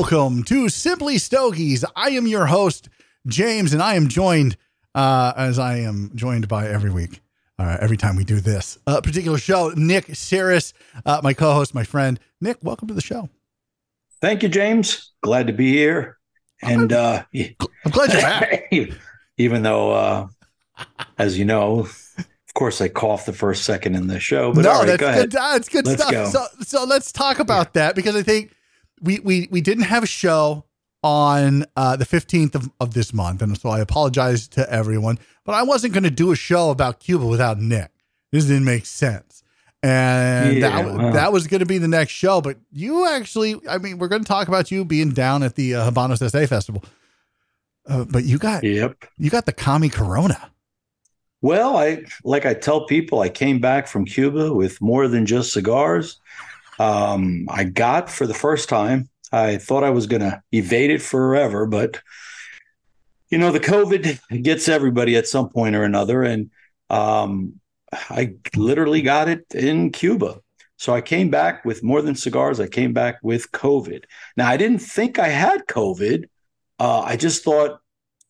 Welcome 0.00 0.44
to 0.44 0.70
Simply 0.70 1.18
Stogies. 1.18 1.84
I 1.94 2.12
am 2.12 2.26
your 2.26 2.46
host, 2.46 2.88
James, 3.26 3.74
and 3.74 3.82
I 3.82 3.96
am 3.96 4.08
joined, 4.08 4.56
uh, 4.94 5.34
as 5.36 5.58
I 5.58 5.76
am 5.80 6.10
joined 6.14 6.48
by 6.48 6.68
every 6.68 6.90
week, 6.90 7.20
uh, 7.58 7.76
every 7.82 7.98
time 7.98 8.16
we 8.16 8.24
do 8.24 8.40
this 8.40 8.78
uh, 8.86 9.02
particular 9.02 9.36
show, 9.36 9.74
Nick 9.76 10.16
Saris, 10.16 10.72
uh, 11.04 11.20
my 11.22 11.34
co 11.34 11.52
host, 11.52 11.74
my 11.74 11.84
friend. 11.84 12.18
Nick, 12.40 12.56
welcome 12.62 12.88
to 12.88 12.94
the 12.94 13.02
show. 13.02 13.28
Thank 14.22 14.42
you, 14.42 14.48
James. 14.48 15.12
Glad 15.20 15.48
to 15.48 15.52
be 15.52 15.70
here. 15.70 16.16
And 16.62 16.94
uh, 16.94 17.24
I'm 17.34 17.90
glad 17.90 18.10
you're 18.10 18.22
back. 18.22 18.72
even 19.36 19.62
though, 19.62 19.92
uh, 19.92 20.28
as 21.18 21.38
you 21.38 21.44
know, 21.44 21.80
of 21.80 22.54
course, 22.54 22.80
I 22.80 22.88
coughed 22.88 23.26
the 23.26 23.34
first 23.34 23.64
second 23.64 23.96
in 23.96 24.06
the 24.06 24.18
show. 24.18 24.54
But 24.54 24.62
no, 24.62 24.78
right, 24.78 24.86
that's 24.86 25.00
go 25.00 25.14
good. 25.14 25.32
That's 25.32 25.68
good 25.68 25.86
stuff. 25.86 26.10
go. 26.10 26.24
So, 26.30 26.46
so 26.62 26.84
let's 26.84 27.12
talk 27.12 27.38
about 27.38 27.74
that 27.74 27.94
because 27.94 28.16
I 28.16 28.22
think 28.22 28.54
we 29.00 29.18
we 29.20 29.48
we 29.50 29.60
didn't 29.60 29.84
have 29.84 30.02
a 30.02 30.06
show 30.06 30.64
on 31.02 31.64
uh, 31.76 31.96
the 31.96 32.04
15th 32.04 32.54
of, 32.54 32.70
of 32.78 32.92
this 32.92 33.12
month, 33.14 33.40
and 33.40 33.56
so 33.58 33.70
I 33.70 33.80
apologize 33.80 34.46
to 34.48 34.70
everyone. 34.70 35.18
But 35.44 35.54
I 35.54 35.62
wasn't 35.62 35.94
going 35.94 36.04
to 36.04 36.10
do 36.10 36.30
a 36.30 36.36
show 36.36 36.70
about 36.70 37.00
Cuba 37.00 37.26
without 37.26 37.58
Nick. 37.58 37.90
This 38.32 38.44
didn't 38.44 38.64
make 38.66 38.84
sense, 38.86 39.42
and 39.82 40.58
Yeah, 40.58 40.82
that 40.82 40.94
wow. 40.94 41.10
that 41.12 41.32
was 41.32 41.46
going 41.46 41.60
to 41.60 41.66
be 41.66 41.78
the 41.78 41.88
next 41.88 42.12
show. 42.12 42.40
But 42.40 42.58
you 42.70 43.06
actually, 43.06 43.56
I 43.68 43.78
mean, 43.78 43.98
we're 43.98 44.08
going 44.08 44.22
to 44.22 44.28
talk 44.28 44.48
about 44.48 44.70
you 44.70 44.84
being 44.84 45.10
down 45.10 45.42
at 45.42 45.54
the 45.54 45.74
uh, 45.74 45.90
Habanos 45.90 46.18
SA 46.30 46.46
Festival. 46.46 46.84
Uh, 47.88 48.04
but 48.04 48.24
you 48.24 48.36
got 48.38 48.62
Yep. 48.62 49.04
you 49.16 49.30
got 49.30 49.46
the 49.46 49.52
Commie 49.52 49.88
Corona. 49.88 50.50
Well, 51.42 51.76
I 51.78 52.04
like 52.22 52.44
I 52.44 52.52
tell 52.52 52.84
people, 52.84 53.20
I 53.20 53.30
came 53.30 53.58
back 53.58 53.86
from 53.86 54.04
Cuba 54.04 54.52
with 54.52 54.80
more 54.82 55.08
than 55.08 55.24
just 55.24 55.52
cigars. 55.54 56.20
Um, 56.80 57.46
I 57.50 57.64
got 57.64 58.08
for 58.08 58.26
the 58.26 58.32
first 58.32 58.70
time. 58.70 59.10
I 59.30 59.58
thought 59.58 59.84
I 59.84 59.90
was 59.90 60.06
going 60.06 60.22
to 60.22 60.42
evade 60.50 60.90
it 60.90 61.02
forever, 61.02 61.66
but 61.66 62.00
you 63.30 63.36
know, 63.36 63.52
the 63.52 63.60
COVID 63.60 64.42
gets 64.42 64.66
everybody 64.66 65.14
at 65.14 65.28
some 65.28 65.50
point 65.50 65.76
or 65.76 65.84
another, 65.84 66.22
and 66.22 66.50
um, 66.88 67.60
I 67.92 68.34
literally 68.56 69.02
got 69.02 69.28
it 69.28 69.44
in 69.54 69.92
Cuba. 69.92 70.40
So 70.78 70.94
I 70.94 71.02
came 71.02 71.28
back 71.28 71.66
with 71.66 71.82
more 71.82 72.00
than 72.00 72.14
cigars. 72.14 72.58
I 72.58 72.66
came 72.66 72.94
back 72.94 73.18
with 73.22 73.52
COVID. 73.52 74.04
Now 74.38 74.48
I 74.48 74.56
didn't 74.56 74.78
think 74.78 75.18
I 75.18 75.28
had 75.28 75.66
COVID. 75.66 76.24
Uh, 76.78 77.00
I 77.00 77.16
just 77.16 77.44
thought 77.44 77.80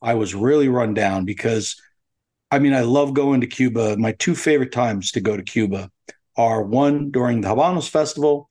I 0.02 0.14
was 0.14 0.34
really 0.34 0.68
run 0.68 0.92
down 0.92 1.24
because 1.24 1.80
I 2.50 2.58
mean, 2.58 2.74
I 2.74 2.80
love 2.80 3.14
going 3.14 3.42
to 3.42 3.46
Cuba. 3.46 3.96
My 3.96 4.10
two 4.10 4.34
favorite 4.34 4.72
times 4.72 5.12
to 5.12 5.20
go 5.20 5.36
to 5.36 5.42
Cuba 5.44 5.88
are 6.40 6.62
one 6.62 7.10
during 7.10 7.42
the 7.42 7.48
Habanos 7.48 7.88
Festival, 7.88 8.48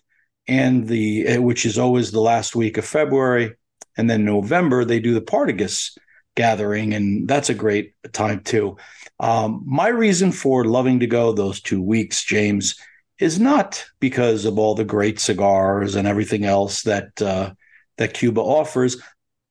and 0.47 0.87
the 0.87 1.25
eh, 1.25 1.37
which 1.37 1.65
is 1.65 1.79
always 1.79 2.11
the 2.11 2.21
last 2.21 2.55
week 2.55 2.77
of 2.77 2.85
February, 2.85 3.55
and 3.97 4.07
then 4.09 4.23
November 4.23 4.85
they 4.85 4.99
do 4.99 5.13
the 5.13 5.21
Partagas 5.21 5.97
gathering, 6.35 6.93
and 6.93 7.27
that's 7.27 7.49
a 7.49 7.55
great 7.55 7.93
time 8.13 8.41
too. 8.41 8.77
Um, 9.19 9.63
my 9.65 9.87
reason 9.87 10.31
for 10.31 10.65
loving 10.65 10.99
to 10.99 11.07
go 11.07 11.33
those 11.33 11.61
two 11.61 11.81
weeks, 11.81 12.23
James, 12.23 12.75
is 13.19 13.39
not 13.39 13.83
because 13.99 14.45
of 14.45 14.59
all 14.59 14.75
the 14.75 14.85
great 14.85 15.19
cigars 15.19 15.95
and 15.95 16.07
everything 16.07 16.45
else 16.45 16.83
that 16.83 17.19
uh, 17.21 17.51
that 17.97 18.13
Cuba 18.13 18.39
offers, 18.39 19.01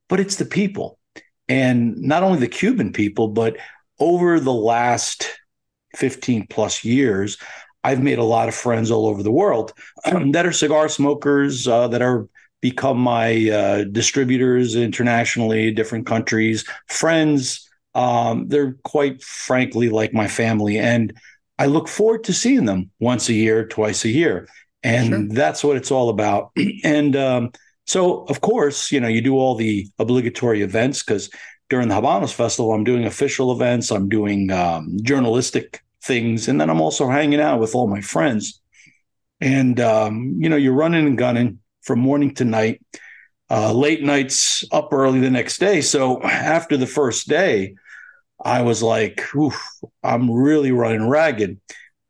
but 0.08 0.20
it's 0.20 0.36
the 0.36 0.44
people, 0.44 0.98
and 1.48 1.98
not 1.98 2.22
only 2.22 2.38
the 2.38 2.48
Cuban 2.48 2.92
people, 2.92 3.28
but 3.28 3.56
over 3.98 4.38
the 4.38 4.52
last 4.52 5.28
15 5.96 6.46
plus 6.48 6.84
years, 6.84 7.38
I've 7.88 8.02
made 8.02 8.18
a 8.18 8.24
lot 8.36 8.48
of 8.48 8.54
friends 8.54 8.90
all 8.90 9.06
over 9.06 9.22
the 9.22 9.36
world 9.42 9.72
that 10.34 10.44
are 10.46 10.52
cigar 10.52 10.88
smokers, 10.88 11.66
uh, 11.66 11.88
that 11.88 12.02
are 12.02 12.28
become 12.60 12.98
my 12.98 13.48
uh, 13.50 13.84
distributors 13.84 14.74
internationally, 14.74 15.70
different 15.70 16.06
countries, 16.06 16.64
friends. 16.88 17.68
Um, 17.94 18.48
they're 18.48 18.74
quite 18.84 19.22
frankly 19.22 19.88
like 19.88 20.12
my 20.12 20.28
family. 20.28 20.78
And 20.78 21.12
I 21.58 21.66
look 21.66 21.88
forward 21.88 22.24
to 22.24 22.32
seeing 22.32 22.66
them 22.66 22.90
once 23.00 23.28
a 23.28 23.32
year, 23.32 23.66
twice 23.66 24.04
a 24.04 24.10
year. 24.10 24.48
And 24.82 25.08
Sure. 25.08 25.26
that's 25.40 25.64
what 25.64 25.76
it's 25.76 25.90
all 25.90 26.08
about. 26.08 26.50
and 26.84 27.16
um, 27.16 27.52
so, 27.86 28.24
of 28.24 28.40
course, 28.40 28.92
you 28.92 29.00
know, 29.00 29.08
you 29.08 29.22
do 29.22 29.36
all 29.36 29.54
the 29.54 29.86
obligatory 29.98 30.62
events 30.62 31.02
because 31.02 31.30
during 31.70 31.88
the 31.88 31.94
Habanos 31.94 32.32
Festival, 32.32 32.72
I'm 32.72 32.84
doing 32.84 33.04
official 33.04 33.52
events, 33.52 33.90
I'm 33.90 34.08
doing 34.08 34.50
um, 34.50 34.96
journalistic 35.02 35.82
things, 36.02 36.48
and 36.48 36.60
then 36.60 36.70
I'm 36.70 36.80
also 36.80 37.08
hanging 37.08 37.40
out 37.40 37.60
with 37.60 37.74
all 37.74 37.86
my 37.86 38.00
friends. 38.00 38.60
And 39.40 39.78
um, 39.80 40.36
you 40.38 40.48
know, 40.48 40.56
you're 40.56 40.74
running 40.74 41.06
and 41.06 41.18
gunning 41.18 41.60
from 41.82 42.00
morning 42.00 42.34
to 42.34 42.44
night, 42.44 42.82
uh, 43.50 43.72
late 43.72 44.02
nights, 44.02 44.64
up 44.72 44.92
early 44.92 45.20
the 45.20 45.30
next 45.30 45.58
day. 45.58 45.80
So 45.80 46.22
after 46.22 46.76
the 46.76 46.86
first 46.86 47.28
day, 47.28 47.74
I 48.44 48.62
was 48.62 48.82
like, 48.82 49.26
I'm 50.02 50.30
really 50.30 50.72
running 50.72 51.08
ragged. 51.08 51.60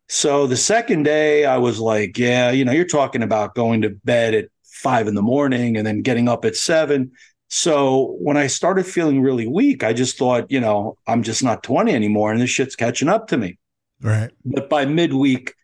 So 0.09 0.47
the 0.47 0.56
second 0.56 1.03
day, 1.03 1.44
I 1.44 1.59
was 1.59 1.78
like, 1.78 2.19
yeah, 2.19 2.50
you 2.50 2.65
know, 2.65 2.72
you're 2.72 2.87
talking 2.87 3.22
about 3.22 3.55
going 3.55 3.82
to 3.82 3.91
bed 3.91 4.34
at 4.34 4.49
five 4.65 5.06
in 5.06 5.15
the 5.15 5.22
morning 5.22 5.76
and 5.76 5.87
then 5.87 6.03
getting 6.03 6.28
up 6.28 6.44
at 6.44 6.56
seven. 6.56 7.12
So 7.49 8.16
when 8.20 8.37
I 8.37 8.47
started 8.47 8.87
feeling 8.87 9.22
really 9.22 9.47
weak, 9.47 9.82
I 9.82 9.93
just 9.93 10.19
thought, 10.19 10.50
you 10.50 10.60
know, 10.60 10.97
I'm 11.06 11.22
just 11.22 11.43
not 11.43 11.62
20 11.62 11.93
anymore 11.93 12.32
and 12.32 12.41
this 12.41 12.50
shit's 12.50 12.76
catching 12.76 13.09
up 13.09 13.28
to 13.28 13.37
me. 13.37 13.59
Right. 14.01 14.31
But 14.45 14.69
by 14.69 14.87
midweek, 14.87 15.55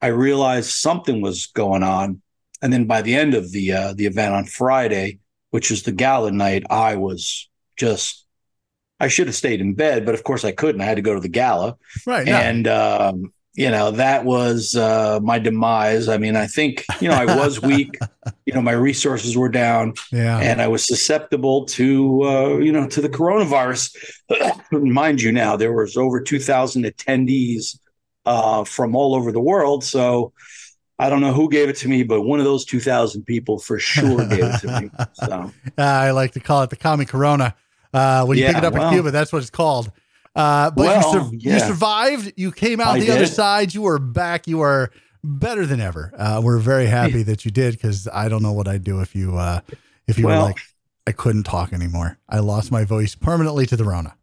I 0.00 0.08
realized 0.08 0.70
something 0.70 1.20
was 1.20 1.46
going 1.46 1.82
on. 1.82 2.20
And 2.62 2.72
then 2.72 2.86
by 2.86 3.02
the 3.02 3.14
end 3.14 3.34
of 3.34 3.52
the 3.52 3.72
uh, 3.72 3.94
the 3.94 4.06
event 4.06 4.34
on 4.34 4.46
Friday, 4.46 5.18
which 5.50 5.70
was 5.70 5.82
the 5.82 5.92
gala 5.92 6.30
night, 6.30 6.64
I 6.70 6.96
was 6.96 7.48
just 7.76 8.24
I 9.00 9.08
should 9.08 9.26
have 9.26 9.36
stayed 9.36 9.60
in 9.60 9.74
bed, 9.74 10.06
but 10.06 10.14
of 10.14 10.24
course 10.24 10.44
I 10.44 10.52
couldn't. 10.52 10.80
I 10.80 10.84
had 10.84 10.96
to 10.96 11.02
go 11.02 11.14
to 11.14 11.20
the 11.20 11.28
gala. 11.28 11.76
Right. 12.06 12.26
Yeah. 12.26 12.40
And 12.40 12.66
um, 12.68 13.32
you 13.54 13.70
know, 13.70 13.92
that 13.92 14.24
was 14.24 14.74
uh, 14.74 15.20
my 15.22 15.38
demise. 15.38 16.08
I 16.08 16.18
mean, 16.18 16.34
I 16.34 16.46
think, 16.48 16.84
you 17.00 17.08
know, 17.08 17.14
I 17.14 17.24
was 17.24 17.62
weak. 17.62 17.96
you 18.46 18.52
know, 18.52 18.60
my 18.60 18.72
resources 18.72 19.36
were 19.36 19.48
down 19.48 19.94
yeah. 20.10 20.38
and 20.38 20.60
I 20.60 20.66
was 20.68 20.84
susceptible 20.86 21.64
to 21.66 22.22
uh, 22.24 22.56
you 22.58 22.72
know 22.72 22.88
to 22.88 23.00
the 23.00 23.08
coronavirus. 23.08 23.94
Mind 24.72 25.22
you, 25.22 25.32
now 25.32 25.56
there 25.56 25.72
was 25.72 25.96
over 25.96 26.20
two 26.20 26.40
thousand 26.40 26.84
attendees 26.84 27.78
uh, 28.26 28.64
from 28.64 28.96
all 28.96 29.14
over 29.14 29.30
the 29.30 29.40
world. 29.40 29.84
So 29.84 30.32
I 30.98 31.08
don't 31.08 31.20
know 31.20 31.32
who 31.32 31.48
gave 31.48 31.68
it 31.68 31.76
to 31.76 31.88
me, 31.88 32.02
but 32.02 32.22
one 32.22 32.38
of 32.38 32.44
those 32.44 32.64
two 32.64 32.80
thousand 32.80 33.24
people 33.24 33.58
for 33.58 33.78
sure 33.78 34.26
gave 34.26 34.44
it 34.44 34.60
to 34.60 34.80
me. 34.80 34.90
So 35.14 35.52
Uh, 35.78 35.82
I 35.82 36.10
like 36.10 36.32
to 36.32 36.40
call 36.40 36.62
it 36.62 36.70
the 36.70 36.76
Commie 36.76 37.06
Corona. 37.06 37.54
Uh, 37.92 38.24
when 38.24 38.38
you 38.38 38.46
pick 38.46 38.56
it 38.56 38.64
up 38.64 38.74
well. 38.74 38.88
in 38.88 38.94
Cuba, 38.94 39.12
that's 39.12 39.32
what 39.32 39.40
it's 39.40 39.50
called. 39.50 39.92
Uh, 40.34 40.70
but 40.70 40.82
you, 40.82 40.88
Well, 40.88 41.30
sur- 41.30 41.36
you 41.36 41.58
survived. 41.60 42.32
You 42.36 42.50
came 42.52 42.80
out 42.80 42.96
I 42.96 43.00
the 43.00 43.10
other 43.12 43.26
side. 43.26 43.72
You 43.74 43.82
were 43.82 43.98
back. 43.98 44.46
You 44.48 44.60
are 44.62 44.90
better 45.22 45.64
than 45.64 45.80
ever. 45.80 46.12
Uh, 46.16 46.40
we're 46.44 46.58
very 46.58 46.86
happy 46.86 47.22
that 47.22 47.44
you 47.44 47.50
did 47.50 47.74
because 47.74 48.08
I 48.12 48.28
don't 48.28 48.42
know 48.42 48.52
what 48.52 48.66
I'd 48.68 48.84
do 48.84 49.00
if 49.00 49.14
you 49.14 49.36
uh, 49.36 49.60
if 50.06 50.18
you 50.18 50.26
were 50.26 50.38
like 50.38 50.58
I 51.06 51.12
couldn't 51.12 51.44
talk 51.44 51.72
anymore. 51.72 52.18
I 52.28 52.40
lost 52.40 52.72
my 52.72 52.84
voice 52.84 53.14
permanently 53.14 53.66
to 53.66 53.76
the 53.76 53.84
Rona. 53.84 54.16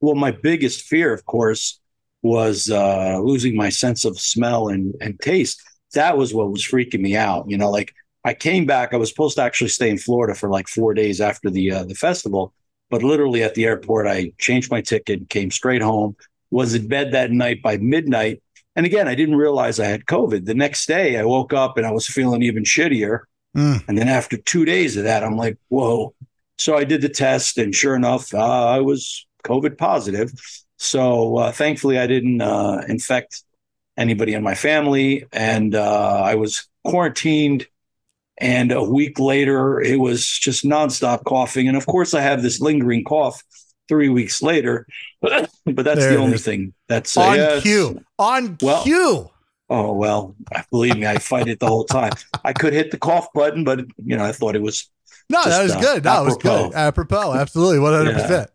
well, 0.00 0.14
my 0.14 0.30
biggest 0.30 0.82
fear, 0.82 1.12
of 1.12 1.26
course, 1.26 1.78
was 2.22 2.70
uh, 2.70 3.18
losing 3.22 3.56
my 3.56 3.68
sense 3.68 4.04
of 4.04 4.18
smell 4.18 4.68
and, 4.68 4.94
and 5.00 5.18
taste. 5.20 5.60
That 5.94 6.16
was 6.16 6.32
what 6.32 6.50
was 6.50 6.62
freaking 6.62 7.00
me 7.00 7.16
out. 7.16 7.50
You 7.50 7.58
know, 7.58 7.70
like 7.70 7.92
I 8.24 8.34
came 8.34 8.64
back. 8.66 8.92
I 8.94 8.96
was 8.96 9.08
supposed 9.10 9.36
to 9.36 9.42
actually 9.42 9.68
stay 9.70 9.90
in 9.90 9.98
Florida 9.98 10.34
for 10.34 10.48
like 10.48 10.68
four 10.68 10.94
days 10.94 11.20
after 11.20 11.50
the 11.50 11.72
uh, 11.72 11.84
the 11.84 11.94
festival, 11.94 12.52
but 12.90 13.02
literally 13.02 13.42
at 13.42 13.54
the 13.54 13.64
airport, 13.64 14.06
I 14.06 14.32
changed 14.38 14.70
my 14.70 14.82
ticket, 14.82 15.30
came 15.30 15.50
straight 15.50 15.82
home, 15.82 16.16
was 16.50 16.74
in 16.74 16.88
bed 16.88 17.12
that 17.12 17.30
night 17.30 17.62
by 17.62 17.78
midnight. 17.78 18.42
And 18.76 18.84
again, 18.84 19.08
I 19.08 19.14
didn't 19.14 19.36
realize 19.36 19.80
I 19.80 19.86
had 19.86 20.06
COVID. 20.06 20.44
The 20.44 20.54
next 20.54 20.86
day, 20.86 21.18
I 21.18 21.24
woke 21.24 21.52
up 21.52 21.76
and 21.76 21.86
I 21.86 21.92
was 21.92 22.06
feeling 22.06 22.42
even 22.42 22.64
shittier. 22.64 23.20
Mm. 23.56 23.84
And 23.88 23.98
then 23.98 24.08
after 24.08 24.36
two 24.36 24.64
days 24.64 24.96
of 24.96 25.04
that, 25.04 25.24
I'm 25.24 25.36
like, 25.36 25.58
whoa. 25.68 26.14
So 26.58 26.76
I 26.76 26.84
did 26.84 27.00
the 27.00 27.08
test, 27.08 27.56
and 27.56 27.74
sure 27.74 27.96
enough, 27.96 28.34
uh, 28.34 28.66
I 28.66 28.80
was 28.80 29.26
COVID 29.44 29.78
positive. 29.78 30.30
So 30.76 31.38
uh, 31.38 31.52
thankfully, 31.52 31.98
I 31.98 32.06
didn't 32.06 32.42
uh, 32.42 32.82
infect 32.86 33.42
anybody 33.96 34.34
in 34.34 34.42
my 34.42 34.54
family, 34.54 35.26
and 35.32 35.74
uh, 35.74 36.22
I 36.22 36.34
was 36.34 36.68
quarantined. 36.84 37.66
And 38.40 38.72
a 38.72 38.82
week 38.82 39.18
later, 39.18 39.80
it 39.80 40.00
was 40.00 40.26
just 40.26 40.64
nonstop 40.64 41.24
coughing, 41.24 41.68
and 41.68 41.76
of 41.76 41.86
course, 41.86 42.14
I 42.14 42.22
have 42.22 42.42
this 42.42 42.60
lingering 42.60 43.04
cough 43.04 43.42
three 43.88 44.08
weeks 44.08 44.40
later. 44.42 44.86
but 45.20 45.50
that's 45.66 46.00
There 46.00 46.12
the 46.12 46.16
only 46.18 46.36
is. 46.36 46.44
thing. 46.44 46.72
That's 46.88 47.16
on 47.16 47.36
yeah, 47.36 47.42
it's- 47.44 47.62
cue. 47.62 48.02
On 48.18 48.56
Well- 48.62 48.82
cue. 48.82 49.30
Oh 49.72 49.92
well, 49.92 50.34
believe 50.72 50.96
me, 50.96 51.06
I 51.06 51.18
fight 51.18 51.46
it 51.46 51.60
the 51.60 51.68
whole 51.68 51.84
time. 51.84 52.10
I 52.44 52.52
could 52.52 52.72
hit 52.72 52.90
the 52.90 52.98
cough 52.98 53.28
button, 53.32 53.62
but 53.62 53.78
you 54.04 54.16
know, 54.16 54.24
I 54.24 54.32
thought 54.32 54.56
it 54.56 54.62
was 54.62 54.90
No, 55.28 55.44
that 55.44 55.62
was 55.62 55.70
uh, 55.72 55.80
good. 55.80 56.02
No, 56.02 56.22
it 56.22 56.24
was 56.24 56.36
good. 56.38 56.74
Apropos. 56.74 57.34
Absolutely. 57.34 57.78
100%. 57.78 58.48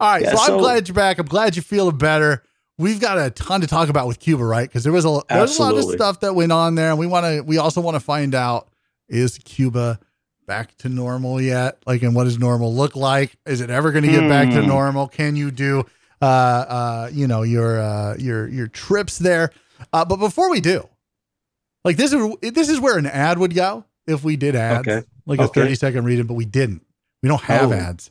All 0.00 0.10
right. 0.12 0.22
Yeah, 0.22 0.34
so 0.34 0.54
I'm 0.54 0.58
glad 0.58 0.88
you're 0.88 0.94
back. 0.96 1.18
I'm 1.18 1.26
glad 1.26 1.54
you're 1.54 1.62
feeling 1.62 1.98
better. 1.98 2.42
We've 2.78 2.98
got 3.00 3.16
a 3.24 3.30
ton 3.30 3.60
to 3.60 3.68
talk 3.68 3.88
about 3.88 4.08
with 4.08 4.18
Cuba, 4.18 4.44
right? 4.44 4.68
Because 4.68 4.82
there 4.82 4.92
was 4.92 5.04
a 5.04 5.20
there's 5.28 5.56
a 5.56 5.62
lot 5.62 5.76
of 5.76 5.84
stuff 5.84 6.18
that 6.20 6.34
went 6.34 6.50
on 6.50 6.74
there, 6.74 6.90
and 6.90 6.98
we 6.98 7.06
want 7.06 7.26
to. 7.26 7.42
We 7.42 7.58
also 7.58 7.80
want 7.80 7.94
to 7.94 8.00
find 8.00 8.34
out 8.34 8.68
is 9.08 9.38
Cuba 9.38 9.98
back 10.46 10.74
to 10.78 10.88
normal 10.88 11.40
yet? 11.40 11.78
Like, 11.86 12.02
and 12.02 12.14
what 12.14 12.24
does 12.24 12.38
normal 12.38 12.74
look 12.74 12.96
like? 12.96 13.36
Is 13.46 13.60
it 13.60 13.70
ever 13.70 13.92
going 13.92 14.04
to 14.04 14.10
get 14.10 14.28
back 14.28 14.50
to 14.50 14.60
Hmm. 14.62 14.68
normal? 14.68 15.08
Can 15.08 15.36
you 15.36 15.50
do, 15.50 15.84
uh, 16.20 16.24
uh, 16.24 17.10
you 17.12 17.26
know, 17.26 17.42
your 17.42 17.80
uh, 17.80 18.16
your 18.18 18.48
your 18.48 18.68
trips 18.68 19.18
there? 19.18 19.50
Uh, 19.92 20.04
but 20.04 20.16
before 20.16 20.50
we 20.50 20.60
do, 20.60 20.88
like 21.84 21.96
this 21.96 22.12
is 22.12 22.36
this 22.40 22.68
is 22.68 22.80
where 22.80 22.98
an 22.98 23.06
ad 23.06 23.38
would 23.38 23.54
go 23.54 23.84
if 24.06 24.24
we 24.24 24.36
did 24.36 24.54
ads, 24.56 24.86
Okay. 24.88 25.06
like 25.26 25.40
a 25.40 25.48
thirty 25.48 25.74
second 25.74 26.04
reading, 26.04 26.26
but 26.26 26.34
we 26.34 26.44
didn't. 26.44 26.84
We 27.22 27.28
don't 27.28 27.42
have 27.42 27.70
Oh. 27.70 27.74
ads. 27.74 28.10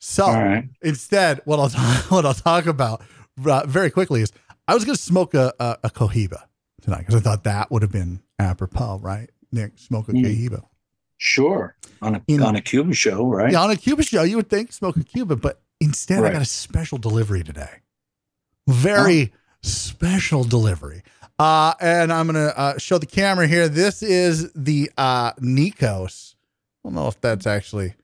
So 0.00 0.26
right. 0.26 0.68
instead, 0.82 1.40
what 1.44 1.58
I'll 1.58 1.70
talk, 1.70 2.04
what 2.10 2.26
I'll 2.26 2.34
talk 2.34 2.66
about 2.66 3.02
uh, 3.44 3.64
very 3.66 3.90
quickly 3.90 4.20
is 4.22 4.32
I 4.68 4.74
was 4.74 4.84
going 4.84 4.96
to 4.96 5.02
smoke 5.02 5.34
a, 5.34 5.52
a, 5.58 5.78
a 5.84 5.90
cohiba 5.90 6.42
tonight 6.82 7.00
because 7.00 7.14
I 7.14 7.20
thought 7.20 7.44
that 7.44 7.70
would 7.70 7.82
have 7.82 7.92
been 7.92 8.20
apropos, 8.38 8.98
right? 8.98 9.30
Nick, 9.54 9.78
smoke 9.78 10.08
a 10.08 10.12
Mm. 10.12 10.24
cohiba. 10.24 10.62
Sure. 11.16 11.76
On 12.02 12.16
a 12.16 12.22
In- 12.28 12.42
on 12.42 12.56
a 12.56 12.60
Cuban 12.60 12.92
show, 12.92 13.26
right? 13.26 13.52
Yeah, 13.52 13.62
on 13.62 13.70
a 13.70 13.76
Cuba 13.76 14.02
show, 14.02 14.22
you 14.24 14.36
would 14.36 14.50
think 14.50 14.72
smoke 14.72 14.96
a 14.96 15.04
Cuba, 15.04 15.36
but 15.36 15.62
instead, 15.80 16.22
I 16.24 16.32
got 16.32 16.42
a 16.42 16.46
special 16.46 16.98
delivery 16.98 17.42
today. 17.44 17.80
Very 18.68 19.32
special 19.62 20.44
delivery. 20.44 21.02
Uh, 21.38 21.74
and 21.80 22.12
I'm 22.12 22.26
going 22.28 22.34
to 22.46 22.56
uh, 22.58 22.78
show 22.78 22.98
the 22.98 23.06
camera 23.06 23.46
here. 23.46 23.68
This 23.68 24.02
is 24.02 24.52
the 24.54 24.90
uh, 24.96 25.32
Nikos. 25.34 26.34
I 26.84 26.88
don't 26.88 26.94
know 26.94 27.08
if 27.08 27.20
that's 27.20 27.46
actually 27.46 27.94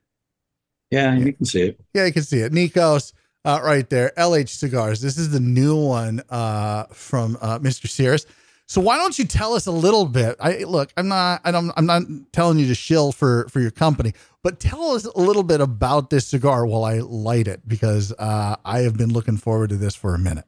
Yeah, 0.90 1.14
you 1.16 1.32
can 1.32 1.44
see 1.46 1.62
it. 1.62 1.80
Yeah, 1.94 2.06
you 2.06 2.12
can 2.12 2.22
see 2.24 2.38
it. 2.40 2.52
Nikos, 2.52 3.12
uh, 3.44 3.60
right 3.62 3.88
there. 3.88 4.12
LH 4.16 4.48
Cigars. 4.48 5.00
This 5.00 5.16
is 5.18 5.30
the 5.30 5.38
new 5.40 5.76
one 5.76 6.22
uh, 6.30 6.84
from 6.92 7.38
uh, 7.40 7.58
Mr. 7.60 7.88
Sears. 7.88 8.26
So 8.70 8.80
why 8.80 8.98
don't 8.98 9.18
you 9.18 9.24
tell 9.24 9.54
us 9.54 9.66
a 9.66 9.72
little 9.72 10.04
bit? 10.04 10.36
I 10.38 10.58
look, 10.58 10.92
I'm 10.96 11.08
not, 11.08 11.40
I 11.42 11.50
don't, 11.50 11.72
I'm 11.76 11.86
not 11.86 12.02
telling 12.30 12.60
you 12.60 12.68
to 12.68 12.74
shill 12.76 13.10
for 13.10 13.48
for 13.48 13.58
your 13.58 13.72
company, 13.72 14.12
but 14.44 14.60
tell 14.60 14.92
us 14.92 15.04
a 15.04 15.18
little 15.18 15.42
bit 15.42 15.60
about 15.60 16.10
this 16.10 16.28
cigar 16.28 16.64
while 16.64 16.84
I 16.84 16.98
light 16.98 17.48
it 17.48 17.66
because 17.66 18.12
uh, 18.16 18.54
I 18.64 18.82
have 18.82 18.96
been 18.96 19.12
looking 19.12 19.38
forward 19.38 19.70
to 19.70 19.76
this 19.76 19.96
for 19.96 20.14
a 20.14 20.20
minute. 20.20 20.44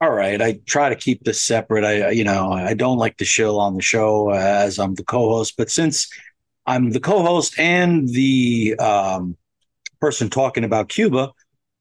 All 0.00 0.12
right. 0.12 0.40
I 0.40 0.60
try 0.66 0.88
to 0.88 0.94
keep 0.94 1.24
this 1.24 1.40
separate. 1.40 1.82
I, 1.82 2.10
you 2.10 2.22
know, 2.22 2.52
I 2.52 2.74
don't 2.74 2.98
like 2.98 3.16
to 3.16 3.24
shill 3.24 3.58
on 3.58 3.74
the 3.74 3.82
show 3.82 4.30
uh, 4.30 4.34
as 4.34 4.78
I'm 4.78 4.94
the 4.94 5.02
co-host, 5.02 5.54
but 5.58 5.68
since 5.68 6.08
I'm 6.66 6.90
the 6.90 7.00
co-host 7.00 7.58
and 7.58 8.08
the 8.08 8.76
um, 8.78 9.36
person 10.00 10.30
talking 10.30 10.62
about 10.62 10.90
Cuba, 10.90 11.32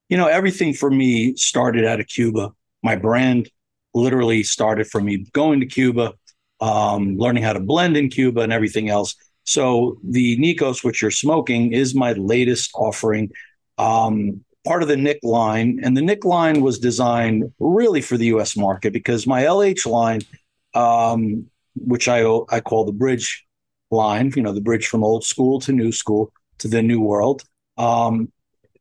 you 0.10 0.18
know, 0.18 0.26
everything 0.26 0.74
for 0.74 0.90
me 0.90 1.36
started 1.36 1.86
out 1.86 2.00
of 2.00 2.08
Cuba. 2.08 2.52
My 2.82 2.96
brand 2.96 3.48
literally 3.94 4.44
started 4.44 4.88
from 4.88 5.06
me 5.06 5.26
going 5.34 5.60
to 5.60 5.66
Cuba, 5.66 6.14
um, 6.62 7.18
learning 7.18 7.44
how 7.44 7.54
to 7.54 7.60
blend 7.60 7.98
in 7.98 8.10
Cuba 8.10 8.42
and 8.42 8.54
everything 8.54 8.90
else. 8.90 9.16
So 9.44 9.98
the 10.04 10.38
Nikos, 10.38 10.84
which 10.84 11.02
you're 11.02 11.12
smoking, 11.12 11.74
is 11.74 11.94
my 11.94 12.14
latest 12.14 12.72
offering. 12.76 13.32
Um, 13.78 14.44
part 14.66 14.82
of 14.82 14.88
the 14.88 14.98
Nick 14.98 15.20
line, 15.24 15.80
and 15.84 15.98
the 15.98 16.02
Nick 16.02 16.24
line 16.24 16.62
was 16.62 16.80
designed 16.80 17.52
really 17.60 18.02
for 18.02 18.18
the 18.18 18.28
U.S. 18.28 18.56
market 18.56 18.94
because 18.94 19.28
my 19.28 19.44
LH 19.44 19.86
line, 19.86 20.22
um, 20.74 21.48
which 21.76 22.08
I 22.08 22.24
I 22.50 22.62
call 22.62 22.86
the 22.86 22.94
bridge 22.94 23.46
line, 23.92 24.32
you 24.36 24.42
know, 24.42 24.54
the 24.54 24.62
bridge 24.62 24.88
from 24.88 25.04
old 25.04 25.26
school 25.26 25.60
to 25.62 25.72
new 25.72 25.92
school 25.92 26.32
to 26.60 26.68
the 26.68 26.82
new 26.82 27.02
world, 27.02 27.44
um, 27.78 28.32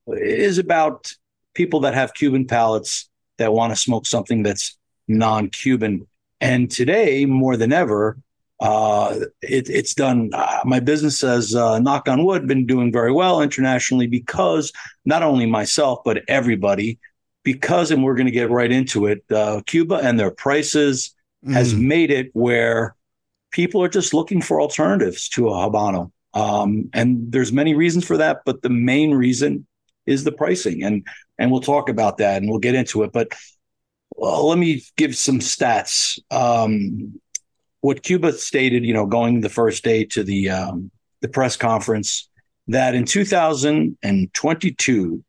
is 0.07 0.59
about 0.59 1.13
people 1.55 1.81
that 1.81 1.95
have 1.95 2.15
Cuban 2.15 2.47
palates 2.47 3.09
that 3.39 3.53
want 3.53 3.73
to 3.73 3.77
smoke 3.77 4.07
something 4.07 4.43
that's 4.43 4.79
non-Cuban. 5.09 6.07
And 6.41 6.71
today, 6.71 7.25
more 7.27 7.57
than 7.57 7.73
ever, 7.73 8.19
uh, 8.61 9.19
it, 9.43 9.69
it's 9.69 9.95
done. 9.95 10.31
Uh, 10.33 10.61
my 10.65 10.81
business 10.81 11.21
has, 11.21 11.55
uh, 11.55 11.79
knock 11.81 12.09
on 12.09 12.25
wood, 12.25 12.47
been 12.47 12.67
doing 12.67 12.93
very 12.93 13.13
well 13.13 13.43
internationally 13.43 14.07
because 14.07 14.73
not 15.05 15.23
only 15.23 15.47
myself 15.47 16.01
but 16.05 16.23
everybody, 16.29 16.99
because 17.45 17.91
and 17.91 18.05
we're 18.05 18.15
going 18.15 18.27
to 18.27 18.33
get 18.33 18.51
right 18.51 18.71
into 18.71 19.07
it. 19.07 19.25
Uh, 19.31 19.61
Cuba 19.67 19.97
and 19.97 20.19
their 20.19 20.31
prices 20.31 21.15
has 21.53 21.75
Mm. 21.75 21.81
made 21.81 22.11
it 22.13 22.31
where 22.35 22.95
people 23.51 23.83
are 23.83 23.89
just 23.89 24.15
looking 24.15 24.41
for 24.41 24.61
alternatives 24.61 25.29
to 25.31 25.49
a 25.49 25.53
habano. 25.53 26.13
Um, 26.35 26.89
and 26.95 27.31
there's 27.33 27.53
many 27.53 27.75
reasons 27.75 28.05
for 28.05 28.17
that, 28.17 28.43
but 28.47 28.63
the 28.63 28.71
main 28.71 29.13
reason 29.13 29.67
is 30.07 30.23
the 30.25 30.33
pricing, 30.33 30.83
and 30.85 31.05
and 31.39 31.51
we'll 31.51 31.61
talk 31.61 31.89
about 31.89 32.19
that 32.19 32.41
and 32.41 32.49
we'll 32.49 32.61
get 32.61 32.75
into 32.77 33.03
it. 33.03 33.13
But 33.13 33.33
well, 34.17 34.49
let 34.49 34.59
me 34.59 34.83
give 34.97 35.15
some 35.17 35.41
stats. 35.41 36.19
Um, 36.31 37.21
what 37.81 38.03
Cuba 38.03 38.33
stated, 38.33 38.85
you 38.85 38.95
know, 38.95 39.07
going 39.07 39.41
the 39.41 39.49
first 39.49 39.85
day 39.85 40.05
to 40.07 40.23
the 40.23 40.51
um, 40.51 40.91
the 41.21 41.29
press 41.29 41.57
conference, 41.57 42.29
that 42.69 42.95
in 42.95 43.05
2022 43.05 45.25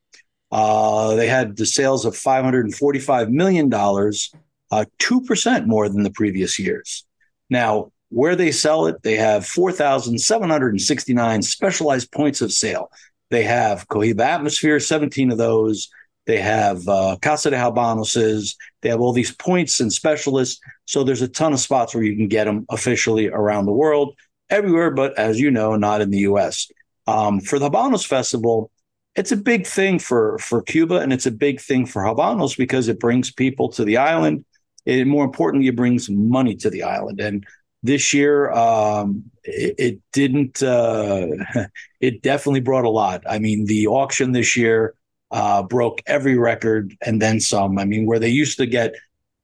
uh, 0.51 1.15
they 1.15 1.27
had 1.27 1.57
the 1.57 1.65
sales 1.65 2.05
of 2.05 2.15
545 2.15 3.31
million 3.31 3.69
dollars, 3.69 4.31
uh, 4.71 4.85
two 4.99 5.21
percent 5.21 5.67
more 5.67 5.89
than 5.89 6.03
the 6.03 6.11
previous 6.11 6.59
years. 6.59 7.05
Now, 7.49 7.91
where 8.09 8.35
they 8.35 8.51
sell 8.51 8.85
it, 8.85 9.01
they 9.01 9.15
have 9.15 9.43
4,769 9.45 11.41
specialized 11.41 12.11
points 12.11 12.41
of 12.41 12.53
sale. 12.53 12.91
They 13.31 13.43
have 13.43 13.87
Cohiba 13.87 14.21
Atmosphere, 14.21 14.79
17 14.79 15.31
of 15.31 15.39
those. 15.39 15.89
They 16.25 16.39
have 16.39 16.87
uh, 16.87 17.17
Casa 17.21 17.49
de 17.49 17.57
Habanos. 17.57 18.55
They 18.81 18.89
have 18.89 19.01
all 19.01 19.13
these 19.13 19.35
points 19.35 19.79
and 19.79 19.91
specialists. 19.91 20.61
So 20.85 21.03
there's 21.03 21.21
a 21.21 21.27
ton 21.27 21.53
of 21.53 21.59
spots 21.59 21.93
where 21.93 22.03
you 22.03 22.15
can 22.15 22.27
get 22.27 22.45
them 22.45 22.65
officially 22.69 23.27
around 23.27 23.65
the 23.65 23.73
world, 23.73 24.15
everywhere, 24.49 24.91
but 24.91 25.17
as 25.17 25.39
you 25.39 25.51
know, 25.51 25.75
not 25.75 26.01
in 26.01 26.11
the 26.11 26.19
U.S. 26.19 26.69
Um, 27.07 27.41
for 27.41 27.59
the 27.59 27.69
Habanos 27.69 28.05
Festival, 28.05 28.71
it's 29.15 29.31
a 29.31 29.37
big 29.37 29.67
thing 29.67 29.99
for 29.99 30.37
for 30.39 30.61
Cuba, 30.61 30.99
and 30.99 31.13
it's 31.13 31.25
a 31.25 31.31
big 31.31 31.59
thing 31.59 31.85
for 31.85 32.01
Habanos 32.01 32.57
because 32.57 32.87
it 32.87 32.99
brings 32.99 33.31
people 33.31 33.69
to 33.69 33.83
the 33.83 33.97
island. 33.97 34.45
It, 34.85 35.05
more 35.05 35.25
importantly, 35.25 35.67
it 35.67 35.75
brings 35.75 36.09
money 36.09 36.55
to 36.57 36.69
the 36.69 36.83
island. 36.83 37.19
And 37.19 37.45
this 37.83 38.13
year, 38.13 38.51
um, 38.51 39.25
it, 39.43 39.75
it 39.77 39.99
didn't. 40.13 40.63
Uh, 40.63 41.27
it 41.99 42.21
definitely 42.21 42.61
brought 42.61 42.85
a 42.85 42.89
lot. 42.89 43.23
I 43.29 43.39
mean, 43.39 43.65
the 43.65 43.87
auction 43.87 44.31
this 44.31 44.57
year 44.57 44.95
uh, 45.33 45.63
broke 45.63 46.01
every 46.05 46.37
record 46.37 46.95
and 47.01 47.21
then 47.21 47.39
some. 47.39 47.79
I 47.79 47.85
mean, 47.85 48.05
where 48.05 48.19
they 48.19 48.29
used 48.29 48.57
to 48.59 48.65
get, 48.65 48.93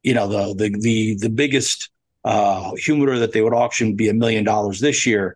you 0.04 0.14
know, 0.14 0.28
the 0.28 0.54
the 0.54 0.80
the 0.80 1.16
the 1.16 1.30
biggest 1.30 1.90
uh, 2.24 2.74
humidor 2.76 3.18
that 3.20 3.34
they 3.34 3.42
would 3.42 3.54
auction 3.54 3.96
be 3.96 4.08
a 4.08 4.14
million 4.14 4.44
dollars 4.44 4.80
this 4.80 5.06
year. 5.06 5.36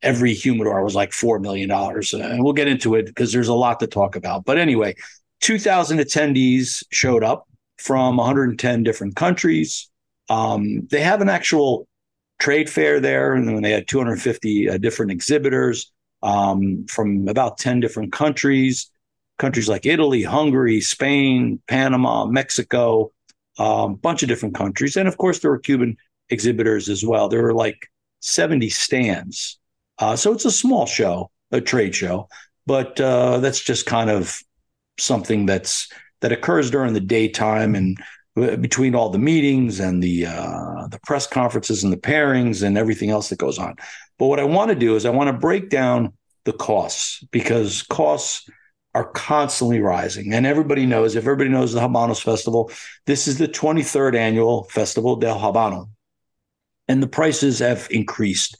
Every 0.00 0.32
humidor 0.32 0.84
was 0.84 0.94
like 0.94 1.12
four 1.12 1.40
million 1.40 1.68
dollars, 1.68 2.14
and 2.14 2.44
we'll 2.44 2.52
get 2.52 2.68
into 2.68 2.94
it 2.94 3.06
because 3.06 3.32
there's 3.32 3.48
a 3.48 3.54
lot 3.54 3.80
to 3.80 3.88
talk 3.88 4.14
about. 4.14 4.44
But 4.44 4.56
anyway, 4.56 4.94
2,000 5.40 5.98
attendees 5.98 6.84
showed 6.90 7.24
up 7.24 7.48
from 7.78 8.16
110 8.16 8.84
different 8.84 9.16
countries. 9.16 9.90
Um, 10.28 10.86
they 10.90 11.00
have 11.00 11.20
an 11.20 11.28
actual 11.28 11.88
trade 12.38 12.70
fair 12.70 13.00
there, 13.00 13.34
and 13.34 13.48
then 13.48 13.62
they 13.62 13.72
had 13.72 13.88
250 13.88 14.70
uh, 14.70 14.78
different 14.78 15.10
exhibitors 15.10 15.90
um, 16.22 16.86
from 16.88 17.26
about 17.26 17.58
10 17.58 17.80
different 17.80 18.12
countries, 18.12 18.90
countries 19.38 19.68
like 19.68 19.86
Italy, 19.86 20.22
Hungary, 20.22 20.80
Spain, 20.80 21.60
Panama, 21.68 22.26
Mexico, 22.26 23.12
a 23.58 23.62
um, 23.62 23.94
bunch 23.96 24.22
of 24.22 24.28
different 24.28 24.54
countries. 24.54 24.96
And 24.96 25.08
of 25.08 25.16
course, 25.16 25.40
there 25.40 25.50
were 25.50 25.58
Cuban 25.58 25.96
exhibitors 26.30 26.88
as 26.88 27.04
well. 27.04 27.28
There 27.28 27.42
were 27.42 27.54
like 27.54 27.88
70 28.20 28.68
stands. 28.70 29.58
Uh, 29.98 30.16
so 30.16 30.32
it's 30.32 30.44
a 30.44 30.50
small 30.50 30.86
show, 30.86 31.30
a 31.50 31.60
trade 31.60 31.94
show, 31.94 32.28
but 32.66 33.00
uh, 33.00 33.38
that's 33.38 33.60
just 33.60 33.86
kind 33.86 34.10
of 34.10 34.40
something 34.98 35.46
that's 35.46 35.88
that 36.20 36.32
occurs 36.32 36.70
during 36.70 36.94
the 36.94 37.00
daytime 37.00 37.74
and 37.74 37.98
uh, 38.36 38.56
between 38.56 38.94
all 38.94 39.10
the 39.10 39.18
meetings 39.18 39.80
and 39.80 40.02
the 40.02 40.26
uh, 40.26 40.86
the 40.88 41.00
press 41.04 41.26
conferences 41.26 41.82
and 41.82 41.92
the 41.92 41.96
pairings 41.96 42.62
and 42.62 42.78
everything 42.78 43.10
else 43.10 43.28
that 43.28 43.38
goes 43.38 43.58
on. 43.58 43.74
But 44.18 44.26
what 44.26 44.40
I 44.40 44.44
want 44.44 44.70
to 44.70 44.74
do 44.74 44.96
is 44.96 45.06
I 45.06 45.10
want 45.10 45.28
to 45.28 45.32
break 45.32 45.70
down 45.70 46.12
the 46.44 46.52
costs 46.52 47.24
because 47.30 47.82
costs 47.82 48.48
are 48.98 49.04
constantly 49.12 49.78
rising. 49.78 50.34
And 50.34 50.44
everybody 50.44 50.84
knows, 50.84 51.14
if 51.14 51.22
everybody 51.22 51.50
knows 51.50 51.72
the 51.72 51.78
Habanos 51.78 52.20
Festival, 52.20 52.72
this 53.06 53.28
is 53.28 53.38
the 53.38 53.46
23rd 53.46 54.16
annual 54.16 54.64
Festival 54.64 55.14
del 55.14 55.38
Habano. 55.38 55.88
And 56.88 57.00
the 57.00 57.06
prices 57.06 57.60
have 57.60 57.86
increased 57.92 58.56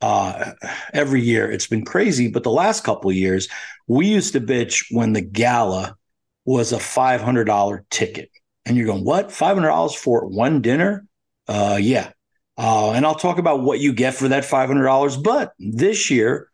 uh, 0.00 0.52
every 0.92 1.22
year. 1.22 1.50
It's 1.50 1.66
been 1.66 1.84
crazy. 1.84 2.28
But 2.28 2.44
the 2.44 2.52
last 2.52 2.84
couple 2.84 3.10
of 3.10 3.16
years, 3.16 3.48
we 3.88 4.06
used 4.06 4.34
to 4.34 4.40
bitch 4.40 4.84
when 4.92 5.12
the 5.12 5.22
gala 5.22 5.96
was 6.44 6.72
a 6.72 6.76
$500 6.78 7.80
ticket. 7.90 8.30
And 8.64 8.76
you're 8.76 8.86
going, 8.86 9.04
what? 9.04 9.30
$500 9.30 9.96
for 9.96 10.24
one 10.28 10.62
dinner? 10.62 11.04
Uh, 11.48 11.78
yeah. 11.80 12.12
Uh, 12.56 12.92
and 12.92 13.04
I'll 13.04 13.16
talk 13.16 13.38
about 13.38 13.62
what 13.62 13.80
you 13.80 13.92
get 13.92 14.14
for 14.14 14.28
that 14.28 14.44
$500. 14.44 15.20
But 15.20 15.52
this 15.58 16.10
year, 16.10 16.48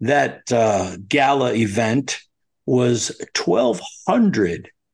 that 0.00 0.52
uh, 0.52 0.98
gala 1.08 1.54
event 1.54 2.18
was 2.66 3.10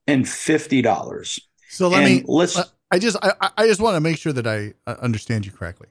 $1,250. 0.09 1.41
So 1.71 1.89
let 1.89 2.03
And 2.03 2.15
me 2.17 2.25
let's 2.27 2.59
I 2.91 2.99
just 2.99 3.17
I, 3.23 3.51
I- 3.59 3.67
just 3.67 3.81
want 3.81 3.95
to 3.97 4.01
make 4.01 4.17
sure 4.17 4.33
that 4.33 4.47
I 4.47 4.73
uh, 4.87 4.97
understand 5.01 5.45
you 5.47 5.53
correctly. 5.53 5.89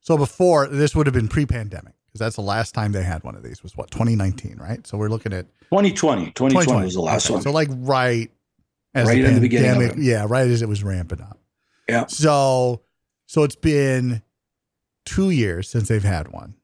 So 0.00 0.16
before 0.16 0.66
this 0.68 0.96
would 0.96 1.06
have 1.06 1.14
been 1.14 1.28
pre-pandemic 1.28 1.92
because 2.06 2.18
that's 2.20 2.36
the 2.36 2.42
last 2.42 2.72
time 2.74 2.92
they 2.92 3.02
had 3.02 3.22
one 3.24 3.34
of 3.36 3.42
these 3.42 3.62
was 3.62 3.76
what 3.76 3.90
2019, 3.90 4.56
right? 4.58 4.84
So 4.86 4.96
we're 4.98 5.08
looking 5.08 5.32
at 5.32 5.46
2020. 5.70 6.26
2020, 6.32 6.84
was 6.84 6.94
the 6.94 7.00
last 7.02 7.26
Okay, 7.26 7.34
one. 7.34 7.42
So 7.42 7.52
like 7.52 7.68
right 7.72 8.30
as 8.94 9.06
Right 9.08 9.22
the 9.22 9.28
in 9.28 9.34
the 9.34 9.40
beginning 9.40 9.70
of 9.70 9.76
pandemic, 9.76 9.98
it. 9.98 10.02
yeah, 10.04 10.26
right 10.28 10.48
as 10.48 10.62
it 10.62 10.68
was 10.68 10.82
ramping 10.82 11.20
up. 11.20 11.38
Yeah. 11.88 12.06
So 12.06 12.82
so 13.26 13.42
it's 13.44 13.56
been 13.56 14.22
two 15.04 15.30
years 15.30 15.68
since 15.68 15.88
they've 15.88 16.02
had 16.02 16.28
one, 16.32 16.54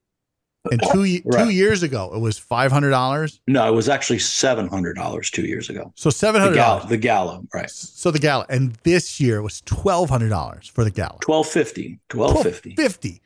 and 0.70 0.82
two 0.92 1.04
ye- 1.04 1.20
two 1.32 1.50
years 1.50 1.82
ago 1.82 2.10
it 2.14 2.18
was 2.18 2.38
five 2.38 2.70
hundred 2.72 2.90
dollars. 2.90 3.40
no, 3.46 3.66
it 3.68 3.75
was 3.75 3.88
actually 3.88 4.18
seven 4.18 4.68
hundred 4.68 4.94
dollars 4.94 5.30
two 5.30 5.42
years 5.46 5.68
ago. 5.70 5.92
So 5.96 6.10
seven 6.10 6.40
The 6.40 6.48
hundred 6.48 6.56
dollars. 6.56 6.84
the 6.88 6.96
gala, 6.96 7.42
right? 7.54 7.70
So 7.70 8.10
the 8.10 8.18
gala, 8.18 8.46
and 8.48 8.75
this 8.84 9.20
year 9.20 9.37
it 9.38 9.42
was 9.42 9.60
twelve 9.62 10.10
hundred 10.10 10.28
dollars 10.30 10.68
for 10.68 10.84
the 10.84 10.90
gala. 10.90 11.18
Twelve 11.20 11.48
fifty. 11.48 12.00
Twelve 12.08 12.42
fifty. 12.42 12.75
Fifty. 12.75 13.20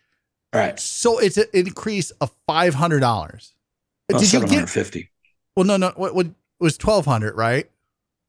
Right. 0.55 0.79
So 0.79 1.19
it's 1.19 1.37
an 1.39 1.47
increase 1.55 2.11
of 2.21 2.31
five 2.47 2.75
hundred 2.75 3.01
dollars. 3.01 3.55
Oh, 4.13 4.19
Did 4.19 4.33
you 4.33 4.47
get? 4.47 4.69
fifty. 4.69 5.11
Well, 5.57 5.65
no, 5.65 5.77
no. 5.77 5.93
What, 5.97 6.15
what 6.15 6.27
it 6.27 6.33
was 6.61 6.77
twelve 6.77 7.07
hundred, 7.07 7.35
right? 7.37 7.71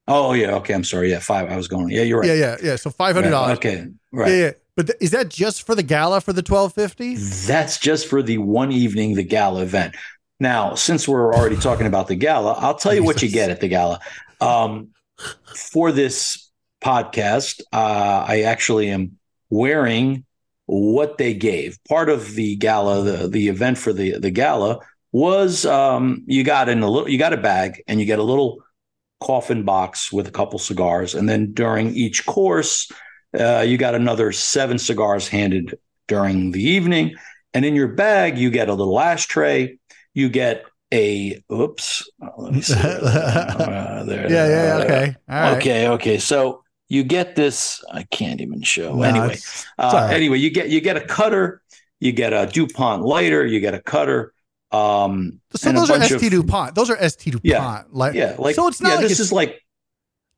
Oh 0.07 0.33
yeah. 0.33 0.55
Okay. 0.55 0.73
I'm 0.73 0.83
sorry. 0.83 1.11
Yeah, 1.11 1.19
five. 1.19 1.51
I 1.51 1.55
was 1.55 1.67
going. 1.67 1.89
Yeah, 1.89 2.01
you're 2.03 2.19
right. 2.19 2.27
Yeah, 2.27 2.33
yeah, 2.35 2.57
yeah. 2.63 2.75
So 2.77 2.89
five 2.89 3.15
hundred 3.15 3.31
dollars. 3.31 3.49
Right, 3.49 3.57
Okay. 3.57 3.87
Right. 4.11 4.29
Yeah, 4.31 4.37
yeah. 4.37 4.51
But 4.75 4.87
th- 4.87 4.97
is 4.99 5.11
that 5.11 5.29
just 5.29 5.65
for 5.65 5.75
the 5.75 5.83
gala 5.83 6.21
for 6.21 6.33
the 6.33 6.41
twelve 6.41 6.73
fifty? 6.73 7.15
That's 7.15 7.77
just 7.77 8.07
for 8.07 8.23
the 8.23 8.39
one 8.39 8.71
evening, 8.71 9.15
the 9.15 9.23
gala 9.23 9.61
event. 9.61 9.95
Now, 10.39 10.75
since 10.75 11.07
we're 11.07 11.33
already 11.33 11.57
talking 11.57 11.87
about 11.87 12.07
the 12.07 12.15
gala, 12.15 12.53
I'll 12.53 12.75
tell 12.75 12.93
you 12.93 13.03
what 13.03 13.21
you 13.21 13.29
get 13.29 13.49
at 13.49 13.61
the 13.61 13.67
gala. 13.67 13.99
Um, 14.41 14.89
for 15.55 15.91
this 15.91 16.49
podcast, 16.83 17.61
uh, 17.71 18.25
I 18.27 18.41
actually 18.41 18.89
am 18.89 19.19
wearing 19.49 20.25
what 20.65 21.17
they 21.17 21.33
gave. 21.33 21.77
Part 21.87 22.09
of 22.09 22.33
the 22.33 22.55
gala, 22.55 23.03
the, 23.03 23.27
the 23.27 23.47
event 23.47 23.77
for 23.77 23.93
the, 23.93 24.17
the 24.17 24.31
gala 24.31 24.79
was 25.11 25.65
um, 25.65 26.23
you 26.25 26.43
got 26.43 26.67
in 26.67 26.81
a 26.81 26.89
little, 26.89 27.07
you 27.07 27.19
got 27.19 27.33
a 27.33 27.37
bag 27.37 27.83
and 27.87 27.99
you 27.99 28.05
get 28.05 28.19
a 28.19 28.23
little 28.23 28.63
coffin 29.21 29.63
box 29.63 30.11
with 30.11 30.27
a 30.27 30.31
couple 30.31 30.59
cigars. 30.59 31.15
And 31.15 31.29
then 31.29 31.53
during 31.53 31.95
each 31.95 32.25
course, 32.25 32.91
uh, 33.39 33.61
you 33.61 33.77
got 33.77 33.95
another 33.95 34.31
seven 34.31 34.77
cigars 34.77 35.27
handed 35.27 35.77
during 36.07 36.51
the 36.51 36.63
evening. 36.63 37.15
And 37.53 37.65
in 37.65 37.75
your 37.75 37.87
bag, 37.87 38.37
you 38.37 38.49
get 38.49 38.69
a 38.69 38.73
little 38.73 38.99
ashtray. 38.99 39.77
You 40.13 40.29
get 40.29 40.65
a 40.93 41.41
oops. 41.51 42.07
uh, 42.21 42.29
Let 42.37 42.53
me 42.53 42.61
see. 42.61 42.73
Uh, 42.83 44.03
there, 44.05 44.29
Yeah, 44.31 44.47
yeah, 44.47 44.47
yeah. 44.47 44.75
uh, 44.75 44.83
Okay. 44.83 45.15
All 45.29 45.35
right. 45.41 45.57
Okay. 45.57 45.87
Okay. 45.89 46.17
So 46.17 46.63
you 46.89 47.03
get 47.03 47.35
this. 47.35 47.83
I 47.91 48.03
can't 48.03 48.41
even 48.41 48.61
show. 48.61 48.95
No, 48.95 49.03
anyway, 49.03 49.25
it's- 49.33 49.65
uh, 49.79 49.83
all 49.83 49.93
right. 49.93 50.13
anyway, 50.13 50.37
you 50.37 50.49
get 50.51 50.69
you 50.69 50.81
get 50.81 50.97
a 50.97 51.01
cutter. 51.05 51.61
You 51.99 52.11
get 52.11 52.33
a 52.33 52.45
Dupont 52.51 53.03
lighter. 53.03 53.45
You 53.45 53.59
get 53.59 53.73
a 53.73 53.81
cutter. 53.81 54.33
Um, 54.71 55.39
So 55.55 55.71
those 55.71 55.89
are 55.89 55.99
bunch 55.99 56.11
of- 56.11 56.19
ST 56.19 56.31
DuPont. 56.31 56.75
Those 56.75 56.89
are 56.89 56.97
ST 57.09 57.31
DuPont. 57.33 57.45
Yeah. 57.45 57.83
Like, 57.91 58.13
Yeah. 58.15 58.35
Like 58.37 58.55
so 58.55 58.67
it's 58.67 58.81
not 58.81 58.89
yeah, 58.89 58.95
like 58.95 59.03
this 59.03 59.11
it's 59.13 59.19
is 59.21 59.31
like 59.31 59.61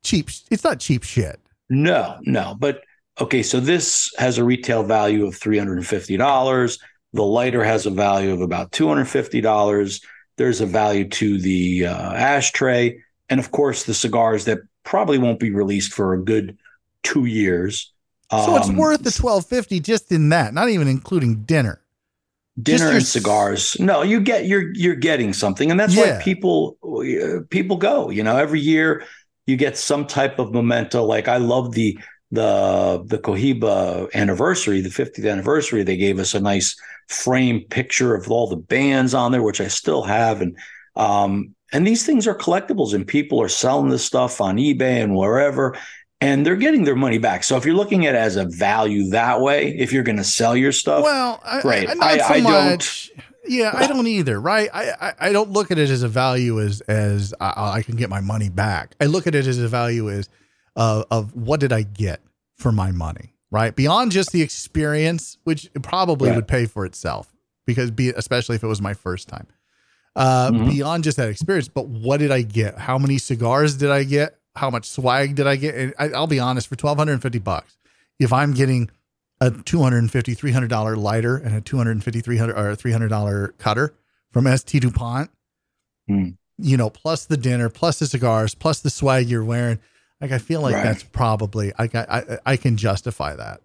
cheap. 0.04 0.28
It's 0.50 0.62
not 0.64 0.78
cheap 0.80 1.02
shit. 1.02 1.40
No, 1.68 2.18
no. 2.22 2.54
But 2.58 2.82
okay, 3.20 3.42
so 3.42 3.60
this 3.60 4.12
has 4.18 4.38
a 4.38 4.44
retail 4.44 4.82
value 4.82 5.26
of 5.26 5.34
$350. 5.38 6.78
The 7.12 7.22
lighter 7.22 7.64
has 7.64 7.86
a 7.86 7.90
value 7.90 8.32
of 8.32 8.40
about 8.40 8.72
$250. 8.72 10.00
There's 10.36 10.60
a 10.60 10.66
value 10.66 11.08
to 11.08 11.38
the 11.38 11.86
uh, 11.86 12.12
ashtray. 12.12 13.00
And 13.30 13.40
of 13.40 13.50
course, 13.50 13.84
the 13.84 13.94
cigars 13.94 14.44
that 14.44 14.58
probably 14.84 15.18
won't 15.18 15.40
be 15.40 15.50
released 15.50 15.92
for 15.92 16.12
a 16.14 16.22
good 16.22 16.58
two 17.02 17.24
years. 17.24 17.92
So 18.36 18.56
it's 18.56 18.68
Um, 18.68 18.76
worth 18.76 19.02
the 19.02 19.10
twelve 19.12 19.46
fifty 19.46 19.80
just 19.80 20.12
in 20.12 20.28
that, 20.30 20.52
not 20.52 20.68
even 20.68 20.88
including 20.88 21.44
dinner. 21.44 21.80
dinner 22.60 22.86
your 22.86 22.94
and 22.96 23.06
cigars. 23.06 23.76
No, 23.80 24.02
you 24.02 24.20
get 24.20 24.46
you're 24.46 24.72
you're 24.74 24.94
getting 24.96 25.32
something, 25.32 25.70
and 25.70 25.78
that's 25.78 25.94
Yeah. 25.94 26.18
why 26.18 26.22
people 26.22 26.76
uh, 26.82 27.40
people 27.50 27.76
go. 27.76 28.10
You 28.10 28.22
know, 28.22 28.36
every 28.36 28.60
year 28.60 29.04
you 29.46 29.56
get 29.56 29.76
some 29.76 30.06
type 30.06 30.38
of 30.38 30.52
memento. 30.52 31.04
Like 31.04 31.28
I 31.28 31.36
love 31.36 31.72
the 31.72 31.98
the 32.30 33.02
the 33.06 33.18
Cohiba 33.18 34.12
anniversary, 34.14 34.80
the 34.80 34.88
50th 34.88 35.30
anniversary. 35.30 35.82
They 35.82 35.96
gave 35.96 36.18
us 36.18 36.34
a 36.34 36.40
nice 36.40 36.76
frame 37.08 37.60
picture 37.70 38.14
of 38.14 38.30
all 38.30 38.48
the 38.48 38.56
bands 38.56 39.14
on 39.14 39.32
there, 39.32 39.42
which 39.42 39.60
I 39.60 39.68
still 39.68 40.02
have, 40.02 40.40
and 40.40 40.56
um 40.96 41.54
and 41.72 41.86
these 41.86 42.06
things 42.06 42.26
are 42.26 42.34
collectibles, 42.34 42.94
and 42.94 43.06
people 43.06 43.40
are 43.42 43.48
selling 43.48 43.90
this 43.90 44.04
stuff 44.04 44.40
on 44.40 44.56
eBay 44.56 45.02
and 45.02 45.14
wherever. 45.16 45.76
And 46.22 46.46
they're 46.46 46.56
getting 46.56 46.84
their 46.84 46.96
money 46.96 47.18
back. 47.18 47.44
So 47.44 47.56
if 47.58 47.66
you're 47.66 47.74
looking 47.74 48.06
at 48.06 48.14
it 48.14 48.18
as 48.18 48.36
a 48.36 48.46
value 48.46 49.10
that 49.10 49.42
way, 49.42 49.76
if 49.76 49.92
you're 49.92 50.02
going 50.02 50.16
to 50.16 50.24
sell 50.24 50.56
your 50.56 50.72
stuff, 50.72 51.04
Well, 51.04 51.42
I, 51.44 51.60
Right. 51.60 51.88
I, 51.90 51.92
I- 52.14 52.18
so 52.18 52.24
I 52.34 52.40
don't- 52.40 53.10
Yeah, 53.46 53.70
I 53.74 53.86
don't 53.86 54.06
either. 54.06 54.40
Right. 54.40 54.70
I, 54.72 54.92
I, 54.98 55.12
I 55.28 55.32
don't 55.32 55.50
look 55.50 55.70
at 55.70 55.78
it 55.78 55.90
as 55.90 56.02
a 56.02 56.08
value 56.08 56.58
as 56.60 56.80
as 56.82 57.34
I, 57.40 57.72
I 57.78 57.82
can 57.82 57.96
get 57.96 58.08
my 58.08 58.20
money 58.20 58.48
back. 58.48 58.94
I 59.00 59.04
look 59.06 59.26
at 59.26 59.34
it 59.34 59.46
as 59.46 59.58
a 59.58 59.68
value 59.68 60.08
as 60.10 60.28
uh, 60.76 61.04
of 61.10 61.34
what 61.34 61.58
did 61.60 61.72
I 61.72 61.82
get 61.82 62.20
for 62.56 62.70
my 62.72 62.92
money. 62.92 63.32
Right. 63.50 63.74
Beyond 63.74 64.12
just 64.12 64.32
the 64.32 64.42
experience, 64.42 65.38
which 65.44 65.70
probably 65.82 66.28
Right. 66.28 66.36
would 66.36 66.48
pay 66.48 66.66
for 66.66 66.84
itself 66.84 67.32
because 67.66 67.90
be 67.90 68.10
especially 68.10 68.56
if 68.56 68.62
it 68.62 68.66
was 68.66 68.80
my 68.82 68.92
first 68.94 69.28
time. 69.28 69.46
Uh, 70.14 70.50
Mhm. 70.50 70.70
Beyond 70.70 71.04
just 71.04 71.16
that 71.18 71.28
experience, 71.28 71.68
but 71.68 71.86
what 71.88 72.18
did 72.18 72.30
I 72.32 72.42
get? 72.42 72.78
How 72.78 72.98
many 72.98 73.18
cigars 73.18 73.76
did 73.76 73.90
I 73.90 74.04
get? 74.04 74.38
How 74.56 74.70
much 74.70 74.88
swag 74.88 75.34
did 75.34 75.46
I 75.46 75.56
get? 75.56 75.74
And 75.74 75.94
I, 75.98 76.08
I'll 76.10 76.26
be 76.26 76.40
honest, 76.40 76.68
for 76.68 76.76
twelve 76.76 76.98
hundred 76.98 77.12
and 77.14 77.22
fifty 77.22 77.38
bucks, 77.38 77.76
if 78.18 78.32
I'm 78.32 78.52
getting 78.54 78.90
a 79.42 79.50
$250, 79.50 80.34
$300 80.34 80.96
lighter 80.96 81.36
and 81.36 81.54
a 81.54 81.60
$250, 81.60 82.22
$300 82.22 82.56
or 82.56 82.74
$300 82.74 83.52
cutter 83.58 83.94
from 84.32 84.46
ST 84.46 84.80
DuPont, 84.80 85.30
Hmm. 86.08 86.28
you 86.56 86.78
know, 86.78 86.88
plus 86.88 87.26
the 87.26 87.36
dinner, 87.36 87.68
plus 87.68 87.98
the 87.98 88.06
cigars, 88.06 88.54
plus 88.54 88.80
the 88.80 88.88
swag 88.90 89.28
you're 89.28 89.44
wearing. 89.44 89.78
Like, 90.20 90.32
I 90.32 90.38
feel 90.38 90.60
like 90.62 90.74
Right. 90.74 90.82
that's 90.82 91.02
probably, 91.02 91.72
I, 91.78 91.88
I, 91.94 92.38
I 92.46 92.56
can 92.56 92.76
justify 92.76 93.36
that. 93.36 93.60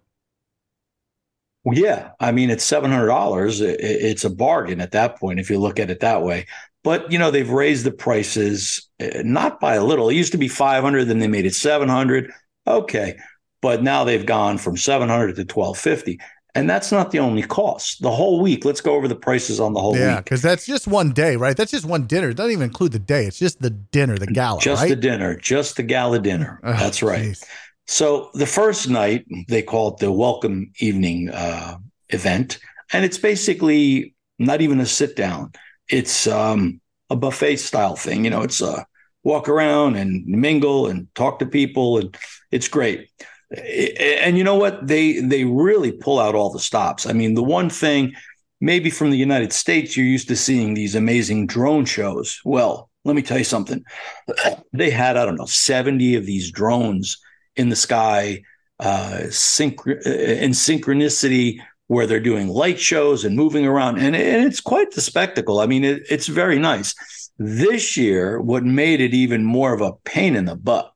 Well, 1.64 1.78
yeah, 1.78 2.10
I 2.18 2.32
mean 2.32 2.50
it's 2.50 2.64
seven 2.64 2.90
hundred 2.90 3.06
dollars. 3.06 3.60
It's 3.60 4.24
a 4.24 4.30
bargain 4.30 4.80
at 4.80 4.90
that 4.92 5.18
point 5.18 5.38
if 5.38 5.48
you 5.48 5.58
look 5.60 5.78
at 5.78 5.90
it 5.90 6.00
that 6.00 6.22
way. 6.22 6.46
But 6.82 7.12
you 7.12 7.18
know 7.18 7.30
they've 7.30 7.48
raised 7.48 7.84
the 7.86 7.92
prices 7.92 8.88
uh, 9.00 9.22
not 9.24 9.60
by 9.60 9.74
a 9.76 9.84
little. 9.84 10.08
It 10.08 10.16
used 10.16 10.32
to 10.32 10.38
be 10.38 10.48
five 10.48 10.82
hundred, 10.82 11.04
then 11.04 11.20
they 11.20 11.28
made 11.28 11.46
it 11.46 11.54
seven 11.54 11.88
hundred. 11.88 12.32
Okay, 12.66 13.16
but 13.60 13.82
now 13.82 14.02
they've 14.04 14.26
gone 14.26 14.58
from 14.58 14.76
seven 14.76 15.08
hundred 15.08 15.36
to 15.36 15.44
twelve 15.44 15.78
fifty, 15.78 16.18
and 16.54 16.68
that's 16.68 16.92
not 16.92 17.10
the 17.10 17.18
only 17.18 17.42
cost. 17.42 18.02
The 18.02 18.10
whole 18.10 18.40
week. 18.40 18.64
Let's 18.64 18.80
go 18.80 18.94
over 18.94 19.08
the 19.08 19.16
prices 19.16 19.58
on 19.58 19.72
the 19.72 19.80
whole 19.80 19.96
yeah. 19.96 20.00
week. 20.00 20.14
Yeah, 20.16 20.22
Cause 20.22 20.42
that's 20.42 20.66
just 20.66 20.86
one 20.86 21.12
day, 21.12 21.36
right? 21.36 21.56
That's 21.56 21.70
just 21.70 21.86
one 21.86 22.06
dinner. 22.06 22.30
It 22.30 22.36
doesn't 22.36 22.52
even 22.52 22.64
include 22.64 22.92
the 22.92 22.98
day. 22.98 23.24
It's 23.24 23.38
just 23.38 23.60
the 23.60 23.70
dinner, 23.70 24.18
the 24.18 24.26
gala, 24.26 24.60
Just 24.60 24.82
right? 24.82 24.88
the 24.88 24.96
dinner, 24.96 25.36
just 25.36 25.76
the 25.76 25.82
gala 25.82 26.18
dinner. 26.18 26.60
Oh, 26.62 26.72
that's 26.72 27.02
right. 27.02 27.22
geez. 27.22 27.44
So 27.86 28.30
the 28.34 28.46
first 28.46 28.88
night 28.88 29.26
they 29.48 29.62
call 29.62 29.94
it 29.94 29.98
the 29.98 30.12
welcome 30.12 30.72
evening 30.78 31.30
uh, 31.30 31.78
event, 32.10 32.58
and 32.92 33.04
it's 33.04 33.18
basically 33.18 34.14
not 34.38 34.60
even 34.60 34.78
a 34.80 34.86
sit 34.86 35.16
down. 35.16 35.52
It's 35.88 36.26
um, 36.26 36.80
a 37.10 37.16
buffet 37.16 37.56
style 37.56 37.96
thing. 37.96 38.24
You 38.24 38.30
know, 38.30 38.42
it's 38.42 38.60
a 38.60 38.86
walk 39.24 39.48
around 39.48 39.96
and 39.96 40.24
mingle 40.26 40.86
and 40.86 41.12
talk 41.14 41.38
to 41.38 41.46
people, 41.46 41.98
and 41.98 42.16
it's 42.50 42.68
great. 42.68 43.08
And 43.56 44.38
you 44.38 44.44
know 44.44 44.56
what? 44.56 44.86
They 44.86 45.20
they 45.20 45.44
really 45.44 45.92
pull 45.92 46.18
out 46.18 46.34
all 46.34 46.50
the 46.50 46.58
stops. 46.58 47.06
I 47.06 47.12
mean, 47.12 47.34
the 47.34 47.42
one 47.42 47.68
thing 47.68 48.14
maybe 48.60 48.90
from 48.90 49.10
the 49.10 49.18
United 49.18 49.52
States 49.52 49.96
you're 49.96 50.06
used 50.06 50.28
to 50.28 50.36
seeing 50.36 50.74
these 50.74 50.94
amazing 50.94 51.46
drone 51.46 51.84
shows. 51.84 52.40
Well, 52.44 52.90
let 53.04 53.16
me 53.16 53.22
tell 53.22 53.38
you 53.38 53.44
something. 53.44 53.84
They 54.72 54.90
had 54.90 55.16
I 55.18 55.26
don't 55.26 55.36
know 55.36 55.46
seventy 55.46 56.16
of 56.16 56.24
these 56.24 56.50
drones 56.50 57.18
in 57.56 57.68
the 57.68 57.76
sky 57.76 58.42
uh, 58.80 59.24
synch- 59.26 60.06
in 60.06 60.52
synchronicity 60.52 61.58
where 61.88 62.06
they're 62.06 62.20
doing 62.20 62.48
light 62.48 62.80
shows 62.80 63.24
and 63.24 63.36
moving 63.36 63.66
around. 63.66 63.98
And, 63.98 64.16
and 64.16 64.46
it's 64.46 64.60
quite 64.60 64.92
the 64.92 65.02
spectacle. 65.02 65.60
I 65.60 65.66
mean, 65.66 65.84
it, 65.84 66.02
it's 66.08 66.26
very 66.26 66.58
nice. 66.58 66.94
This 67.38 67.96
year, 67.98 68.40
what 68.40 68.64
made 68.64 69.00
it 69.00 69.12
even 69.12 69.44
more 69.44 69.74
of 69.74 69.82
a 69.82 69.92
pain 70.04 70.34
in 70.34 70.46
the 70.46 70.56
butt 70.56 70.91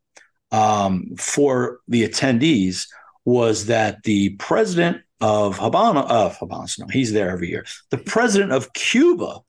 um, 0.53 1.15
for 1.19 1.81
the 1.89 2.09
attendees 2.09 2.87
was 3.25 3.67
that 3.67 4.03
the 4.05 4.31
president 4.37 5.03
of 5.21 5.59
Habana, 5.59 6.01
of 6.01 6.37
Habana, 6.39 6.67
no, 6.79 6.87
he's 6.89 7.13
there 7.13 7.31
every 7.31 7.49
year. 7.49 7.65
The 7.91 7.99
president 7.99 8.53
of 8.53 8.73
Cuba 8.75 9.41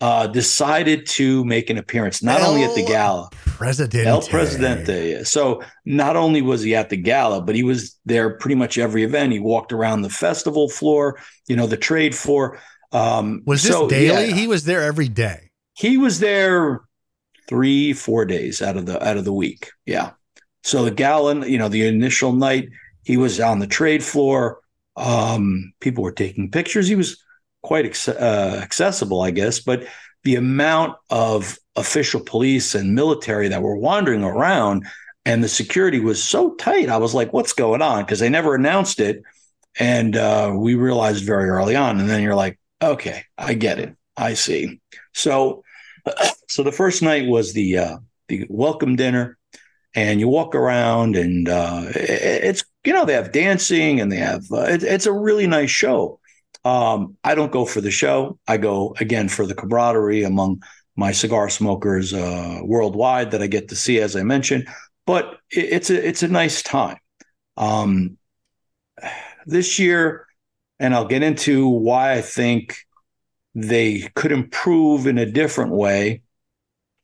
uh, 0.00 0.28
decided 0.28 1.06
to 1.06 1.44
make 1.44 1.70
an 1.70 1.78
appearance, 1.78 2.22
not 2.22 2.40
only 2.40 2.62
at 2.62 2.74
the 2.76 2.84
gala, 2.84 3.28
Presidente. 3.32 4.06
El 4.06 4.22
Presidente. 4.22 5.10
yeah. 5.10 5.22
So 5.24 5.62
not 5.84 6.14
only 6.14 6.40
was 6.42 6.62
he 6.62 6.76
at 6.76 6.88
the 6.90 6.96
gala, 6.96 7.40
but 7.40 7.56
he 7.56 7.64
was 7.64 7.98
there 8.06 8.30
pretty 8.36 8.54
much 8.54 8.78
every 8.78 9.02
event. 9.02 9.32
He 9.32 9.40
walked 9.40 9.72
around 9.72 10.02
the 10.02 10.10
festival 10.10 10.68
floor, 10.68 11.18
you 11.48 11.56
know, 11.56 11.66
the 11.66 11.76
trade 11.76 12.14
floor. 12.14 12.60
Um, 12.92 13.42
Was 13.44 13.64
this 13.64 13.72
so, 13.72 13.88
daily? 13.88 14.28
yeah, 14.28 14.34
He 14.34 14.46
was 14.46 14.64
there 14.64 14.82
every 14.82 15.08
day. 15.08 15.50
he 15.74 15.98
was 15.98 16.20
there 16.20 16.82
three, 17.48 17.92
four 17.92 18.24
days 18.24 18.62
out 18.62 18.76
of 18.76 18.86
the 18.86 19.04
out 19.04 19.16
of 19.16 19.24
the 19.24 19.32
week. 19.32 19.70
Yeah. 19.84 20.10
So 20.64 20.84
the 20.84 20.90
gala, 20.90 21.46
you 21.46 21.58
know, 21.58 21.68
the 21.68 21.86
initial 21.86 22.32
night, 22.32 22.68
he 23.04 23.16
was 23.16 23.40
on 23.40 23.58
the 23.58 23.66
trade 23.66 24.02
floor. 24.02 24.60
Um, 24.96 25.72
people 25.80 26.02
were 26.02 26.12
taking 26.12 26.50
pictures. 26.50 26.88
He 26.88 26.96
was 26.96 27.22
quite 27.62 27.86
ex- 27.86 28.08
uh, 28.08 28.60
accessible, 28.62 29.22
I 29.22 29.30
guess. 29.30 29.60
But 29.60 29.86
the 30.24 30.36
amount 30.36 30.96
of 31.10 31.58
official 31.76 32.20
police 32.20 32.74
and 32.74 32.94
military 32.94 33.48
that 33.48 33.62
were 33.62 33.76
wandering 33.76 34.24
around 34.24 34.86
and 35.24 35.44
the 35.44 35.48
security 35.48 36.00
was 36.00 36.22
so 36.22 36.54
tight. 36.54 36.88
I 36.88 36.96
was 36.96 37.14
like, 37.14 37.32
what's 37.32 37.52
going 37.52 37.82
on? 37.82 38.02
Because 38.02 38.18
they 38.18 38.30
never 38.30 38.54
announced 38.54 38.98
it. 38.98 39.22
And 39.78 40.16
uh, 40.16 40.52
we 40.56 40.74
realized 40.74 41.24
very 41.24 41.50
early 41.50 41.76
on. 41.76 42.00
And 42.00 42.08
then 42.08 42.22
you're 42.22 42.34
like, 42.34 42.58
okay, 42.82 43.24
I 43.36 43.54
get 43.54 43.78
it. 43.78 43.94
I 44.16 44.34
see. 44.34 44.80
So, 45.12 45.64
so 46.48 46.62
the 46.62 46.72
first 46.72 47.02
night 47.02 47.26
was 47.28 47.52
the 47.52 47.78
uh, 47.78 47.98
the 48.28 48.46
welcome 48.48 48.96
dinner, 48.96 49.37
and 49.94 50.20
you 50.20 50.28
walk 50.28 50.54
around, 50.54 51.16
and 51.16 51.48
uh, 51.48 51.84
it's 51.94 52.64
you 52.84 52.92
know 52.92 53.04
they 53.04 53.14
have 53.14 53.32
dancing 53.32 54.00
and 54.00 54.10
they 54.10 54.16
have 54.16 54.44
uh, 54.52 54.62
it, 54.62 54.82
it's 54.82 55.06
a 55.06 55.12
really 55.12 55.46
nice 55.46 55.70
show. 55.70 56.20
Um, 56.64 57.16
I 57.24 57.34
don't 57.34 57.52
go 57.52 57.64
for 57.64 57.80
the 57.80 57.90
show. 57.90 58.38
I 58.46 58.56
go 58.56 58.94
again 59.00 59.28
for 59.28 59.46
the 59.46 59.54
camaraderie 59.54 60.24
among 60.24 60.62
my 60.96 61.12
cigar 61.12 61.48
smokers 61.48 62.12
uh, 62.12 62.60
worldwide 62.64 63.30
that 63.30 63.42
I 63.42 63.46
get 63.46 63.68
to 63.68 63.76
see, 63.76 64.00
as 64.00 64.16
I 64.16 64.22
mentioned. 64.22 64.68
But 65.06 65.38
it, 65.50 65.72
it's 65.72 65.90
a 65.90 66.06
it's 66.08 66.22
a 66.22 66.28
nice 66.28 66.62
time. 66.62 66.98
Um, 67.56 68.18
this 69.46 69.78
year, 69.78 70.26
and 70.78 70.94
I'll 70.94 71.06
get 71.06 71.22
into 71.22 71.68
why 71.68 72.12
I 72.12 72.20
think 72.20 72.76
they 73.54 74.10
could 74.14 74.32
improve 74.32 75.06
in 75.06 75.18
a 75.18 75.26
different 75.30 75.72
way. 75.72 76.22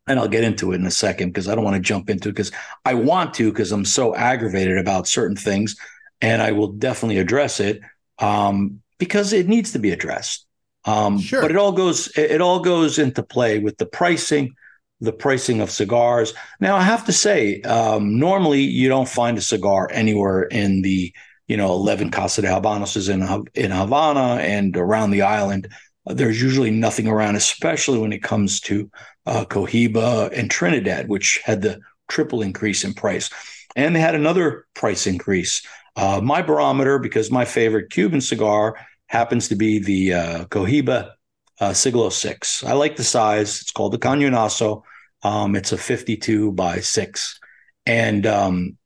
And 0.07 0.19
I'll 0.19 0.29
get 0.29 0.45
into 0.45 0.73
it 0.73 0.77
in 0.77 0.87
a 0.87 0.91
second 0.91 1.31
because 1.31 1.49
I 1.49 1.55
don't 1.55 1.65
want 1.65 1.77
to 1.77 1.83
jump 1.83 2.11
into 2.11 2.29
it 2.29 2.33
because 2.33 2.53
I 2.85 2.95
want 2.95 3.35
to 3.35 3.51
because 3.51 3.73
I'm 3.73 3.85
so 3.85 4.15
aggravated 4.15 4.79
about 4.79 5.09
certain 5.09 5.37
things. 5.37 5.77
And 6.21 6.43
I 6.43 6.53
will 6.53 6.73
definitely 6.73 7.19
address 7.19 7.61
it 7.61 7.81
um, 8.19 8.83
because 8.99 9.33
it 9.33 9.49
needs 9.49 9.73
to 9.73 9.79
be 9.79 9.93
addressed. 9.93 10.47
Um, 10.85 11.19
sure. 11.19 11.41
But 11.41 11.51
it 11.51 11.57
all 11.57 11.73
goes 11.73 12.09
it 12.17 12.41
all 12.41 12.61
goes 12.61 12.99
into 12.99 13.23
play 13.23 13.59
with 13.59 13.79
the 13.79 13.87
pricing, 13.87 14.55
the 15.01 15.13
pricing 15.13 15.61
of 15.61 15.71
cigars. 15.71 16.35
Now 16.61 16.77
I 16.77 16.83
have 16.83 17.07
to 17.07 17.13
say, 17.13 17.63
um, 17.63 18.19
normally 18.19 18.61
you 18.61 18.89
don't 18.89 19.09
find 19.09 19.39
a 19.39 19.43
cigar 19.43 19.89
anywhere 19.91 20.43
in 20.43 20.83
the 20.83 21.13
you 21.49 21.57
know 21.57 21.73
11 21.73 22.11
Casa 22.11 22.43
de 22.43 22.49
Habanos 22.49 23.09
in 23.09 23.47
in 23.55 23.71
Havana 23.71 24.43
and 24.43 24.77
around 24.77 25.11
the 25.13 25.23
island 25.23 25.69
there's 26.07 26.41
usually 26.41 26.71
nothing 26.71 27.09
around, 27.09 27.37
especially 27.37 27.99
when 27.99 28.13
it 28.13 28.23
comes 28.23 28.61
to 28.61 28.91
uh, 29.27 29.45
Cohiba 29.45 30.31
and 30.33 30.51
Trinidad, 30.51 31.09
which 31.09 31.41
had 31.45 31.63
the 31.63 31.81
triple 32.09 32.43
increase 32.43 32.85
in 32.85 32.95
price. 32.95 33.31
And 33.77 33.95
they 33.95 34.01
had 34.01 34.15
another 34.15 34.67
price 34.75 35.07
increase. 35.07 35.67
Uh, 35.97 36.21
my 36.23 36.43
barometer, 36.43 36.99
because 36.99 37.31
my 37.31 37.45
favorite 37.45 37.91
Cuban 37.91 38.21
cigar 38.21 38.77
happens 39.07 39.49
to 39.49 39.57
be 39.57 39.79
the 39.79 40.15
uh, 40.15 40.45
Cohiba 40.47 41.13
uh, 41.61 41.73
Siglo 41.73 42.09
6. 42.09 42.65
I 42.65 42.73
like 42.73 42.97
the 42.97 43.05
size. 43.05 43.61
It's 43.63 43.71
called 43.71 43.93
the 43.93 43.99
Cañonazo. 43.99 44.83
Um, 45.23 45.57
it's 45.57 45.73
a 45.73 45.79
52 45.79 46.53
by 46.53 46.81
6. 46.81 47.41
And 47.87 48.27
um, 48.27 48.77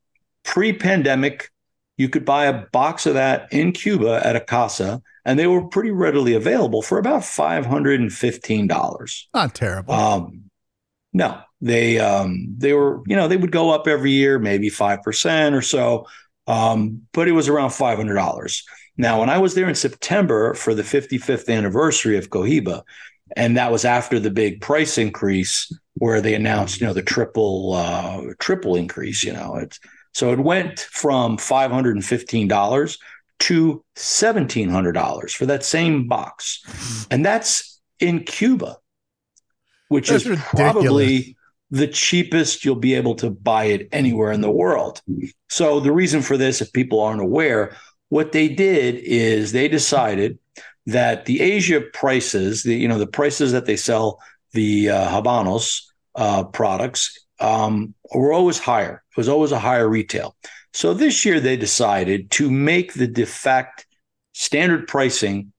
pre 0.44 0.72
pandemic, 0.72 1.50
you 1.96 2.08
could 2.08 2.24
buy 2.24 2.46
a 2.46 2.66
box 2.66 3.06
of 3.06 3.14
that 3.14 3.52
in 3.52 3.72
Cuba 3.72 4.24
at 4.24 4.36
a 4.36 4.40
casa 4.40 5.02
and 5.28 5.38
they 5.38 5.46
were 5.46 5.62
pretty 5.68 5.90
readily 5.90 6.32
available 6.32 6.80
for 6.80 6.98
about 6.98 7.22
five 7.22 7.66
hundred 7.66 8.00
and 8.00 8.10
fifteen 8.10 8.66
dollars. 8.66 9.28
Not 9.34 9.54
terrible. 9.54 9.92
Um, 9.92 10.44
no, 11.12 11.38
they 11.60 11.98
um, 11.98 12.54
they 12.56 12.72
were 12.72 13.02
you 13.06 13.14
know 13.14 13.28
they 13.28 13.36
would 13.36 13.52
go 13.52 13.68
up 13.68 13.86
every 13.86 14.12
year, 14.12 14.38
maybe 14.38 14.70
five 14.70 15.02
percent 15.02 15.54
or 15.54 15.60
so, 15.60 16.06
um, 16.46 17.02
but 17.12 17.28
it 17.28 17.32
was 17.32 17.46
around 17.46 17.74
five 17.74 17.98
hundred 17.98 18.14
dollars. 18.14 18.64
Now, 18.96 19.20
when 19.20 19.28
I 19.28 19.36
was 19.36 19.54
there 19.54 19.68
in 19.68 19.74
September 19.74 20.54
for 20.54 20.74
the 20.74 20.82
55th 20.82 21.48
anniversary 21.48 22.16
of 22.16 22.30
Cohiba, 22.30 22.82
and 23.36 23.56
that 23.56 23.70
was 23.70 23.84
after 23.84 24.18
the 24.18 24.30
big 24.30 24.60
price 24.60 24.98
increase 24.98 25.70
where 25.94 26.20
they 26.20 26.34
announced, 26.34 26.80
you 26.80 26.86
know, 26.86 26.94
the 26.94 27.02
triple 27.02 27.74
uh, 27.74 28.22
triple 28.38 28.76
increase. 28.76 29.22
You 29.22 29.34
know, 29.34 29.56
it's 29.56 29.78
so 30.14 30.32
it 30.32 30.40
went 30.40 30.80
from 30.80 31.36
five 31.36 31.70
hundred 31.70 31.96
and 31.96 32.04
fifteen 32.04 32.48
dollars 32.48 32.98
to 33.40 33.84
$1,700 33.96 35.30
for 35.30 35.46
that 35.46 35.64
same 35.64 36.08
box. 36.08 37.06
And 37.10 37.24
that's 37.24 37.80
in 38.00 38.24
Cuba, 38.24 38.78
which 39.88 40.08
that's 40.08 40.24
is 40.24 40.30
ridiculous. 40.30 40.72
probably 40.72 41.36
the 41.70 41.86
cheapest 41.86 42.64
you'll 42.64 42.76
be 42.76 42.94
able 42.94 43.14
to 43.16 43.30
buy 43.30 43.64
it 43.64 43.88
anywhere 43.92 44.32
in 44.32 44.40
the 44.40 44.50
world. 44.50 45.02
So, 45.48 45.80
the 45.80 45.92
reason 45.92 46.22
for 46.22 46.36
this, 46.36 46.60
if 46.60 46.72
people 46.72 47.00
aren't 47.00 47.20
aware, 47.20 47.76
what 48.08 48.32
they 48.32 48.48
did 48.48 48.96
is 48.96 49.52
they 49.52 49.68
decided 49.68 50.38
that 50.86 51.26
the 51.26 51.40
Asia 51.42 51.82
prices, 51.92 52.62
the 52.62 52.74
you 52.74 52.88
know 52.88 52.98
the 52.98 53.06
prices 53.06 53.52
that 53.52 53.66
they 53.66 53.76
sell 53.76 54.20
the 54.52 54.88
uh, 54.88 55.08
Habanos 55.10 55.82
uh, 56.14 56.44
products, 56.44 57.26
um, 57.40 57.94
were 58.14 58.32
always 58.32 58.58
higher. 58.58 59.02
It 59.10 59.16
was 59.16 59.28
always 59.28 59.52
a 59.52 59.58
higher 59.58 59.88
retail. 59.88 60.34
So 60.78 60.94
this 60.94 61.24
year 61.24 61.40
they 61.40 61.56
decided 61.56 62.30
to 62.30 62.48
make 62.48 62.94
the 62.94 63.08
de 63.08 63.26
facto 63.26 63.82
standard 64.32 64.86
pricing 64.86 65.52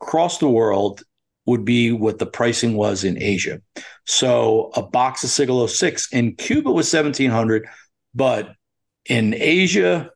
across 0.00 0.38
the 0.38 0.48
world 0.48 1.02
would 1.44 1.62
be 1.62 1.92
what 1.92 2.18
the 2.18 2.24
pricing 2.24 2.74
was 2.74 3.04
in 3.04 3.22
Asia. 3.22 3.60
So 4.06 4.70
a 4.74 4.82
box 4.82 5.24
of 5.24 5.28
Siglo 5.28 5.66
6 5.66 6.10
in 6.14 6.36
Cuba 6.36 6.70
was 6.70 6.90
1700, 6.90 7.68
but 8.14 8.54
in 9.04 9.34
Asia 9.34 10.08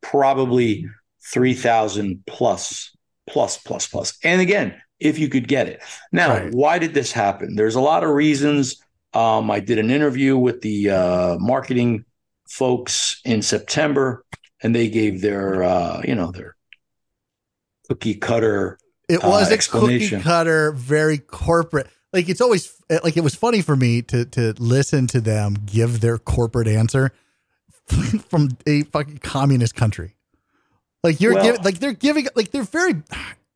probably 0.00 0.86
3000 1.32 2.22
plus 2.24 2.96
plus 3.26 3.58
plus 3.58 3.88
plus. 3.88 4.16
And 4.22 4.40
again, 4.40 4.80
if 5.00 5.18
you 5.18 5.28
could 5.28 5.48
get 5.48 5.66
it. 5.66 5.82
Now, 6.12 6.34
right. 6.34 6.54
why 6.54 6.78
did 6.78 6.94
this 6.94 7.10
happen? 7.10 7.56
There's 7.56 7.74
a 7.74 7.80
lot 7.80 8.04
of 8.04 8.10
reasons. 8.10 8.80
Um, 9.12 9.50
I 9.50 9.58
did 9.58 9.80
an 9.80 9.90
interview 9.90 10.36
with 10.36 10.60
the 10.60 10.90
uh, 10.90 11.36
marketing 11.40 12.04
folks 12.48 13.20
in 13.24 13.42
September, 13.42 14.24
and 14.62 14.74
they 14.74 14.88
gave 14.88 15.20
their 15.20 15.62
uh, 15.62 16.02
you 16.04 16.14
know 16.14 16.30
their 16.30 16.56
cookie 17.88 18.14
cutter. 18.14 18.78
It 19.08 19.22
was 19.22 19.50
uh, 19.50 19.54
a 19.54 19.58
cookie 19.58 20.10
cutter, 20.20 20.72
very 20.72 21.18
corporate. 21.18 21.88
Like 22.12 22.28
it's 22.28 22.40
always 22.40 22.74
like 23.02 23.16
it 23.16 23.24
was 23.24 23.34
funny 23.34 23.60
for 23.60 23.76
me 23.76 24.02
to 24.02 24.24
to 24.24 24.54
listen 24.58 25.06
to 25.08 25.20
them 25.20 25.56
give 25.66 26.00
their 26.00 26.18
corporate 26.18 26.68
answer 26.68 27.12
from 28.28 28.50
a 28.66 28.82
fucking 28.84 29.18
communist 29.18 29.74
country. 29.74 30.16
Like 31.02 31.20
you're 31.20 31.34
well, 31.34 31.44
giving, 31.44 31.62
like 31.62 31.78
they're 31.80 31.92
giving, 31.92 32.26
like 32.34 32.50
they're 32.50 32.62
very. 32.62 33.02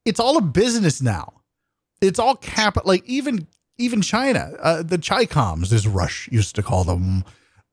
It's 0.04 0.20
all 0.20 0.36
a 0.36 0.42
business 0.42 1.00
now. 1.00 1.32
It's 2.00 2.18
all 2.18 2.36
cap. 2.36 2.76
Like 2.84 3.04
even 3.06 3.46
even 3.78 4.02
China, 4.02 4.52
uh, 4.60 4.82
the 4.82 4.98
Chicoms, 4.98 5.72
as 5.72 5.86
Rush 5.88 6.28
used 6.30 6.54
to 6.56 6.62
call 6.62 6.84
them, 6.84 7.24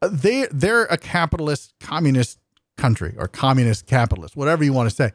they 0.01 0.47
they're 0.51 0.83
a 0.85 0.97
capitalist 0.97 1.73
communist 1.79 2.39
country 2.77 3.15
or 3.17 3.27
communist 3.27 3.85
capitalist, 3.85 4.35
whatever 4.35 4.63
you 4.63 4.73
want 4.73 4.89
to 4.89 4.95
say. 4.95 5.11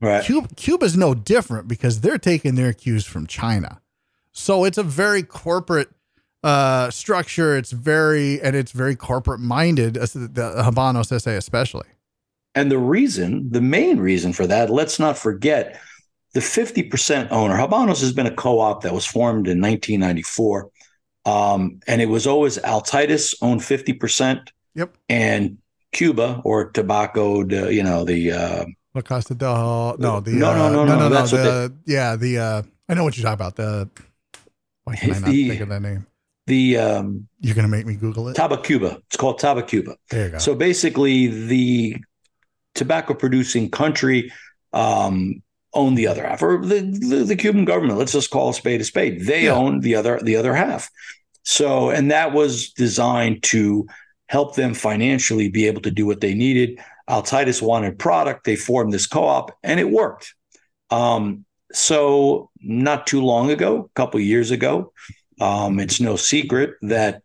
Right. 0.00 0.24
Cuba, 0.24 0.48
Cuba's 0.56 0.96
no 0.96 1.14
different 1.14 1.68
because 1.68 2.00
they're 2.00 2.18
taking 2.18 2.56
their 2.56 2.72
cues 2.72 3.06
from 3.06 3.26
China. 3.26 3.80
So 4.32 4.64
it's 4.64 4.78
a 4.78 4.82
very 4.82 5.22
corporate 5.22 5.90
uh, 6.42 6.90
structure. 6.90 7.56
It's 7.56 7.70
very 7.70 8.40
and 8.40 8.56
it's 8.56 8.72
very 8.72 8.96
corporate 8.96 9.40
minded. 9.40 9.94
The 9.94 10.64
Habanos 10.64 11.20
SA 11.20 11.30
especially. 11.30 11.86
And 12.54 12.70
the 12.70 12.78
reason, 12.78 13.50
the 13.50 13.60
main 13.60 13.98
reason 13.98 14.32
for 14.32 14.46
that, 14.46 14.68
let's 14.68 14.98
not 14.98 15.16
forget 15.16 15.80
the 16.34 16.40
50% 16.40 17.30
owner. 17.30 17.54
Habanos 17.54 18.00
has 18.00 18.12
been 18.12 18.26
a 18.26 18.34
co-op 18.34 18.82
that 18.82 18.92
was 18.92 19.06
formed 19.06 19.46
in 19.46 19.60
1994. 19.60 20.70
Um, 21.24 21.80
and 21.86 22.02
it 22.02 22.06
was 22.06 22.26
always 22.26 22.58
Altadis 22.58 23.34
owned 23.42 23.60
50%. 23.60 24.48
Yep. 24.74 24.96
And 25.08 25.58
Cuba 25.92 26.40
or 26.44 26.70
tobacco, 26.70 27.46
you 27.68 27.82
know, 27.82 28.04
the. 28.04 28.32
Uh, 28.32 28.64
La 28.94 29.02
Casa 29.02 29.34
del. 29.34 29.96
No, 29.98 30.20
the. 30.20 30.32
No, 30.32 30.54
no, 30.56 30.70
no, 30.70 30.84
no, 30.84 30.96
no. 30.96 31.08
no, 31.08 31.26
the, 31.26 31.72
they, 31.86 31.92
yeah, 31.92 32.16
the. 32.16 32.38
Uh, 32.38 32.62
I 32.88 32.94
know 32.94 33.04
what 33.04 33.16
you're 33.16 33.22
talking 33.22 33.34
about. 33.34 33.56
The. 33.56 33.88
Why 34.84 34.96
can 34.96 35.14
I 35.14 35.18
not 35.18 35.24
the, 35.30 35.48
think 35.48 35.60
of 35.60 35.68
that 35.68 35.82
name? 35.82 36.06
The. 36.46 36.78
Um, 36.78 37.28
you're 37.40 37.54
going 37.54 37.66
to 37.66 37.70
make 37.70 37.86
me 37.86 37.94
Google 37.94 38.28
it? 38.28 38.36
Tabacuba. 38.36 38.98
It's 39.06 39.16
called 39.16 39.38
Tabacuba. 39.40 39.96
There 40.10 40.26
you 40.26 40.32
go. 40.32 40.38
So 40.38 40.54
basically, 40.54 41.26
the 41.26 41.96
tobacco 42.74 43.14
producing 43.14 43.70
country 43.70 44.32
um, 44.72 45.42
own 45.74 45.94
the 45.94 46.06
other 46.06 46.26
half, 46.26 46.42
or 46.42 46.64
the, 46.64 46.80
the, 46.80 47.24
the, 47.24 47.36
Cuban 47.36 47.64
government. 47.64 47.98
Let's 47.98 48.12
just 48.12 48.30
call 48.30 48.50
a 48.50 48.54
spade 48.54 48.80
a 48.80 48.84
spade. 48.84 49.26
They 49.26 49.44
yeah. 49.44 49.54
own 49.54 49.80
the 49.80 49.94
other 49.94 50.20
the 50.22 50.36
other 50.36 50.54
half. 50.54 50.90
So, 51.44 51.90
and 51.90 52.10
that 52.10 52.32
was 52.32 52.70
designed 52.70 53.42
to 53.44 53.86
help 54.26 54.54
them 54.54 54.74
financially 54.74 55.48
be 55.48 55.66
able 55.66 55.82
to 55.82 55.90
do 55.90 56.06
what 56.06 56.20
they 56.20 56.34
needed. 56.34 56.78
Altadis 57.08 57.60
wanted 57.60 57.98
product. 57.98 58.44
They 58.44 58.56
formed 58.56 58.92
this 58.92 59.06
co-op, 59.06 59.56
and 59.62 59.80
it 59.80 59.90
worked. 59.90 60.34
Um, 60.90 61.44
so, 61.72 62.50
not 62.60 63.06
too 63.06 63.22
long 63.22 63.50
ago, 63.50 63.84
a 63.84 63.94
couple 63.94 64.20
years 64.20 64.50
ago, 64.50 64.92
um, 65.40 65.80
it's 65.80 66.00
no 66.00 66.16
secret 66.16 66.74
that 66.82 67.22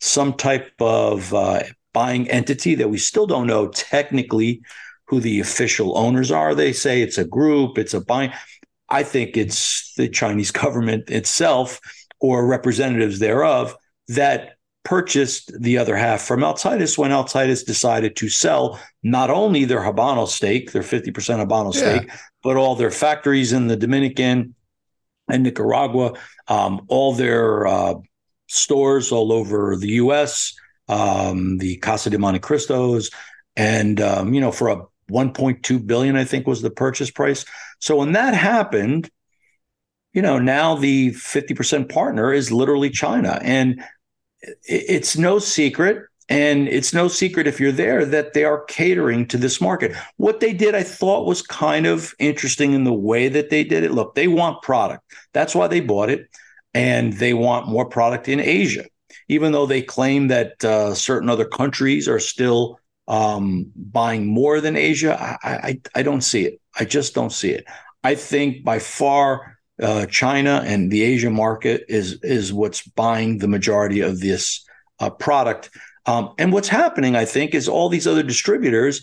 some 0.00 0.32
type 0.32 0.72
of 0.80 1.32
uh, 1.34 1.62
buying 1.92 2.28
entity 2.30 2.74
that 2.76 2.88
we 2.88 2.98
still 2.98 3.26
don't 3.26 3.46
know 3.46 3.68
technically 3.68 4.62
who 5.10 5.18
the 5.18 5.40
official 5.40 5.98
owners 5.98 6.30
are. 6.30 6.54
They 6.54 6.72
say 6.72 7.02
it's 7.02 7.18
a 7.18 7.24
group, 7.24 7.78
it's 7.78 7.94
a 7.94 8.00
buying. 8.00 8.32
I 8.88 9.02
think 9.02 9.36
it's 9.36 9.92
the 9.94 10.08
Chinese 10.08 10.50
government 10.62 11.10
itself 11.10 11.80
or 12.20 12.46
representatives 12.46 13.18
thereof 13.18 13.74
that 14.08 14.54
purchased 14.84 15.52
the 15.60 15.78
other 15.78 15.96
half 15.96 16.22
from 16.22 16.40
Altadis 16.40 16.96
when 16.96 17.10
Altadis 17.10 17.66
decided 17.66 18.14
to 18.16 18.28
sell 18.28 18.80
not 19.02 19.30
only 19.30 19.64
their 19.64 19.80
Habano 19.80 20.28
stake, 20.28 20.70
their 20.70 20.82
50% 20.82 21.12
Habano 21.12 21.74
yeah. 21.74 21.80
stake, 21.80 22.10
but 22.42 22.56
all 22.56 22.76
their 22.76 22.90
factories 22.92 23.52
in 23.52 23.66
the 23.66 23.76
Dominican 23.76 24.54
and 25.28 25.42
Nicaragua, 25.42 26.14
um, 26.46 26.82
all 26.86 27.14
their 27.14 27.66
uh, 27.66 27.94
stores 28.46 29.10
all 29.10 29.32
over 29.32 29.76
the 29.76 29.90
U.S., 30.04 30.54
um, 30.88 31.58
the 31.58 31.76
Casa 31.78 32.10
de 32.10 32.18
Monte 32.18 32.38
Cristos, 32.40 33.10
and 33.56 34.00
um, 34.00 34.32
you 34.32 34.40
know 34.40 34.52
for 34.52 34.68
a 34.68 34.82
1.2 35.10 35.86
billion, 35.86 36.16
I 36.16 36.24
think 36.24 36.46
was 36.46 36.62
the 36.62 36.70
purchase 36.70 37.10
price. 37.10 37.44
So 37.78 37.96
when 37.96 38.12
that 38.12 38.34
happened, 38.34 39.10
you 40.12 40.22
know 40.22 40.38
now 40.38 40.74
the 40.76 41.12
50% 41.12 41.92
partner 41.92 42.32
is 42.32 42.50
literally 42.50 42.90
China, 42.90 43.38
and 43.42 43.82
it's 44.64 45.16
no 45.16 45.38
secret 45.38 46.04
and 46.30 46.68
it's 46.68 46.94
no 46.94 47.08
secret 47.08 47.48
if 47.48 47.58
you're 47.58 47.72
there 47.72 48.04
that 48.06 48.34
they 48.34 48.44
are 48.44 48.64
catering 48.66 49.26
to 49.26 49.36
this 49.36 49.60
market. 49.60 49.96
What 50.16 50.38
they 50.38 50.52
did, 50.52 50.76
I 50.76 50.84
thought, 50.84 51.26
was 51.26 51.42
kind 51.42 51.86
of 51.86 52.14
interesting 52.20 52.72
in 52.72 52.84
the 52.84 52.92
way 52.92 53.28
that 53.28 53.50
they 53.50 53.64
did 53.64 53.82
it. 53.82 53.90
Look, 53.90 54.14
they 54.14 54.28
want 54.28 54.62
product. 54.62 55.02
That's 55.32 55.56
why 55.56 55.66
they 55.66 55.80
bought 55.80 56.08
it. 56.08 56.28
And 56.72 57.14
they 57.14 57.34
want 57.34 57.66
more 57.66 57.84
product 57.84 58.28
in 58.28 58.38
Asia, 58.38 58.84
even 59.28 59.50
though 59.50 59.66
they 59.66 59.82
claim 59.82 60.28
that 60.28 60.64
uh, 60.64 60.94
certain 60.94 61.28
other 61.28 61.44
countries 61.44 62.08
are 62.08 62.20
still 62.20 62.78
um, 63.10 63.72
buying 63.74 64.26
more 64.26 64.60
than 64.60 64.76
Asia. 64.76 65.20
I, 65.20 65.50
I, 65.52 65.80
I 65.96 66.02
don't 66.02 66.22
see 66.22 66.44
it. 66.46 66.60
I 66.78 66.84
just 66.84 67.12
don't 67.12 67.32
see 67.32 67.50
it. 67.50 67.64
I 68.04 68.14
think 68.14 68.64
by 68.64 68.78
far 68.78 69.58
uh, 69.82 70.06
China 70.06 70.62
and 70.64 70.90
the 70.90 71.02
Asia 71.02 71.30
market 71.30 71.84
is 71.88 72.18
is 72.22 72.52
what's 72.52 72.82
buying 72.86 73.38
the 73.38 73.48
majority 73.48 74.00
of 74.00 74.20
this 74.20 74.64
uh, 75.00 75.10
product. 75.10 75.70
Um, 76.06 76.34
and 76.38 76.52
what's 76.52 76.68
happening, 76.68 77.16
I 77.16 77.24
think, 77.24 77.54
is 77.54 77.68
all 77.68 77.88
these 77.88 78.06
other 78.06 78.22
distributors, 78.22 79.02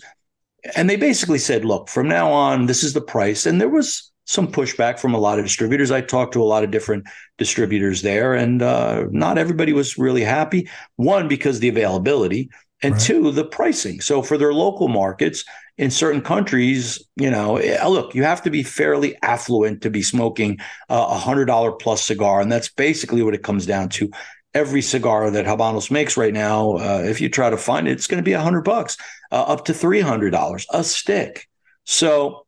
and 0.74 0.88
they 0.88 0.96
basically 0.96 1.38
said, 1.38 1.64
look, 1.64 1.88
from 1.88 2.08
now 2.08 2.32
on, 2.32 2.66
this 2.66 2.82
is 2.82 2.94
the 2.94 3.00
price. 3.00 3.46
And 3.46 3.60
there 3.60 3.68
was 3.68 4.10
some 4.24 4.50
pushback 4.50 4.98
from 4.98 5.14
a 5.14 5.18
lot 5.18 5.38
of 5.38 5.44
distributors. 5.44 5.90
I 5.90 6.00
talked 6.00 6.32
to 6.32 6.42
a 6.42 6.44
lot 6.52 6.64
of 6.64 6.70
different 6.70 7.04
distributors 7.36 8.02
there, 8.02 8.34
and 8.34 8.62
uh, 8.62 9.04
not 9.10 9.38
everybody 9.38 9.72
was 9.72 9.98
really 9.98 10.24
happy. 10.24 10.68
One, 10.96 11.28
because 11.28 11.60
the 11.60 11.68
availability, 11.68 12.50
and 12.82 12.94
right. 12.94 13.02
two, 13.02 13.30
the 13.32 13.44
pricing. 13.44 14.00
So 14.00 14.22
for 14.22 14.38
their 14.38 14.52
local 14.52 14.88
markets 14.88 15.44
in 15.76 15.90
certain 15.90 16.20
countries, 16.20 17.02
you 17.16 17.30
know, 17.30 17.56
eh, 17.56 17.84
look, 17.86 18.14
you 18.14 18.22
have 18.24 18.42
to 18.42 18.50
be 18.50 18.62
fairly 18.62 19.16
affluent 19.22 19.82
to 19.82 19.90
be 19.90 20.02
smoking 20.02 20.58
a 20.88 21.18
hundred 21.18 21.46
dollar 21.46 21.72
plus 21.72 22.02
cigar, 22.02 22.40
and 22.40 22.50
that's 22.50 22.68
basically 22.68 23.22
what 23.22 23.34
it 23.34 23.42
comes 23.42 23.66
down 23.66 23.88
to 23.90 24.10
every 24.54 24.82
cigar 24.82 25.30
that 25.30 25.46
Habanos 25.46 25.90
makes 25.90 26.16
right 26.16 26.32
now, 26.32 26.72
uh, 26.72 27.02
if 27.04 27.20
you 27.20 27.28
try 27.28 27.50
to 27.50 27.56
find 27.56 27.86
it, 27.86 27.92
it's 27.92 28.06
going 28.06 28.18
to 28.22 28.24
be 28.24 28.32
a 28.32 28.40
hundred 28.40 28.62
bucks, 28.62 28.96
uh, 29.30 29.42
up 29.42 29.64
to 29.66 29.74
three 29.74 30.00
hundred 30.00 30.30
dollars 30.30 30.66
a 30.70 30.82
stick. 30.82 31.46
So 31.84 32.46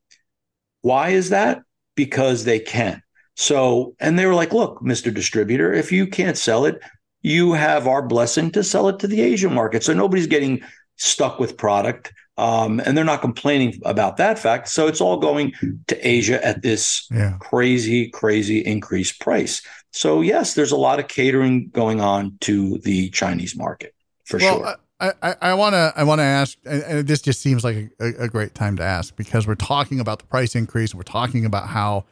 why 0.82 1.10
is 1.10 1.30
that? 1.30 1.60
Because 1.94 2.44
they 2.44 2.58
can. 2.58 3.02
So, 3.36 3.94
and 4.00 4.18
they 4.18 4.26
were 4.26 4.34
like, 4.34 4.52
look, 4.52 4.80
Mr. 4.80 5.12
Distributor, 5.12 5.72
if 5.72 5.92
you 5.92 6.06
can't 6.06 6.36
sell 6.36 6.66
it, 6.66 6.80
you 7.22 7.52
have 7.52 7.86
our 7.86 8.02
blessing 8.02 8.50
to 8.52 8.64
sell 8.64 8.88
it 8.88 8.98
to 9.00 9.06
the 9.06 9.20
Asian 9.20 9.52
market. 9.52 9.84
So 9.84 9.92
nobody's 9.92 10.26
getting 10.26 10.62
stuck 10.96 11.38
with 11.38 11.56
product. 11.56 12.12
Um, 12.38 12.80
and 12.80 12.96
they're 12.96 13.04
not 13.04 13.20
complaining 13.20 13.78
about 13.84 14.16
that 14.16 14.38
fact. 14.38 14.68
So 14.68 14.86
it's 14.86 15.00
all 15.00 15.18
going 15.18 15.52
to 15.88 16.08
Asia 16.08 16.44
at 16.44 16.62
this 16.62 17.06
yeah. 17.10 17.36
crazy, 17.38 18.08
crazy 18.08 18.60
increased 18.60 19.20
price. 19.20 19.60
So 19.92 20.22
yes, 20.22 20.54
there's 20.54 20.72
a 20.72 20.76
lot 20.76 21.00
of 21.00 21.08
catering 21.08 21.68
going 21.68 22.00
on 22.00 22.38
to 22.42 22.78
the 22.78 23.10
Chinese 23.10 23.56
market 23.56 23.94
for 24.24 24.38
well, 24.38 24.58
sure. 24.58 24.76
I 25.00 25.54
want 25.54 25.72
to 25.72 25.92
I 25.96 26.04
want 26.04 26.18
to 26.18 26.24
ask, 26.24 26.58
and 26.66 27.06
this 27.06 27.22
just 27.22 27.40
seems 27.40 27.64
like 27.64 27.90
a, 28.00 28.24
a, 28.24 28.28
great 28.28 28.54
time 28.54 28.76
to 28.76 28.82
ask 28.82 29.16
because 29.16 29.46
we're 29.46 29.54
talking 29.54 29.98
about 29.98 30.18
the 30.18 30.26
price 30.26 30.54
increase. 30.54 30.94
We're 30.94 31.04
talking 31.04 31.46
about 31.46 31.68
how 31.68 32.04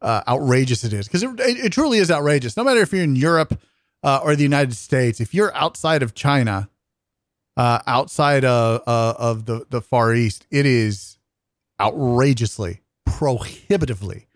uh, 0.00 0.22
outrageous 0.26 0.82
it 0.82 0.92
is 0.92 1.06
because 1.06 1.22
it, 1.22 1.38
it, 1.38 1.72
truly 1.72 1.98
is 1.98 2.10
outrageous. 2.10 2.56
No 2.56 2.64
matter 2.64 2.80
if 2.80 2.92
you're 2.92 3.04
in 3.04 3.14
Europe 3.14 3.60
uh, 4.02 4.20
or 4.22 4.36
the 4.36 4.42
United 4.42 4.74
States, 4.74 5.20
if 5.20 5.34
you're 5.34 5.54
outside 5.54 6.02
of 6.02 6.14
China, 6.14 6.68
uh, 7.56 7.80
outside 7.86 8.44
of 8.44 8.82
uh, 8.86 9.14
of 9.18 9.46
the 9.46 9.66
the 9.70 9.80
Far 9.80 10.14
East, 10.14 10.46
it 10.50 10.66
is 10.66 11.18
outrageously, 11.80 12.80
prohibitively 13.04 14.26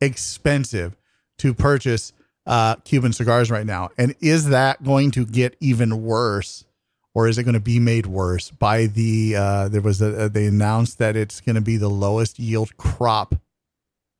expensive 0.00 0.96
to 1.38 1.54
purchase 1.54 2.12
uh, 2.46 2.76
Cuban 2.76 3.12
cigars 3.12 3.50
right 3.50 3.66
now. 3.66 3.90
And 3.98 4.14
is 4.20 4.48
that 4.48 4.82
going 4.82 5.10
to 5.12 5.24
get 5.24 5.56
even 5.60 6.02
worse? 6.02 6.64
Or 7.12 7.26
is 7.26 7.38
it 7.38 7.42
going 7.42 7.54
to 7.54 7.60
be 7.60 7.80
made 7.80 8.06
worse 8.06 8.52
by 8.52 8.86
the? 8.86 9.34
Uh, 9.36 9.68
there 9.68 9.80
was 9.80 10.00
a, 10.00 10.28
they 10.28 10.46
announced 10.46 10.98
that 10.98 11.16
it's 11.16 11.40
going 11.40 11.56
to 11.56 11.60
be 11.60 11.76
the 11.76 11.90
lowest 11.90 12.38
yield 12.38 12.76
crop 12.76 13.34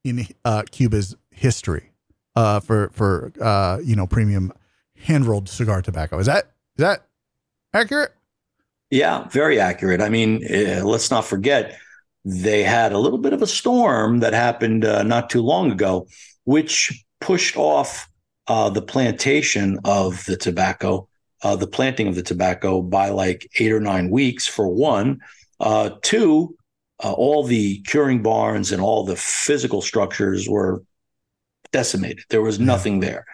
in 0.04 0.26
uh, 0.44 0.64
Cuba's 0.72 1.14
history 1.30 1.92
uh, 2.34 2.58
for 2.58 2.90
for 2.92 3.32
uh, 3.40 3.78
you 3.82 3.94
know 3.94 4.08
premium 4.08 4.52
hand 5.04 5.26
rolled 5.26 5.48
cigar 5.48 5.82
tobacco. 5.82 6.18
Is 6.18 6.26
that 6.26 6.52
is 6.76 6.82
that 6.82 7.06
accurate? 7.74 8.12
Yeah, 8.90 9.28
very 9.28 9.60
accurate. 9.60 10.00
I 10.00 10.08
mean, 10.08 10.44
uh, 10.44 10.84
let's 10.84 11.10
not 11.10 11.24
forget 11.24 11.78
they 12.24 12.62
had 12.62 12.92
a 12.92 12.98
little 12.98 13.18
bit 13.18 13.32
of 13.32 13.40
a 13.40 13.46
storm 13.46 14.20
that 14.20 14.32
happened 14.32 14.84
uh, 14.84 15.02
not 15.02 15.30
too 15.30 15.42
long 15.42 15.70
ago, 15.70 16.06
which 16.44 17.04
pushed 17.20 17.56
off 17.56 18.08
uh, 18.48 18.68
the 18.68 18.82
plantation 18.82 19.78
of 19.84 20.24
the 20.26 20.36
tobacco, 20.36 21.08
uh, 21.42 21.56
the 21.56 21.66
planting 21.66 22.08
of 22.08 22.14
the 22.14 22.22
tobacco 22.22 22.82
by 22.82 23.08
like 23.10 23.48
eight 23.58 23.72
or 23.72 23.80
nine 23.80 24.10
weeks 24.10 24.46
for 24.46 24.68
one. 24.68 25.20
Uh, 25.60 25.90
two, 26.02 26.56
uh, 27.02 27.12
all 27.12 27.44
the 27.44 27.80
curing 27.82 28.22
barns 28.22 28.72
and 28.72 28.82
all 28.82 29.04
the 29.04 29.16
physical 29.16 29.80
structures 29.80 30.48
were 30.48 30.82
decimated. 31.72 32.24
There 32.28 32.42
was 32.42 32.58
nothing 32.58 33.00
there. 33.00 33.24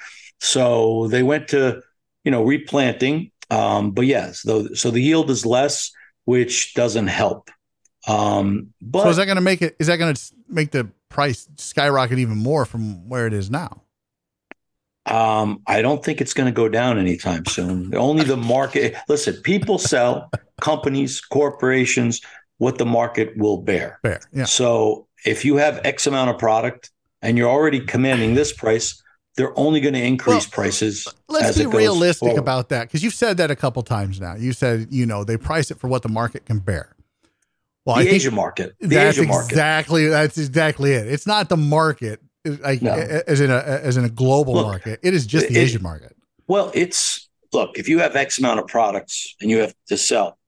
So 0.41 1.09
they 1.09 1.23
went 1.23 1.49
to, 1.49 1.83
you 2.25 2.31
know, 2.31 2.43
replanting. 2.43 3.31
Um, 3.51 3.93
but 3.93 4.07
yes, 4.07 4.43
though, 4.43 4.67
so 4.75 4.91
the 4.91 5.01
yield 5.01 5.31
is 5.31 5.47
less, 5.47 5.93
which 6.25 6.75
doesn't 6.75 7.07
help. 7.07 7.51
Um, 8.09 8.73
but 8.81 9.05
so 9.05 9.11
is 9.11 9.17
that 9.17 9.27
going 9.27 9.37
to 9.37 9.43
make 9.43 9.63
it? 9.63 9.77
Is 9.79 9.87
that 9.89 9.97
going 9.97 10.15
to 10.15 10.23
make 10.49 10.71
the 10.71 10.89
price 11.09 11.49
skyrocket 11.57 12.19
even 12.19 12.37
more 12.37 12.65
from 12.65 13.09
where 13.09 13.27
it 13.27 13.33
is 13.33 13.51
now? 13.51 13.83
Um, 15.07 15.63
I 15.67 15.83
don't 15.83 16.05
think 16.05 16.21
it's 16.21 16.35
going 16.35 16.47
to 16.47 16.53
go 16.53 16.69
down 16.69 16.99
anytime 16.99 17.47
soon. 17.47 17.95
Only 17.95 18.25
the 18.25 18.37
market. 18.37 18.97
Listen, 19.09 19.35
people 19.43 19.79
sell, 19.79 20.31
companies, 20.61 21.21
corporations, 21.21 22.21
what 22.59 22.79
the 22.79 22.87
market 22.87 23.37
will 23.37 23.59
bear. 23.59 24.01
Bear. 24.03 24.21
Yeah. 24.33 24.45
So 24.45 25.07
if 25.25 25.45
you 25.45 25.57
have 25.57 25.81
X 25.85 26.07
amount 26.07 26.31
of 26.31 26.39
product 26.39 26.91
and 27.23 27.39
you're 27.39 27.49
already 27.49 27.81
commanding 27.81 28.35
this 28.35 28.53
price, 28.53 29.01
they're 29.37 29.59
only 29.59 29.81
going 29.81 29.95
to 29.95 30.03
increase 30.03 30.47
well, 30.47 30.51
prices. 30.53 31.07
Let's 31.29 31.59
be 31.59 31.67
realistic 31.67 32.29
forward. 32.29 32.41
about 32.41 32.71
that 32.71 32.85
because 32.85 33.03
you've 33.03 33.15
said 33.15 33.37
that 33.37 33.51
a 33.51 33.57
couple 33.57 33.83
times 33.83 34.21
now. 34.21 34.35
You 34.35 34.53
said 34.53 34.89
you 34.91 35.07
know 35.07 35.25
they 35.25 35.37
price 35.37 35.71
it 35.71 35.79
for 35.79 35.89
what 35.89 36.03
the 36.03 36.09
market 36.09 36.47
can 36.47 36.59
bear. 36.59 36.95
Well, 37.85 37.97
the 37.97 38.11
I 38.11 38.15
Asia 38.15 38.31
market. 38.31 38.75
The 38.81 38.89
that's 38.89 39.19
Asia 39.19 39.29
market. 39.29 39.51
exactly 39.53 40.07
that's 40.09 40.39
exactly 40.39 40.93
it. 40.93 41.07
It's 41.07 41.27
not 41.27 41.49
the 41.49 41.57
market 41.57 42.21
like 42.45 42.83
no. 42.83 42.93
as 42.93 43.41
in 43.41 43.51
a 43.51 43.59
as 43.59 43.97
in 43.97 44.05
a 44.05 44.09
global 44.09 44.55
look, 44.55 44.67
market. 44.67 45.01
It 45.03 45.15
is 45.15 45.27
just 45.27 45.49
the 45.49 45.57
it, 45.57 45.63
Asian 45.63 45.83
market. 45.83 46.17
Well, 46.49 46.71
it's 46.75 47.29
look 47.53 47.79
if 47.79 47.89
you 47.89 47.99
have 48.01 48.17
X 48.17 48.39
amount 48.39 48.61
of 48.61 48.67
products 48.67 49.35
and 49.41 49.51
you 49.51 49.59
have 49.59 49.75
to 49.89 49.97
sell, 49.97 50.39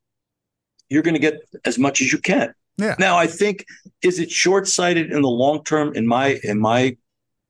you're 0.89 1.03
going 1.03 1.15
to 1.15 1.21
get 1.21 1.41
as 1.65 1.79
much 1.79 2.01
as 2.01 2.13
you 2.13 2.19
can. 2.19 2.55
Yeah. 2.79 2.95
Now, 2.99 3.17
I 3.17 3.27
think 3.27 3.67
is 4.03 4.19
it 4.19 4.31
short 4.31 4.69
sighted 4.69 5.13
in 5.13 5.23
the 5.23 5.29
long 5.29 5.65
term? 5.65 5.95
In 5.95 6.07
my 6.07 6.39
in 6.43 6.61
my 6.61 6.97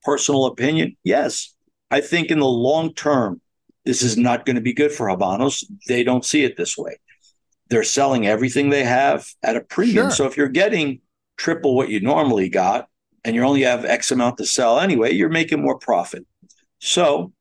personal 0.09 0.47
opinion, 0.47 0.97
yes. 1.05 1.55
I 1.90 2.01
think 2.01 2.31
in 2.31 2.38
the 2.38 2.47
long 2.47 2.94
term, 2.94 3.42
this 3.85 4.01
is 4.03 4.16
not 4.16 4.47
going 4.47 4.57
to 4.57 4.62
be 4.62 4.73
good 4.73 4.90
for 4.90 5.07
Habanos. 5.07 5.62
They 5.87 6.03
don't 6.03 6.25
see 6.25 6.44
it 6.44 6.57
this 6.57 6.79
way. 6.79 6.97
They're 7.68 7.85
selling 7.85 8.27
everything 8.27 8.71
they 8.71 8.85
have 8.85 9.27
at 9.42 9.57
a 9.57 9.61
premium. 9.61 10.07
Sure. 10.07 10.11
So 10.11 10.25
if 10.25 10.38
you're 10.38 10.49
getting 10.49 11.01
triple 11.37 11.77
what 11.77 11.90
you 11.90 12.01
normally 12.01 12.49
got, 12.49 12.88
and 13.25 13.35
you 13.37 13.42
only 13.42 13.62
have 13.62 13.85
X 13.85 14.11
amount 14.11 14.38
to 14.38 14.47
sell 14.47 14.81
anyway, 14.81 15.12
you're 15.12 15.29
making 15.29 15.61
more 15.61 15.79
profit. 15.79 16.25
So, 16.79 17.33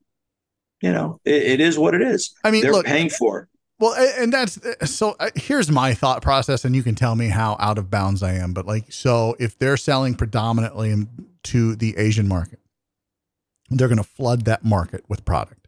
you 0.81 0.91
know, 0.91 1.21
it, 1.23 1.43
it 1.43 1.61
is 1.61 1.77
what 1.79 1.93
it 1.95 2.01
is. 2.01 2.33
I 2.43 2.51
mean, 2.51 2.63
they're 2.63 2.73
look, 2.73 2.85
paying 2.85 3.09
for 3.09 3.39
it. 3.39 3.47
Well, 3.79 3.93
and 4.19 4.33
that's 4.33 4.59
so. 4.91 5.15
Uh, 5.19 5.29
here's 5.35 5.69
my 5.69 5.93
thought 5.93 6.21
process, 6.23 6.65
and 6.65 6.75
you 6.75 6.83
can 6.83 6.95
tell 6.95 7.15
me 7.15 7.27
how 7.27 7.55
out 7.59 7.77
of 7.77 7.91
bounds 7.91 8.23
I 8.23 8.33
am. 8.33 8.51
But 8.53 8.65
like, 8.65 8.91
so 8.91 9.35
if 9.39 9.57
they're 9.57 9.77
selling 9.77 10.15
predominantly 10.15 11.05
to 11.47 11.75
the 11.75 11.97
Asian 11.97 12.27
market, 12.27 12.59
they're 13.69 13.87
going 13.87 13.97
to 13.97 14.03
flood 14.03 14.45
that 14.45 14.63
market 14.63 15.03
with 15.07 15.25
product. 15.25 15.67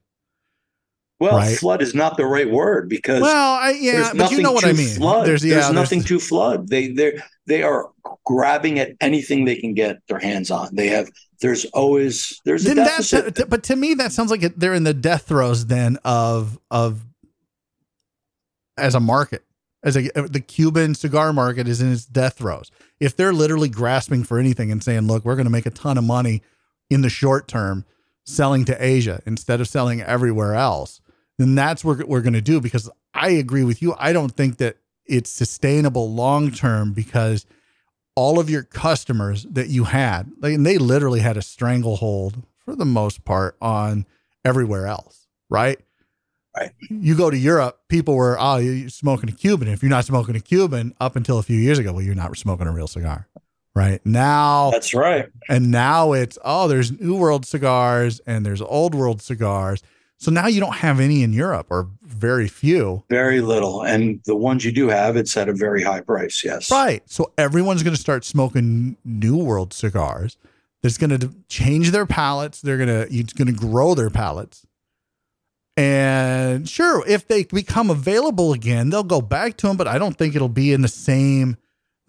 Well, 1.20 1.36
right? 1.36 1.58
flood 1.58 1.82
is 1.82 1.94
not 1.94 2.15
the 2.15 2.26
right 2.26 2.50
word 2.50 2.88
because 2.88 3.22
well, 3.22 3.54
I, 3.56 3.72
yeah, 3.72 4.13
but 4.15 4.32
you 4.32 4.42
know 4.42 4.54
what 4.54 4.65
I 4.65 4.72
mean. 4.72 4.96
Flood. 4.96 5.28
There's, 5.28 5.44
yeah, 5.44 5.56
there's 5.56 5.72
nothing 5.72 6.02
to 6.04 6.18
flood. 6.18 6.70
They 6.70 6.94
they 6.94 7.20
they 7.46 7.62
are 7.62 7.89
grabbing 8.26 8.80
at 8.80 8.94
anything 9.02 9.44
they 9.44 9.58
can 9.58 9.74
get 9.74 9.98
their 10.08 10.20
hands 10.20 10.50
on. 10.50 10.74
They 10.74 10.88
have 10.88 11.10
there's 11.42 11.65
always 11.65 12.39
there's 12.46 12.65
a 12.65 12.74
deficit. 12.74 13.50
but 13.50 13.63
to 13.63 13.76
me 13.76 13.96
that 13.96 14.13
sounds 14.13 14.32
like 14.32 14.42
they're 14.56 14.74
in 14.74 14.86
the 14.86 14.94
death 14.94 15.24
throes 15.24 15.65
then 15.65 15.98
of 16.06 16.58
of 16.72 17.06
as 18.78 18.96
a 18.96 19.00
market 19.02 19.44
as 19.84 19.96
a 19.96 20.18
uh, 20.18 20.28
the 20.30 20.39
Cuban 20.39 20.96
cigar 20.96 21.34
market 21.34 21.68
is 21.68 21.82
in 21.82 21.92
its 21.92 22.06
death 22.06 22.38
throes. 22.38 22.72
If 23.00 23.15
they're 23.15 23.34
literally 23.34 23.70
grasping 23.70 24.24
for 24.24 24.39
anything 24.39 24.72
and 24.72 24.84
saying, 24.84 25.08
"Look, 25.08 25.26
we're 25.26 25.36
going 25.36 25.46
to 25.46 25.52
make 25.52 25.65
a 25.65 25.72
ton 25.72 25.98
of 25.98 26.04
money 26.04 26.42
in 26.89 27.02
the 27.02 27.10
short 27.10 27.48
term 27.48 27.86
selling 28.26 28.65
to 28.65 28.84
Asia 28.84 29.22
instead 29.26 29.62
of 29.62 29.68
selling 29.68 30.02
everywhere 30.02 30.56
else," 30.56 31.02
then 31.38 31.56
that's 31.56 31.84
what 31.84 32.08
we're 32.08 32.22
going 32.22 32.34
to 32.34 32.42
do 32.42 32.60
because 32.60 32.89
I 33.13 33.30
agree 33.30 33.63
with 33.63 33.82
you. 33.82 33.96
I 33.98 34.13
don't 34.13 34.36
think 34.36 34.58
that 34.58 34.78
it's 35.06 35.30
sustainable 35.30 36.13
long 36.13 36.52
term 36.52 36.94
because 36.94 37.46
all 38.15 38.39
of 38.39 38.50
your 38.50 38.63
customers 38.63 39.44
that 39.50 39.70
you 39.70 39.86
had, 39.86 40.32
like, 40.39 40.54
and 40.54 40.65
they 40.65 40.78
literally 40.78 41.22
had 41.22 41.38
a 41.38 41.42
stranglehold 41.42 42.44
for 42.58 42.76
the 42.76 42.86
most 42.86 43.24
part 43.24 43.56
on 43.62 44.06
everywhere 44.44 44.88
else, 44.88 45.28
right? 45.50 45.80
Right. 46.58 46.72
You 46.90 47.16
go 47.16 47.30
to 47.30 47.38
Europe, 47.38 47.80
people 47.90 48.16
were, 48.16 48.38
oh, 48.40 48.58
you're 48.58 48.90
smoking 48.90 49.30
a 49.30 49.32
Cuban. 49.32 49.68
If 49.68 49.84
you're 49.84 49.90
not 49.90 50.06
smoking 50.06 50.36
a 50.36 50.40
Cuban 50.40 50.94
up 51.00 51.16
until 51.16 51.38
a 51.38 51.44
few 51.44 51.58
years 51.58 51.78
ago, 51.80 51.94
well, 51.94 52.02
you're 52.02 52.16
not 52.16 52.36
smoking 52.38 52.68
a 52.68 52.72
real 52.72 52.88
cigar. 52.88 53.28
Right 53.76 54.04
now, 54.06 54.72
That's 54.72 54.94
right. 54.94 55.30
and 55.48 55.70
now 55.72 56.12
it's, 56.14 56.38
oh, 56.44 56.68
there's 56.68 56.92
New 57.00 57.16
World 57.16 57.46
cigars 57.46 58.20
and 58.26 58.46
there's 58.46 58.62
Old 58.62 58.96
World 58.96 59.22
cigars. 59.22 59.84
So 60.18 60.32
now 60.32 60.48
you 60.48 60.60
don't 60.60 60.76
have 60.76 61.00
any 61.00 61.24
in 61.24 61.32
Europe 61.32 61.68
or 61.70 61.88
very 62.02 62.50
few. 62.50 63.06
Very 63.10 63.40
little. 63.40 63.84
And 63.84 64.20
the 64.26 64.36
ones 64.36 64.66
you 64.66 64.72
do 64.74 64.90
have, 64.90 65.16
it's 65.16 65.38
at 65.38 65.48
a 65.48 65.54
very 65.54 65.82
high 65.82 66.02
price. 66.02 66.44
Yes. 66.44 66.70
Right. 66.70 67.04
So 67.10 67.32
everyone's 67.38 67.84
going 67.84 67.96
to 67.96 68.02
start 68.02 68.26
smoking 68.26 68.98
New 69.06 69.38
World 69.38 69.72
cigars. 69.72 70.36
That's 70.82 70.98
going 70.98 71.18
to 71.18 71.34
change 71.48 71.92
their 71.92 72.06
palates. 72.06 72.60
They're 72.62 72.78
going 72.78 72.90
to 72.90 73.08
it's 73.14 73.34
going 73.34 73.48
to 73.48 73.54
grow 73.54 73.96
their 73.96 74.10
palates. 74.10 74.66
And 75.80 76.68
sure, 76.68 77.08
if 77.08 77.26
they 77.26 77.46
become 77.46 77.89
available 77.89 78.52
again, 78.52 78.89
they'll 78.89 79.02
go 79.02 79.22
back 79.22 79.56
to 79.58 79.68
them. 79.68 79.78
But 79.78 79.88
I 79.88 79.98
don't 79.98 80.18
think 80.18 80.36
it'll 80.36 80.50
be 80.50 80.74
in 80.74 80.82
the 80.82 80.89
same 80.89 81.56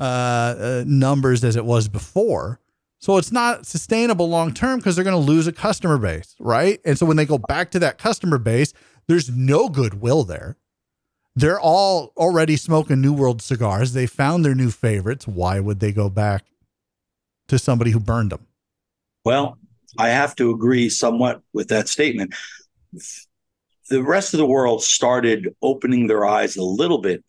uh, 0.01 0.03
uh, 0.03 0.85
numbers 0.89 1.45
as 1.45 1.55
it 1.55 1.65
was 1.65 1.87
before. 1.87 2.59
So 2.99 3.17
it's 3.17 3.31
not 3.31 3.67
sustainable 3.67 4.29
long 4.29 4.53
term 4.53 4.81
because 4.81 4.97
they're 4.97 5.05
going 5.05 5.15
to 5.15 5.33
lose 5.33 5.47
a 5.47 5.53
customer 5.53 5.99
base, 5.99 6.35
right? 6.41 6.81
And 6.85 6.99
so 6.99 7.07
when 7.07 7.17
they 7.17 7.25
go 7.25 7.39
back 7.39 7.71
to 7.71 7.79
that 7.79 7.97
customer 7.97 8.39
base, 8.39 8.73
there's 9.07 9.31
no 9.31 9.69
goodwill 9.69 10.25
there. 10.25 10.57
They're 11.37 11.61
all 11.61 12.13
already 12.17 12.57
smoking 12.57 13.01
New 13.01 13.13
World 13.13 13.41
cigars. 13.41 13.93
They 13.93 14.07
found 14.07 14.45
their 14.45 14.57
new 14.57 14.73
favorites. 14.73 15.29
Why 15.29 15.61
would 15.61 15.79
they 15.79 15.93
go 15.93 16.11
back 16.11 16.45
to 17.47 17.57
somebody 17.57 17.93
who 17.93 18.01
burned 18.01 18.33
them? 18.33 18.49
Well, 19.25 19.59
I 19.97 20.09
have 20.09 20.35
to 20.37 20.51
agree 20.51 20.89
somewhat 20.89 21.41
with 21.53 21.69
that 21.69 21.89
statement. 21.89 22.35
The 23.91 24.03
rest 24.03 24.35
of 24.35 24.39
the 24.39 24.47
world 24.47 24.85
started 24.85 25.55
opening 25.63 26.07
their 26.07 26.25
eyes 26.25 26.57
a 26.57 26.63
little 26.63 26.99
bit 26.99 27.25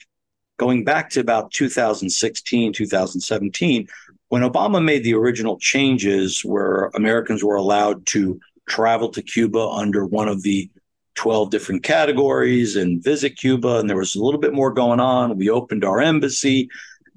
going 0.59 0.83
back 0.83 1.09
to 1.09 1.19
about 1.19 1.51
2016, 1.51 2.71
2017, 2.71 3.87
when 4.29 4.43
Obama 4.43 4.81
made 4.81 5.03
the 5.03 5.15
original 5.15 5.57
changes 5.57 6.45
where 6.45 6.91
Americans 6.93 7.43
were 7.43 7.55
allowed 7.55 8.05
to 8.05 8.39
travel 8.69 9.09
to 9.09 9.23
Cuba 9.23 9.69
under 9.69 10.05
one 10.05 10.27
of 10.27 10.43
the 10.43 10.69
12 11.15 11.49
different 11.49 11.81
categories 11.81 12.75
and 12.75 13.03
visit 13.03 13.37
Cuba. 13.37 13.79
And 13.79 13.89
there 13.89 13.97
was 13.97 14.13
a 14.13 14.23
little 14.23 14.39
bit 14.39 14.53
more 14.53 14.71
going 14.71 14.99
on. 14.99 15.37
We 15.37 15.49
opened 15.49 15.83
our 15.83 15.99
embassy. 15.99 16.69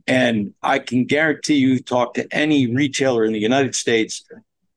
And 0.06 0.54
I 0.62 0.78
can 0.78 1.04
guarantee 1.04 1.56
you, 1.56 1.80
talk 1.80 2.14
to 2.14 2.26
any 2.34 2.74
retailer 2.74 3.26
in 3.26 3.34
the 3.34 3.38
United 3.38 3.74
States, 3.74 4.24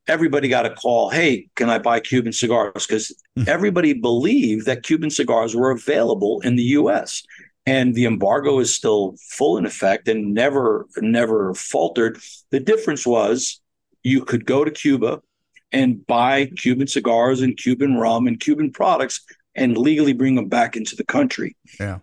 everybody 0.07 0.47
got 0.47 0.65
a 0.65 0.69
call 0.69 1.09
hey 1.09 1.47
can 1.55 1.69
i 1.69 1.77
buy 1.77 1.99
cuban 1.99 2.31
cigars? 2.33 2.87
Because 2.87 3.13
hmm. 3.35 3.43
everybody 3.47 3.93
believed 3.93 4.65
that 4.65 4.83
cuban 4.83 5.09
cigars 5.09 5.55
were 5.55 5.71
available 5.71 6.39
in 6.41 6.55
the 6.55 6.63
us 6.63 7.23
and 7.67 7.93
the 7.93 8.05
embargo 8.05 8.59
is 8.59 8.73
still 8.73 9.15
full 9.29 9.57
in 9.57 9.65
effect 9.65 10.07
and 10.07 10.33
never 10.33 10.87
never 10.97 11.53
faltered. 11.53 12.17
The 12.49 12.61
difference 12.61 13.05
was 13.05 13.59
you 14.03 14.23
could 14.23 14.45
go 14.45 14.63
to 14.63 14.71
cuba 14.71 15.21
and 15.73 16.07
buy 16.07 16.45
cuban 16.57 16.87
cigars 16.87 17.41
and 17.41 17.57
cuban 17.57 17.97
rum 17.97 18.25
and 18.25 18.39
cuban 18.39 18.71
products 18.71 19.19
and 19.53 19.77
legally 19.77 20.13
bring 20.13 20.35
them 20.35 20.47
back 20.47 20.77
into 20.77 20.95
the 20.95 21.03
country. 21.03 21.57
Yeah. 21.77 21.99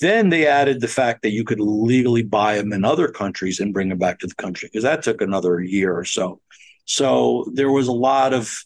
then 0.00 0.30
they 0.30 0.48
added 0.48 0.80
the 0.80 0.88
fact 0.88 1.22
that 1.22 1.30
you 1.30 1.44
could 1.44 1.60
legally 1.60 2.24
buy 2.24 2.56
them 2.56 2.72
in 2.72 2.84
other 2.84 3.06
countries 3.06 3.60
and 3.60 3.72
bring 3.72 3.90
them 3.90 3.98
back 3.98 4.18
to 4.18 4.26
the 4.26 4.34
country 4.34 4.68
because 4.68 4.82
that 4.82 5.04
took 5.04 5.20
another 5.20 5.60
year 5.60 5.96
or 5.96 6.04
so 6.04 6.40
so 6.86 7.50
there 7.52 7.70
was 7.70 7.88
a 7.88 7.92
lot 7.92 8.32
of 8.32 8.64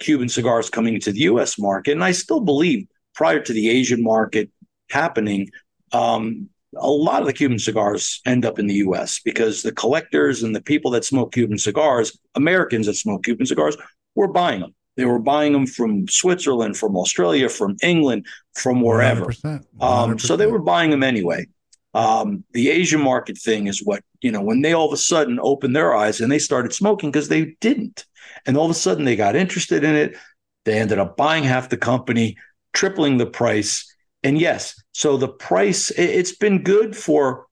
Cuban 0.00 0.28
cigars 0.28 0.68
coming 0.70 0.94
into 0.94 1.12
the 1.12 1.20
US 1.20 1.58
market. 1.58 1.92
And 1.92 2.02
I 2.02 2.12
still 2.12 2.40
believe 2.40 2.88
prior 3.14 3.40
to 3.40 3.52
the 3.52 3.70
Asian 3.70 4.02
market 4.02 4.50
happening, 4.88 5.50
um, 5.92 6.48
a 6.76 6.88
lot 6.88 7.20
of 7.20 7.26
the 7.26 7.32
Cuban 7.32 7.58
cigars 7.58 8.20
end 8.26 8.44
up 8.44 8.58
in 8.58 8.66
the 8.66 8.74
US 8.86 9.20
because 9.20 9.62
the 9.62 9.72
collectors 9.72 10.42
and 10.42 10.56
the 10.56 10.62
people 10.62 10.90
that 10.92 11.04
smoke 11.04 11.32
Cuban 11.32 11.58
cigars, 11.58 12.18
Americans 12.34 12.86
that 12.86 12.94
smoke 12.94 13.24
Cuban 13.24 13.46
cigars, 13.46 13.76
were 14.14 14.28
buying 14.28 14.60
them. 14.60 14.74
They 14.96 15.04
were 15.04 15.18
buying 15.18 15.52
them 15.52 15.66
from 15.66 16.08
Switzerland, 16.08 16.76
from 16.76 16.96
Australia, 16.96 17.48
from 17.48 17.76
England, 17.82 18.26
from 18.54 18.80
wherever. 18.80 19.26
100%, 19.26 19.64
Um, 19.80 20.18
so 20.18 20.36
they 20.36 20.46
were 20.46 20.58
buying 20.58 20.90
them 20.90 21.02
anyway. 21.02 21.46
Um, 21.92 22.44
the 22.52 22.70
Asian 22.70 23.00
market 23.00 23.36
thing 23.36 23.66
is 23.66 23.84
what, 23.84 24.02
you 24.20 24.30
know, 24.30 24.42
when 24.42 24.62
they 24.62 24.72
all 24.72 24.86
of 24.86 24.92
a 24.92 24.96
sudden 24.96 25.38
opened 25.42 25.74
their 25.74 25.94
eyes 25.94 26.20
and 26.20 26.30
they 26.30 26.38
started 26.38 26.72
smoking 26.72 27.10
because 27.10 27.28
they 27.28 27.56
didn't. 27.60 28.06
And 28.46 28.56
all 28.56 28.66
of 28.66 28.70
a 28.70 28.74
sudden 28.74 29.04
they 29.04 29.16
got 29.16 29.36
interested 29.36 29.82
in 29.82 29.96
it. 29.96 30.16
They 30.64 30.78
ended 30.78 30.98
up 30.98 31.16
buying 31.16 31.44
half 31.44 31.68
the 31.68 31.76
company, 31.76 32.36
tripling 32.72 33.18
the 33.18 33.26
price. 33.26 33.92
And 34.22 34.38
yes, 34.38 34.80
so 34.92 35.16
the 35.16 35.28
price, 35.28 35.90
it, 35.90 36.10
it's 36.10 36.36
been 36.36 36.62
good 36.62 36.96
for 36.96 37.46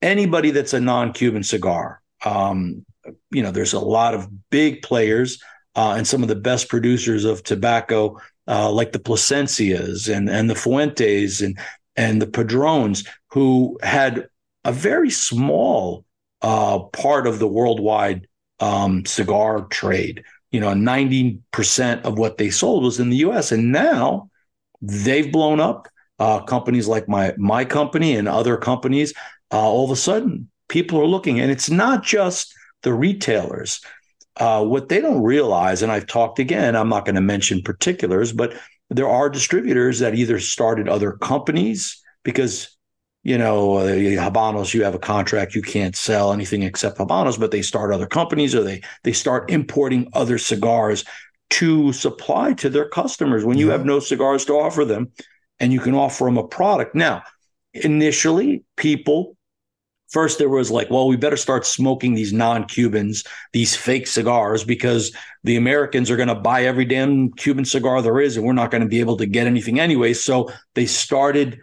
anybody 0.00 0.50
that's 0.50 0.72
a 0.72 0.80
non 0.80 1.12
Cuban 1.12 1.42
cigar. 1.42 2.00
Um, 2.24 2.84
you 3.30 3.42
know, 3.42 3.50
there's 3.50 3.72
a 3.72 3.80
lot 3.80 4.14
of 4.14 4.28
big 4.50 4.82
players 4.82 5.42
uh, 5.74 5.94
and 5.96 6.06
some 6.06 6.22
of 6.22 6.28
the 6.28 6.36
best 6.36 6.68
producers 6.68 7.24
of 7.24 7.42
tobacco, 7.42 8.18
uh, 8.46 8.70
like 8.70 8.92
the 8.92 8.98
Plasencias 8.98 10.14
and, 10.14 10.28
and 10.28 10.48
the 10.48 10.54
Fuentes 10.54 11.40
and, 11.40 11.58
and 11.96 12.22
the 12.22 12.26
Padrones, 12.26 13.04
who 13.32 13.78
had 13.82 14.28
a 14.64 14.72
very 14.72 15.10
small 15.10 16.04
uh, 16.42 16.78
part 16.78 17.26
of 17.26 17.38
the 17.38 17.48
worldwide 17.48 18.26
um, 18.60 19.04
cigar 19.06 19.62
trade. 19.66 20.22
You 20.50 20.60
know, 20.60 20.68
90% 20.68 22.02
of 22.02 22.18
what 22.18 22.36
they 22.36 22.50
sold 22.50 22.84
was 22.84 23.00
in 23.00 23.08
the 23.08 23.16
US. 23.28 23.50
And 23.50 23.72
now 23.72 24.30
they've 24.80 25.32
blown 25.32 25.60
up. 25.60 25.88
Uh, 26.18 26.40
companies 26.40 26.86
like 26.86 27.08
my 27.08 27.34
my 27.36 27.64
company 27.64 28.14
and 28.14 28.28
other 28.28 28.56
companies, 28.56 29.12
uh, 29.50 29.58
all 29.58 29.84
of 29.84 29.90
a 29.90 29.96
sudden, 29.96 30.48
people 30.68 31.00
are 31.00 31.06
looking, 31.06 31.40
and 31.40 31.50
it's 31.50 31.70
not 31.70 32.04
just 32.04 32.54
the 32.82 32.92
retailers. 32.92 33.80
Uh, 34.36 34.64
what 34.64 34.88
they 34.88 35.00
don't 35.00 35.22
realize, 35.22 35.82
and 35.82 35.90
I've 35.90 36.06
talked 36.06 36.38
again, 36.38 36.76
I'm 36.76 36.88
not 36.88 37.06
going 37.06 37.16
to 37.16 37.20
mention 37.20 37.60
particulars, 37.62 38.32
but 38.32 38.54
there 38.88 39.08
are 39.08 39.28
distributors 39.28 39.98
that 39.98 40.14
either 40.14 40.38
started 40.38 40.88
other 40.88 41.12
companies 41.12 42.00
because 42.22 42.71
you 43.22 43.38
know 43.38 43.74
uh, 43.76 43.86
habanos 43.86 44.74
you 44.74 44.82
have 44.84 44.94
a 44.94 44.98
contract 44.98 45.54
you 45.54 45.62
can't 45.62 45.96
sell 45.96 46.32
anything 46.32 46.62
except 46.62 46.98
habanos 46.98 47.38
but 47.38 47.50
they 47.50 47.62
start 47.62 47.92
other 47.92 48.06
companies 48.06 48.54
or 48.54 48.62
they 48.62 48.82
they 49.04 49.12
start 49.12 49.50
importing 49.50 50.08
other 50.12 50.38
cigars 50.38 51.04
to 51.50 51.92
supply 51.92 52.52
to 52.54 52.70
their 52.70 52.88
customers 52.88 53.44
when 53.44 53.58
you 53.58 53.66
Yeah. 53.66 53.72
have 53.72 53.84
no 53.86 54.00
cigars 54.00 54.44
to 54.46 54.54
offer 54.54 54.84
them 54.84 55.12
and 55.60 55.72
you 55.72 55.80
can 55.80 55.94
offer 55.94 56.24
them 56.24 56.38
a 56.38 56.46
product 56.46 56.94
now 56.94 57.22
initially 57.74 58.64
people 58.76 59.36
first 60.10 60.38
there 60.38 60.48
was 60.48 60.70
like 60.70 60.90
well 60.90 61.06
we 61.08 61.16
better 61.16 61.36
start 61.36 61.64
smoking 61.64 62.14
these 62.14 62.32
non-cubans 62.32 63.24
these 63.52 63.74
fake 63.76 64.06
cigars 64.06 64.64
because 64.64 65.14
the 65.44 65.56
americans 65.56 66.10
are 66.10 66.16
going 66.16 66.28
to 66.28 66.34
buy 66.34 66.64
every 66.64 66.84
damn 66.84 67.30
cuban 67.32 67.64
cigar 67.64 68.02
there 68.02 68.20
is 68.20 68.36
and 68.36 68.44
we're 68.44 68.52
not 68.52 68.70
going 68.70 68.82
to 68.82 68.88
be 68.88 69.00
able 69.00 69.16
to 69.16 69.26
get 69.26 69.46
anything 69.46 69.80
anyway 69.80 70.12
so 70.12 70.50
they 70.74 70.86
started 70.86 71.60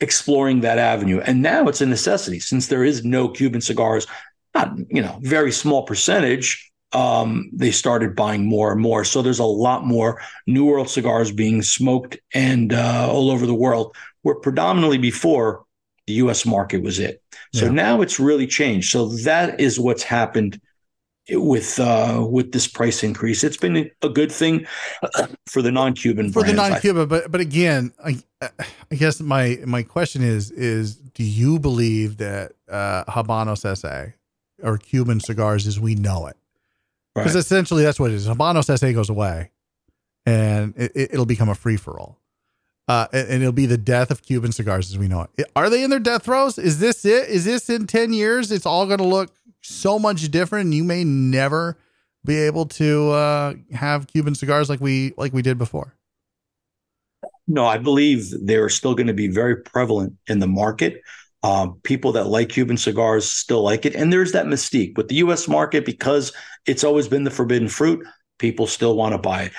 exploring 0.00 0.60
that 0.60 0.78
avenue. 0.78 1.20
And 1.20 1.42
now 1.42 1.66
it's 1.68 1.80
a 1.80 1.86
necessity 1.86 2.40
since 2.40 2.66
there 2.66 2.84
is 2.84 3.04
no 3.04 3.28
cuban 3.28 3.60
cigars 3.60 4.06
not 4.54 4.76
you 4.88 5.02
know 5.02 5.18
very 5.22 5.52
small 5.52 5.82
percentage 5.84 6.70
um, 6.92 7.50
they 7.52 7.70
started 7.70 8.16
buying 8.16 8.46
more 8.46 8.72
and 8.72 8.80
more. 8.80 9.04
So 9.04 9.20
there's 9.20 9.40
a 9.40 9.44
lot 9.44 9.84
more 9.84 10.22
new 10.46 10.64
world 10.64 10.88
cigars 10.88 11.30
being 11.30 11.60
smoked 11.60 12.16
and 12.32 12.72
uh, 12.72 13.06
all 13.10 13.30
over 13.30 13.46
the 13.46 13.54
world 13.54 13.94
where 14.22 14.36
predominantly 14.36 14.96
before 14.98 15.64
the 16.06 16.14
us 16.14 16.46
market 16.46 16.82
was 16.82 16.98
it. 16.98 17.22
So 17.54 17.66
Yeah. 17.66 17.72
now 17.72 18.00
it's 18.00 18.18
really 18.18 18.46
changed. 18.46 18.90
So 18.90 19.08
that 19.24 19.60
is 19.60 19.78
what's 19.78 20.02
happened 20.02 20.60
with 21.30 21.78
uh, 21.78 22.26
with 22.28 22.52
this 22.52 22.66
price 22.66 23.02
increase 23.02 23.44
it's 23.44 23.56
been 23.56 23.90
a 24.02 24.08
good 24.08 24.32
thing 24.32 24.66
for 25.46 25.62
the 25.62 25.70
non-cuban 25.70 26.32
for 26.32 26.40
the 26.42 26.54
brands, 26.54 26.60
I 26.60 26.68
non-Cuba, 26.70 27.06
but 27.06 27.30
but 27.30 27.40
again, 27.40 27.92
I 28.04 28.18
I 28.40 28.94
guess 28.94 29.20
my 29.20 29.58
my 29.66 29.82
question 29.82 30.22
is 30.22 30.50
is 30.50 30.96
do 30.96 31.24
you 31.24 31.58
believe 31.58 32.16
that 32.18 32.52
uh, 32.70 33.04
Habanos 33.04 33.76
SA 33.76 34.12
or 34.62 34.78
Cuban 34.78 35.20
cigars 35.20 35.66
as 35.66 35.78
we 35.78 35.94
know 35.94 36.26
it 36.26 36.36
because 37.14 37.34
Right. 37.34 37.40
essentially 37.40 37.82
that's 37.82 38.00
what 38.00 38.10
it 38.10 38.14
is. 38.14 38.26
Habanos 38.26 38.76
SA 38.78 38.92
goes 38.92 39.10
away, 39.10 39.50
and 40.26 40.74
it, 40.76 41.12
will 41.12 41.26
become 41.26 41.48
a 41.48 41.54
free 41.54 41.76
for 41.76 41.98
all. 41.98 42.18
Uh, 42.86 43.06
and, 43.12 43.28
and 43.28 43.42
it'll 43.42 43.52
be 43.52 43.66
the 43.66 43.76
death 43.76 44.10
of 44.10 44.22
Cuban 44.22 44.50
cigars 44.50 44.90
as 44.90 44.96
we 44.98 45.08
know 45.08 45.26
it. 45.36 45.50
Are 45.54 45.68
they 45.68 45.84
in 45.84 45.90
their 45.90 45.98
death 45.98 46.24
throes? 46.24 46.56
Is 46.56 46.78
this 46.78 47.04
it? 47.04 47.28
Is 47.28 47.44
this 47.44 47.68
in 47.68 47.86
10 47.86 48.14
years? 48.14 48.50
It's 48.50 48.64
all 48.64 48.86
going 48.86 48.98
to 48.98 49.04
look 49.04 49.30
so 49.60 49.98
much 49.98 50.30
different. 50.30 50.72
You 50.72 50.84
may 50.84 51.04
never 51.04 51.78
be 52.24 52.36
able 52.36 52.66
to 52.66 53.10
uh, 53.10 53.54
have 53.72 54.06
Cuban 54.06 54.34
cigars 54.34 54.68
like 54.68 54.80
we 54.80 55.14
like 55.16 55.32
we 55.32 55.42
did 55.42 55.58
before. 55.58 55.94
No, 57.46 57.66
I 57.66 57.78
believe 57.78 58.32
they're 58.42 58.68
still 58.68 58.94
going 58.94 59.06
to 59.06 59.14
be 59.14 59.28
very 59.28 59.56
prevalent 59.56 60.14
in 60.26 60.38
the 60.38 60.46
market. 60.46 61.00
Um, 61.42 61.80
people 61.82 62.12
that 62.12 62.26
like 62.26 62.50
Cuban 62.50 62.76
cigars 62.76 63.30
still 63.30 63.62
like 63.62 63.86
it. 63.86 63.94
And 63.94 64.12
there's 64.12 64.32
that 64.32 64.46
mystique 64.46 64.96
with 64.96 65.08
the 65.08 65.16
US 65.16 65.48
market 65.48 65.86
because 65.86 66.32
it's 66.66 66.84
always 66.84 67.08
been 67.08 67.24
the 67.24 67.30
forbidden 67.30 67.68
fruit. 67.68 68.04
People 68.38 68.66
still 68.66 68.96
want 68.96 69.12
to 69.12 69.18
buy 69.18 69.44
it. 69.44 69.52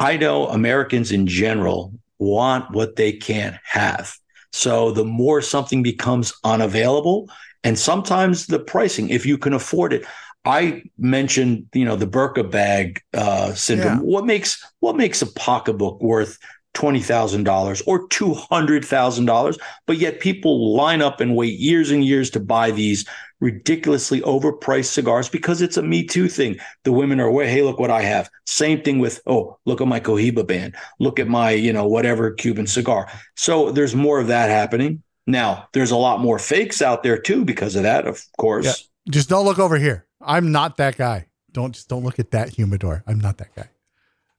I 0.00 0.16
know 0.16 0.46
Americans 0.46 1.12
in 1.12 1.26
general 1.26 1.92
want 2.18 2.72
what 2.74 2.96
they 2.96 3.12
can't 3.12 3.56
have. 3.64 4.16
So 4.52 4.92
the 4.92 5.04
more 5.04 5.42
something 5.42 5.82
becomes 5.82 6.32
unavailable, 6.44 7.28
and 7.64 7.78
sometimes 7.78 8.46
the 8.46 8.60
pricing, 8.60 9.08
if 9.08 9.26
you 9.26 9.36
can 9.36 9.52
afford 9.52 9.92
it. 9.92 10.04
I 10.46 10.82
mentioned, 10.98 11.66
you 11.72 11.86
know, 11.86 11.96
the 11.96 12.06
Birkin 12.06 12.50
bag 12.50 13.00
uh, 13.14 13.54
syndrome. 13.54 13.98
Yeah. 13.98 14.04
What 14.04 14.26
makes 14.26 14.62
what 14.80 14.94
makes 14.94 15.22
a 15.22 15.32
pocketbook 15.32 16.02
worth 16.02 16.38
twenty 16.74 17.00
thousand 17.00 17.44
dollars 17.44 17.80
or 17.86 18.06
two 18.08 18.34
hundred 18.34 18.84
thousand 18.84 19.24
dollars, 19.24 19.56
but 19.86 19.96
yet 19.96 20.20
people 20.20 20.74
line 20.76 21.00
up 21.00 21.20
and 21.20 21.34
wait 21.34 21.58
years 21.58 21.90
and 21.90 22.04
years 22.04 22.28
to 22.30 22.40
buy 22.40 22.70
these 22.70 23.06
ridiculously 23.40 24.20
overpriced 24.22 24.92
cigars 24.92 25.28
because 25.28 25.62
it's 25.62 25.76
a 25.76 25.82
Me 25.82 26.04
Too 26.04 26.28
thing. 26.28 26.58
The 26.82 26.92
women 26.92 27.20
are, 27.20 27.30
hey, 27.42 27.62
look 27.62 27.78
what 27.78 27.90
I 27.90 28.02
have. 28.02 28.28
Same 28.46 28.82
thing 28.82 28.98
with, 28.98 29.20
oh, 29.26 29.58
look 29.66 29.80
at 29.80 29.88
my 29.88 30.00
Cohiba 30.00 30.46
band. 30.46 30.76
Look 30.98 31.18
at 31.18 31.28
my, 31.28 31.50
you 31.50 31.72
know, 31.72 31.86
whatever 31.86 32.32
Cuban 32.32 32.66
cigar. 32.66 33.08
So 33.36 33.70
there's 33.70 33.94
more 33.94 34.18
of 34.18 34.28
that 34.28 34.50
happening. 34.50 35.02
Now, 35.26 35.68
there's 35.72 35.90
a 35.90 35.96
lot 35.96 36.20
more 36.20 36.38
fakes 36.38 36.82
out 36.82 37.02
there 37.02 37.18
too 37.18 37.44
because 37.44 37.76
of 37.76 37.84
that, 37.84 38.06
of 38.06 38.24
course. 38.36 38.66
Yeah. 38.66 39.12
Just 39.12 39.28
don't 39.28 39.44
look 39.44 39.58
over 39.58 39.76
here. 39.76 40.06
I'm 40.20 40.52
not 40.52 40.76
that 40.78 40.96
guy. 40.96 41.26
Don't 41.52 41.72
just 41.72 41.88
don't 41.88 42.04
look 42.04 42.18
at 42.18 42.32
that 42.32 42.50
humidor. 42.50 43.02
I'm 43.06 43.20
not 43.20 43.38
that 43.38 43.54
guy. 43.54 43.68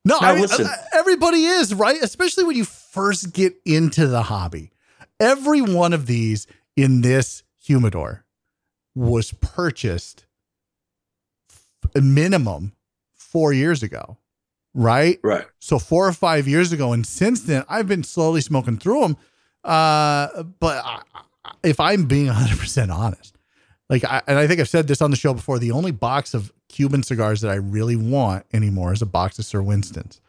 No, 0.04 0.20
Now, 0.20 0.28
I 0.28 0.36
mean, 0.36 0.46
uh, 0.52 0.68
everybody 0.94 1.46
is 1.46 1.74
right, 1.74 2.00
especially 2.02 2.44
when 2.44 2.56
you 2.56 2.66
first 2.66 3.34
get 3.34 3.56
into 3.66 4.06
the 4.06 4.24
hobby. 4.24 4.72
Every 5.20 5.62
one 5.62 5.94
of 5.94 6.06
these 6.06 6.46
in 6.76 7.02
this 7.02 7.44
humidor 7.58 8.26
was 8.94 9.32
purchased 9.32 10.26
a 11.96 12.02
minimum 12.02 12.74
four 13.16 13.52
years 13.52 13.82
ago, 13.82 14.18
right? 14.76 15.20
Right. 15.24 15.46
So 15.60 15.80
four 15.80 16.08
or 16.08 16.14
five 16.14 16.48
years 16.48 16.72
ago, 16.72 16.94
and 16.94 17.06
since 17.06 17.42
then, 17.42 17.64
I've 17.68 17.88
been 17.88 18.04
slowly 18.04 18.42
smoking 18.42 18.78
through 18.78 19.02
them. 19.02 19.18
Uh, 19.66 20.44
but 20.60 20.84
I, 20.86 21.02
if 21.64 21.80
I'm 21.80 22.06
being 22.06 22.28
100 22.28 22.60
percent 22.60 22.92
honest, 22.92 23.38
like, 23.90 24.04
I, 24.04 24.22
and 24.28 24.38
I 24.40 24.48
think 24.48 24.60
I've 24.60 24.70
said 24.70 24.88
this 24.88 25.02
on 25.02 25.12
the 25.12 25.18
show 25.18 25.34
before, 25.34 25.60
the 25.60 25.72
only 25.72 25.92
box 25.92 26.34
of 26.34 26.52
Cuban 26.70 27.04
cigars 27.04 27.42
that 27.42 27.52
I 27.52 27.56
really 27.56 27.96
want 27.96 28.46
anymore 28.54 28.94
is 28.94 29.02
a 29.02 29.06
box 29.06 29.38
of 29.40 29.46
Sir 29.46 29.62
Winston's. 29.62 30.22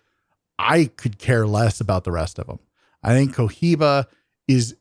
I 0.59 0.87
could 0.97 1.19
care 1.19 1.47
less 1.47 1.81
about 1.81 2.05
the 2.05 2.13
rest 2.13 2.39
of 2.39 2.47
them. 2.47 2.59
I 3.03 3.11
think 3.11 3.35
Cohiba 3.35 4.07
is 4.49 4.77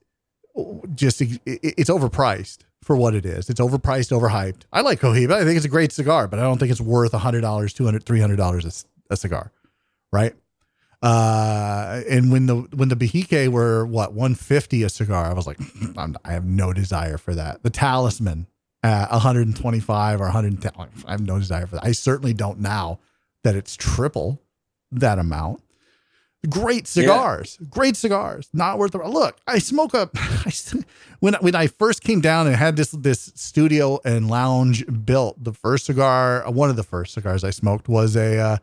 just 0.96 1.22
it's 1.22 1.90
overpriced 1.90 2.60
for 2.82 2.96
what 2.96 3.14
it 3.14 3.26
is. 3.26 3.50
It's 3.50 3.60
overpriced, 3.60 4.18
overhyped. 4.18 4.64
I 4.72 4.82
like 4.82 5.00
Cohiba. 5.02 5.34
I 5.34 5.44
think 5.44 5.58
it's 5.58 5.66
a 5.66 5.70
great 5.70 5.92
cigar, 5.92 6.28
but 6.28 6.40
I 6.40 6.44
don't 6.44 6.58
think 6.58 6.72
it's 6.72 6.80
worth 6.80 7.12
$100, 7.12 7.42
$200, 7.42 8.04
$300 8.04 8.66
a 8.66 8.88
a 9.10 9.16
cigar, 9.16 9.52
right? 10.12 10.34
Uh, 11.06 12.02
and 12.10 12.32
when 12.32 12.48
the 12.48 12.56
when 12.56 12.90
the 12.90 12.96
Behike 12.96 13.50
were 13.50 13.86
what 13.86 14.14
150 14.14 14.82
a 14.82 14.90
cigar, 14.90 15.26
I 15.26 15.34
was 15.34 15.46
like, 15.46 15.60
I 16.26 16.32
have 16.32 16.46
no 16.46 16.74
desire 16.74 17.20
for 17.20 17.36
that. 17.36 17.62
The 17.62 17.70
Talisman 17.70 18.48
at 18.82 19.12
125 19.12 20.20
or 20.20 20.24
110, 20.24 20.72
I 21.06 21.12
have 21.12 21.22
no 21.22 21.38
desire 21.38 21.68
for 21.68 21.76
that. 21.76 21.86
I 21.86 21.92
certainly 21.92 22.34
don't 22.34 22.60
now 22.60 23.00
that 23.44 23.56
it's 23.56 23.76
triple 23.76 24.42
that 24.92 25.20
amount. 25.20 25.62
Great 26.50 26.88
cigars, 26.88 27.60
great 27.70 27.96
cigars, 27.96 28.50
not 28.52 28.80
worth 28.80 28.94
the 28.94 28.98
look. 29.00 29.38
I 29.46 29.60
smoke 29.60 29.94
a 29.94 30.10
I, 30.16 30.52
when 31.20 31.36
when 31.36 31.54
I 31.54 31.68
first 31.68 32.02
came 32.02 32.20
down 32.20 32.48
and 32.48 32.56
had 32.56 32.78
this 32.78 32.90
this 32.92 33.32
studio 33.36 34.00
and 34.04 34.28
lounge 34.28 34.84
built. 35.06 35.44
The 35.44 35.54
first 35.54 35.86
cigar, 35.86 36.48
uh, 36.48 36.52
one 36.52 36.72
of 36.72 36.78
the 36.78 36.84
first 36.84 37.14
cigars 37.14 37.44
I 37.44 37.52
smoked 37.52 37.88
was 37.88 38.16
a 38.16 38.40
uh, 38.40 38.58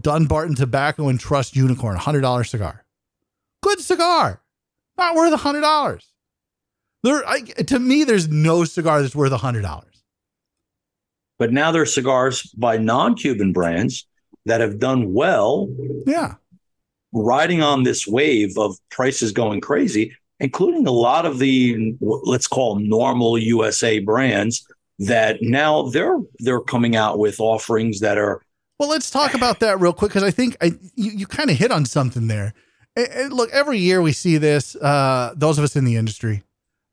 Dunbarton 0.00 0.54
Tobacco 0.54 1.08
and 1.08 1.18
Trust 1.18 1.56
Unicorn, 1.56 1.96
hundred 1.96 2.20
dollar 2.20 2.44
cigar. 2.44 2.84
Good 3.62 3.80
cigar, 3.80 4.42
not 4.98 5.14
worth 5.14 5.32
a 5.32 5.38
hundred 5.38 5.62
dollars. 5.62 6.10
There, 7.02 7.26
I, 7.26 7.40
to 7.40 7.78
me, 7.78 8.04
there's 8.04 8.28
no 8.28 8.64
cigar 8.64 9.02
that's 9.02 9.14
worth 9.14 9.32
a 9.32 9.38
hundred 9.38 9.62
dollars. 9.62 10.02
But 11.38 11.52
now 11.52 11.70
there 11.70 11.82
are 11.82 11.86
cigars 11.86 12.42
by 12.56 12.78
non 12.78 13.14
Cuban 13.14 13.52
brands 13.52 14.06
that 14.46 14.60
have 14.60 14.78
done 14.78 15.12
well 15.12 15.68
Yeah, 16.06 16.34
riding 17.12 17.62
on 17.62 17.82
this 17.82 18.06
wave 18.06 18.56
of 18.58 18.76
prices 18.90 19.32
going 19.32 19.60
crazy, 19.60 20.14
including 20.40 20.86
a 20.86 20.92
lot 20.92 21.26
of 21.26 21.38
the 21.38 21.94
let's 22.00 22.46
call 22.46 22.74
them 22.74 22.88
normal 22.88 23.38
USA 23.38 23.98
brands 23.98 24.66
that 24.98 25.38
now 25.42 25.82
they're 25.88 26.18
they're 26.38 26.60
coming 26.60 26.96
out 26.96 27.18
with 27.18 27.38
offerings 27.40 28.00
that 28.00 28.18
are 28.18 28.40
Well, 28.78 28.88
let's 28.88 29.10
talk 29.10 29.34
about 29.34 29.60
that 29.60 29.80
real 29.80 29.92
quick 29.92 30.10
because 30.10 30.22
I 30.22 30.30
think 30.30 30.56
I, 30.60 30.66
you, 30.94 31.10
you 31.12 31.26
kind 31.26 31.50
of 31.50 31.56
hit 31.56 31.70
on 31.70 31.84
something 31.86 32.26
there. 32.26 32.52
And, 32.94 33.08
and 33.08 33.32
look, 33.32 33.50
every 33.52 33.78
year 33.78 34.02
we 34.02 34.12
see 34.12 34.36
this, 34.38 34.76
uh, 34.76 35.32
those 35.36 35.58
of 35.58 35.64
us 35.64 35.76
in 35.76 35.84
the 35.84 35.96
industry, 35.96 36.42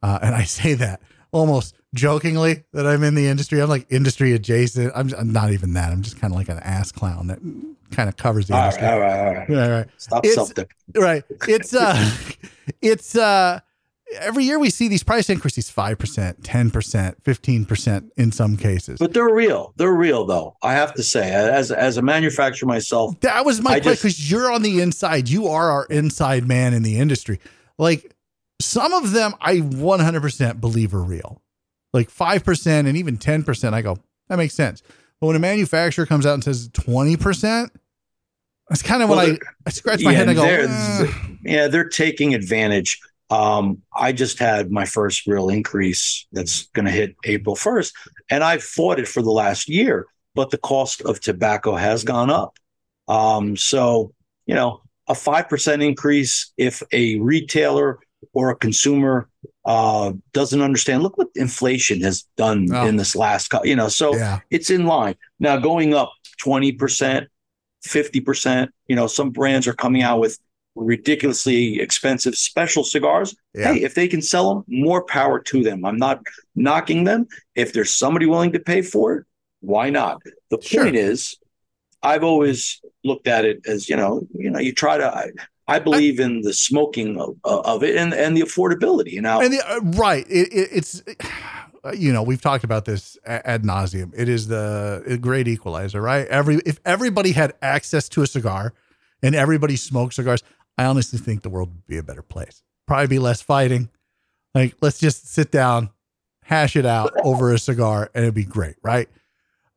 uh, 0.01 0.19
and 0.21 0.33
I 0.35 0.43
say 0.43 0.73
that 0.75 1.01
almost 1.31 1.75
jokingly 1.93 2.63
that 2.73 2.87
I'm 2.87 3.03
in 3.03 3.15
the 3.15 3.27
industry. 3.27 3.61
I'm 3.61 3.69
like 3.69 3.85
industry 3.91 4.33
adjacent. 4.33 4.91
I'm, 4.95 5.13
I'm 5.17 5.31
not 5.33 5.51
even 5.51 5.73
that. 5.73 5.91
I'm 5.91 6.01
just 6.01 6.19
kind 6.19 6.33
of 6.33 6.37
like 6.37 6.49
an 6.49 6.59
ass 6.59 6.91
clown 6.91 7.27
that 7.27 7.39
kind 7.91 8.09
of 8.09 8.17
covers 8.17 8.47
the 8.47 8.55
all 8.55 8.61
industry. 8.63 8.85
right, 8.87 8.93
all 8.93 8.99
right, 8.99 9.19
all 9.19 9.33
right. 9.33 9.49
Right, 9.49 9.69
right. 9.69 9.87
Stop 9.97 10.25
It's- 10.25 10.35
self 10.35 10.51
right 10.95 11.23
it's 11.47 11.73
uh 11.73 12.11
it's 12.81 13.15
uh 13.15 13.59
every 14.19 14.43
year 14.43 14.59
we 14.59 14.69
see 14.69 14.87
these 14.87 15.03
price 15.03 15.29
increases 15.29 15.69
5% 15.71 16.41
10% 16.41 17.15
15% 17.23 18.09
in 18.17 18.31
some 18.31 18.57
cases 18.57 18.99
But 18.99 19.13
they're 19.13 19.33
real. 19.33 19.73
They're 19.77 19.93
real 19.93 20.25
though. 20.25 20.55
I 20.61 20.73
have 20.73 20.93
to 20.95 21.03
say, 21.03 21.31
as 21.31 21.71
as 21.71 21.97
a 21.97 22.01
manufacturer 22.01 22.67
myself, 22.67 23.19
that 23.21 23.45
was 23.45 23.61
my 23.61 23.71
I 23.71 23.79
question 23.79 23.93
because 23.95 24.31
you're 24.31 24.51
on 24.51 24.61
the 24.61 24.81
inside 24.81 25.29
you 25.29 25.47
are 25.47 25.69
our 25.71 25.85
inside 25.85 26.47
man 26.47 26.73
in 26.73 26.83
the 26.83 26.97
industry 26.99 27.39
like 27.77 28.15
some 28.61 28.93
of 28.93 29.11
them 29.11 29.33
i 29.41 29.57
100% 29.57 30.61
believe 30.61 30.93
are 30.93 31.01
real 31.01 31.41
like 31.91 32.09
5% 32.09 32.67
and 32.67 32.95
even 32.97 33.17
10% 33.17 33.73
i 33.73 33.81
go 33.81 33.97
that 34.29 34.37
makes 34.37 34.53
sense 34.53 34.81
but 35.19 35.27
when 35.27 35.35
a 35.35 35.39
manufacturer 35.39 36.05
comes 36.05 36.25
out 36.25 36.33
and 36.35 36.43
says 36.43 36.69
20% 36.69 37.69
that's 38.69 38.81
kind 38.81 39.03
of 39.03 39.09
Well, 39.09 39.17
when 39.25 39.35
I, 39.35 39.39
I 39.65 39.69
scratch 39.71 40.03
my 40.03 40.11
yeah, 40.11 40.17
head 40.17 40.29
and 40.29 40.39
I 40.39 40.41
go 40.41 40.45
"Eh." 40.45 41.13
yeah, 41.43 41.67
they're 41.67 41.89
taking 41.89 42.33
advantage. 42.33 42.99
Um, 43.29 43.81
I 43.95 44.11
just 44.11 44.37
had 44.39 44.71
my 44.71 44.85
first 44.85 45.25
real 45.27 45.49
increase 45.49 46.27
that's 46.31 46.67
going 46.69 46.85
to 46.85 46.91
hit 46.91 47.15
April 47.23 47.55
1st, 47.55 47.91
and 48.29 48.43
I've 48.43 48.63
fought 48.63 48.99
it 48.99 49.07
for 49.07 49.21
the 49.21 49.31
last 49.31 49.67
year, 49.69 50.05
but 50.35 50.51
the 50.51 50.57
cost 50.57 51.01
of 51.01 51.19
tobacco 51.19 51.75
has 51.75 52.03
gone 52.03 52.29
up. 52.29 52.57
Um, 53.07 53.57
so, 53.57 54.13
you 54.45 54.53
know, 54.55 54.81
a 55.07 55.13
5% 55.13 55.83
increase 55.83 56.53
if 56.57 56.83
a 56.91 57.19
retailer 57.19 57.99
or 58.33 58.51
a 58.51 58.55
consumer 58.55 59.27
uh, 59.65 60.13
doesn't 60.31 60.61
understand, 60.61 61.03
look 61.03 61.17
what 61.17 61.27
inflation 61.35 62.01
has 62.01 62.23
done 62.37 62.67
Oh. 62.71 62.85
in 62.85 62.95
this 62.97 63.15
last, 63.15 63.49
co- 63.49 63.63
you 63.63 63.75
know, 63.75 63.87
so 63.89 64.15
yeah 64.15 64.39
it's 64.49 64.69
in 64.69 64.85
line. 64.85 65.15
Now 65.39 65.57
going 65.57 65.93
up 65.93 66.11
20%, 66.43 67.27
50%, 67.85 68.69
you 68.87 68.95
know, 68.95 69.07
some 69.07 69.31
brands 69.31 69.67
are 69.67 69.73
coming 69.73 70.01
out 70.03 70.19
with 70.19 70.37
ridiculously 70.75 71.79
expensive 71.79 72.35
special 72.35 72.83
cigars. 72.83 73.35
yeah 73.53 73.73
Hey, 73.73 73.83
if 73.83 73.95
they 73.95 74.07
can 74.07 74.21
sell 74.21 74.53
them, 74.53 74.63
more 74.67 75.03
power 75.05 75.39
to 75.39 75.63
them. 75.63 75.85
I'm 75.85 75.97
not 75.97 76.21
knocking 76.55 77.03
them. 77.03 77.27
If 77.55 77.73
there's 77.73 77.93
somebody 77.93 78.25
willing 78.25 78.51
to 78.53 78.59
pay 78.59 78.81
for 78.81 79.13
it, 79.15 79.25
why 79.61 79.89
not? 79.89 80.21
The 80.49 80.59
Sure. 80.61 80.83
point 80.83 80.95
is, 80.95 81.37
I've 82.01 82.23
always 82.23 82.81
looked 83.03 83.27
at 83.27 83.45
it 83.45 83.65
as, 83.67 83.89
you 83.89 83.95
know, 83.95 84.27
you 84.33 84.49
know, 84.49 84.59
you 84.59 84.73
try 84.73 84.97
to 84.97 85.05
I, 85.05 85.29
I 85.67 85.79
believe 85.79 86.19
in 86.19 86.41
the 86.41 86.53
smoking 86.53 87.19
of, 87.19 87.37
of 87.43 87.83
it 87.83 87.95
and, 87.95 88.13
and 88.13 88.35
the 88.35 88.41
affordability. 88.41 89.11
You 89.11 89.21
know, 89.21 89.41
And 89.41 89.53
the, 89.53 89.71
uh, 89.71 89.79
right, 89.81 90.25
it, 90.29 90.51
it, 90.51 90.69
it's 90.73 91.01
uh, 91.85 91.91
you 91.91 92.11
know 92.11 92.23
we've 92.23 92.41
talked 92.41 92.65
about 92.65 92.83
this 92.85 93.17
ad 93.25 93.63
nauseum. 93.63 94.11
It 94.15 94.27
is 94.27 94.47
the 94.47 95.17
great 95.21 95.47
equalizer, 95.47 96.01
right? 96.01 96.27
Every 96.27 96.59
if 96.65 96.79
everybody 96.83 97.31
had 97.31 97.53
access 97.61 98.09
to 98.09 98.21
a 98.23 98.27
cigar, 98.27 98.73
and 99.21 99.33
everybody 99.35 99.77
smoked 99.77 100.15
cigars, 100.15 100.43
I 100.77 100.85
honestly 100.85 101.19
think 101.19 101.41
the 101.41 101.49
world 101.49 101.69
would 101.69 101.87
be 101.87 101.97
a 101.97 102.03
better 102.03 102.21
place. 102.21 102.63
Probably 102.87 103.07
be 103.07 103.19
less 103.19 103.41
fighting. 103.41 103.89
Like 104.53 104.75
let's 104.81 104.99
just 104.99 105.27
sit 105.27 105.51
down, 105.51 105.89
hash 106.43 106.75
it 106.75 106.85
out 106.85 107.13
over 107.23 107.51
a 107.51 107.59
cigar, 107.59 108.09
and 108.13 108.23
it'd 108.23 108.35
be 108.35 108.43
great, 108.43 108.75
right? 108.83 109.09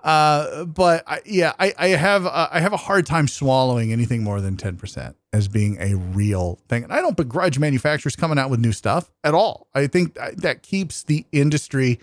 Uh, 0.03 0.65
but 0.65 1.03
I, 1.07 1.21
yeah, 1.25 1.53
I, 1.59 1.75
I 1.79 1.89
have 1.89 2.27
uh, 2.27 2.49
I 2.51 2.61
have 2.61 2.73
a 2.73 2.77
hard 2.79 3.07
time 3.07 3.27
swallowing 3.27 3.93
anything 3.93 4.23
more 4.23 4.41
than 4.41 4.57
ten 4.57 4.77
percent 4.77 5.17
as 5.33 5.49
being 5.49 5.79
a 5.81 5.97
real 5.97 6.61
thing. 6.69 6.85
And 6.85 6.93
I 6.93 7.01
don't 7.01 7.17
begrudge 7.17 7.59
manufacturers 7.59 8.15
coming 8.15 8.39
out 8.39 8.49
with 8.49 8.61
new 8.61 8.73
stuff 8.73 9.11
at 9.25 9.35
all. 9.35 9.69
I 9.75 9.87
think 9.87 10.15
that 10.15 10.63
keeps 10.63 11.03
the 11.03 11.27
industry 11.33 12.01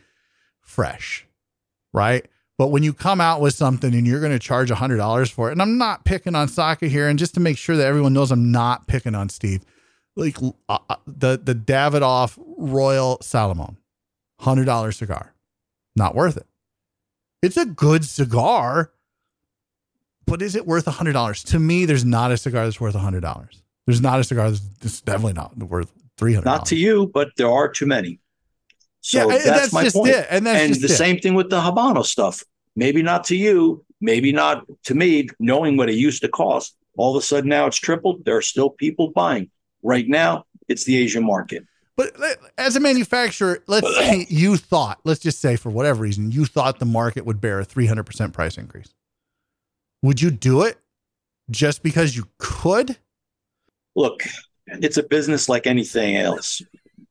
fresh, 0.60 1.26
right? 1.94 2.26
But 2.58 2.68
when 2.68 2.84
you 2.84 2.94
come 2.94 3.20
out 3.20 3.42
with 3.42 3.56
something 3.56 3.94
and 3.96 4.06
you're 4.06 4.20
going 4.20 4.32
to 4.32 4.40
charge 4.40 4.70
hundred 4.70 4.98
dollars 4.98 5.30
for 5.30 5.50
it, 5.50 5.54
and 5.54 5.62
I'm 5.62 5.78
not 5.78 6.06
picking 6.06 6.36
on 6.36 6.48
Saka 6.48 6.88
here, 6.88 7.08
and 7.08 7.18
just 7.18 7.34
to 7.34 7.40
make 7.40 7.58
sure 7.58 7.76
that 7.76 7.88
everyone 7.88 8.14
knows 8.14 8.32
I'm 8.32 8.52
not 8.52 8.88
picking 8.88 9.16
on 9.16 9.30
Steve, 9.30 9.64
like 10.16 10.38
uh, 10.70 10.78
uh 10.90 10.96
the 11.08 11.40
the 11.44 11.56
Davidoff 11.56 12.38
Royal 12.58 13.18
Salomon, 13.22 13.78
hundred 14.40 14.66
dollar 14.66 14.92
cigar, 14.92 15.34
not 15.96 16.14
worth 16.14 16.38
it. 16.38 16.46
It's 17.42 17.58
a 17.58 17.66
good 17.66 18.06
cigar, 18.06 18.92
but 20.26 20.42
is 20.42 20.56
it 20.56 20.68
worth 20.68 20.86
hundred 20.86 21.14
dollars? 21.14 21.44
To 21.46 21.60
me, 21.60 21.86
there's 21.86 22.06
not 22.06 22.32
a 22.32 22.38
cigar 22.38 22.66
that's 22.66 22.80
worth 22.80 22.96
hundred 22.96 23.22
dollars. 23.22 23.64
There's 23.86 24.02
not 24.02 24.20
a 24.20 24.24
cigar 24.24 24.52
that's 24.52 25.02
definitely 25.02 25.34
not 25.34 25.58
worth 25.58 25.92
$300. 26.18 26.46
Not 26.46 26.66
to 26.68 26.76
you, 26.76 27.12
but 27.14 27.30
there 27.38 27.50
are 27.50 27.68
too 27.68 27.86
many. 27.86 28.20
So 29.04 29.18
yeah, 29.30 29.38
that's, 29.38 29.46
that's 29.46 29.74
my 29.74 29.90
point. 29.90 30.14
It. 30.14 30.28
And, 30.30 30.48
and 30.48 30.74
the 30.76 30.86
it. 30.86 30.90
same 30.90 31.20
thing 31.20 31.36
with 31.36 31.50
the 31.50 31.60
Habano 31.60 32.06
stuff. 32.06 32.42
Maybe 32.78 33.04
not 33.04 33.26
to 33.26 33.36
you, 33.36 33.86
maybe 34.00 34.32
not 34.32 34.66
to 34.86 34.96
me, 34.96 35.28
knowing 35.40 35.76
what 35.76 35.90
it 35.90 35.96
used 35.96 36.22
to 36.22 36.30
cost. 36.30 36.76
All 36.98 37.16
of 37.16 37.22
a 37.22 37.26
sudden 37.26 37.50
now 37.50 37.68
it's 37.68 37.78
tripled. 37.78 38.24
There 38.24 38.38
are 38.38 38.42
still 38.42 38.70
people 38.70 39.12
buying. 39.12 39.52
Right 39.84 40.08
now, 40.08 40.46
it's 40.70 40.86
the 40.86 40.98
Asian 40.98 41.26
market. 41.26 41.66
But 41.98 42.14
as 42.58 42.78
a 42.78 42.80
manufacturer, 42.80 43.62
let's 43.68 43.94
say 43.98 44.26
you 44.30 44.56
thought, 44.56 45.02
let's 45.04 45.20
just 45.20 45.42
say 45.42 45.58
for 45.58 45.70
whatever 45.70 46.02
reason, 46.02 46.32
you 46.32 46.46
thought 46.46 46.80
the 46.80 46.86
market 46.86 47.26
would 47.26 47.42
bear 47.42 47.60
a 47.60 47.66
300% 47.66 48.32
price 48.32 48.58
increase. 48.58 48.96
Would 50.02 50.22
you 50.22 50.32
do 50.32 50.62
it 50.62 50.78
just 51.52 51.84
because 51.84 52.16
you 52.16 52.30
could? 52.38 52.98
Look, 53.98 54.24
it's 54.66 54.96
a 54.96 55.04
business 55.04 55.50
like 55.50 55.68
anything 55.68 56.16
else. 56.16 56.62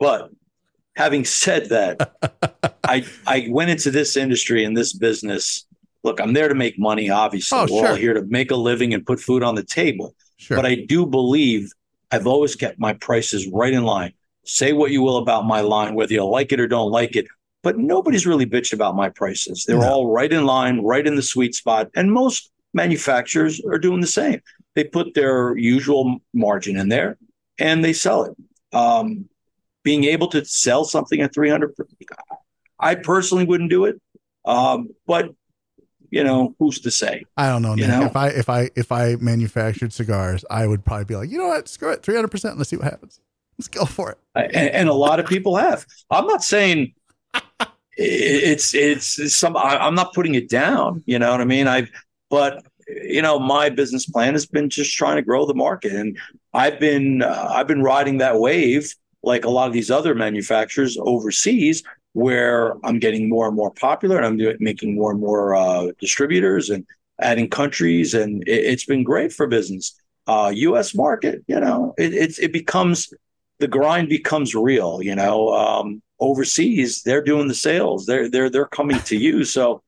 But 0.00 0.30
having 0.96 1.24
said 1.24 1.68
that, 1.70 2.16
I 2.84 3.04
I 3.26 3.48
went 3.50 3.70
into 3.70 3.90
this 3.90 4.16
industry 4.16 4.64
and 4.64 4.76
this 4.76 4.92
business. 4.92 5.66
Look, 6.04 6.20
I'm 6.20 6.32
there 6.32 6.48
to 6.48 6.54
make 6.54 6.78
money. 6.78 7.10
Obviously, 7.10 7.58
oh, 7.58 7.66
we're 7.70 7.88
all 7.88 7.94
here 7.94 8.14
to 8.14 8.22
make 8.22 8.50
a 8.50 8.56
living 8.56 8.92
and 8.92 9.06
put 9.06 9.20
food 9.20 9.42
on 9.42 9.54
the 9.54 9.62
table. 9.62 10.14
Sure. 10.36 10.56
But 10.56 10.66
I 10.66 10.74
do 10.74 11.06
believe 11.06 11.70
I've 12.10 12.26
always 12.26 12.56
kept 12.56 12.78
my 12.78 12.92
prices 12.94 13.48
right 13.52 13.72
in 13.72 13.84
line. 13.84 14.12
Say 14.44 14.72
what 14.72 14.90
you 14.90 15.02
will 15.02 15.18
about 15.18 15.46
my 15.46 15.60
line, 15.60 15.94
whether 15.94 16.12
you 16.12 16.24
like 16.24 16.52
it 16.52 16.58
or 16.58 16.66
don't 16.66 16.90
like 16.90 17.14
it, 17.14 17.26
but 17.62 17.78
nobody's 17.78 18.26
really 18.26 18.46
bitched 18.46 18.72
about 18.72 18.96
my 18.96 19.08
prices. 19.08 19.64
They're 19.64 19.78
no. 19.78 19.88
all 19.88 20.06
right 20.08 20.32
in 20.32 20.44
line, 20.44 20.80
right 20.80 21.06
in 21.06 21.14
the 21.14 21.22
sweet 21.22 21.54
spot, 21.54 21.90
and 21.94 22.12
most 22.12 22.50
manufacturers 22.74 23.60
are 23.64 23.78
doing 23.78 24.00
the 24.00 24.06
same. 24.06 24.40
They 24.74 24.84
put 24.84 25.14
their 25.14 25.56
usual 25.56 26.18
margin 26.34 26.76
in 26.76 26.88
there 26.88 27.18
and 27.58 27.84
they 27.84 27.92
sell 27.92 28.24
it. 28.24 28.36
Um, 28.76 29.28
being 29.82 30.04
able 30.04 30.28
to 30.28 30.44
sell 30.44 30.84
something 30.84 31.20
at 31.20 31.34
300 31.34 31.74
i 32.82 32.94
personally 32.94 33.44
wouldn't 33.44 33.70
do 33.70 33.86
it. 33.86 34.00
Um, 34.44 34.88
but 35.06 35.30
you 36.10 36.24
know 36.24 36.54
who's 36.58 36.80
to 36.80 36.90
say? 36.90 37.24
I 37.36 37.48
don't 37.48 37.62
know, 37.62 37.74
Nick. 37.74 37.88
know? 37.88 38.04
If 38.04 38.16
i 38.16 38.28
if 38.28 38.48
i 38.50 38.70
if 38.76 38.92
i 38.92 39.16
manufactured 39.16 39.92
cigars 39.92 40.44
i 40.50 40.66
would 40.66 40.84
probably 40.84 41.06
be 41.06 41.16
like 41.16 41.30
you 41.30 41.38
know 41.38 41.48
what? 41.48 41.68
Screw 41.68 41.90
it. 41.90 42.02
300% 42.02 42.58
let's 42.58 42.68
see 42.68 42.76
what 42.76 42.84
happens. 42.84 43.20
Let's 43.58 43.68
go 43.68 43.84
for 43.84 44.10
it. 44.10 44.18
And, 44.34 44.54
and 44.54 44.88
a 44.88 44.94
lot 44.94 45.20
of 45.20 45.26
people 45.26 45.56
have. 45.56 45.86
I'm 46.10 46.26
not 46.26 46.42
saying 46.42 46.94
it's 47.96 48.74
it's 48.74 49.34
some 49.34 49.56
i'm 49.56 49.94
not 49.94 50.12
putting 50.12 50.34
it 50.34 50.48
down. 50.48 51.02
You 51.06 51.18
know 51.18 51.30
what 51.30 51.40
i 51.40 51.44
mean? 51.44 51.68
I've 51.68 51.90
but 52.28 52.64
you 52.88 53.22
know 53.22 53.38
my 53.38 53.70
business 53.70 54.06
plan 54.06 54.32
has 54.32 54.44
been 54.44 54.68
just 54.68 54.94
trying 54.96 55.16
to 55.16 55.22
grow 55.22 55.46
the 55.46 55.54
market. 55.54 55.92
And 55.92 56.18
i've 56.52 56.80
been 56.80 57.22
uh, 57.22 57.48
i've 57.50 57.68
been 57.68 57.82
riding 57.82 58.18
that 58.18 58.38
wave 58.38 58.94
like 59.22 59.44
a 59.44 59.50
lot 59.50 59.68
of 59.68 59.72
these 59.72 59.90
other 59.90 60.14
manufacturers 60.14 60.96
overseas 61.00 61.82
where 62.12 62.74
I'm 62.84 62.98
getting 62.98 63.28
more 63.28 63.46
and 63.46 63.56
more 63.56 63.70
popular 63.70 64.18
and 64.20 64.26
I'm 64.26 64.56
making 64.60 64.94
more 64.94 65.10
and 65.10 65.20
more 65.20 65.54
uh, 65.54 65.88
distributors 65.98 66.70
and 66.70 66.86
adding 67.20 67.48
countries. 67.48 68.14
And 68.14 68.46
it, 68.46 68.68
has 68.68 68.84
been 68.84 69.02
great 69.02 69.32
for 69.32 69.46
business. 69.46 69.94
Uh, 70.26 70.52
U.S. 70.54 70.94
market, 70.94 71.42
you 71.48 71.58
know, 71.58 71.94
it, 71.98 72.14
it, 72.14 72.38
it, 72.38 72.52
becomes 72.52 73.12
the 73.58 73.66
grind 73.66 74.08
becomes 74.08 74.54
real. 74.54 75.02
You 75.02 75.16
know, 75.16 75.52
um, 75.52 76.00
overseas 76.20 77.02
they're 77.02 77.24
doing 77.24 77.48
the 77.48 77.54
sales. 77.54 78.06
They're 78.06 78.28
they're 78.28 78.48
they're 78.48 78.66
coming 78.66 79.00
to 79.00 79.16
you. 79.16 79.44
So 79.44 79.82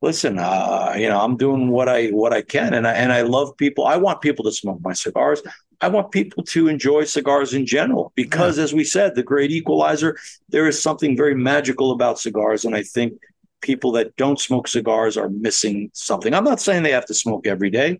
listen, 0.00 0.38
uh, 0.38 0.94
you 0.96 1.08
know, 1.08 1.20
I'm 1.20 1.36
doing 1.36 1.68
what 1.68 1.88
I 1.88 2.08
what 2.08 2.32
I 2.32 2.42
can, 2.42 2.72
and 2.72 2.86
I 2.86 2.92
and 2.92 3.12
I 3.12 3.22
love 3.22 3.56
people. 3.56 3.84
I 3.84 3.96
want 3.96 4.22
people 4.22 4.44
to 4.46 4.52
smoke 4.52 4.80
my 4.82 4.94
cigars. 4.94 5.42
I 5.80 5.88
want 5.88 6.10
people 6.10 6.42
to 6.44 6.68
enjoy 6.68 7.04
cigars 7.04 7.52
in 7.52 7.66
general 7.66 8.12
because, 8.14 8.58
yeah. 8.58 8.64
as 8.64 8.72
we 8.72 8.84
said, 8.84 9.14
the 9.14 9.22
great 9.22 9.50
equalizer, 9.50 10.16
there 10.48 10.66
is 10.66 10.82
something 10.82 11.16
very 11.16 11.34
magical 11.34 11.92
about 11.92 12.18
cigars. 12.18 12.64
And 12.64 12.74
I 12.74 12.82
think 12.82 13.14
people 13.60 13.92
that 13.92 14.16
don't 14.16 14.40
smoke 14.40 14.68
cigars 14.68 15.16
are 15.16 15.28
missing 15.28 15.90
something. 15.92 16.32
I'm 16.32 16.44
not 16.44 16.60
saying 16.60 16.82
they 16.82 16.92
have 16.92 17.06
to 17.06 17.14
smoke 17.14 17.46
every 17.46 17.70
day, 17.70 17.98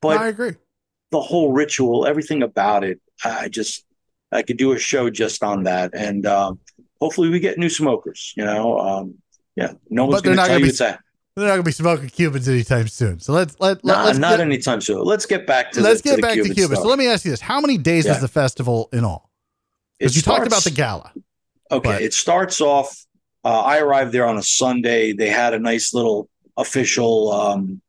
but 0.00 0.16
no, 0.16 0.22
I 0.22 0.28
agree. 0.28 0.54
The 1.10 1.20
whole 1.20 1.52
ritual, 1.52 2.06
everything 2.06 2.42
about 2.42 2.84
it, 2.84 3.00
I 3.24 3.48
just, 3.48 3.84
I 4.32 4.42
could 4.42 4.56
do 4.56 4.72
a 4.72 4.78
show 4.78 5.10
just 5.10 5.42
on 5.42 5.64
that. 5.64 5.94
And 5.94 6.26
um, 6.26 6.60
hopefully 7.00 7.28
we 7.28 7.40
get 7.40 7.58
new 7.58 7.70
smokers, 7.70 8.32
you 8.36 8.44
know. 8.44 8.78
Um, 8.78 9.14
yeah, 9.54 9.72
no 9.88 10.04
one's 10.04 10.22
going 10.22 10.36
to 10.36 10.44
tell 10.44 10.58
you 10.58 10.66
be- 10.66 10.72
that 10.72 11.00
they're 11.36 11.48
not 11.48 11.54
going 11.54 11.64
to 11.64 11.68
be 11.68 11.72
smoking 11.72 12.08
Cubans 12.08 12.48
anytime 12.48 12.88
soon. 12.88 13.20
So 13.20 13.32
let's 13.34 13.60
let, 13.60 13.84
nah, 13.84 14.04
let's 14.04 14.18
not 14.18 14.38
get, 14.38 14.40
anytime 14.40 14.80
soon. 14.80 15.04
Let's 15.04 15.26
get 15.26 15.46
back 15.46 15.70
to 15.72 15.82
let's 15.82 16.00
the, 16.00 16.10
get 16.10 16.16
to 16.16 16.22
back 16.22 16.32
Cuban 16.32 16.48
to 16.50 16.54
Cuba. 16.54 16.76
So 16.76 16.88
let 16.88 16.98
me 16.98 17.06
ask 17.08 17.24
you 17.24 17.30
this: 17.30 17.40
How 17.40 17.60
many 17.60 17.76
days 17.76 18.06
yeah. 18.06 18.12
is 18.12 18.20
the 18.20 18.28
festival 18.28 18.88
in 18.92 19.04
all? 19.04 19.30
Because 19.98 20.16
you 20.16 20.22
starts, 20.22 20.38
talked 20.38 20.46
about 20.46 20.64
the 20.64 20.70
gala. 20.70 21.12
Okay, 21.70 21.88
but. 21.90 22.02
it 22.02 22.14
starts 22.14 22.60
off. 22.60 23.04
Uh, 23.44 23.60
I 23.60 23.78
arrived 23.78 24.12
there 24.12 24.26
on 24.26 24.38
a 24.38 24.42
Sunday. 24.42 25.12
They 25.12 25.28
had 25.28 25.52
a 25.52 25.58
nice 25.58 25.92
little 25.92 26.28
official, 26.56 27.30
um, 27.32 27.82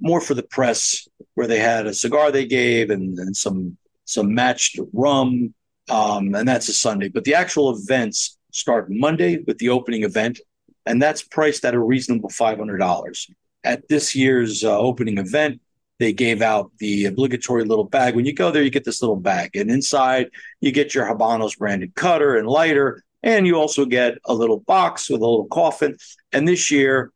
more 0.00 0.20
for 0.20 0.34
the 0.34 0.42
press, 0.42 1.08
where 1.34 1.46
they 1.46 1.58
had 1.58 1.86
a 1.86 1.94
cigar 1.94 2.30
they 2.30 2.46
gave 2.46 2.90
and, 2.90 3.18
and 3.18 3.34
some 3.34 3.78
some 4.04 4.34
matched 4.34 4.78
rum, 4.92 5.54
um, 5.88 6.34
and 6.34 6.46
that's 6.46 6.68
a 6.68 6.74
Sunday. 6.74 7.08
But 7.08 7.24
the 7.24 7.34
actual 7.34 7.76
events 7.76 8.38
start 8.52 8.88
Monday 8.90 9.38
with 9.46 9.56
the 9.56 9.70
opening 9.70 10.04
event 10.04 10.38
and 10.86 11.02
that's 11.02 11.22
priced 11.22 11.64
at 11.64 11.74
a 11.74 11.78
reasonable 11.78 12.30
$500. 12.30 13.30
At 13.64 13.88
this 13.88 14.14
year's 14.14 14.64
uh, 14.64 14.78
opening 14.78 15.18
event, 15.18 15.60
they 15.98 16.12
gave 16.12 16.42
out 16.42 16.70
the 16.78 17.06
obligatory 17.06 17.64
little 17.64 17.84
bag. 17.84 18.14
When 18.14 18.26
you 18.26 18.32
go 18.32 18.50
there, 18.50 18.62
you 18.62 18.70
get 18.70 18.84
this 18.84 19.02
little 19.02 19.16
bag, 19.16 19.56
and 19.56 19.70
inside 19.70 20.30
you 20.60 20.70
get 20.70 20.94
your 20.94 21.06
Habanos 21.06 21.58
branded 21.58 21.94
cutter 21.94 22.36
and 22.36 22.46
lighter, 22.46 23.02
and 23.22 23.46
you 23.46 23.56
also 23.56 23.84
get 23.86 24.18
a 24.26 24.34
little 24.34 24.60
box 24.60 25.10
with 25.10 25.20
a 25.20 25.26
little 25.26 25.46
coffin. 25.46 25.96
And 26.32 26.46
this 26.46 26.70
year, 26.70 27.12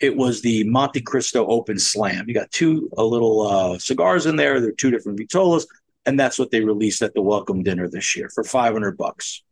it 0.00 0.16
was 0.16 0.40
the 0.42 0.64
Montecristo 0.64 1.44
Open 1.48 1.78
Slam. 1.78 2.24
You 2.28 2.34
got 2.34 2.50
two 2.50 2.88
a 2.96 3.04
little 3.04 3.42
uh, 3.42 3.78
cigars 3.78 4.26
in 4.26 4.36
there. 4.36 4.60
They're 4.60 4.72
two 4.72 4.90
different 4.90 5.18
Vitolas, 5.18 5.66
and 6.06 6.18
that's 6.18 6.38
what 6.38 6.50
they 6.50 6.60
released 6.60 7.02
at 7.02 7.14
the 7.14 7.22
welcome 7.22 7.62
dinner 7.62 7.88
this 7.88 8.16
year 8.16 8.28
for 8.28 8.44
500 8.44 8.96
bucks. 8.96 9.42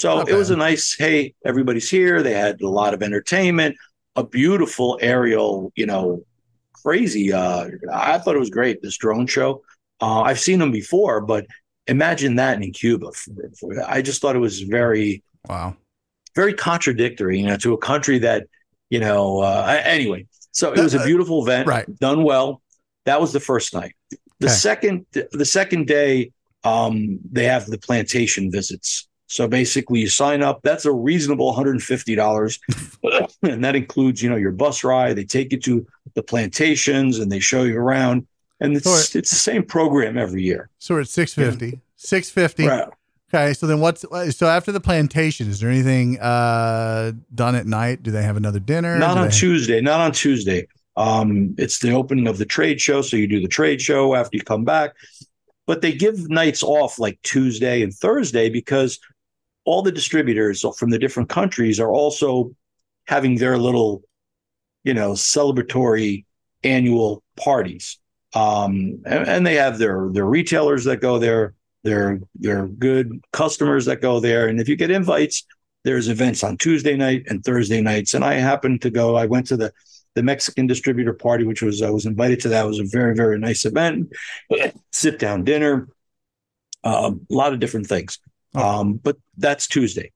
So 0.00 0.20
it 0.22 0.32
was 0.32 0.48
a 0.48 0.56
nice, 0.56 0.96
hey, 0.98 1.34
everybody's 1.44 1.90
here. 1.90 2.22
They 2.22 2.32
had 2.32 2.62
a 2.62 2.68
lot 2.70 2.94
of 2.94 3.02
entertainment, 3.02 3.76
a 4.16 4.24
beautiful 4.24 4.98
aerial, 5.02 5.74
you 5.76 5.84
know, 5.84 6.24
crazy. 6.72 7.34
Uh, 7.34 7.68
I 7.92 8.16
thought 8.16 8.34
it 8.34 8.38
was 8.38 8.48
great, 8.48 8.80
this 8.80 8.96
drone 8.96 9.26
show. 9.26 9.60
Uh, 10.00 10.22
I've 10.22 10.40
seen 10.40 10.58
them 10.58 10.70
before, 10.70 11.20
but 11.20 11.44
imagine 11.86 12.36
that 12.36 12.62
in 12.62 12.72
Cuba. 12.72 13.12
I 13.86 14.00
just 14.00 14.22
thought 14.22 14.34
it 14.34 14.38
was 14.38 14.62
very, 14.62 15.22
wow, 15.46 15.76
very 16.34 16.54
contradictory, 16.54 17.38
you 17.38 17.44
know, 17.44 17.58
to 17.58 17.74
a 17.74 17.78
country 17.78 18.20
that, 18.20 18.46
you 18.88 19.00
know, 19.00 19.40
uh, 19.40 19.82
anyway. 19.84 20.26
So 20.52 20.72
it 20.72 20.78
was 20.78 20.94
a 20.94 21.04
beautiful 21.04 21.42
event, 21.42 21.68
right. 21.68 21.98
done 21.98 22.24
well. 22.24 22.62
That 23.04 23.20
was 23.20 23.34
the 23.34 23.40
first 23.40 23.74
night. 23.74 23.94
The 24.38 24.46
okay. 24.46 24.54
second, 24.54 25.04
the 25.12 25.44
second 25.44 25.88
day, 25.88 26.32
um, 26.64 27.18
they 27.30 27.44
have 27.44 27.66
the 27.66 27.76
plantation 27.76 28.50
visits. 28.50 29.06
So 29.30 29.46
basically, 29.46 30.00
you 30.00 30.08
sign 30.08 30.42
up. 30.42 30.60
That's 30.62 30.84
a 30.86 30.92
reasonable 30.92 31.54
$150, 31.54 33.28
and 33.42 33.64
that 33.64 33.76
includes, 33.76 34.20
you 34.20 34.28
know, 34.28 34.34
your 34.34 34.50
bus 34.50 34.82
ride. 34.82 35.14
They 35.14 35.24
take 35.24 35.52
you 35.52 35.60
to 35.60 35.86
the 36.14 36.22
plantations 36.24 37.20
and 37.20 37.30
they 37.30 37.38
show 37.38 37.62
you 37.62 37.78
around, 37.78 38.26
and 38.58 38.76
it's 38.76 38.84
so 38.84 39.18
it's 39.18 39.30
the 39.30 39.36
same 39.36 39.62
program 39.62 40.18
every 40.18 40.42
year. 40.42 40.68
So 40.80 40.94
we're 40.94 41.02
at 41.02 41.08
650. 41.08 41.80
650. 41.94 42.66
Right. 42.66 42.88
Okay, 43.32 43.54
so 43.54 43.68
then 43.68 43.78
what's 43.78 44.04
so 44.36 44.48
after 44.48 44.72
the 44.72 44.80
plantation? 44.80 45.48
Is 45.48 45.60
there 45.60 45.70
anything 45.70 46.18
uh, 46.18 47.12
done 47.32 47.54
at 47.54 47.66
night? 47.66 48.02
Do 48.02 48.10
they 48.10 48.24
have 48.24 48.36
another 48.36 48.58
dinner? 48.58 48.98
Not 48.98 49.16
on 49.16 49.28
they... 49.28 49.32
Tuesday. 49.32 49.80
Not 49.80 50.00
on 50.00 50.10
Tuesday. 50.10 50.66
Um, 50.96 51.54
it's 51.56 51.78
the 51.78 51.92
opening 51.92 52.26
of 52.26 52.38
the 52.38 52.46
trade 52.46 52.80
show, 52.80 53.00
so 53.00 53.16
you 53.16 53.28
do 53.28 53.40
the 53.40 53.46
trade 53.46 53.80
show 53.80 54.16
after 54.16 54.36
you 54.36 54.42
come 54.42 54.64
back. 54.64 54.94
But 55.68 55.82
they 55.82 55.92
give 55.92 56.28
nights 56.28 56.64
off 56.64 56.98
like 56.98 57.20
Tuesday 57.22 57.82
and 57.82 57.94
Thursday 57.94 58.50
because 58.50 58.98
all 59.64 59.82
the 59.82 59.92
distributors 59.92 60.64
from 60.78 60.90
the 60.90 60.98
different 60.98 61.28
countries 61.28 61.78
are 61.78 61.90
also 61.90 62.52
having 63.06 63.36
their 63.36 63.58
little 63.58 64.02
you 64.84 64.94
know, 64.94 65.12
celebratory 65.12 66.24
annual 66.62 67.22
parties. 67.36 67.98
Um, 68.34 69.02
and, 69.04 69.28
and 69.28 69.46
they 69.46 69.56
have 69.56 69.78
their 69.78 70.08
their 70.12 70.24
retailers 70.24 70.84
that 70.84 71.00
go 71.00 71.18
there, 71.18 71.54
their 71.82 72.20
their 72.34 72.66
good 72.66 73.20
customers 73.32 73.86
that 73.86 74.00
go 74.00 74.20
there, 74.20 74.48
and 74.48 74.60
if 74.60 74.68
you 74.68 74.76
get 74.76 74.90
invites, 74.90 75.44
there's 75.84 76.08
events 76.08 76.44
on 76.44 76.56
Tuesday 76.56 76.96
night 76.96 77.24
and 77.26 77.42
Thursday 77.42 77.80
nights. 77.80 78.14
And 78.14 78.24
I 78.24 78.34
happened 78.34 78.82
to 78.82 78.90
go. 78.90 79.16
I 79.16 79.26
went 79.26 79.46
to 79.48 79.56
the 79.56 79.72
the 80.14 80.22
Mexican 80.22 80.66
distributor 80.66 81.12
party, 81.12 81.44
which 81.44 81.62
was 81.62 81.82
I 81.82 81.90
was 81.90 82.06
invited 82.06 82.40
to 82.40 82.48
that. 82.50 82.64
It 82.64 82.68
was 82.68 82.78
a 82.78 82.84
very 82.84 83.14
very 83.14 83.38
nice 83.38 83.64
event, 83.64 84.12
sit 84.92 85.18
down 85.18 85.42
dinner, 85.42 85.88
uh, 86.84 87.10
a 87.12 87.34
lot 87.34 87.52
of 87.52 87.58
different 87.58 87.88
things. 87.88 88.18
Um, 88.54 88.94
but 88.94 89.16
that's 89.36 89.66
Tuesday. 89.66 90.12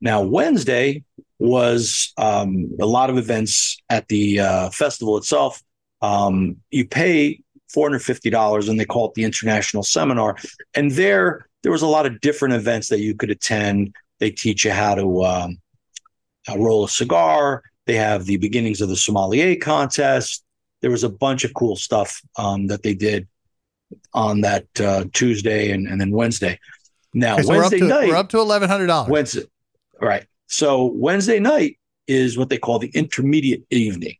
Now 0.00 0.22
Wednesday 0.22 1.04
was 1.38 2.12
um, 2.16 2.70
a 2.80 2.86
lot 2.86 3.10
of 3.10 3.18
events 3.18 3.78
at 3.88 4.08
the 4.08 4.40
uh, 4.40 4.70
festival 4.70 5.16
itself. 5.16 5.62
Um, 6.02 6.56
you 6.70 6.86
pay 6.86 7.40
four 7.72 7.88
hundred 7.88 8.02
fifty 8.02 8.30
dollars, 8.30 8.68
and 8.68 8.78
they 8.78 8.84
call 8.84 9.08
it 9.08 9.14
the 9.14 9.24
International 9.24 9.82
Seminar. 9.82 10.36
And 10.74 10.90
there, 10.92 11.48
there 11.62 11.72
was 11.72 11.82
a 11.82 11.86
lot 11.86 12.06
of 12.06 12.20
different 12.20 12.54
events 12.54 12.88
that 12.88 13.00
you 13.00 13.14
could 13.14 13.30
attend. 13.30 13.94
They 14.18 14.30
teach 14.30 14.64
you 14.64 14.72
how 14.72 14.94
to 14.94 15.24
um, 15.24 15.58
roll 16.56 16.84
a 16.84 16.88
cigar. 16.88 17.62
They 17.86 17.96
have 17.96 18.24
the 18.24 18.36
beginnings 18.36 18.80
of 18.80 18.88
the 18.88 18.96
sommelier 18.96 19.56
contest. 19.56 20.44
There 20.82 20.90
was 20.90 21.04
a 21.04 21.08
bunch 21.08 21.44
of 21.44 21.54
cool 21.54 21.76
stuff 21.76 22.20
um, 22.36 22.66
that 22.68 22.82
they 22.82 22.94
did 22.94 23.26
on 24.12 24.40
that 24.40 24.66
uh, 24.80 25.04
Tuesday 25.12 25.70
and, 25.70 25.86
and 25.86 26.00
then 26.00 26.10
Wednesday. 26.10 26.58
Now 27.16 27.32
Okay, 27.36 27.44
so 27.44 27.48
Wednesday 27.48 27.80
we're 27.80 27.86
up 27.86 27.88
to 27.88 28.00
night, 28.00 28.08
we're 28.10 28.16
up 28.16 28.28
to 28.28 28.40
eleven 28.40 28.68
hundred 28.68 28.88
dollars. 28.88 29.10
Wednesday, 29.10 29.44
right? 30.02 30.26
So 30.48 30.92
Wednesday 30.94 31.40
night 31.40 31.78
is 32.06 32.36
what 32.36 32.50
they 32.50 32.58
call 32.58 32.78
the 32.78 32.90
intermediate 32.92 33.64
evening, 33.70 34.16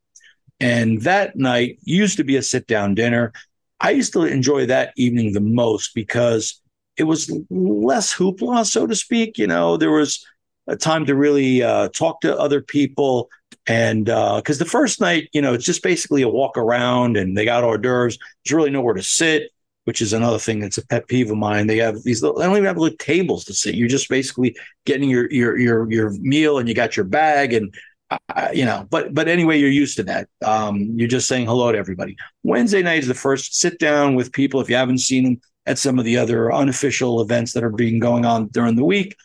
and 0.61 1.03
that 1.03 1.37
night 1.37 1.79
used 1.83 2.17
to 2.17 2.25
be 2.25 2.37
a 2.37 2.43
sit-down 2.43 2.95
dinner. 2.95 3.35
I 3.81 3.91
used 3.91 4.15
to 4.15 4.23
enjoy 4.23 4.65
that 4.67 4.95
evening 4.97 5.35
the 5.35 5.43
most 5.43 5.95
because 5.95 6.63
it 6.97 7.05
was 7.05 7.31
less 7.51 8.15
hoopla, 8.15 8.65
so 8.65 8.87
to 8.87 8.95
speak. 8.95 9.37
You 9.37 9.47
know, 9.47 9.77
there 9.77 9.93
was 9.93 10.27
a 10.67 10.75
time 10.75 11.05
to 11.05 11.15
really 11.15 11.63
uh, 11.63 11.91
talk 11.91 12.23
to 12.23 12.35
other 12.35 12.63
people, 12.63 13.29
and 13.67 14.07
because 14.07 14.59
the 14.59 14.65
first 14.65 15.03
night, 15.03 15.29
you 15.35 15.43
know, 15.43 15.53
it's 15.53 15.67
just 15.67 15.83
basically 15.83 16.23
a 16.23 16.31
walk 16.31 16.57
around, 16.57 17.19
and 17.19 17.37
they 17.37 17.45
got 17.45 17.63
hors 17.63 17.77
d'oeuvres. 17.77 18.19
There's 18.47 18.57
really 18.57 18.71
nowhere 18.71 18.95
to 18.95 19.03
sit 19.03 19.51
which 19.87 20.03
is 20.03 20.13
another 20.13 20.39
thing 20.39 20.59
that's 20.59 20.79
a 20.79 20.87
pet 20.87 21.07
peeve 21.07 21.31
of 21.31 21.37
mine. 21.37 21.69
They 21.69 21.79
have 21.79 22.03
these 22.03 22.21
little, 22.21 22.39
they 22.39 22.45
don't 22.45 22.57
even 22.57 22.65
have 22.65 22.77
little 22.77 22.97
tables 22.99 23.45
to 23.45 23.55
sit. 23.55 23.77
You're 23.77 23.89
just 23.89 24.09
basically 24.09 24.57
getting 24.85 25.09
your 25.09 25.31
your 25.33 25.57
your 25.57 25.91
your 25.91 26.11
meal 26.19 26.59
and 26.59 26.69
you 26.69 26.75
got 26.75 26.97
your 26.97 27.05
bag 27.05 27.53
and 27.53 27.73
uh, 28.11 28.49
you 28.53 28.65
know, 28.65 28.87
but 28.91 29.15
but 29.15 29.29
anyway, 29.29 29.59
you're 29.59 29.71
used 29.71 29.97
to 29.97 30.03
that. 30.05 30.29
Um, 30.45 30.93
you're 30.97 31.09
just 31.09 31.29
saying 31.29 31.47
hello 31.47 31.71
to 31.71 31.79
everybody. 31.79 32.17
Wednesday 32.43 32.83
night 32.83 33.01
is 33.01 33.09
the 33.09 33.15
first 33.15 33.57
sit 33.57 33.79
down 33.79 34.17
with 34.17 34.33
people 34.33 34.61
if 34.61 34.69
you 34.69 34.77
haven't 34.77 34.99
seen 34.99 35.25
them 35.25 35.41
at 35.67 35.79
some 35.79 35.99
of 35.99 36.05
the 36.05 36.17
other 36.17 36.53
unofficial 36.53 37.21
events 37.21 37.53
that 37.53 37.65
are 37.65 37.71
being 37.71 38.01
going 38.01 38.25
on 38.25 38.49
during 38.49 38.75
the 38.75 38.85
week. 38.85 39.17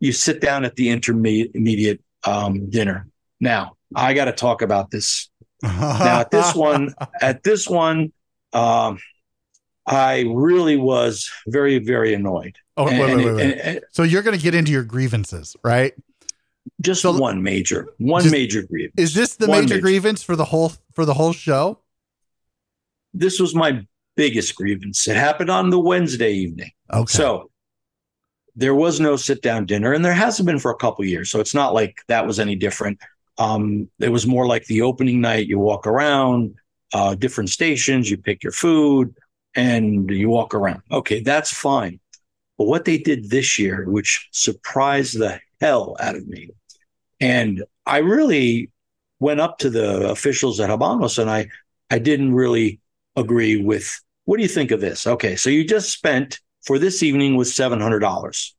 You 0.00 0.12
sit 0.12 0.40
down 0.40 0.64
at 0.64 0.76
the 0.76 0.90
intermediate 0.90 2.00
um, 2.24 2.70
dinner. 2.70 3.08
Now, 3.40 3.76
I 3.94 4.14
got 4.14 4.26
to 4.26 4.32
talk 4.32 4.62
about 4.62 4.90
this. 4.90 5.28
Now, 5.62 6.20
at 6.20 6.30
this 6.30 6.54
one, 6.54 6.94
at 7.20 7.42
this 7.42 7.68
one, 7.68 8.12
um, 8.52 8.98
I 9.90 10.24
really 10.28 10.76
was 10.76 11.30
very, 11.46 11.78
very 11.78 12.14
annoyed. 12.14 12.56
Oh, 12.76 12.84
wait, 12.84 12.98
wait, 13.00 13.16
wait, 13.16 13.34
wait. 13.34 13.40
and- 13.52 13.60
and 13.60 13.80
So 13.92 14.02
you're 14.02 14.22
going 14.22 14.36
to 14.36 14.42
get 14.42 14.54
into 14.54 14.70
your 14.72 14.84
grievances, 14.84 15.56
right? 15.64 15.94
just 16.82 17.00
So- 17.02 17.16
one 17.18 17.42
major, 17.42 17.88
one 17.98 18.22
Just- 18.22 18.32
major 18.32 18.62
grievance. 18.62 18.94
Is 18.98 19.14
this 19.14 19.36
the 19.36 19.46
major, 19.48 19.62
major. 19.74 19.80
grievance 19.80 20.22
for 20.22 20.36
the 20.36 20.44
whole 20.44 20.72
for 20.94 21.04
the 21.06 21.14
whole 21.14 21.32
show? 21.32 21.80
This 23.14 23.40
was 23.40 23.54
my 23.54 23.86
biggest 24.16 24.54
grievance. 24.54 25.08
It 25.08 25.16
happened 25.16 25.50
on 25.50 25.70
the 25.70 25.78
Wednesday 25.80 26.32
evening. 26.32 26.70
Okay. 26.92 27.10
So 27.10 27.50
there 28.54 28.74
was 28.74 29.00
no 29.00 29.16
sit 29.16 29.40
down 29.40 29.64
dinner, 29.66 29.92
and 29.92 30.04
there 30.04 30.12
hasn't 30.12 30.46
been 30.46 30.58
for 30.58 30.70
a 30.70 30.76
couple 30.76 31.04
years. 31.04 31.30
So 31.30 31.40
it's 31.40 31.54
not 31.54 31.72
like 31.74 31.96
that 32.08 32.26
was 32.26 32.38
any 32.38 32.54
different. 32.56 32.98
Um, 33.38 33.88
it 34.00 34.10
was 34.10 34.26
more 34.26 34.46
like 34.46 34.66
the 34.66 34.82
opening 34.82 35.20
night. 35.20 35.46
You 35.46 35.58
walk 35.58 35.86
around 35.86 36.54
uh, 36.92 37.14
different 37.14 37.50
stations, 37.50 38.10
you 38.10 38.16
pick 38.16 38.42
your 38.42 38.52
food, 38.52 39.14
and 39.58 40.08
you 40.08 40.30
walk 40.30 40.54
around. 40.54 40.82
Okay, 40.90 41.20
that's 41.20 41.52
fine. 41.52 41.98
But 42.56 42.68
what 42.68 42.84
they 42.84 42.96
did 42.96 43.28
this 43.28 43.58
year, 43.58 43.84
which 43.90 44.28
surprised 44.30 45.18
the 45.18 45.40
hell 45.60 45.96
out 45.98 46.14
of 46.14 46.26
me, 46.28 46.50
and 47.20 47.64
I 47.84 47.98
really 47.98 48.70
went 49.18 49.40
up 49.40 49.58
to 49.58 49.70
the 49.70 50.08
officials 50.10 50.60
at 50.60 50.70
Habanos, 50.70 51.18
and 51.18 51.28
I 51.28 51.48
I 51.90 51.98
didn't 51.98 52.34
really 52.34 52.80
agree 53.16 53.60
with. 53.60 54.00
What 54.26 54.36
do 54.36 54.42
you 54.42 54.48
think 54.48 54.70
of 54.70 54.80
this? 54.80 55.06
Okay, 55.06 55.34
so 55.34 55.50
you 55.50 55.64
just 55.64 55.90
spent 55.90 56.38
for 56.64 56.78
this 56.78 57.02
evening 57.02 57.34
was 57.36 57.52
seven 57.52 57.80
hundred 57.80 58.00
dollars. 58.00 58.54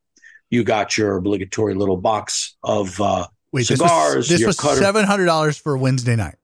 You 0.50 0.64
got 0.64 0.98
your 0.98 1.16
obligatory 1.16 1.74
little 1.74 1.96
box 1.96 2.56
of 2.62 3.00
uh, 3.00 3.26
Wait, 3.52 3.66
cigars, 3.66 4.28
this 4.28 4.44
was, 4.44 4.56
this 4.56 4.66
was 4.66 4.78
seven 4.78 5.06
hundred 5.06 5.26
dollars 5.26 5.56
for 5.56 5.78
Wednesday 5.78 6.16
night. 6.16 6.36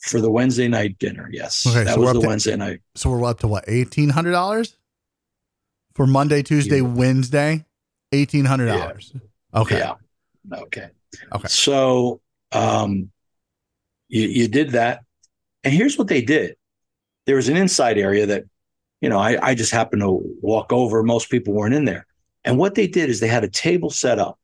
For 0.00 0.20
the 0.20 0.30
Wednesday 0.30 0.68
night 0.68 0.98
dinner. 0.98 1.28
Yes, 1.32 1.66
Okay, 1.66 1.84
that 1.84 1.94
so 1.94 2.00
was 2.00 2.12
the 2.14 2.20
to- 2.20 2.26
Wednesday 2.28 2.56
night. 2.56 2.80
So 2.94 3.10
we're 3.10 3.24
up 3.24 3.40
to 3.40 3.48
what 3.48 3.64
eighteen 3.68 4.08
hundred 4.10 4.32
dollars 4.32 4.76
for 5.94 6.06
Monday, 6.06 6.42
Tuesday, 6.42 6.76
Yeah. 6.80 6.88
Wednesday, 6.88 7.64
eighteen 8.12 8.44
hundred 8.44 8.66
dollars. 8.66 9.12
Okay. 9.54 9.78
Yeah. 9.78 9.94
Okay. 10.52 10.88
Okay. 11.34 11.48
So 11.48 12.20
um, 12.52 13.10
you 14.08 14.26
you 14.26 14.48
did 14.48 14.70
that, 14.70 15.04
and 15.64 15.72
here's 15.74 15.98
what 15.98 16.08
they 16.08 16.22
did. 16.22 16.56
There 17.26 17.36
was 17.36 17.48
an 17.48 17.56
inside 17.56 17.98
area 17.98 18.26
that, 18.26 18.44
you 19.00 19.08
know, 19.08 19.18
I 19.18 19.38
I 19.50 19.54
just 19.54 19.72
happened 19.72 20.02
to 20.02 20.20
walk 20.40 20.72
over. 20.72 21.02
Most 21.02 21.30
people 21.30 21.52
weren't 21.54 21.74
in 21.74 21.84
there, 21.84 22.06
and 22.44 22.58
what 22.58 22.74
they 22.74 22.86
did 22.86 23.10
is 23.10 23.20
they 23.20 23.28
had 23.28 23.44
a 23.44 23.48
table 23.50 23.90
set 23.90 24.18
up, 24.18 24.38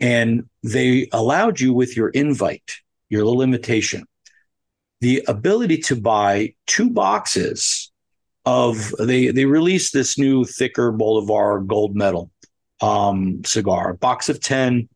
and 0.00 0.48
they 0.62 1.08
allowed 1.12 1.58
you 1.60 1.72
with 1.72 1.96
your 1.96 2.10
invite, 2.10 2.76
your 3.08 3.24
little 3.24 3.42
invitation, 3.42 4.04
the 5.00 5.22
ability 5.28 5.78
to 5.78 5.96
buy 5.96 6.54
two 6.66 6.90
boxes 6.90 7.92
of 8.44 8.94
they 8.98 9.28
they 9.28 9.44
released 9.44 9.92
this 9.92 10.18
new 10.18 10.44
thicker 10.44 10.90
Bolivar 10.90 11.60
gold 11.60 11.94
medal 11.94 12.30
um, 12.80 13.44
cigar, 13.44 13.94
box 13.94 14.28
of 14.28 14.40
10. 14.40 14.88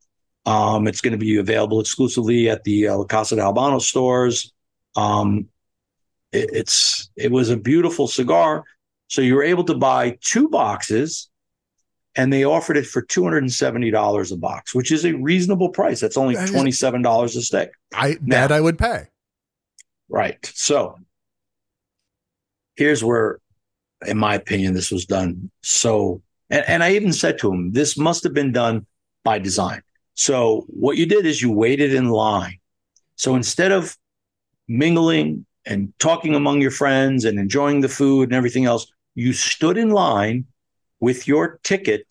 Um, 0.45 0.89
it's 0.89 1.01
going 1.01 1.13
to 1.13 1.19
be 1.19 1.37
available 1.37 1.81
exclusively 1.81 2.49
at 2.49 2.65
the 2.65 2.89
uh, 2.89 2.97
La 2.97 3.05
Casa 3.05 3.37
del 3.37 3.53
Habano 3.53 3.81
stores. 3.81 4.53
Um, 4.97 5.49
it, 6.33 6.51
it's 6.53 7.11
it 7.17 7.31
was 7.31 7.51
a 7.51 7.57
beautiful 7.57 8.09
cigar. 8.09 8.65
So 9.09 9.21
you 9.23 9.35
were 9.35 9.45
able 9.45 9.65
to 9.65 9.75
buy 9.75 10.19
two 10.21 10.49
boxes, 10.49 11.29
and 12.17 12.33
they 12.33 12.45
offered 12.45 12.77
it 12.77 12.87
for 12.87 13.03
two 13.03 13.23
hundred 13.23 13.45
and 13.45 13.53
seventy 13.53 13.91
dollars 13.91 14.33
a 14.33 14.37
box, 14.37 14.75
which 14.75 14.91
is 14.91 15.05
a 15.05 15.13
reasonable 15.13 15.69
price. 15.69 16.01
That's 16.01 16.17
only 16.17 16.35
twenty 16.49 16.73
seven 16.73 17.03
dollars 17.03 17.37
a 17.37 17.43
stick. 17.43 17.73
I 17.95 18.17
Now- 18.23 18.47
that 18.47 18.53
I 18.53 18.61
would 18.61 18.79
pay. 18.79 19.09
Right. 20.13 20.45
So 20.55 20.99
here's 22.77 23.03
where, 23.03 23.41
in 24.07 24.19
my 24.19 24.35
opinion, 24.35 24.75
this 24.75 24.91
was 24.91 25.07
done. 25.07 25.51
So, 25.63 26.21
and, 26.51 26.63
and 26.69 26.85
I 26.85 26.93
even 26.93 27.15
said 27.15 27.39
to 27.39 27.51
him, 27.51 27.73
this 27.73 27.97
must 27.97 28.23
have 28.25 28.35
been 28.35 28.53
done 28.53 28.87
by 29.25 29.39
design. 29.39 29.81
So 30.13 30.67
what 30.69 30.99
you 30.99 31.07
did 31.07 31.25
is 31.25 31.41
you 31.41 31.51
waited 31.51 31.95
in 31.95 32.11
line. 32.11 32.59
So 33.17 33.37
instead 33.37 33.73
of 33.73 33.97
mingling 34.69 35.47
and 35.65 35.95
talking 35.99 36.35
among 36.35 36.61
your 36.61 36.73
friends 36.73 37.25
and 37.25 37.39
enjoying 37.39 37.81
the 37.81 37.89
food 37.89 38.25
and 38.25 38.35
everything 38.35 38.67
else, 38.67 38.87
you 39.15 39.33
stood 39.33 39.79
in 39.79 39.89
line 39.89 40.45
with 41.01 41.27
your 41.27 41.59
ticket 41.63 42.05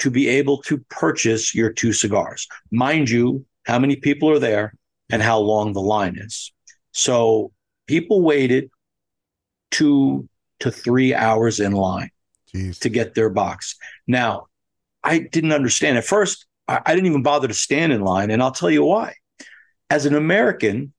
to 0.00 0.10
be 0.10 0.26
able 0.26 0.62
to 0.62 0.78
purchase 0.88 1.54
your 1.54 1.72
two 1.72 1.92
cigars. 1.92 2.48
Mind 2.72 3.08
you, 3.08 3.46
how 3.66 3.78
many 3.78 3.94
people 3.94 4.28
are 4.28 4.40
there 4.40 4.74
and 5.10 5.22
how 5.22 5.38
long 5.38 5.72
the 5.72 5.80
line 5.80 6.16
is. 6.18 6.52
So 6.96 7.52
people 7.86 8.22
waited 8.22 8.70
two 9.70 10.30
to 10.60 10.70
three 10.70 11.12
hours 11.12 11.60
in 11.60 11.72
line 11.72 12.08
Jeez. 12.54 12.78
to 12.80 12.88
get 12.88 13.14
their 13.14 13.28
box. 13.28 13.76
Now, 14.06 14.46
I 15.04 15.18
didn't 15.18 15.52
understand 15.52 15.98
at 15.98 16.06
first. 16.06 16.46
I, 16.66 16.80
I 16.86 16.94
didn't 16.94 17.08
even 17.08 17.22
bother 17.22 17.48
to 17.48 17.54
stand 17.54 17.92
in 17.92 18.00
line, 18.00 18.30
and 18.30 18.42
I'll 18.42 18.50
tell 18.50 18.70
you 18.70 18.82
why. 18.82 19.14
As 19.90 20.06
an 20.06 20.14
American, 20.14 20.94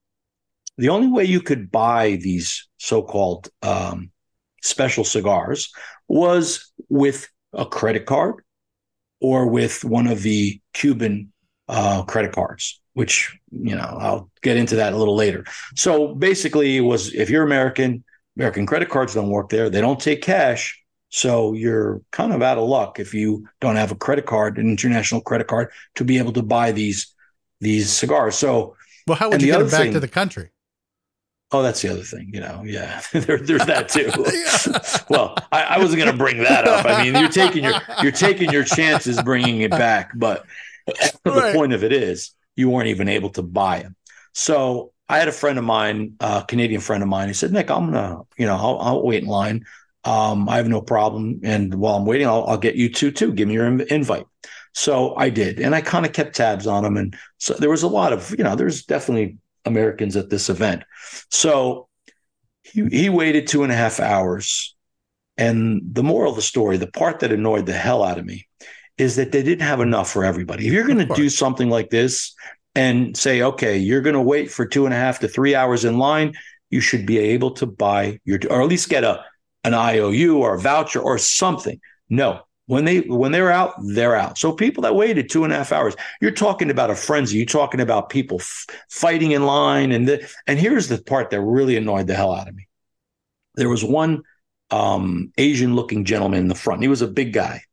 the 0.77 0.89
only 0.89 1.07
way 1.07 1.23
you 1.23 1.41
could 1.41 1.71
buy 1.71 2.19
these 2.21 2.69
so-called 2.77 3.49
um, 3.63 4.11
special 4.61 5.03
cigars 5.03 5.71
was 6.07 6.71
with 6.89 7.27
a 7.53 7.65
credit 7.65 8.05
card 8.05 8.43
or 9.19 9.47
with 9.47 9.83
one 9.83 10.05
of 10.05 10.21
the 10.21 10.61
Cuban 10.73 11.33
uh, 11.67 12.03
credit 12.03 12.33
cards, 12.33 12.79
which 12.97 13.37
you 13.51 13.75
know 13.75 13.97
I'll 14.01 14.31
get 14.41 14.57
into 14.57 14.77
that 14.77 14.91
a 14.91 14.97
little 14.97 15.15
later. 15.15 15.45
So 15.75 16.15
basically, 16.15 16.77
it 16.77 16.81
was 16.81 17.13
if 17.13 17.29
you're 17.29 17.43
American, 17.43 18.03
American 18.35 18.65
credit 18.65 18.89
cards 18.89 19.13
don't 19.13 19.29
work 19.29 19.49
there; 19.49 19.69
they 19.69 19.81
don't 19.81 19.99
take 19.99 20.23
cash. 20.23 20.83
So 21.09 21.53
you're 21.53 22.01
kind 22.11 22.33
of 22.33 22.41
out 22.41 22.57
of 22.57 22.67
luck 22.67 22.99
if 22.99 23.13
you 23.13 23.47
don't 23.61 23.75
have 23.75 23.91
a 23.91 23.95
credit 23.95 24.25
card, 24.25 24.57
an 24.57 24.67
international 24.67 25.21
credit 25.21 25.45
card, 25.45 25.69
to 25.95 26.03
be 26.03 26.17
able 26.17 26.33
to 26.33 26.41
buy 26.41 26.71
these 26.71 27.13
these 27.61 27.91
cigars. 27.91 28.35
So 28.35 28.75
Well, 29.05 29.15
how 29.15 29.29
would 29.29 29.43
you 29.43 29.51
get 29.51 29.59
them 29.59 29.69
back 29.69 29.81
thing- 29.81 29.93
to 29.93 29.99
the 29.99 30.07
country? 30.07 30.49
Oh, 31.51 31.61
that's 31.61 31.81
the 31.81 31.89
other 31.89 32.01
thing, 32.01 32.31
you 32.33 32.41
know. 32.41 32.63
Yeah, 32.65 33.01
there, 33.13 33.37
there's 33.37 33.65
that 33.67 33.89
too. 33.95 34.09
well, 35.07 35.35
I, 35.51 35.61
I 35.63 35.77
wasn't 35.77 35.99
going 35.99 36.11
to 36.11 36.17
bring 36.17 36.39
that 36.39 36.67
up. 36.67 36.83
I 36.85 37.03
mean, 37.03 37.13
you're 37.15 37.29
taking 37.29 37.63
your 37.63 37.79
you're 38.01 38.11
taking 38.11 38.51
your 38.51 38.63
chances 38.63 39.21
bringing 39.21 39.61
it 39.61 39.71
back, 39.71 40.11
but 40.15 40.45
the 41.23 41.51
point 41.53 41.73
of 41.73 41.83
it 41.83 41.93
is 41.93 42.31
you 42.57 42.69
weren't 42.69 42.89
even 42.89 43.07
able 43.07 43.29
to 43.29 43.43
buy 43.43 43.79
them. 43.79 43.95
So 44.33 44.91
I 45.07 45.19
had 45.19 45.27
a 45.27 45.31
friend 45.31 45.57
of 45.57 45.63
mine, 45.63 46.15
a 46.19 46.43
Canadian 46.47 46.81
friend 46.81 47.01
of 47.01 47.09
mine, 47.09 47.29
he 47.29 47.33
said, 47.33 47.53
Nick, 47.53 47.71
I'm 47.71 47.91
gonna, 47.91 48.21
you 48.37 48.45
know, 48.45 48.55
I'll, 48.55 48.79
I'll 48.79 49.03
wait 49.03 49.23
in 49.23 49.29
line. 49.29 49.65
Um, 50.03 50.49
I 50.49 50.57
have 50.57 50.67
no 50.67 50.81
problem, 50.81 51.41
and 51.43 51.73
while 51.75 51.95
I'm 51.95 52.05
waiting, 52.05 52.27
I'll, 52.27 52.45
I'll 52.45 52.57
get 52.57 52.75
you 52.75 52.91
two 52.91 53.11
too. 53.11 53.33
Give 53.33 53.47
me 53.47 53.55
your 53.55 53.69
inv- 53.69 53.87
invite. 53.87 54.25
So 54.73 55.15
I 55.15 55.29
did, 55.29 55.59
and 55.59 55.75
I 55.75 55.81
kind 55.81 56.05
of 56.05 56.13
kept 56.13 56.35
tabs 56.35 56.67
on 56.67 56.83
them, 56.83 56.97
and 56.97 57.15
so 57.37 57.53
there 57.53 57.69
was 57.69 57.83
a 57.83 57.87
lot 57.87 58.13
of, 58.13 58.33
you 58.37 58.43
know, 58.43 58.55
there's 58.55 58.85
definitely 58.85 59.37
Americans 59.65 60.15
at 60.15 60.29
this 60.29 60.49
event. 60.49 60.83
So 61.29 61.89
he, 62.63 62.85
he 62.87 63.09
waited 63.09 63.47
two 63.47 63.63
and 63.63 63.71
a 63.71 63.75
half 63.75 63.99
hours. 63.99 64.75
And 65.39 65.81
the 65.93 66.01
moral 66.01 66.31
of 66.31 66.35
the 66.35 66.41
story, 66.41 66.77
the 66.77 66.87
part 66.87 67.19
that 67.19 67.31
annoyed 67.31 67.67
the 67.67 67.73
hell 67.73 68.03
out 68.03 68.17
of 68.17 68.25
me, 68.25 68.47
is 68.97 69.15
that 69.15 69.31
they 69.31 69.43
didn't 69.43 69.61
have 69.61 69.79
enough 69.79 70.11
for 70.11 70.23
everybody. 70.23 70.67
If 70.67 70.73
you're 70.73 70.87
going 70.87 71.07
to 71.07 71.13
do 71.13 71.29
something 71.29 71.69
like 71.69 71.89
this 71.89 72.33
and 72.75 73.15
say, 73.15 73.41
okay, 73.41 73.77
you're 73.77 74.01
going 74.01 74.15
to 74.15 74.21
wait 74.21 74.51
for 74.51 74.65
two 74.65 74.85
and 74.85 74.93
a 74.93 74.97
half 74.97 75.19
to 75.19 75.27
three 75.27 75.55
hours 75.55 75.85
in 75.85 75.97
line, 75.97 76.33
you 76.69 76.81
should 76.81 77.05
be 77.05 77.17
able 77.19 77.51
to 77.51 77.65
buy 77.65 78.19
your, 78.25 78.39
or 78.49 78.61
at 78.61 78.67
least 78.67 78.89
get 78.89 79.03
a 79.03 79.23
an 79.63 79.73
IOU 79.73 80.37
or 80.37 80.55
a 80.55 80.59
voucher 80.59 80.99
or 80.99 81.17
something. 81.17 81.79
No, 82.09 82.41
when 82.67 82.85
they 82.85 82.99
when 83.01 83.31
they're 83.31 83.51
out, 83.51 83.73
they're 83.83 84.15
out. 84.15 84.37
So 84.37 84.51
people 84.51 84.83
that 84.83 84.95
waited 84.95 85.29
two 85.29 85.43
and 85.43 85.51
a 85.51 85.55
half 85.55 85.71
hours, 85.71 85.95
you're 86.21 86.31
talking 86.31 86.69
about 86.69 86.89
a 86.89 86.95
frenzy. 86.95 87.37
You're 87.37 87.45
talking 87.45 87.81
about 87.81 88.09
people 88.09 88.39
f- 88.39 88.65
fighting 88.89 89.31
in 89.31 89.45
line, 89.45 89.91
and 89.91 90.07
the, 90.07 90.29
and 90.47 90.59
here's 90.59 90.87
the 90.87 91.01
part 91.01 91.29
that 91.31 91.41
really 91.41 91.75
annoyed 91.75 92.07
the 92.07 92.15
hell 92.15 92.33
out 92.33 92.47
of 92.47 92.55
me. 92.55 92.67
There 93.55 93.69
was 93.69 93.83
one 93.83 94.23
um, 94.69 95.31
Asian-looking 95.37 96.05
gentleman 96.05 96.39
in 96.39 96.47
the 96.47 96.55
front. 96.55 96.81
He 96.81 96.87
was 96.87 97.01
a 97.01 97.07
big 97.07 97.33
guy, 97.33 97.63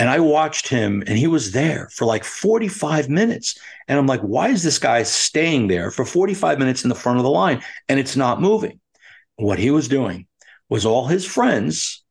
and 0.00 0.08
I 0.08 0.18
watched 0.18 0.66
him, 0.66 1.04
and 1.06 1.18
he 1.18 1.26
was 1.26 1.52
there 1.52 1.90
for 1.92 2.06
like 2.06 2.24
45 2.24 3.10
minutes. 3.10 3.60
And 3.86 3.98
I'm 3.98 4.06
like, 4.06 4.22
why 4.22 4.48
is 4.48 4.62
this 4.62 4.78
guy 4.78 5.02
staying 5.02 5.68
there 5.68 5.90
for 5.90 6.06
45 6.06 6.58
minutes 6.58 6.84
in 6.84 6.88
the 6.88 6.94
front 6.94 7.18
of 7.18 7.22
the 7.22 7.30
line 7.30 7.62
and 7.86 8.00
it's 8.00 8.16
not 8.16 8.40
moving? 8.40 8.80
What 9.36 9.58
he 9.58 9.70
was 9.70 9.88
doing 9.88 10.26
was 10.70 10.86
all 10.86 11.06
his 11.06 11.26
friends 11.26 12.02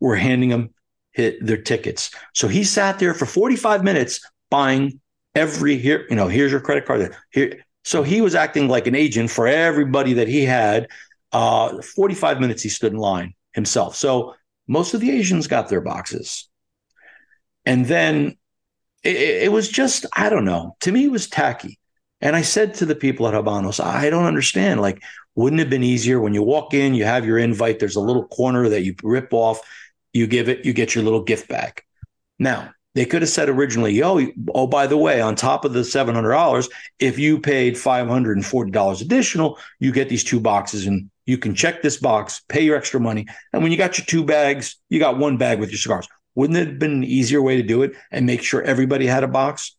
were 0.00 0.16
handing 0.16 0.50
him 0.50 0.74
their 1.14 1.62
tickets. 1.62 2.10
So 2.34 2.48
he 2.48 2.64
sat 2.64 2.98
there 2.98 3.14
for 3.14 3.26
45 3.26 3.84
minutes 3.84 4.20
buying 4.50 5.00
every 5.36 5.78
here, 5.78 6.06
you 6.10 6.16
know, 6.16 6.26
here's 6.26 6.50
your 6.50 6.60
credit 6.60 6.84
card. 6.84 7.14
Here. 7.30 7.64
So 7.84 8.02
he 8.02 8.22
was 8.22 8.34
acting 8.34 8.66
like 8.66 8.88
an 8.88 8.96
agent 8.96 9.30
for 9.30 9.46
everybody 9.46 10.14
that 10.14 10.26
he 10.26 10.44
had. 10.44 10.88
Uh, 11.30 11.80
45 11.80 12.40
minutes 12.40 12.64
he 12.64 12.68
stood 12.68 12.92
in 12.92 12.98
line 12.98 13.34
himself. 13.52 13.94
So 13.94 14.34
most 14.66 14.94
of 14.94 15.00
the 15.00 15.12
Asians 15.12 15.46
got 15.46 15.68
their 15.68 15.80
boxes. 15.80 16.49
And 17.64 17.86
then 17.86 18.36
it, 19.02 19.16
it 19.16 19.52
was 19.52 19.68
just, 19.68 20.06
I 20.12 20.28
don't 20.28 20.44
know. 20.44 20.76
To 20.80 20.92
me, 20.92 21.04
it 21.04 21.10
was 21.10 21.28
tacky. 21.28 21.78
And 22.20 22.36
I 22.36 22.42
said 22.42 22.74
to 22.74 22.86
the 22.86 22.94
people 22.94 23.26
at 23.26 23.34
Habanos, 23.34 23.82
I 23.82 24.10
don't 24.10 24.26
understand. 24.26 24.80
Like, 24.80 25.02
wouldn't 25.34 25.60
it 25.60 25.64
have 25.64 25.70
been 25.70 25.82
easier 25.82 26.20
when 26.20 26.34
you 26.34 26.42
walk 26.42 26.74
in, 26.74 26.94
you 26.94 27.04
have 27.04 27.24
your 27.24 27.38
invite, 27.38 27.78
there's 27.78 27.96
a 27.96 28.00
little 28.00 28.26
corner 28.26 28.68
that 28.68 28.82
you 28.82 28.94
rip 29.02 29.32
off, 29.32 29.60
you 30.12 30.26
give 30.26 30.48
it, 30.48 30.64
you 30.64 30.72
get 30.72 30.94
your 30.94 31.04
little 31.04 31.22
gift 31.22 31.48
bag. 31.48 31.82
Now, 32.38 32.72
they 32.94 33.06
could 33.06 33.22
have 33.22 33.28
said 33.28 33.48
originally, 33.48 34.02
oh, 34.02 34.20
oh, 34.52 34.66
by 34.66 34.86
the 34.86 34.96
way, 34.96 35.20
on 35.20 35.36
top 35.36 35.64
of 35.64 35.72
the 35.72 35.80
$700, 35.80 36.68
if 36.98 37.18
you 37.18 37.38
paid 37.38 37.74
$540 37.74 39.00
additional, 39.00 39.58
you 39.78 39.92
get 39.92 40.08
these 40.08 40.24
two 40.24 40.40
boxes 40.40 40.86
and 40.86 41.08
you 41.24 41.38
can 41.38 41.54
check 41.54 41.82
this 41.82 41.98
box, 41.98 42.42
pay 42.48 42.62
your 42.62 42.76
extra 42.76 42.98
money. 42.98 43.26
And 43.52 43.62
when 43.62 43.70
you 43.70 43.78
got 43.78 43.96
your 43.96 44.06
two 44.06 44.24
bags, 44.24 44.76
you 44.88 44.98
got 44.98 45.18
one 45.18 45.36
bag 45.36 45.60
with 45.60 45.70
your 45.70 45.78
cigars. 45.78 46.08
Wouldn't 46.40 46.58
it 46.58 46.68
have 46.68 46.78
been 46.78 46.92
an 46.92 47.04
easier 47.04 47.42
way 47.42 47.56
to 47.56 47.62
do 47.62 47.82
it 47.82 47.92
and 48.10 48.24
make 48.24 48.42
sure 48.42 48.62
everybody 48.62 49.04
had 49.04 49.24
a 49.24 49.28
box? 49.28 49.76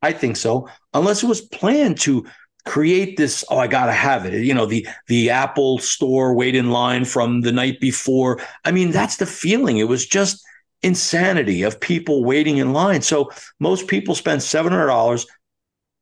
I 0.00 0.12
think 0.12 0.38
so, 0.38 0.66
unless 0.94 1.22
it 1.22 1.26
was 1.26 1.42
planned 1.42 2.00
to 2.00 2.24
create 2.64 3.18
this 3.18 3.44
oh 3.50 3.58
i 3.58 3.66
gotta 3.66 3.92
have 3.92 4.24
it. 4.24 4.42
You 4.42 4.54
know 4.54 4.64
the 4.64 4.86
the 5.06 5.28
apple 5.28 5.78
store 5.78 6.34
wait 6.34 6.54
in 6.54 6.70
line 6.70 7.04
from 7.04 7.42
the 7.42 7.52
night 7.52 7.78
before. 7.78 8.40
I 8.64 8.72
mean 8.72 8.90
that's 8.90 9.16
the 9.16 9.26
feeling. 9.26 9.76
It 9.76 9.88
was 9.88 10.06
just 10.06 10.42
insanity 10.82 11.62
of 11.62 11.78
people 11.78 12.24
waiting 12.24 12.56
in 12.56 12.72
line. 12.72 13.02
So 13.02 13.30
most 13.60 13.86
people 13.86 14.14
spent 14.14 14.40
$700 14.40 15.26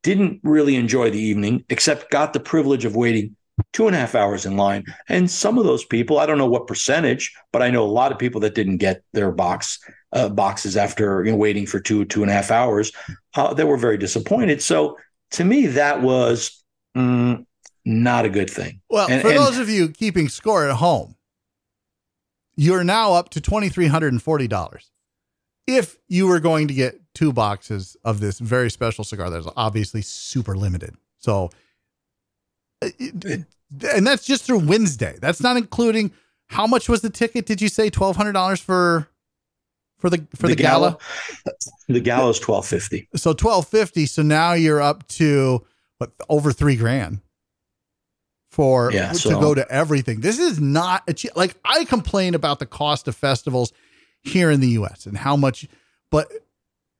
didn't 0.03 0.39
really 0.43 0.77
enjoy 0.77 1.09
the 1.09 1.19
evening 1.19 1.65
except 1.67 2.11
got 2.11 2.31
the 2.31 2.39
privilege 2.39 2.85
of 2.85 2.95
waiting 2.95 3.35
two 3.73 3.87
and 3.87 3.95
a 3.95 3.99
half 3.99 4.15
hours 4.15 4.45
in 4.45 4.55
line. 4.55 4.85
And 5.09 5.29
some 5.29 5.57
of 5.57 5.65
those 5.65 5.83
people 5.83 6.17
i 6.17 6.25
don't 6.25 6.37
know 6.37 6.49
what 6.49 6.67
percentage 6.67 7.33
but 7.51 7.61
i 7.61 7.69
know 7.69 7.83
a 7.83 7.97
lot 7.99 8.11
of 8.11 8.19
people 8.19 8.41
that 8.41 8.55
didn't 8.55 8.77
get 8.77 9.03
their 9.13 9.31
box 9.31 9.79
uh, 10.13 10.29
boxes 10.29 10.77
after 10.77 11.23
you 11.25 11.31
know 11.31 11.37
waiting 11.37 11.65
for 11.65 11.79
two 11.79 12.05
two 12.05 12.21
and 12.21 12.29
a 12.31 12.33
half 12.33 12.49
hours 12.51 12.91
uh, 13.35 13.53
they 13.53 13.63
were 13.63 13.77
very 13.77 13.97
disappointed 13.97 14.61
so 14.61 14.97
to 15.31 15.43
me, 15.43 15.67
that 15.67 16.01
was 16.01 16.63
mm, 16.95 17.45
not 17.83 18.23
a 18.23 18.29
good 18.29 18.49
thing. 18.49 18.79
Well, 18.89 19.09
And- 19.09 19.21
for 19.21 19.27
and- 19.27 19.37
those 19.37 19.57
of 19.57 19.67
you 19.69 19.89
keeping 19.89 20.29
score 20.29 20.65
at 20.69 20.75
home, 20.77 21.15
you're 22.55 22.85
now 22.85 23.11
up 23.13 23.29
to 23.31 23.41
$2,340. 23.41 24.89
If 25.67 25.97
you 26.07 26.27
were 26.27 26.39
going 26.39 26.69
to 26.69 26.73
get 26.73 27.01
two 27.13 27.33
boxes 27.33 27.97
of 28.05 28.21
this 28.21 28.39
very 28.39 28.71
special 28.71 29.03
cigar 29.03 29.29
that's 29.29 29.47
obviously 29.57 30.01
super 30.01 30.55
limited. 30.55 30.95
So, 31.17 31.49
it- 32.81 33.45
and 33.93 34.07
that's 34.07 34.25
just 34.25 34.45
through 34.45 34.59
Wednesday. 34.59 35.17
That's 35.19 35.41
not 35.41 35.57
including 35.57 36.13
how 36.47 36.67
much 36.67 36.87
was 36.87 37.01
the 37.01 37.09
ticket? 37.09 37.45
Did 37.45 37.61
you 37.61 37.67
say 37.67 37.89
$1,200 37.89 38.61
for 38.61 39.09
for 39.97 40.09
the 40.09 40.25
for 40.35 40.47
the, 40.47 40.55
gala? 40.55 40.97
The 41.87 41.99
gala 41.99 42.29
is 42.29 42.39
twelve 42.39 42.65
fifty. 42.65 43.07
So 43.15 43.31
1250. 43.31 44.05
So 44.05 44.21
now 44.21 44.53
you're 44.53 44.81
up 44.81 45.07
to 45.09 45.65
what 45.97 46.11
over 46.29 46.51
three 46.51 46.75
grand 46.75 47.21
for 48.51 48.91
Yeah, 48.91 49.11
to 49.11 49.17
so- 49.17 49.39
go 49.39 49.53
to 49.53 49.69
everything. 49.71 50.21
This 50.21 50.39
is 50.39 50.59
not 50.59 51.03
a 51.07 51.13
cheap, 51.13 51.35
like 51.35 51.55
I 51.65 51.85
complain 51.85 52.35
about 52.35 52.59
the 52.59 52.65
cost 52.65 53.07
of 53.07 53.15
festivals 53.15 53.71
here 54.23 54.51
in 54.51 54.59
the 54.59 54.69
US 54.69 55.05
and 55.05 55.17
how 55.17 55.35
much, 55.35 55.67
but 56.11 56.31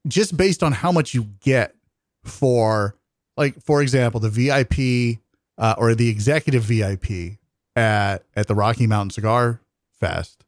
just 0.07 0.37
based 0.37 0.63
on 0.63 0.71
how 0.71 0.91
much 0.91 1.13
you 1.13 1.23
get 1.41 1.75
for 2.23 2.95
like, 3.35 3.61
for 3.61 3.81
example, 3.81 4.19
the 4.19 4.29
VIP 4.29 5.19
uh, 5.57 5.75
or 5.77 5.93
the 5.95 6.09
executive 6.09 6.63
VIP 6.63 7.37
at, 7.75 8.23
at 8.35 8.47
the 8.47 8.55
Rocky 8.55 8.87
Mountain 8.87 9.11
Cigar 9.11 9.61
Fest 9.99 10.43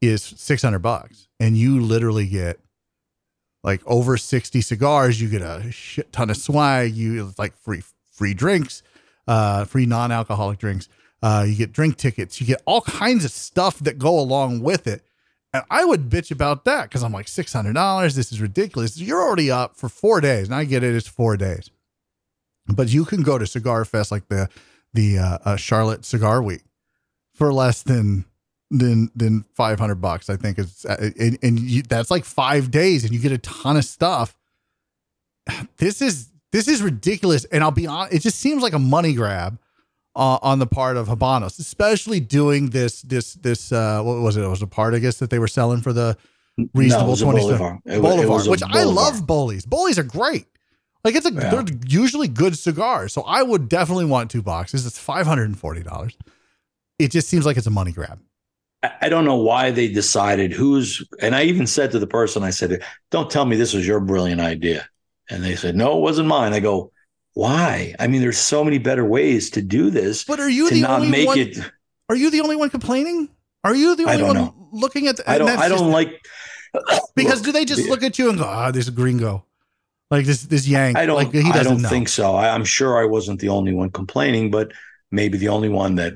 is 0.00 0.22
600 0.22 0.78
bucks. 0.78 1.28
And 1.38 1.56
you 1.56 1.80
literally 1.80 2.26
get 2.26 2.60
like 3.62 3.82
over 3.86 4.16
60 4.16 4.60
cigars. 4.60 5.20
You 5.20 5.28
get 5.28 5.42
a 5.42 5.70
shit 5.70 6.12
ton 6.12 6.30
of 6.30 6.36
swag. 6.36 6.94
You 6.94 7.32
like 7.38 7.56
free 7.56 7.82
free 8.10 8.34
drinks 8.34 8.82
uh 9.26 9.64
free 9.64 9.86
non-alcoholic 9.86 10.58
drinks. 10.58 10.88
Uh 11.22 11.44
you 11.46 11.54
get 11.56 11.72
drink 11.72 11.96
tickets. 11.96 12.40
You 12.40 12.46
get 12.46 12.62
all 12.66 12.80
kinds 12.82 13.24
of 13.24 13.30
stuff 13.30 13.78
that 13.80 13.98
go 13.98 14.18
along 14.18 14.62
with 14.62 14.86
it. 14.86 15.02
And 15.52 15.64
i 15.70 15.84
would 15.84 16.08
bitch 16.08 16.30
about 16.30 16.64
that 16.64 16.84
because 16.84 17.02
i'm 17.02 17.12
like 17.12 17.26
$600 17.26 18.14
this 18.14 18.32
is 18.32 18.40
ridiculous. 18.40 18.98
You're 18.98 19.22
already 19.22 19.50
up 19.50 19.76
for 19.76 19.88
four 19.88 20.20
days. 20.20 20.46
And 20.46 20.54
i 20.54 20.64
get 20.64 20.82
it 20.82 20.94
it's 20.94 21.08
four 21.08 21.36
days. 21.36 21.70
But 22.66 22.88
you 22.88 23.04
can 23.04 23.22
go 23.22 23.36
to 23.38 23.46
cigar 23.46 23.84
fest 23.84 24.10
like 24.10 24.28
the 24.28 24.48
the 24.92 25.18
uh, 25.18 25.38
uh 25.44 25.56
charlotte 25.56 26.04
cigar 26.04 26.42
week 26.42 26.62
for 27.34 27.52
less 27.52 27.82
than 27.82 28.24
than 28.70 29.10
than 29.16 29.44
500 29.54 29.96
bucks 29.96 30.30
i 30.30 30.36
think 30.36 30.58
it's 30.58 30.84
uh, 30.84 31.10
and, 31.18 31.38
and 31.42 31.58
you, 31.58 31.82
that's 31.82 32.10
like 32.10 32.24
five 32.24 32.70
days 32.70 33.04
and 33.04 33.12
you 33.12 33.18
get 33.18 33.32
a 33.32 33.38
ton 33.38 33.76
of 33.76 33.84
stuff 33.84 34.36
this 35.78 36.00
is 36.00 36.28
this 36.52 36.68
is 36.68 36.82
ridiculous 36.82 37.44
and 37.46 37.64
i'll 37.64 37.70
be 37.70 37.86
honest 37.86 38.14
it 38.14 38.20
just 38.20 38.38
seems 38.38 38.62
like 38.62 38.72
a 38.72 38.78
money 38.78 39.12
grab 39.12 39.58
uh, 40.16 40.38
on 40.42 40.58
the 40.58 40.66
part 40.66 40.96
of 40.96 41.08
habanos 41.08 41.58
especially 41.58 42.20
doing 42.20 42.70
this 42.70 43.02
this 43.02 43.34
this 43.34 43.72
uh 43.72 44.02
what 44.02 44.20
was 44.20 44.36
it 44.36 44.42
it 44.42 44.48
was 44.48 44.62
a 44.62 44.66
part 44.66 44.94
i 44.94 44.98
guess 44.98 45.18
that 45.18 45.30
they 45.30 45.38
were 45.38 45.48
selling 45.48 45.80
for 45.80 45.92
the 45.92 46.16
reasonable 46.74 47.08
no, 47.08 47.12
it 47.14 47.20
20 47.20 47.40
Bolivar. 47.40 47.80
It 47.84 47.96
it 47.96 48.02
Bolivar, 48.02 48.50
which 48.50 48.62
I 48.62 48.82
love 48.84 49.26
bullies 49.26 49.64
bullies 49.66 49.98
are 49.98 50.04
great. 50.04 50.46
Like 51.04 51.14
it's 51.14 51.26
a 51.26 51.32
Yeah. 51.32 51.50
they're 51.50 51.64
usually 51.86 52.28
good 52.28 52.58
cigars. 52.58 53.12
So 53.12 53.22
I 53.22 53.42
would 53.42 53.68
definitely 53.68 54.04
want 54.04 54.30
two 54.30 54.42
boxes. 54.42 54.86
It's 54.86 54.98
five 54.98 55.26
hundred 55.26 55.44
and 55.44 55.58
forty 55.58 55.82
dollars. 55.82 56.16
It 56.98 57.10
just 57.10 57.28
seems 57.28 57.46
like 57.46 57.56
it's 57.56 57.66
a 57.66 57.70
money 57.70 57.92
grab. 57.92 58.20
I 58.82 58.90
I 59.02 59.08
don't 59.08 59.24
know 59.24 59.36
why 59.36 59.70
they 59.70 59.88
decided 59.88 60.52
who's, 60.52 61.06
and 61.20 61.34
I 61.34 61.44
even 61.44 61.66
said 61.66 61.90
to 61.92 61.98
the 61.98 62.06
person, 62.06 62.42
I 62.42 62.50
said, 62.50 62.82
"Don't 63.10 63.30
tell 63.30 63.44
me 63.44 63.56
this 63.56 63.74
was 63.74 63.86
your 63.86 64.00
brilliant 64.00 64.40
idea." 64.40 64.88
And 65.28 65.44
they 65.44 65.56
said, 65.56 65.76
"No, 65.76 65.98
it 65.98 66.00
wasn't 66.00 66.28
mine." 66.28 66.52
I 66.52 66.60
go, 66.60 66.92
"Why? 67.34 67.94
I 67.98 68.06
mean, 68.06 68.20
there's 68.20 68.38
so 68.38 68.64
many 68.64 68.78
better 68.78 69.04
ways 69.04 69.50
to 69.50 69.62
do 69.62 69.90
this 69.90 70.24
But 70.24 70.40
are 70.40 70.48
you 70.50 70.70
the 70.70 70.80
not 70.82 71.00
only 71.00 71.10
make 71.10 71.26
one? 71.28 71.38
it." 71.38 71.58
Are 72.08 72.16
you 72.16 72.30
the 72.30 72.40
only 72.40 72.56
one 72.56 72.70
complaining? 72.70 73.28
Are 73.62 73.74
you 73.74 73.94
the 73.94 74.06
I 74.06 74.14
only 74.14 74.24
one 74.24 74.34
know. 74.36 74.68
looking 74.72 75.06
at? 75.06 75.16
The, 75.18 75.30
I 75.30 75.38
don't. 75.38 75.48
I 75.50 75.68
don't 75.68 75.78
just- 75.78 75.90
like 75.92 76.20
because 77.14 77.40
Look, 77.40 77.44
do 77.46 77.52
they 77.52 77.64
just 77.64 77.88
look 77.88 78.02
at 78.02 78.18
you 78.18 78.30
and 78.30 78.38
go, 78.38 78.44
"Ah, 78.44 78.70
this 78.70 78.88
gringo," 78.90 79.44
like 80.10 80.24
this 80.26 80.42
this 80.44 80.66
yank? 80.66 80.96
I 80.96 81.06
don't. 81.06 81.16
Like 81.16 81.32
he 81.32 81.40
I 81.40 81.52
doesn't 81.52 81.72
don't 81.74 81.82
know. 81.82 81.88
think 81.88 82.08
so. 82.08 82.34
I, 82.34 82.48
I'm 82.54 82.64
sure 82.64 82.98
I 83.00 83.04
wasn't 83.06 83.40
the 83.40 83.48
only 83.50 83.74
one 83.74 83.90
complaining, 83.90 84.50
but 84.50 84.72
maybe 85.10 85.38
the 85.38 85.48
only 85.48 85.68
one 85.68 85.96
that 85.96 86.14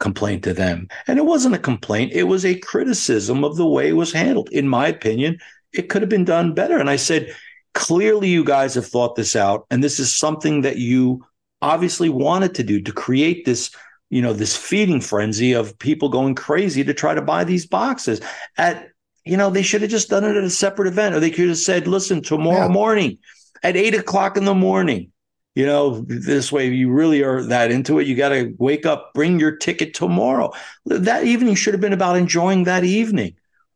complained 0.00 0.42
to 0.42 0.52
them. 0.52 0.88
And 1.06 1.18
it 1.18 1.24
wasn't 1.24 1.54
a 1.54 1.58
complaint, 1.58 2.12
it 2.12 2.24
was 2.24 2.44
a 2.44 2.58
criticism 2.58 3.44
of 3.44 3.56
the 3.56 3.66
way 3.66 3.88
it 3.88 3.96
was 3.96 4.12
handled. 4.12 4.48
In 4.50 4.68
my 4.68 4.88
opinion, 4.88 5.38
it 5.72 5.88
could 5.88 6.02
have 6.02 6.08
been 6.08 6.24
done 6.24 6.54
better. 6.54 6.78
And 6.78 6.90
I 6.90 6.96
said, 6.96 7.34
clearly, 7.74 8.28
you 8.28 8.42
guys 8.42 8.74
have 8.74 8.86
thought 8.86 9.14
this 9.14 9.36
out. 9.36 9.66
And 9.70 9.84
this 9.84 10.00
is 10.00 10.16
something 10.16 10.62
that 10.62 10.78
you 10.78 11.24
obviously 11.62 12.08
wanted 12.08 12.54
to 12.56 12.64
do 12.64 12.80
to 12.80 12.92
create 12.92 13.44
this 13.44 13.70
you 14.08 14.20
know 14.20 14.32
this 14.32 14.56
feeding 14.56 15.00
frenzy 15.00 15.52
of 15.52 15.78
people 15.78 16.08
going 16.08 16.34
crazy 16.34 16.82
to 16.82 16.94
try 16.94 17.14
to 17.14 17.22
buy 17.22 17.44
these 17.44 17.66
boxes 17.66 18.20
at 18.56 18.88
you 19.24 19.36
know 19.36 19.50
they 19.50 19.62
should 19.62 19.82
have 19.82 19.90
just 19.90 20.08
done 20.10 20.24
it 20.24 20.36
at 20.36 20.42
a 20.42 20.50
separate 20.50 20.88
event 20.88 21.14
or 21.14 21.20
they 21.20 21.30
could 21.30 21.48
have 21.48 21.58
said 21.58 21.86
listen 21.86 22.22
tomorrow 22.22 22.66
yeah. 22.66 22.72
morning 22.72 23.18
at 23.62 23.76
eight 23.76 23.94
o'clock 23.94 24.36
in 24.36 24.44
the 24.44 24.54
morning 24.54 25.12
you 25.60 25.66
know 25.66 26.00
this 26.08 26.50
way 26.50 26.66
you 26.68 26.90
really 26.90 27.22
are 27.22 27.42
that 27.42 27.70
into 27.70 27.98
it 27.98 28.06
you 28.06 28.16
got 28.16 28.30
to 28.30 28.54
wake 28.58 28.86
up 28.86 29.12
bring 29.14 29.38
your 29.38 29.54
ticket 29.56 29.92
tomorrow 29.92 30.50
that 30.86 31.24
evening 31.24 31.54
should 31.54 31.74
have 31.74 31.80
been 31.80 31.92
about 31.92 32.16
enjoying 32.16 32.64
that 32.64 32.84
evening 32.84 33.34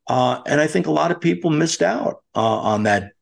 uh, 0.08 0.40
and 0.46 0.60
i 0.60 0.66
think 0.66 0.86
a 0.86 0.96
lot 1.00 1.10
of 1.10 1.20
people 1.20 1.50
missed 1.50 1.82
out 1.82 2.22
uh, 2.34 2.58
on 2.72 2.84
that 2.84 3.12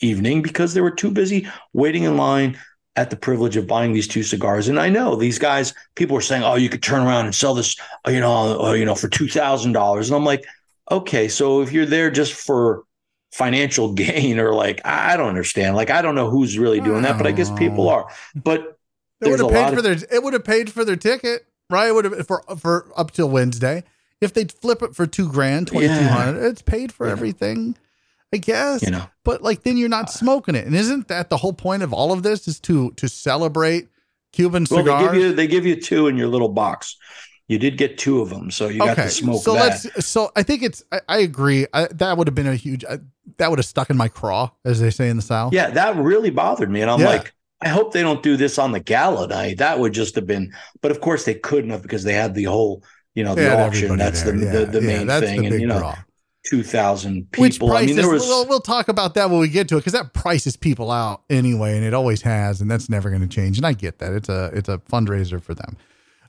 evening 0.00 0.42
because 0.42 0.72
they 0.72 0.80
were 0.80 0.90
too 0.90 1.10
busy 1.10 1.48
waiting 1.72 2.04
in 2.04 2.16
line 2.16 2.56
at 2.94 3.10
the 3.10 3.16
privilege 3.16 3.56
of 3.56 3.66
buying 3.66 3.94
these 3.94 4.08
two 4.08 4.22
cigars. 4.22 4.68
And 4.68 4.78
I 4.78 4.90
know 4.90 5.16
these 5.16 5.38
guys, 5.38 5.72
people 5.94 6.16
are 6.16 6.20
saying, 6.28 6.42
"Oh, 6.42 6.56
you 6.56 6.68
could 6.68 6.82
turn 6.82 7.06
around 7.06 7.24
and 7.24 7.34
sell 7.34 7.54
this, 7.54 7.74
you 8.06 8.20
know, 8.20 8.60
uh, 8.60 8.72
you 8.72 8.84
know, 8.84 8.94
for 8.94 9.08
two 9.08 9.28
thousand 9.28 9.72
dollars." 9.72 10.10
And 10.10 10.16
I'm 10.16 10.26
like, 10.26 10.44
okay, 10.90 11.28
so 11.28 11.62
if 11.62 11.72
you're 11.72 11.86
there 11.86 12.10
just 12.10 12.34
for 12.34 12.84
financial 13.32 13.92
gain, 13.94 14.38
or 14.38 14.54
like, 14.54 14.80
I 14.84 15.16
don't 15.16 15.28
understand. 15.28 15.76
Like, 15.76 15.90
I 15.90 16.02
don't 16.02 16.14
know 16.14 16.30
who's 16.30 16.58
really 16.58 16.80
doing 16.80 17.02
that, 17.02 17.18
but 17.18 17.26
I 17.26 17.32
guess 17.32 17.50
people 17.50 17.88
oh. 17.88 17.94
are. 17.94 18.08
But 18.34 18.78
it 19.20 19.30
would 19.30 19.40
have 19.40 19.50
paid 19.50 19.74
for 19.74 19.82
their 19.82 19.96
it 20.10 20.22
would 20.22 20.32
have 20.32 20.44
paid 20.44 20.70
for 20.70 20.84
their 20.84 20.96
ticket, 20.96 21.46
right? 21.70 21.88
It 21.88 21.94
would 21.94 22.04
have 22.04 22.26
for 22.26 22.42
for 22.58 22.90
up 22.96 23.12
till 23.12 23.28
Wednesday. 23.28 23.84
If 24.20 24.34
they 24.34 24.44
flip 24.44 24.82
it 24.82 24.94
for 24.94 25.06
two 25.06 25.28
grand, 25.28 25.68
twenty 25.68 25.88
two 25.88 25.94
hundred, 25.94 26.42
yeah. 26.42 26.48
it's 26.48 26.62
paid 26.62 26.92
for 26.92 27.06
yeah. 27.06 27.12
everything. 27.12 27.76
I 28.32 28.38
guess. 28.38 28.82
You 28.82 28.90
know. 28.90 29.04
But 29.24 29.42
like 29.42 29.62
then 29.62 29.76
you're 29.76 29.88
not 29.88 30.04
uh. 30.04 30.12
smoking 30.12 30.54
it. 30.54 30.66
And 30.66 30.74
isn't 30.74 31.08
that 31.08 31.30
the 31.30 31.36
whole 31.36 31.52
point 31.52 31.82
of 31.82 31.92
all 31.92 32.12
of 32.12 32.22
this 32.22 32.48
is 32.48 32.58
to 32.60 32.90
to 32.92 33.08
celebrate 33.08 33.88
Cuban 34.32 34.66
cigars? 34.66 34.86
Well, 34.86 34.98
they 34.98 35.04
give 35.04 35.22
you 35.22 35.32
they 35.34 35.46
give 35.46 35.66
you 35.66 35.80
two 35.80 36.08
in 36.08 36.16
your 36.16 36.28
little 36.28 36.48
box. 36.48 36.96
You 37.48 37.58
did 37.58 37.76
get 37.76 37.98
two 37.98 38.20
of 38.20 38.30
them, 38.30 38.50
so 38.50 38.68
you 38.68 38.82
okay. 38.82 38.94
got 38.94 39.02
to 39.02 39.10
smoke 39.10 39.42
so 39.42 39.54
that. 39.54 39.84
let's 39.84 40.06
so 40.06 40.30
I 40.36 40.42
think 40.42 40.62
it's 40.62 40.82
I, 40.92 41.00
I 41.08 41.18
agree. 41.18 41.66
I, 41.72 41.86
that 41.92 42.16
would 42.16 42.26
have 42.26 42.34
been 42.34 42.46
a 42.46 42.54
huge 42.54 42.84
I, 42.84 42.98
that 43.38 43.50
would 43.50 43.58
have 43.58 43.66
stuck 43.66 43.90
in 43.90 43.96
my 43.96 44.08
craw 44.08 44.50
as 44.64 44.80
they 44.80 44.90
say 44.90 45.08
in 45.08 45.16
the 45.16 45.22
south. 45.22 45.52
Yeah, 45.52 45.70
that 45.70 45.96
really 45.96 46.30
bothered 46.30 46.70
me 46.70 46.80
and 46.80 46.90
I'm 46.90 47.00
yeah. 47.00 47.06
like 47.06 47.34
I 47.60 47.68
hope 47.68 47.92
they 47.92 48.02
don't 48.02 48.22
do 48.22 48.36
this 48.36 48.58
on 48.58 48.72
the 48.72 48.80
gala 48.80 49.26
night. 49.26 49.58
That 49.58 49.78
would 49.78 49.92
just 49.92 50.14
have 50.14 50.26
been 50.26 50.52
but 50.80 50.90
of 50.90 51.00
course 51.00 51.24
they 51.24 51.34
couldn't 51.34 51.70
have 51.70 51.82
because 51.82 52.04
they 52.04 52.14
had 52.14 52.34
the 52.34 52.44
whole 52.44 52.82
you 53.14 53.24
know, 53.24 53.34
the 53.34 53.60
auction. 53.60 53.96
That's 53.96 54.22
the, 54.22 54.36
yeah. 54.36 54.50
the, 54.50 54.66
the 54.66 54.80
main 54.80 55.08
thing. 55.08 55.46
and 55.46 55.60
you 55.60 55.66
know, 55.66 55.78
draw 55.78 55.96
two 56.44 56.62
thousand 56.62 57.30
people. 57.30 57.42
Which 57.42 57.58
prices, 57.58 57.82
I 57.82 57.86
mean, 57.86 57.96
there 57.96 58.08
was. 58.08 58.22
We'll, 58.22 58.48
we'll 58.48 58.60
talk 58.60 58.88
about 58.88 59.14
that 59.14 59.30
when 59.30 59.40
we 59.40 59.48
get 59.48 59.68
to 59.68 59.76
it 59.76 59.80
because 59.80 59.92
that 59.92 60.14
prices 60.14 60.56
people 60.56 60.90
out 60.90 61.22
anyway, 61.28 61.76
and 61.76 61.84
it 61.84 61.94
always 61.94 62.22
has, 62.22 62.60
and 62.60 62.70
that's 62.70 62.88
never 62.88 63.10
going 63.10 63.22
to 63.22 63.28
change. 63.28 63.58
And 63.58 63.66
I 63.66 63.72
get 63.74 63.98
that 63.98 64.12
it's 64.12 64.28
a 64.28 64.50
it's 64.54 64.68
a 64.68 64.78
fundraiser 64.78 65.42
for 65.42 65.54
them. 65.54 65.76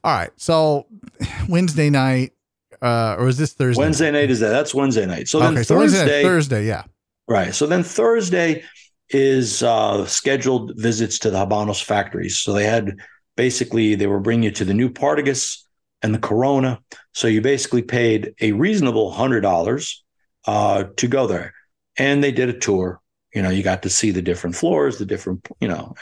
All 0.04 0.14
right, 0.14 0.32
so 0.36 0.86
Wednesday 1.50 1.90
night, 1.90 2.34
uh, 2.82 3.16
or 3.18 3.28
is 3.28 3.38
this 3.38 3.54
Thursday? 3.54 3.82
Wednesday 3.82 4.12
night 4.12 4.30
is 4.30 4.40
that? 4.40 4.50
That's 4.50 4.74
Wednesday 4.74 5.06
night. 5.06 5.28
So 5.28 5.40
then 5.40 5.54
okay, 5.54 5.64
Thursday, 5.64 5.68
so 5.68 5.78
Wednesday, 5.78 6.24
Thursday, 6.24 6.66
yeah, 6.68 6.84
right. 7.28 7.56
So 7.56 7.68
then 7.68 7.84
Thursday 7.84 8.64
is 9.10 9.64
uh, 9.64 10.06
scheduled 10.06 10.74
visits 10.76 11.20
to 11.20 11.30
the 11.30 11.38
Habanos 11.38 11.84
factories. 11.84 12.38
So 12.38 12.54
they 12.54 12.66
had 12.66 12.98
basically 13.38 13.96
they 13.96 14.08
were 14.08 14.20
bringing 14.20 14.44
you 14.44 14.52
to 14.52 14.66
the 14.66 14.74
new 14.74 14.90
Partagas 14.90 15.60
and 16.02 16.14
the 16.14 16.20
Corona. 16.20 16.80
So 17.14 17.28
you 17.28 17.42
basically 17.42 17.82
paid 17.82 18.34
a 18.42 18.52
reasonable 18.52 19.12
hundred 19.12 19.42
dollars 19.42 20.04
uh, 20.46 20.86
to 20.98 21.08
go 21.08 21.28
there. 21.28 21.54
And 21.98 22.24
they 22.24 22.32
did 22.32 22.50
a 22.50 22.58
tour. 22.58 23.00
You 23.34 23.42
know, 23.42 23.50
you 23.50 23.64
got 23.64 23.84
to 23.84 23.90
see 23.90 24.12
the 24.12 24.22
different 24.22 24.56
floors, 24.56 24.98
the 24.98 25.06
different, 25.06 25.48
you 25.60 25.68
know, 25.68 25.96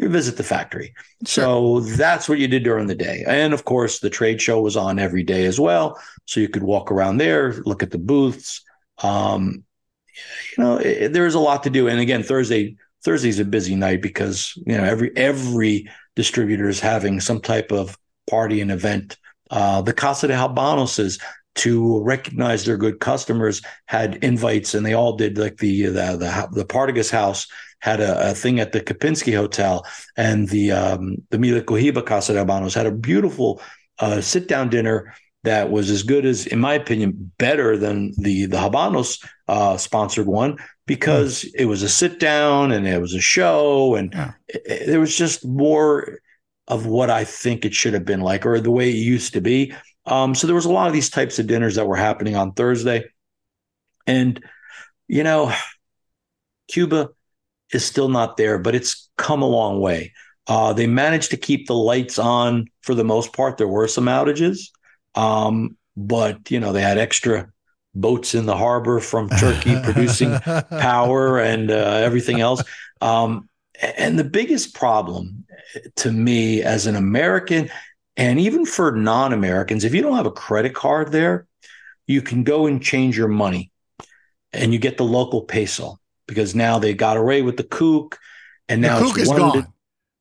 you 0.00 0.08
visit 0.08 0.36
the 0.36 0.44
factory. 0.44 0.94
Sure. 1.26 1.44
So 1.44 1.80
that's 1.80 2.28
what 2.28 2.38
you 2.38 2.46
did 2.46 2.62
during 2.62 2.86
the 2.86 2.94
day. 2.94 3.24
And 3.26 3.52
of 3.52 3.64
course, 3.64 3.98
the 3.98 4.10
trade 4.10 4.40
show 4.40 4.60
was 4.60 4.76
on 4.76 4.98
every 4.98 5.24
day 5.24 5.44
as 5.44 5.58
well. 5.58 6.00
So 6.26 6.40
you 6.40 6.48
could 6.48 6.62
walk 6.62 6.92
around 6.92 7.16
there, 7.16 7.54
look 7.64 7.82
at 7.82 7.90
the 7.90 7.98
booths. 7.98 8.62
Um, 9.02 9.64
you 10.56 10.64
know, 10.64 10.76
it, 10.76 11.12
there's 11.12 11.34
a 11.34 11.40
lot 11.40 11.64
to 11.64 11.70
do. 11.70 11.88
And 11.88 12.00
again, 12.00 12.22
Thursday, 12.22 12.76
Thursday's 13.04 13.40
a 13.40 13.44
busy 13.44 13.74
night 13.74 14.02
because 14.02 14.52
you 14.66 14.76
know 14.76 14.84
every 14.84 15.16
every 15.16 15.88
distributor 16.16 16.68
is 16.68 16.80
having 16.80 17.20
some 17.20 17.40
type 17.40 17.72
of 17.72 17.96
party 18.28 18.60
and 18.60 18.70
event. 18.70 19.16
Uh, 19.50 19.80
the 19.82 19.92
Casa 19.92 20.28
de 20.28 20.34
Habanos 20.34 20.98
is 20.98 21.18
to 21.58 22.02
recognize 22.02 22.64
their 22.64 22.76
good 22.76 23.00
customers 23.00 23.62
had 23.86 24.22
invites 24.24 24.74
and 24.74 24.84
they 24.84 24.94
all 24.94 25.16
did 25.16 25.38
like 25.38 25.58
the 25.58 25.86
the 25.86 26.16
the, 26.16 26.48
the 26.52 26.64
Partagas 26.64 27.10
house 27.10 27.46
had 27.80 28.00
a, 28.00 28.30
a, 28.30 28.34
thing 28.34 28.58
at 28.58 28.72
the 28.72 28.80
Kempinski 28.80 29.36
Hotel 29.36 29.86
and 30.16 30.48
the 30.48 30.72
um, 30.72 31.16
the 31.30 31.38
Melia 31.38 31.62
Cohiba 31.62 32.04
Casa 32.04 32.32
de 32.32 32.44
Habanos 32.44 32.74
had 32.74 32.86
a 32.86 32.92
beautiful 32.92 33.60
uh, 34.00 34.20
sit 34.20 34.48
down 34.48 34.68
dinner 34.68 35.14
that 35.44 35.70
was 35.70 35.90
as 35.90 36.02
good 36.02 36.26
as, 36.26 36.46
in 36.46 36.58
my 36.58 36.74
opinion, 36.74 37.32
better 37.38 37.76
than 37.76 38.12
the 38.18 38.46
the 38.46 38.56
Habanos 38.56 39.24
uh, 39.46 39.76
sponsored 39.76 40.26
one 40.26 40.58
because 40.86 41.44
mm. 41.44 41.50
it 41.54 41.64
was 41.66 41.82
a 41.82 41.88
sit 41.88 42.18
down 42.18 42.72
and 42.72 42.86
it 42.86 43.00
was 43.00 43.14
a 43.14 43.20
show 43.20 43.94
and 43.94 44.12
yeah. 44.12 44.32
it, 44.48 44.62
it, 44.66 44.86
there 44.86 45.00
was 45.00 45.16
just 45.16 45.46
more 45.46 46.18
of 46.66 46.86
what 46.86 47.10
I 47.10 47.24
think 47.24 47.64
it 47.64 47.74
should 47.74 47.94
have 47.94 48.04
been 48.04 48.20
like 48.20 48.44
or 48.44 48.60
the 48.60 48.70
way 48.70 48.90
it 48.90 48.96
used 48.96 49.32
to 49.34 49.40
be. 49.40 49.74
Um, 50.08 50.34
so 50.34 50.46
there 50.46 50.56
was 50.56 50.64
a 50.64 50.72
lot 50.72 50.86
of 50.86 50.92
these 50.92 51.10
types 51.10 51.38
of 51.38 51.46
dinners 51.46 51.76
that 51.76 51.86
were 51.86 51.96
happening 51.96 52.36
on 52.36 52.52
Thursday. 52.52 53.04
And, 54.06 54.42
you 55.06 55.22
know, 55.22 55.52
Cuba 56.68 57.10
is 57.72 57.84
still 57.84 58.08
not 58.08 58.36
there, 58.36 58.58
but 58.58 58.74
it's 58.74 59.10
come 59.16 59.42
a 59.42 59.48
long 59.48 59.80
way. 59.80 60.12
Uh, 60.46 60.72
they 60.72 60.86
managed 60.86 61.30
to 61.30 61.36
keep 61.36 61.66
the 61.66 61.74
lights 61.74 62.18
on 62.18 62.66
for 62.80 62.94
the 62.94 63.04
most 63.04 63.34
part. 63.34 63.58
There 63.58 63.68
were 63.68 63.86
some 63.86 64.06
outages, 64.06 64.70
um, 65.14 65.76
but 65.96 66.50
you 66.50 66.58
know 66.58 66.72
they 66.72 66.80
had 66.80 66.96
extra 66.96 67.50
boats 67.94 68.34
in 68.34 68.46
the 68.46 68.56
harbor 68.56 69.00
from 69.00 69.28
Turkey 69.28 69.78
producing 69.84 70.38
power 70.40 71.38
and 71.38 71.70
uh, 71.70 71.74
everything 71.74 72.40
else. 72.40 72.62
Um, 73.02 73.48
and 73.80 74.18
the 74.18 74.24
biggest 74.24 74.74
problem 74.74 75.44
to 75.96 76.10
me 76.10 76.62
as 76.62 76.86
an 76.86 76.96
American 76.96 77.70
and 78.18 78.40
even 78.40 78.66
for 78.66 78.90
non 78.90 79.32
Americans, 79.32 79.84
if 79.84 79.94
you 79.94 80.02
don't 80.02 80.16
have 80.16 80.26
a 80.26 80.32
credit 80.32 80.74
card 80.74 81.12
there, 81.12 81.46
you 82.08 82.20
can 82.20 82.42
go 82.42 82.66
and 82.66 82.82
change 82.82 83.16
your 83.16 83.28
money 83.28 83.70
and 84.52 84.72
you 84.72 84.80
get 84.80 84.96
the 84.96 85.04
local 85.04 85.42
peso 85.42 85.98
because 86.26 86.52
now 86.54 86.80
they 86.80 86.94
got 86.94 87.16
away 87.16 87.42
with 87.42 87.56
the 87.56 87.62
kook. 87.62 88.18
And 88.68 88.82
now 88.82 88.98
the 88.98 89.04
kook 89.06 89.18
is 89.18 89.28
gone. 89.28 89.72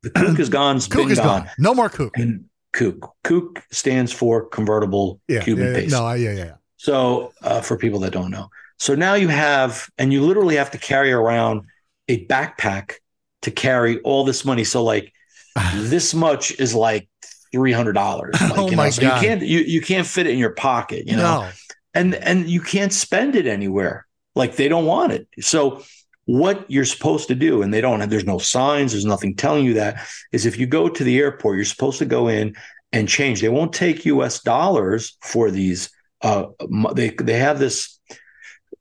To, 0.04 0.10
the 0.12 0.12
kook 0.12 0.40
is 0.40 0.50
gone. 0.50 0.80
kook 0.80 1.10
is 1.10 1.18
gone. 1.18 1.42
gone. 1.42 1.50
No 1.58 1.74
more 1.74 1.90
kook. 1.90 2.16
And 2.18 2.46
kook. 2.72 3.14
Kook 3.24 3.64
stands 3.72 4.14
for 4.14 4.46
convertible 4.46 5.20
yeah, 5.28 5.42
Cuban 5.42 5.66
yeah, 5.66 5.72
yeah. 5.72 5.80
peso. 5.80 6.00
No, 6.00 6.14
yeah, 6.14 6.32
yeah. 6.34 6.54
So 6.78 7.34
uh, 7.42 7.62
for 7.62 7.78
people 7.78 8.00
that 8.02 8.14
don't 8.14 8.30
know. 8.30 8.50
So 8.78 8.94
now 8.94 9.16
you 9.16 9.28
have, 9.28 9.90
and 9.98 10.14
you 10.14 10.22
literally 10.22 10.56
have 10.58 10.70
to 10.72 10.78
carry 10.78 11.12
around 11.12 11.64
a 12.08 12.24
backpack 12.28 12.94
to 13.42 13.50
carry 13.50 14.00
all 14.02 14.24
this 14.24 14.46
money. 14.46 14.64
So 14.64 14.84
like 14.84 15.12
this 15.74 16.14
much 16.14 16.52
is 16.60 16.76
like 16.76 17.10
three 17.52 17.72
hundred 17.72 17.94
dollars. 17.94 18.36
Like, 18.42 18.58
oh 18.58 18.72
my 18.72 18.86
know, 18.86 18.90
so 18.92 19.02
god! 19.02 19.22
You 19.22 19.28
can't 19.28 19.42
you, 19.42 19.60
you 19.60 19.82
can't 19.82 20.08
fit 20.08 20.28
it 20.28 20.32
in 20.32 20.40
your 20.40 20.52
pocket, 20.52 21.08
you 21.08 21.16
know, 21.16 21.42
no. 21.42 21.50
and 21.94 22.16
and 22.16 22.50
you 22.50 22.62
can't 22.62 22.94
spend 22.94 23.36
it 23.36 23.46
anywhere. 23.46 24.08
Like 24.36 24.56
they 24.56 24.68
don't 24.68 24.86
want 24.86 25.14
it. 25.14 25.28
So 25.40 25.84
what 26.26 26.70
you're 26.70 26.86
supposed 26.86 27.30
to 27.30 27.36
do, 27.36 27.62
and 27.62 27.74
they 27.74 27.82
don't 27.82 28.02
have. 28.02 28.10
There's 28.10 28.26
no 28.26 28.38
signs. 28.38 28.92
There's 28.92 29.06
nothing 29.06 29.36
telling 29.36 29.66
you 29.66 29.76
that. 29.76 30.06
Is 30.32 30.46
if 30.46 30.60
you 30.60 30.68
go 30.68 30.90
to 30.90 31.04
the 31.04 31.18
airport, 31.18 31.56
you're 31.56 31.66
supposed 31.66 32.00
to 32.00 32.06
go 32.06 32.28
in 32.28 32.56
and 32.92 33.08
change. 33.08 33.42
They 33.42 33.50
won't 33.50 33.74
take 33.74 34.06
U.S. 34.06 34.42
dollars 34.42 35.18
for 35.22 35.50
these. 35.50 35.90
Uh, 36.22 36.48
they 36.94 37.10
they 37.10 37.40
have 37.40 37.60
this 37.60 38.00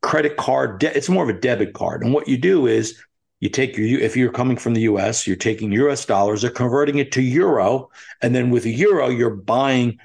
credit 0.03 0.37
card. 0.37 0.81
De- 0.81 0.97
it's 0.97 1.09
more 1.09 1.23
of 1.23 1.35
a 1.35 1.41
debit 1.41 1.73
card, 1.73 2.03
and 2.03 2.12
what 2.12 2.29
you 2.29 2.37
do 2.37 2.67
is 2.67 3.01
you 3.41 3.49
take 3.49 3.76
your 3.76 4.01
if 4.01 4.16
you're 4.16 4.32
coming 4.32 4.57
from 4.57 4.74
the 4.74 4.82
US, 4.82 5.26
you're 5.26 5.37
taking 5.37 5.72
US 5.72 6.05
dollars, 6.05 6.43
they're 6.43 6.51
converting 6.51 6.99
it 6.99 7.12
to 7.12 7.22
euro, 7.22 7.91
and 8.22 8.34
then 8.34 8.51
with 8.51 8.64
a 8.64 8.70
euro, 8.70 9.09
you're 9.09 9.30
buying 9.30 9.99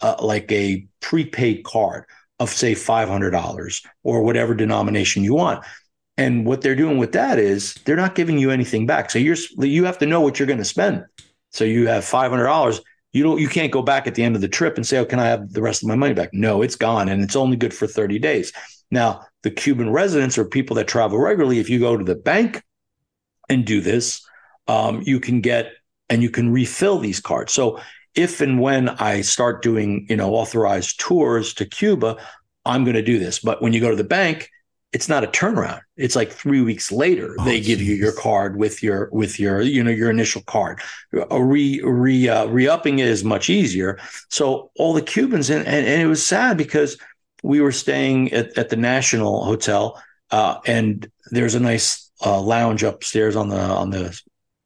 uh, 0.00 0.16
like 0.20 0.50
a 0.52 0.86
prepaid 1.00 1.64
card 1.64 2.04
of 2.38 2.50
say 2.50 2.72
$500 2.72 3.86
or 4.04 4.22
whatever 4.22 4.54
denomination 4.54 5.24
you 5.24 5.34
want. 5.34 5.64
And 6.16 6.46
what 6.46 6.62
they're 6.62 6.76
doing 6.76 6.98
with 6.98 7.12
that 7.12 7.38
is 7.38 7.74
they're 7.84 7.96
not 7.96 8.14
giving 8.14 8.38
you 8.38 8.50
anything 8.50 8.86
back. 8.86 9.10
So 9.10 9.18
you're 9.18 9.36
you 9.58 9.84
have 9.84 9.98
to 9.98 10.06
know 10.06 10.20
what 10.20 10.38
you're 10.38 10.46
going 10.46 10.58
to 10.58 10.64
spend. 10.64 11.04
So 11.50 11.64
you 11.64 11.86
have 11.88 12.04
$500, 12.04 12.80
you 13.12 13.22
don't 13.22 13.40
you 13.40 13.48
can't 13.48 13.72
go 13.72 13.82
back 13.82 14.06
at 14.06 14.14
the 14.14 14.22
end 14.22 14.36
of 14.36 14.42
the 14.42 14.48
trip 14.48 14.76
and 14.76 14.86
say, 14.86 14.98
"Oh, 14.98 15.04
can 15.04 15.18
I 15.18 15.26
have 15.26 15.52
the 15.52 15.62
rest 15.62 15.82
of 15.82 15.88
my 15.88 15.94
money 15.94 16.14
back?" 16.14 16.30
No, 16.32 16.62
it's 16.62 16.76
gone 16.76 17.08
and 17.08 17.22
it's 17.22 17.36
only 17.36 17.56
good 17.56 17.72
for 17.72 17.86
30 17.86 18.18
days. 18.18 18.52
Now, 18.90 19.22
the 19.42 19.50
Cuban 19.50 19.90
residents 19.90 20.36
or 20.38 20.44
people 20.44 20.76
that 20.76 20.88
travel 20.88 21.18
regularly, 21.18 21.58
if 21.58 21.70
you 21.70 21.78
go 21.78 21.96
to 21.96 22.04
the 22.04 22.14
bank 22.14 22.62
and 23.48 23.64
do 23.64 23.80
this, 23.80 24.26
um, 24.66 25.02
you 25.04 25.20
can 25.20 25.40
get 25.40 25.72
and 26.08 26.22
you 26.22 26.30
can 26.30 26.52
refill 26.52 26.98
these 26.98 27.20
cards. 27.20 27.52
So 27.52 27.80
if 28.14 28.40
and 28.40 28.60
when 28.60 28.88
I 28.88 29.20
start 29.20 29.62
doing, 29.62 30.06
you 30.08 30.16
know, 30.16 30.34
authorized 30.34 30.98
tours 30.98 31.54
to 31.54 31.66
Cuba, 31.66 32.16
I'm 32.64 32.84
going 32.84 32.96
to 32.96 33.02
do 33.02 33.18
this. 33.18 33.38
But 33.38 33.62
when 33.62 33.72
you 33.72 33.80
go 33.80 33.90
to 33.90 33.96
the 33.96 34.04
bank, 34.04 34.50
it's 34.92 35.08
not 35.08 35.22
a 35.22 35.26
turnaround. 35.26 35.80
It's 35.96 36.16
like 36.16 36.32
three 36.32 36.62
weeks 36.62 36.90
later 36.90 37.36
oh, 37.38 37.44
they 37.44 37.60
give 37.60 37.78
geez. 37.78 37.88
you 37.88 37.94
your 37.94 38.12
card 38.12 38.56
with 38.56 38.82
your 38.82 39.10
with 39.12 39.38
your 39.38 39.60
you 39.60 39.84
know 39.84 39.90
your 39.90 40.08
initial 40.08 40.42
card. 40.42 40.80
Re 41.12 41.80
re 41.84 42.28
uh, 42.28 42.46
re 42.46 42.68
upping 42.68 42.98
it 42.98 43.06
is 43.06 43.22
much 43.22 43.50
easier. 43.50 43.98
So 44.30 44.70
all 44.76 44.94
the 44.94 45.02
Cubans 45.02 45.50
and, 45.50 45.66
and 45.66 45.86
and 45.86 46.00
it 46.00 46.06
was 46.06 46.26
sad 46.26 46.56
because 46.56 46.96
we 47.42 47.60
were 47.60 47.72
staying 47.72 48.32
at, 48.32 48.56
at 48.58 48.68
the 48.68 48.76
National 48.76 49.44
Hotel 49.44 50.00
uh, 50.30 50.58
and 50.66 51.10
there's 51.30 51.54
a 51.54 51.60
nice 51.60 52.10
uh, 52.24 52.40
lounge 52.40 52.82
upstairs 52.82 53.36
on 53.36 53.48
the 53.48 53.60
on 53.60 53.90
the 53.90 54.20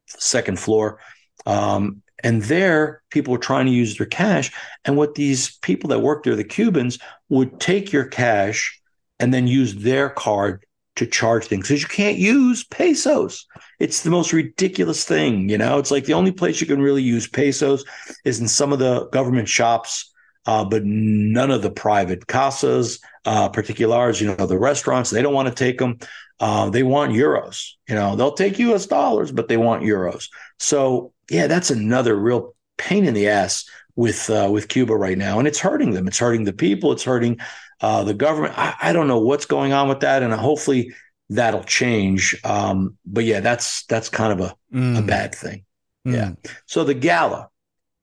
second 0.07 0.59
floor. 0.59 0.99
Um, 1.47 2.03
and 2.25 2.43
there, 2.43 3.03
people 3.11 3.33
were 3.33 3.39
trying 3.39 3.67
to 3.67 3.73
use 3.73 3.97
their 3.97 4.07
cash. 4.07 4.53
And 4.85 4.97
what 4.97 5.15
these 5.15 5.57
people 5.59 5.89
that 5.89 6.01
worked 6.01 6.25
there, 6.25 6.37
the 6.37 6.45
Cubans, 6.45 6.99
would 7.29 7.59
take 7.59 7.93
your 7.93 8.05
cash 8.05 8.81
and 9.19 9.35
then 9.35 9.47
use 9.47 9.75
their 9.75 10.09
card 10.09 10.65
to 10.95 11.07
charge 11.07 11.47
things 11.47 11.67
because 11.67 11.83
you 11.83 11.89
can't 11.89 12.19
use 12.19 12.65
pesos. 12.65 13.47
It's 13.81 14.03
the 14.03 14.11
most 14.11 14.33
ridiculous 14.33 15.05
thing. 15.05 15.49
You 15.49 15.59
know, 15.59 15.79
it's 15.79 15.91
like 15.91 16.05
the 16.05 16.13
only 16.13 16.33
place 16.33 16.61
you 16.61 16.67
can 16.67 16.83
really 16.83 17.03
use 17.03 17.27
pesos 17.27 17.85
is 18.25 18.41
in 18.41 18.47
some 18.47 18.73
of 18.73 18.79
the 18.79 19.09
government 19.09 19.49
shops, 19.49 20.12
uh, 20.47 20.65
but 20.65 20.85
none 20.85 21.51
of 21.51 21.63
the 21.63 21.71
private 21.71 22.27
casas, 22.27 23.01
uh, 23.25 23.49
particulars, 23.49 24.21
you 24.21 24.35
know, 24.35 24.47
the 24.47 24.59
restaurants, 24.59 25.11
they 25.11 25.23
don't 25.23 25.35
want 25.35 25.49
to 25.49 25.55
take 25.55 25.79
them. 25.79 25.99
Uh, 26.41 26.69
they 26.71 26.83
want 26.83 27.13
euros. 27.13 27.71
You 27.89 27.95
know, 27.95 28.17
they'll 28.17 28.35
take 28.35 28.59
US 28.59 28.87
dollars, 28.87 29.31
but 29.31 29.49
they 29.49 29.57
want 29.57 29.85
euros. 29.85 30.29
So, 30.59 31.13
yeah, 31.31 31.47
that's 31.47 31.71
another 31.71 32.17
real 32.17 32.55
pain 32.79 33.07
in 33.07 33.15
the 33.15 33.29
ass 33.29 33.65
with 33.95 34.31
uh, 34.31 34.49
with 34.51 34.69
Cuba 34.69 34.97
right 34.97 35.19
now, 35.19 35.39
and 35.39 35.47
it's 35.47 35.59
hurting 35.59 35.93
them. 35.93 36.09
It's 36.09 36.19
hurting 36.19 36.45
the 36.45 36.53
people. 36.53 36.93
It's 36.93 37.05
hurting 37.05 37.39
uh, 37.81 38.05
the 38.05 38.15
government. 38.15 38.59
I, 38.59 38.75
I, 38.81 38.93
don't 38.93 39.09
know 39.09 39.21
what's 39.21 39.47
going 39.47 39.73
on 39.73 39.89
with 39.89 40.01
that, 40.01 40.23
and 40.23 40.33
hopefully 40.33 40.93
that'll 41.29 41.65
change. 41.65 42.37
Um, 42.45 42.97
but 43.05 43.25
yeah, 43.25 43.41
that's 43.41 43.85
that's 43.87 44.09
kind 44.09 44.33
of 44.33 44.41
a, 44.41 44.57
mm. 44.77 44.99
a 44.99 45.03
bad 45.03 45.35
thing. 45.35 45.65
Mm. 46.07 46.15
Yeah. 46.15 46.51
So 46.67 46.85
the 46.85 46.95
gala, 46.95 47.51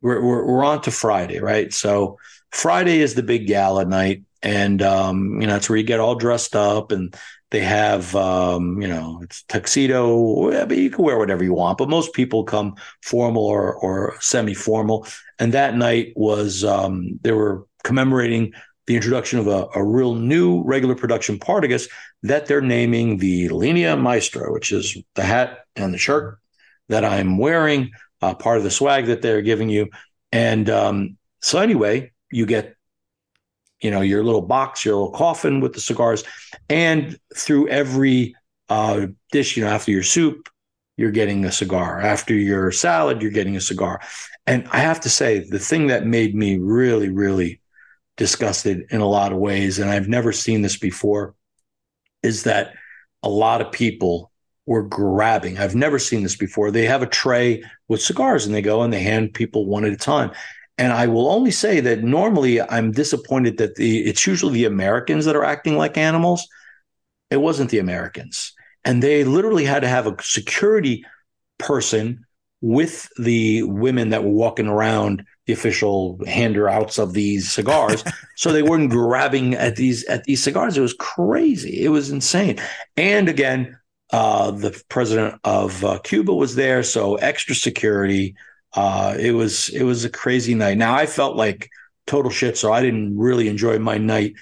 we're, 0.01 0.21
we're 0.21 0.45
we're 0.45 0.65
on 0.65 0.81
to 0.83 0.91
Friday, 0.91 1.39
right? 1.39 1.73
So 1.73 2.17
Friday 2.51 2.99
is 2.99 3.15
the 3.15 3.23
big 3.23 3.47
gala 3.47 3.85
night, 3.85 4.23
and 4.41 4.81
um, 4.81 5.41
you 5.41 5.47
know 5.47 5.55
it's 5.55 5.69
where 5.69 5.77
you 5.77 5.83
get 5.83 5.99
all 5.99 6.15
dressed 6.15 6.55
up 6.55 6.91
and 6.91 7.15
they 7.51 7.61
have, 7.61 8.15
um, 8.15 8.81
you 8.81 8.87
know, 8.87 9.19
it's 9.23 9.43
tuxedo. 9.43 10.65
but 10.67 10.77
you 10.77 10.91
can 10.91 11.03
wear 11.03 11.17
whatever 11.17 11.43
you 11.43 11.53
want, 11.53 11.77
but 11.79 11.89
most 11.89 12.13
people 12.13 12.43
come 12.43 12.75
formal 13.01 13.43
or, 13.43 13.73
or 13.75 14.15
semi-formal. 14.19 15.07
And 15.39 15.53
that 15.53 15.75
night 15.75 16.13
was 16.15 16.63
um, 16.63 17.19
they 17.23 17.31
were 17.31 17.65
commemorating 17.83 18.53
the 18.85 18.95
introduction 18.95 19.39
of 19.39 19.47
a, 19.47 19.67
a 19.75 19.83
real 19.83 20.15
new 20.15 20.61
regular 20.63 20.95
production 20.95 21.39
Partagas 21.39 21.89
that 22.23 22.45
they're 22.45 22.61
naming 22.61 23.17
the 23.17 23.49
Linea 23.49 23.95
Maestra, 23.95 24.51
which 24.51 24.71
is 24.71 24.97
the 25.15 25.23
hat 25.23 25.59
and 25.75 25.93
the 25.93 25.97
shirt 25.97 26.37
that 26.87 27.05
I'm 27.05 27.37
wearing, 27.37 27.91
uh, 28.21 28.33
part 28.33 28.57
of 28.57 28.63
the 28.63 28.71
swag 28.71 29.05
that 29.05 29.21
they're 29.21 29.41
giving 29.41 29.69
you. 29.69 29.89
And 30.31 30.69
um, 30.69 31.17
so 31.41 31.59
anyway, 31.59 32.11
you 32.31 32.45
get 32.45 32.75
you 33.81 33.91
know 33.91 34.01
your 34.01 34.23
little 34.23 34.41
box, 34.41 34.85
your 34.85 34.95
little 34.95 35.11
coffin 35.11 35.61
with 35.61 35.73
the 35.73 35.81
cigars, 35.81 36.23
and 36.69 37.17
through 37.35 37.69
every 37.69 38.35
uh, 38.69 39.07
dish, 39.31 39.57
you 39.57 39.63
know, 39.63 39.69
after 39.69 39.91
your 39.91 40.03
soup, 40.03 40.49
you're 40.97 41.11
getting 41.11 41.45
a 41.45 41.51
cigar. 41.51 42.01
After 42.01 42.33
your 42.33 42.71
salad, 42.71 43.21
you're 43.21 43.31
getting 43.31 43.55
a 43.55 43.61
cigar. 43.61 44.01
And 44.45 44.67
I 44.71 44.79
have 44.79 44.99
to 45.01 45.09
say, 45.09 45.39
the 45.39 45.59
thing 45.59 45.87
that 45.87 46.05
made 46.05 46.35
me 46.35 46.57
really, 46.57 47.09
really 47.09 47.61
disgusted 48.17 48.85
in 48.89 49.01
a 49.01 49.07
lot 49.07 49.31
of 49.31 49.37
ways, 49.37 49.79
and 49.79 49.89
I've 49.89 50.09
never 50.09 50.31
seen 50.31 50.61
this 50.61 50.77
before, 50.77 51.35
is 52.21 52.43
that 52.43 52.73
a 53.23 53.29
lot 53.29 53.61
of 53.61 53.71
people 53.71 54.28
were 54.69 54.83
grabbing. 54.83 55.57
I've 55.57 55.73
never 55.73 55.97
seen 55.97 56.21
this 56.21 56.35
before. 56.35 56.69
They 56.69 56.85
have 56.85 57.01
a 57.01 57.07
tray 57.07 57.63
with 57.87 58.03
cigars 58.03 58.45
and 58.45 58.53
they 58.53 58.61
go 58.61 58.83
and 58.83 58.93
they 58.93 59.01
hand 59.01 59.33
people 59.33 59.65
one 59.65 59.83
at 59.83 59.91
a 59.91 59.97
time. 59.97 60.31
And 60.77 60.93
I 60.93 61.07
will 61.07 61.27
only 61.27 61.49
say 61.49 61.79
that 61.79 62.03
normally 62.03 62.61
I'm 62.61 62.91
disappointed 62.91 63.57
that 63.57 63.75
the 63.75 64.01
it's 64.01 64.27
usually 64.27 64.53
the 64.53 64.65
Americans 64.65 65.25
that 65.25 65.35
are 65.35 65.43
acting 65.43 65.75
like 65.75 65.97
animals. 65.97 66.47
It 67.31 67.37
wasn't 67.37 67.71
the 67.71 67.79
Americans. 67.79 68.53
And 68.85 69.01
they 69.01 69.23
literally 69.23 69.65
had 69.65 69.79
to 69.79 69.87
have 69.87 70.05
a 70.05 70.15
security 70.21 71.03
person 71.57 72.23
with 72.61 73.09
the 73.17 73.63
women 73.63 74.09
that 74.09 74.23
were 74.23 74.29
walking 74.29 74.67
around 74.67 75.25
the 75.47 75.53
official 75.53 76.19
hander 76.27 76.69
outs 76.69 76.99
of 76.99 77.13
these 77.13 77.51
cigars 77.51 78.03
so 78.35 78.51
they 78.51 78.61
weren't 78.61 78.91
grabbing 78.91 79.55
at 79.55 79.77
these 79.77 80.03
at 80.05 80.25
these 80.25 80.43
cigars 80.43 80.77
it 80.77 80.81
was 80.81 80.93
crazy 80.93 81.83
it 81.83 81.89
was 81.89 82.11
insane 82.11 82.59
and 82.97 83.29
again 83.29 83.78
uh, 84.11 84.51
the 84.51 84.81
president 84.89 85.39
of 85.43 85.83
uh, 85.83 85.99
cuba 85.99 86.33
was 86.33 86.55
there 86.55 86.83
so 86.83 87.15
extra 87.15 87.55
security 87.55 88.35
uh, 88.73 89.15
it 89.19 89.31
was 89.31 89.69
it 89.69 89.83
was 89.83 90.05
a 90.05 90.09
crazy 90.09 90.53
night. 90.53 90.77
Now 90.77 90.95
I 90.95 91.05
felt 91.05 91.35
like 91.35 91.69
total 92.07 92.31
shit, 92.31 92.57
so 92.57 92.71
I 92.71 92.81
didn't 92.81 93.17
really 93.17 93.47
enjoy 93.47 93.79
my 93.79 93.97
night 93.97 94.33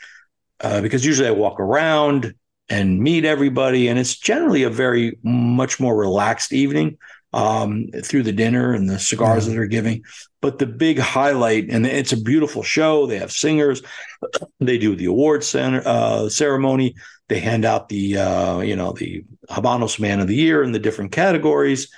uh, 0.60 0.82
because 0.82 1.06
usually 1.06 1.28
I 1.28 1.32
walk 1.32 1.60
around 1.60 2.34
and 2.70 3.00
meet 3.00 3.24
everybody, 3.24 3.88
and 3.88 3.98
it's 3.98 4.18
generally 4.18 4.64
a 4.64 4.70
very 4.70 5.18
much 5.24 5.80
more 5.80 5.96
relaxed 5.96 6.52
evening 6.52 6.98
um, 7.32 7.88
through 8.04 8.24
the 8.24 8.34
dinner 8.34 8.74
and 8.74 8.90
the 8.90 9.00
cigars 9.00 9.44
mm-hmm. 9.44 9.52
that 9.52 9.56
they're 9.56 9.68
giving. 9.68 10.04
But 10.42 10.60
the 10.60 10.66
big 10.66 11.00
highlight, 11.00 11.70
and 11.70 11.86
it's 11.86 12.12
a 12.12 12.22
beautiful 12.22 12.64
show. 12.64 13.06
They 13.06 13.20
have 13.20 13.32
singers. 13.32 13.82
They 14.60 14.78
do 14.78 14.96
the 14.96 15.06
award 15.06 15.44
center, 15.44 15.82
uh, 15.86 16.28
ceremony. 16.30 16.96
They 17.30 17.40
hand 17.40 17.66
out 17.66 17.90
the 17.90 18.18
uh, 18.18 18.60
you 18.60 18.76
know 18.76 18.94
the 18.94 19.24
Habanos 19.50 20.00
Man 20.00 20.20
of 20.20 20.28
the 20.28 20.36
Year 20.36 20.64
in 20.64 20.72
the 20.72 20.80
different 20.80 21.12
categories. 21.12 21.90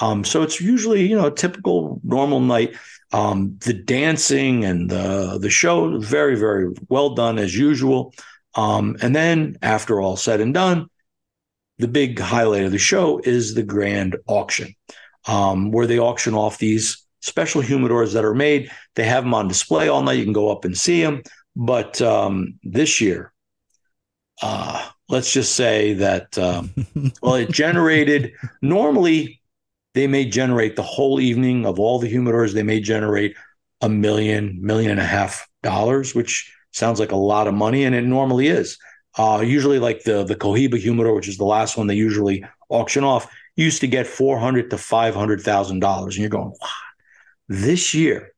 Um, 0.00 0.24
so 0.24 0.42
it's 0.42 0.60
usually, 0.60 1.06
you 1.06 1.16
know, 1.16 1.26
a 1.26 1.34
typical 1.34 2.00
normal 2.04 2.40
night. 2.40 2.76
Um, 3.12 3.56
the 3.64 3.72
dancing 3.72 4.64
and 4.64 4.90
the 4.90 5.38
the 5.40 5.50
show 5.50 5.98
very, 5.98 6.36
very 6.36 6.74
well 6.88 7.14
done 7.14 7.38
as 7.38 7.56
usual. 7.56 8.14
Um, 8.54 8.96
and 9.02 9.14
then 9.14 9.56
after 9.62 10.00
all 10.00 10.16
said 10.16 10.40
and 10.40 10.52
done, 10.52 10.88
the 11.78 11.88
big 11.88 12.18
highlight 12.18 12.64
of 12.64 12.72
the 12.72 12.78
show 12.78 13.20
is 13.22 13.54
the 13.54 13.62
grand 13.62 14.16
auction, 14.26 14.74
um, 15.26 15.70
where 15.70 15.86
they 15.86 15.98
auction 15.98 16.34
off 16.34 16.58
these 16.58 17.04
special 17.20 17.62
humidors 17.62 18.12
that 18.12 18.24
are 18.24 18.34
made. 18.34 18.70
They 18.94 19.04
have 19.04 19.24
them 19.24 19.34
on 19.34 19.48
display 19.48 19.88
all 19.88 20.02
night. 20.02 20.18
You 20.18 20.24
can 20.24 20.32
go 20.32 20.50
up 20.50 20.64
and 20.64 20.76
see 20.76 21.02
them. 21.02 21.22
But 21.56 22.00
um, 22.02 22.58
this 22.62 23.00
year, 23.00 23.32
uh, 24.42 24.88
let's 25.08 25.32
just 25.32 25.54
say 25.54 25.94
that 25.94 26.36
um, 26.38 26.70
well, 27.22 27.34
it 27.34 27.50
generated 27.50 28.32
normally 28.62 29.40
they 29.94 30.06
may 30.06 30.24
generate 30.24 30.76
the 30.76 30.82
whole 30.82 31.18
evening 31.18 31.66
of 31.66 31.80
all 31.80 31.98
the 31.98 32.12
humidors. 32.12 32.52
They 32.52 32.62
may 32.62 32.80
generate 32.80 33.36
a 33.80 33.88
million, 33.88 34.58
million 34.60 34.92
and 34.92 35.00
a 35.00 35.04
half 35.04 35.48
dollars, 35.62 36.14
which 36.14 36.52
sounds 36.72 37.00
like 37.00 37.12
a 37.12 37.16
lot 37.16 37.48
of 37.48 37.54
money, 37.54 37.84
and 37.84 37.94
it 37.94 38.04
normally 38.04 38.48
is. 38.48 38.78
Uh, 39.16 39.42
usually, 39.44 39.78
like 39.78 40.04
the 40.04 40.24
the 40.24 40.36
Cohiba 40.36 40.78
humidor, 40.78 41.14
which 41.14 41.28
is 41.28 41.38
the 41.38 41.44
last 41.44 41.76
one 41.76 41.86
they 41.86 41.94
usually 41.94 42.44
auction 42.68 43.02
off, 43.02 43.28
used 43.56 43.80
to 43.80 43.88
get 43.88 44.06
four 44.06 44.38
hundred 44.38 44.70
to 44.70 44.78
five 44.78 45.14
hundred 45.14 45.40
thousand 45.40 45.80
dollars, 45.80 46.14
and 46.14 46.22
you're 46.22 46.30
going, 46.30 46.52
wow. 46.60 46.68
This 47.48 47.94
year, 47.94 48.32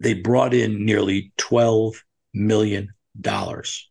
they 0.00 0.14
brought 0.14 0.52
in 0.52 0.84
nearly 0.84 1.32
twelve 1.38 2.04
million 2.34 2.92
dollars. 3.18 3.87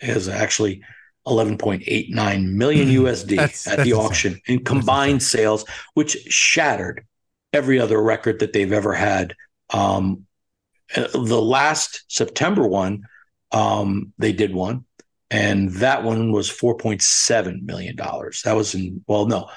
As 0.00 0.28
actually 0.28 0.82
11.89 1.26 2.52
million 2.52 2.88
hmm. 2.88 3.04
USD 3.04 3.36
that's, 3.36 3.66
at 3.66 3.76
that's 3.76 3.88
the 3.88 3.94
auction 3.94 4.40
in 4.46 4.64
combined 4.64 5.22
sales, 5.22 5.64
which 5.94 6.12
shattered 6.28 7.06
every 7.52 7.78
other 7.78 8.00
record 8.02 8.40
that 8.40 8.52
they've 8.52 8.72
ever 8.72 8.94
had. 8.94 9.34
Um, 9.70 10.26
the 10.94 11.40
last 11.40 12.04
September 12.08 12.66
one, 12.66 13.04
um, 13.52 14.12
they 14.18 14.32
did 14.32 14.54
one, 14.54 14.84
and 15.30 15.70
that 15.74 16.02
one 16.02 16.32
was 16.32 16.50
4.7 16.50 17.62
million 17.62 17.96
dollars. 17.96 18.42
That 18.42 18.56
was 18.56 18.74
in 18.74 19.04
well, 19.06 19.26
no, 19.26 19.50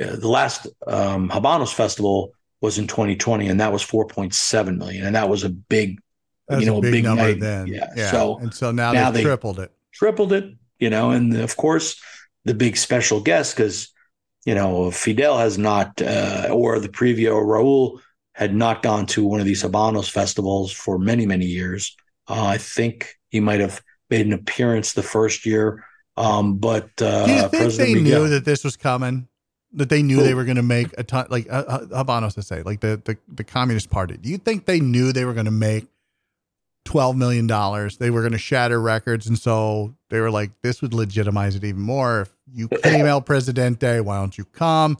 uh, 0.00 0.16
the 0.16 0.28
last 0.28 0.66
um, 0.86 1.30
Habanos 1.30 1.72
festival 1.72 2.32
was 2.60 2.78
in 2.78 2.86
2020, 2.86 3.48
and 3.48 3.60
that 3.60 3.72
was 3.72 3.84
4.7 3.84 4.78
million, 4.78 5.06
and 5.06 5.16
that 5.16 5.28
was 5.28 5.44
a 5.44 5.50
big, 5.50 6.00
you 6.50 6.66
know, 6.66 6.78
a 6.78 6.82
big, 6.82 6.92
big 6.92 7.04
number 7.04 7.22
night. 7.22 7.40
then. 7.40 7.66
Yeah. 7.66 7.90
yeah. 7.96 8.10
So 8.10 8.38
and 8.38 8.52
so 8.52 8.70
now, 8.72 8.92
now 8.92 9.10
they 9.10 9.22
tripled 9.22 9.60
it. 9.60 9.72
Tripled 9.94 10.32
it 10.32 10.54
you 10.78 10.90
know, 10.90 11.10
and 11.10 11.36
of 11.36 11.56
course 11.56 12.00
the 12.44 12.54
big 12.54 12.76
special 12.76 13.20
guest 13.20 13.56
because 13.56 13.92
you 14.44 14.54
know 14.54 14.90
Fidel 14.90 15.38
has 15.38 15.58
not, 15.58 16.00
uh, 16.02 16.48
or 16.50 16.78
the 16.78 16.88
Previa 16.88 17.34
or 17.34 17.44
Raul 17.44 18.00
had 18.32 18.54
not 18.54 18.82
gone 18.82 19.06
to 19.06 19.24
one 19.24 19.40
of 19.40 19.46
these 19.46 19.62
Habanos 19.62 20.10
festivals 20.10 20.72
for 20.72 20.98
many 20.98 21.26
many 21.26 21.46
years. 21.46 21.96
Uh, 22.28 22.44
I 22.44 22.58
think 22.58 23.14
he 23.30 23.40
might 23.40 23.60
have 23.60 23.82
made 24.10 24.26
an 24.26 24.32
appearance 24.32 24.92
the 24.92 25.02
first 25.02 25.46
year, 25.46 25.84
um, 26.16 26.58
but 26.58 26.90
uh, 27.00 27.26
do 27.26 27.32
you 27.32 27.38
think 27.40 27.52
President 27.52 27.88
they 27.88 28.02
Miguel, 28.02 28.22
knew 28.24 28.28
that 28.30 28.44
this 28.44 28.64
was 28.64 28.76
coming? 28.76 29.28
that 29.76 29.88
they 29.88 30.04
knew 30.04 30.22
they 30.22 30.34
were 30.34 30.44
going 30.44 30.56
to 30.56 30.62
make 30.62 30.86
a 30.96 31.02
ton? 31.02 31.26
Like 31.30 31.48
uh, 31.50 31.64
uh, 31.66 32.04
Habanos 32.04 32.34
to 32.34 32.42
say, 32.42 32.62
like 32.62 32.80
the, 32.80 33.00
the 33.04 33.16
the 33.26 33.42
Communist 33.42 33.90
Party. 33.90 34.16
Do 34.16 34.28
you 34.28 34.38
think 34.38 34.66
they 34.66 34.78
knew 34.78 35.12
they 35.12 35.24
were 35.24 35.34
going 35.34 35.46
to 35.46 35.50
make 35.50 35.88
twelve 36.84 37.16
million 37.16 37.46
dollars? 37.46 37.96
They 37.98 38.10
were 38.10 38.20
going 38.20 38.32
to 38.32 38.38
shatter 38.38 38.80
records, 38.80 39.26
and 39.26 39.38
so 39.38 39.94
they 40.10 40.20
were 40.20 40.30
like, 40.30 40.50
"This 40.62 40.82
would 40.82 40.94
legitimize 40.94 41.56
it 41.56 41.64
even 41.64 41.82
more. 41.82 42.22
If 42.22 42.32
you 42.52 42.68
came 42.82 43.06
El 43.06 43.22
Presidente, 43.22 44.00
why 44.00 44.18
don't 44.18 44.36
you 44.36 44.44
come, 44.44 44.98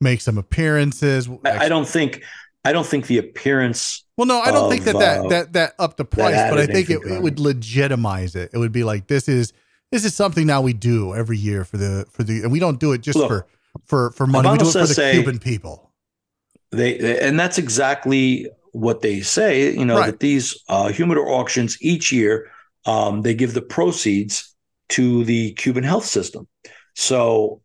make 0.00 0.20
some 0.20 0.38
appearances?" 0.38 1.28
I, 1.44 1.66
I 1.66 1.68
don't 1.68 1.88
think. 1.88 2.22
I 2.64 2.72
don't 2.72 2.86
think 2.86 3.06
the 3.06 3.18
appearance. 3.18 4.04
Well, 4.18 4.26
no, 4.26 4.38
I 4.38 4.50
don't 4.50 4.70
think 4.70 4.84
that 4.84 4.98
that, 4.98 5.20
uh, 5.20 5.28
that 5.28 5.52
that 5.54 5.74
up 5.78 5.96
the 5.96 6.04
price, 6.04 6.50
but 6.50 6.58
I 6.58 6.66
think 6.66 6.90
it, 6.90 7.00
it 7.06 7.22
would 7.22 7.38
legitimize 7.38 8.36
it. 8.36 8.50
It 8.52 8.58
would 8.58 8.72
be 8.72 8.84
like 8.84 9.06
this 9.06 9.28
is 9.28 9.54
this 9.90 10.04
is 10.04 10.14
something 10.14 10.46
now 10.46 10.60
we 10.60 10.72
do 10.72 11.14
every 11.14 11.38
year 11.38 11.64
for 11.64 11.76
the 11.76 12.06
for 12.10 12.22
the 12.22 12.42
and 12.42 12.52
we 12.52 12.58
don't 12.58 12.78
do 12.78 12.92
it 12.92 13.00
just 13.00 13.18
Look, 13.18 13.28
for 13.28 13.46
for 13.84 14.10
for 14.10 14.26
money. 14.26 14.50
We 14.50 14.58
do 14.58 14.68
it 14.68 14.72
for 14.72 14.78
the 14.80 14.86
say, 14.88 15.12
Cuban 15.12 15.38
people. 15.38 15.90
They 16.70 17.18
and 17.20 17.38
that's 17.38 17.58
exactly 17.58 18.48
what 18.72 19.00
they 19.00 19.20
say. 19.20 19.72
You 19.72 19.84
know 19.84 19.98
right. 19.98 20.06
that 20.06 20.20
these 20.20 20.62
uh, 20.68 20.88
humidor 20.88 21.28
auctions 21.28 21.78
each 21.80 22.12
year 22.12 22.50
um, 22.86 23.22
they 23.22 23.34
give 23.34 23.54
the 23.54 23.62
proceeds 23.62 24.54
to 24.90 25.24
the 25.24 25.52
Cuban 25.52 25.84
health 25.84 26.04
system. 26.04 26.48
So 26.94 27.60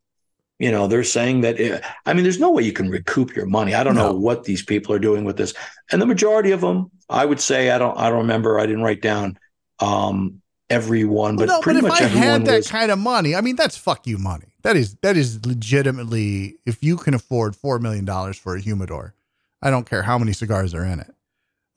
you 0.60 0.72
know 0.72 0.88
they're 0.88 1.04
saying 1.04 1.42
that 1.42 1.60
it, 1.60 1.84
i 2.06 2.14
mean 2.14 2.24
there's 2.24 2.40
no 2.40 2.50
way 2.50 2.64
you 2.64 2.72
can 2.72 2.90
recoup 2.90 3.36
your 3.36 3.46
money 3.46 3.74
i 3.74 3.84
don't 3.84 3.96
no. 3.96 4.08
know 4.08 4.18
what 4.18 4.46
these 4.46 4.64
people 4.64 4.96
are 4.96 5.00
doing 5.00 5.26
with 5.26 5.36
this 5.36 5.54
and 5.92 6.02
the 6.02 6.06
majority 6.06 6.52
of 6.52 6.62
them 6.62 6.90
i 7.10 7.26
would 7.26 7.42
say 7.42 7.72
i 7.72 7.78
don't 7.78 7.98
i 7.98 8.10
don't 8.10 8.20
remember 8.20 8.58
i 8.58 8.66
didn't 8.66 8.82
write 8.82 9.02
down 9.02 9.38
um 9.82 10.42
everyone, 10.70 11.36
but 11.36 11.48
well, 11.48 11.58
no, 11.58 11.62
pretty 11.62 11.82
but 11.82 11.88
if 11.88 11.94
much 11.94 12.02
I 12.02 12.08
had 12.08 12.46
that 12.46 12.58
was, 12.58 12.68
kind 12.68 12.92
of 12.92 13.00
money, 13.00 13.36
I 13.36 13.42
mean, 13.42 13.56
that's 13.56 13.78
fuck 13.78 14.08
you 14.08 14.18
money. 14.18 14.48
That 14.64 14.76
is 14.76 14.96
that 15.02 15.18
is 15.18 15.46
legitimately 15.46 16.58
if 16.66 16.84
you 16.84 16.98
can 16.98 17.14
afford 17.14 17.56
four 17.56 17.80
million 17.80 18.06
dollars 18.06 18.38
for 18.38 18.56
a 18.56 18.62
humidor, 18.62 19.14
I 19.62 19.70
don't 19.70 19.90
care 19.90 20.04
how 20.04 20.18
many 20.18 20.34
cigars 20.34 20.74
are 20.74 20.86
in 20.86 21.00
it. 21.00 21.14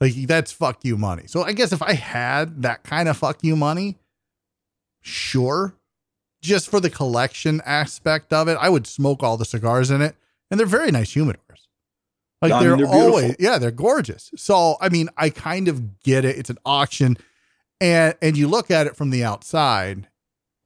Like 0.01 0.15
that's 0.27 0.53
fuck 0.53 0.85
you 0.85 0.97
money. 0.97 1.25
So 1.27 1.43
I 1.43 1.53
guess 1.53 1.73
if 1.73 1.83
I 1.83 1.95
had 1.95 2.63
that 2.63 2.85
kind 2.85 3.09
of 3.09 3.17
fuck 3.17 3.43
you 3.43 3.57
money, 3.57 3.97
sure, 5.01 5.75
just 6.43 6.71
for 6.71 6.81
the 6.81 6.91
collection 6.91 7.61
aspect 7.65 8.33
of 8.33 8.49
it, 8.49 8.57
I 8.61 8.69
would 8.69 8.87
smoke 8.87 9.23
all 9.23 9.37
the 9.37 9.45
cigars 9.45 9.91
in 9.91 10.03
it, 10.03 10.15
and 10.51 10.61
they're 10.61 10.67
very 10.67 10.91
nice 10.93 11.15
humidors. 11.15 11.37
Like 12.41 12.53
I 12.53 12.61
mean, 12.61 12.69
they're, 12.69 12.77
they're 12.77 12.87
always, 12.87 13.37
yeah, 13.41 13.59
they're 13.59 13.73
gorgeous. 13.73 14.31
So 14.37 14.77
I 14.81 14.89
mean, 14.89 15.09
I 15.17 15.31
kind 15.31 15.67
of 15.67 16.01
get 16.01 16.25
it. 16.25 16.39
It's 16.39 16.51
an 16.51 16.59
auction 16.65 17.17
and 17.81 18.15
and 18.21 18.37
you 18.37 18.49
look 18.49 18.71
at 18.71 18.87
it 18.87 18.97
from 18.97 19.11
the 19.11 19.25
outside 19.25 20.09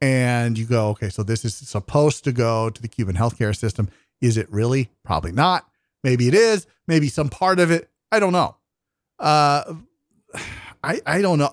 and 0.01 0.57
you 0.57 0.65
go 0.65 0.89
okay 0.89 1.09
so 1.09 1.23
this 1.23 1.45
is 1.45 1.55
supposed 1.55 2.23
to 2.23 2.31
go 2.31 2.69
to 2.69 2.81
the 2.81 2.87
cuban 2.87 3.15
healthcare 3.15 3.55
system 3.55 3.89
is 4.21 4.37
it 4.37 4.51
really 4.51 4.89
probably 5.03 5.31
not 5.31 5.67
maybe 6.03 6.27
it 6.27 6.33
is 6.33 6.67
maybe 6.87 7.07
some 7.07 7.29
part 7.29 7.59
of 7.59 7.71
it 7.71 7.89
i 8.11 8.19
don't 8.19 8.33
know 8.33 8.55
uh 9.19 9.73
i 10.83 10.99
i 11.05 11.21
don't 11.21 11.39
know 11.39 11.49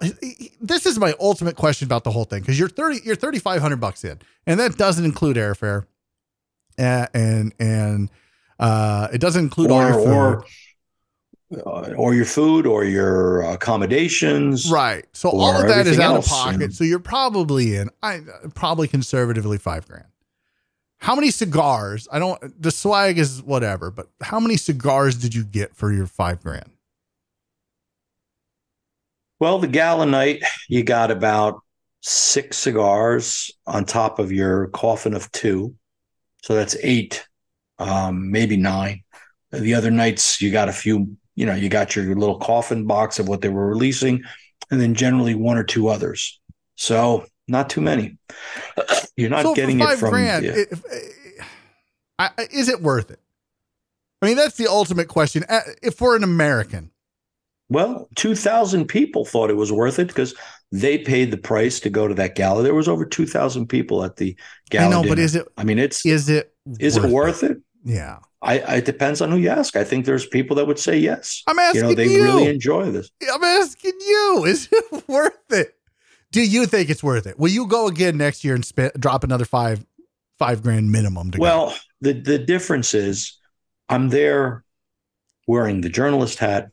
this 0.61 0.87
is 0.87 0.99
my 0.99 1.15
ultimate 1.21 1.57
question 1.57 1.87
about 1.87 2.05
the 2.05 2.11
whole 2.11 2.25
thing 2.25 2.41
because 2.41 2.59
you're 2.59 2.69
30 2.69 3.01
you're 3.05 3.17
3500 3.17 3.77
bucks 3.77 4.05
in 4.05 4.19
and 4.47 4.59
that 4.61 4.77
doesn't 4.77 5.05
include 5.05 5.37
airfare 5.37 5.87
and 6.79 7.09
and, 7.15 7.55
and 7.59 8.11
uh 8.59 9.09
it 9.13 9.21
doesn't 9.21 9.45
include 9.45 9.71
or, 9.71 9.83
all 9.83 9.89
your 9.89 9.95
food. 9.95 10.09
or 10.09 10.45
uh, 11.53 11.93
or 11.97 12.15
your 12.15 12.25
food 12.25 12.65
or 12.65 12.85
your 12.85 13.43
accommodations. 13.43 14.71
Right. 14.71 15.05
So 15.13 15.31
all 15.31 15.61
of 15.61 15.67
that 15.67 15.87
is 15.87 15.99
out 15.99 16.17
of 16.17 16.25
pocket. 16.25 16.63
And, 16.63 16.75
so 16.75 16.85
you're 16.85 17.01
probably 17.01 17.75
in, 17.75 17.91
I 18.03 18.21
probably 18.55 18.87
conservatively 18.87 19.59
five 19.59 19.87
grand. 19.89 20.05
How 21.01 21.15
many 21.15 21.31
cigars? 21.31 22.07
I 22.13 22.19
don't, 22.19 22.63
the 22.63 22.71
swag 22.71 23.19
is 23.19 23.43
whatever, 23.43 23.91
but 23.91 24.09
how 24.21 24.39
many 24.39 24.57
cigars 24.57 25.17
did 25.17 25.35
you 25.35 25.45
get 25.45 25.75
for 25.75 25.93
your 25.93 26.07
five 26.07 26.43
grand? 26.43 26.71
Well, 29.39 29.59
the 29.59 29.67
gala 29.67 30.07
night, 30.07 30.43
you 30.69 30.85
got 30.85 31.11
about 31.11 31.61
six 32.03 32.59
cigars 32.59 33.51
on 33.67 33.85
top 33.85 34.19
of 34.19 34.31
your 34.31 34.69
coffin 34.69 35.15
of 35.15 35.31
two. 35.33 35.75
So 36.43 36.55
that's 36.55 36.77
eight, 36.83 37.27
um, 37.79 38.31
maybe 38.31 38.57
nine. 38.57 39.03
The 39.51 39.75
other 39.75 39.91
nights, 39.91 40.41
you 40.41 40.53
got 40.53 40.69
a 40.69 40.73
few 40.73 41.17
you 41.41 41.47
know, 41.47 41.55
you 41.55 41.71
got 41.71 41.97
your 41.97 42.15
little 42.17 42.39
coffin 42.39 42.87
box 42.87 43.19
of 43.19 43.27
what 43.27 43.41
they 43.41 43.49
were 43.49 43.67
releasing, 43.67 44.23
and 44.71 44.79
then 44.79 44.95
generally 44.95 45.35
one 45.35 45.57
or 45.57 45.65
two 45.65 45.89
others. 45.89 46.39
So 46.77 47.25
not 47.51 47.69
too 47.69 47.81
many. 47.81 48.17
You're 49.17 49.31
not 49.31 49.43
so 49.43 49.55
getting 49.55 49.81
it 49.81 49.99
from. 49.99 50.11
Grand, 50.11 50.45
yeah. 50.45 52.29
is 52.51 52.69
it 52.69 52.81
worth 52.81 53.11
it? 53.11 53.21
I 54.23 54.27
mean, 54.27 54.37
that's 54.37 54.57
the 54.57 54.69
ultimate 54.69 55.09
question. 55.09 55.45
Uh, 55.49 55.61
if 55.83 56.01
we're 56.01 56.17
an 56.17 56.25
American, 56.25 56.91
well, 57.69 58.09
two 58.17 58.35
thousand 58.35 58.87
people 58.87 59.25
thought 59.25 59.51
it 59.51 59.57
was 59.57 59.73
worth 59.73 59.99
it 59.99 60.09
because 60.09 60.35
they 60.73 60.99
paid 60.99 61.31
the 61.31 61.37
price 61.37 61.81
to 61.81 61.91
go 61.91 62.07
to 62.07 62.15
that 62.15 62.35
gala. 62.35 62.63
There 62.63 62.75
was 62.75 62.89
over 62.89 63.05
two 63.05 63.27
thousand 63.27 63.67
people 63.69 64.05
at 64.05 64.17
the 64.17 64.37
gala. 64.71 64.87
I 64.87 64.91
know, 64.91 65.03
dinner. 65.03 65.15
but 65.15 65.19
is 65.19 65.35
it? 65.35 65.49
I 65.57 65.65
mean, 65.65 65.79
it's 65.79 66.05
is 66.07 66.29
it 66.29 66.55
is 66.79 66.99
worth 66.99 67.05
it 67.05 67.13
worth 67.13 67.43
it? 67.43 67.51
it? 67.53 67.59
Yeah. 67.85 68.19
I, 68.43 68.77
it 68.77 68.87
depends 68.87 69.21
on 69.21 69.31
who 69.31 69.37
you 69.37 69.51
ask. 69.51 69.77
I 69.77 69.85
think 69.85 70.07
there's 70.07 70.27
people 70.27 70.57
that 70.57 70.67
would 70.67 70.79
say 70.79 70.99
yes. 70.99 71.43
I'm 71.47 71.59
asking 71.59 71.83
you. 71.83 71.89
Know, 71.89 71.95
they 71.95 72.09
you. 72.09 72.25
really 72.25 72.47
enjoy 72.49 72.91
this. 72.91 73.11
I'm 73.31 73.45
asking 73.45 73.93
you. 74.01 74.45
Is 74.47 74.69
it 74.73 75.05
worth 75.09 75.35
it? 75.51 75.75
Do 76.33 76.43
you 76.43 76.67
think 76.67 76.91
it's 76.91 77.03
worth 77.03 77.27
it? 77.27 77.39
Will 77.39 77.51
you 77.51 77.67
go 77.67 77.89
again 77.89 78.17
next 78.17 78.45
year 78.45 78.55
and 78.55 78.65
spend, 78.65 78.93
drop 78.99 79.25
another 79.25 79.45
five 79.45 79.85
five 80.39 80.63
grand 80.63 80.91
minimum? 80.93 81.33
Well, 81.37 81.71
go? 81.71 81.77
the 82.01 82.13
the 82.13 82.39
difference 82.39 82.95
is, 82.95 83.39
I'm 83.89 84.09
there 84.09 84.65
wearing 85.47 85.81
the 85.81 85.89
journalist 85.89 86.39
hat. 86.39 86.71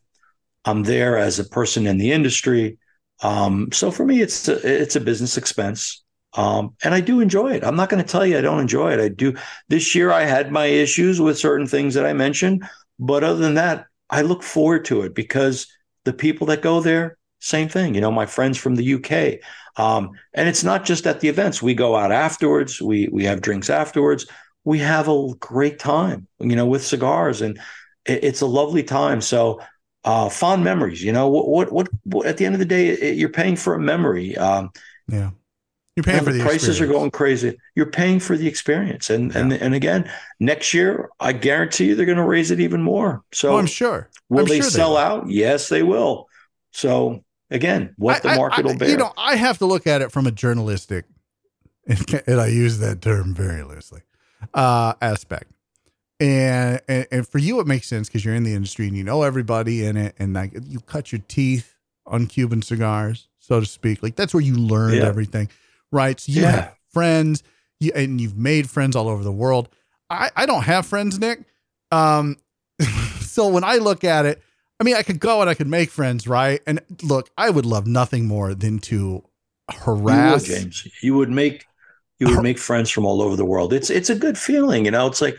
I'm 0.64 0.84
there 0.84 1.16
as 1.16 1.38
a 1.38 1.44
person 1.44 1.86
in 1.86 1.98
the 1.98 2.12
industry. 2.12 2.78
Um, 3.22 3.70
so 3.72 3.90
for 3.90 4.04
me, 4.04 4.20
it's 4.20 4.48
a, 4.48 4.82
it's 4.82 4.96
a 4.96 5.00
business 5.00 5.36
expense. 5.36 6.04
Um, 6.34 6.76
and 6.84 6.94
I 6.94 7.00
do 7.00 7.20
enjoy 7.20 7.54
it. 7.54 7.64
I'm 7.64 7.74
not 7.74 7.88
going 7.88 8.02
to 8.02 8.08
tell 8.08 8.24
you 8.24 8.38
I 8.38 8.42
don't 8.42 8.60
enjoy 8.60 8.92
it. 8.92 9.00
I 9.00 9.08
do. 9.08 9.34
This 9.68 9.94
year 9.94 10.12
I 10.12 10.24
had 10.24 10.52
my 10.52 10.66
issues 10.66 11.20
with 11.20 11.38
certain 11.38 11.66
things 11.66 11.94
that 11.94 12.06
I 12.06 12.12
mentioned, 12.12 12.64
but 12.98 13.24
other 13.24 13.40
than 13.40 13.54
that, 13.54 13.86
I 14.10 14.22
look 14.22 14.42
forward 14.42 14.84
to 14.86 15.02
it 15.02 15.14
because 15.14 15.66
the 16.04 16.12
people 16.12 16.46
that 16.48 16.62
go 16.62 16.80
there, 16.80 17.16
same 17.38 17.68
thing. 17.68 17.94
You 17.94 18.00
know, 18.00 18.10
my 18.10 18.26
friends 18.26 18.58
from 18.58 18.74
the 18.74 18.94
UK, 18.94 19.40
um, 19.82 20.10
and 20.34 20.48
it's 20.48 20.64
not 20.64 20.84
just 20.84 21.06
at 21.06 21.20
the 21.20 21.28
events. 21.28 21.62
We 21.62 21.74
go 21.74 21.96
out 21.96 22.12
afterwards. 22.12 22.80
We 22.80 23.08
we 23.10 23.24
have 23.24 23.40
drinks 23.40 23.70
afterwards. 23.70 24.26
We 24.64 24.78
have 24.80 25.08
a 25.08 25.34
great 25.38 25.78
time. 25.78 26.26
You 26.40 26.56
know, 26.56 26.66
with 26.66 26.84
cigars, 26.84 27.42
and 27.42 27.58
it, 28.06 28.24
it's 28.24 28.40
a 28.40 28.46
lovely 28.46 28.82
time. 28.82 29.20
So. 29.20 29.60
Uh, 30.04 30.28
fond 30.28 30.64
memories, 30.64 31.02
you 31.02 31.12
know. 31.12 31.28
What, 31.28 31.48
what, 31.48 31.72
what, 31.72 31.88
what? 32.04 32.26
At 32.26 32.38
the 32.38 32.46
end 32.46 32.54
of 32.54 32.60
the 32.60 32.64
day, 32.64 32.88
it, 32.88 33.18
you're 33.18 33.28
paying 33.28 33.56
for 33.56 33.74
a 33.74 33.80
memory. 33.80 34.38
Um, 34.38 34.70
yeah 35.08 35.30
you're 35.98 36.04
paying 36.04 36.22
for 36.22 36.30
the, 36.30 36.38
the 36.38 36.44
prices 36.44 36.68
experience. 36.68 36.80
are 36.80 36.98
going 37.00 37.10
crazy. 37.10 37.58
You're 37.74 37.90
paying 37.90 38.20
for 38.20 38.36
the 38.36 38.46
experience, 38.46 39.10
and 39.10 39.32
yeah. 39.32 39.40
and 39.40 39.52
and 39.52 39.74
again, 39.74 40.08
next 40.38 40.72
year 40.72 41.10
I 41.18 41.32
guarantee 41.32 41.86
you 41.86 41.96
they're 41.96 42.06
going 42.06 42.18
to 42.18 42.24
raise 42.24 42.52
it 42.52 42.60
even 42.60 42.80
more. 42.80 43.24
So 43.32 43.54
oh, 43.54 43.58
I'm 43.58 43.66
sure. 43.66 44.08
Will 44.28 44.42
I'm 44.42 44.46
they 44.46 44.60
sure 44.60 44.70
sell 44.70 44.94
they 44.94 45.00
out? 45.00 45.28
Yes, 45.28 45.68
they 45.68 45.82
will. 45.82 46.28
So 46.70 47.24
again, 47.50 47.94
what 47.96 48.24
I, 48.24 48.30
the 48.30 48.36
market 48.36 48.58
I, 48.58 48.62
will 48.62 48.76
bear. 48.76 48.88
You 48.88 48.96
know, 48.96 49.12
I 49.16 49.36
have 49.36 49.58
to 49.58 49.66
look 49.66 49.86
at 49.86 50.02
it 50.02 50.12
from 50.12 50.26
a 50.26 50.30
journalistic, 50.30 51.04
and 51.86 52.40
I 52.40 52.48
use 52.48 52.78
that 52.78 53.00
term 53.02 53.34
very 53.34 53.62
loosely, 53.62 54.02
uh, 54.54 54.94
aspect. 55.00 55.52
And, 56.20 56.80
and 56.88 57.06
and 57.12 57.28
for 57.28 57.38
you, 57.38 57.60
it 57.60 57.66
makes 57.66 57.86
sense 57.86 58.08
because 58.08 58.24
you're 58.24 58.34
in 58.34 58.42
the 58.42 58.54
industry 58.54 58.88
and 58.88 58.96
you 58.96 59.04
know 59.04 59.22
everybody 59.22 59.84
in 59.84 59.96
it, 59.96 60.14
and 60.18 60.34
like 60.34 60.52
you 60.64 60.80
cut 60.80 61.12
your 61.12 61.22
teeth 61.28 61.76
on 62.06 62.26
Cuban 62.26 62.62
cigars, 62.62 63.28
so 63.38 63.60
to 63.60 63.66
speak. 63.66 64.02
Like 64.02 64.16
that's 64.16 64.34
where 64.34 64.42
you 64.42 64.56
learned 64.56 64.96
yeah. 64.96 65.06
everything 65.06 65.48
right? 65.90 66.18
So 66.18 66.32
you 66.32 66.42
yeah. 66.42 66.50
have 66.50 66.76
friends 66.92 67.42
you, 67.80 67.92
and 67.94 68.20
you've 68.20 68.36
made 68.36 68.68
friends 68.68 68.96
all 68.96 69.08
over 69.08 69.22
the 69.22 69.32
world. 69.32 69.68
I, 70.10 70.30
I 70.36 70.46
don't 70.46 70.62
have 70.62 70.86
friends, 70.86 71.18
Nick. 71.18 71.44
Um, 71.90 72.36
so 73.20 73.48
when 73.48 73.64
I 73.64 73.76
look 73.76 74.04
at 74.04 74.26
it, 74.26 74.42
I 74.80 74.84
mean, 74.84 74.94
I 74.94 75.02
could 75.02 75.18
go 75.18 75.40
and 75.40 75.50
I 75.50 75.54
could 75.54 75.66
make 75.66 75.90
friends, 75.90 76.28
right? 76.28 76.60
And 76.66 76.80
look, 77.02 77.30
I 77.36 77.50
would 77.50 77.66
love 77.66 77.86
nothing 77.86 78.26
more 78.26 78.54
than 78.54 78.78
to 78.80 79.24
harass 79.70 80.48
you 80.48 80.54
would, 80.54 80.60
James. 80.60 80.88
You 81.02 81.16
would 81.16 81.30
make 81.30 81.66
you 82.18 82.28
would 82.28 82.42
make 82.42 82.58
friends 82.58 82.90
from 82.90 83.04
all 83.04 83.22
over 83.22 83.36
the 83.36 83.44
world. 83.44 83.72
It's 83.72 83.90
it's 83.90 84.10
a 84.10 84.14
good 84.14 84.38
feeling, 84.38 84.84
you 84.84 84.90
know. 84.90 85.06
It's 85.06 85.20
like 85.20 85.38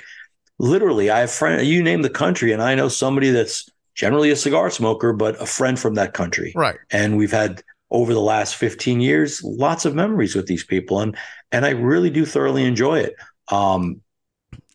literally, 0.60 1.10
I 1.10 1.22
have 1.22 1.32
friend. 1.32 1.66
You 1.66 1.84
name 1.84 2.02
the 2.02 2.10
country, 2.10 2.52
and 2.52 2.62
I 2.62 2.76
know 2.76 2.88
somebody 2.88 3.32
that's 3.32 3.70
generally 3.96 4.32
a 4.32 4.36
cigar 4.36 4.70
smoker, 4.70 5.14
but 5.14 5.42
a 5.42 5.46
friend 5.46 5.80
from 5.80 5.96
that 5.96 6.14
country, 6.14 6.54
right? 6.56 6.78
And 6.92 7.18
we've 7.18 7.32
had 7.32 7.64
over 7.92 8.14
the 8.14 8.22
last 8.22 8.56
15 8.56 9.02
years, 9.02 9.44
lots 9.44 9.84
of 9.86 9.96
memories 9.96 10.36
with 10.36 10.48
these 10.48 10.64
people. 10.64 11.00
And 11.00 11.18
and 11.52 11.66
I 11.66 11.72
really 11.72 12.10
do 12.10 12.26
thoroughly 12.26 12.64
enjoy 12.64 13.00
it. 13.00 13.16
Um, 13.50 14.02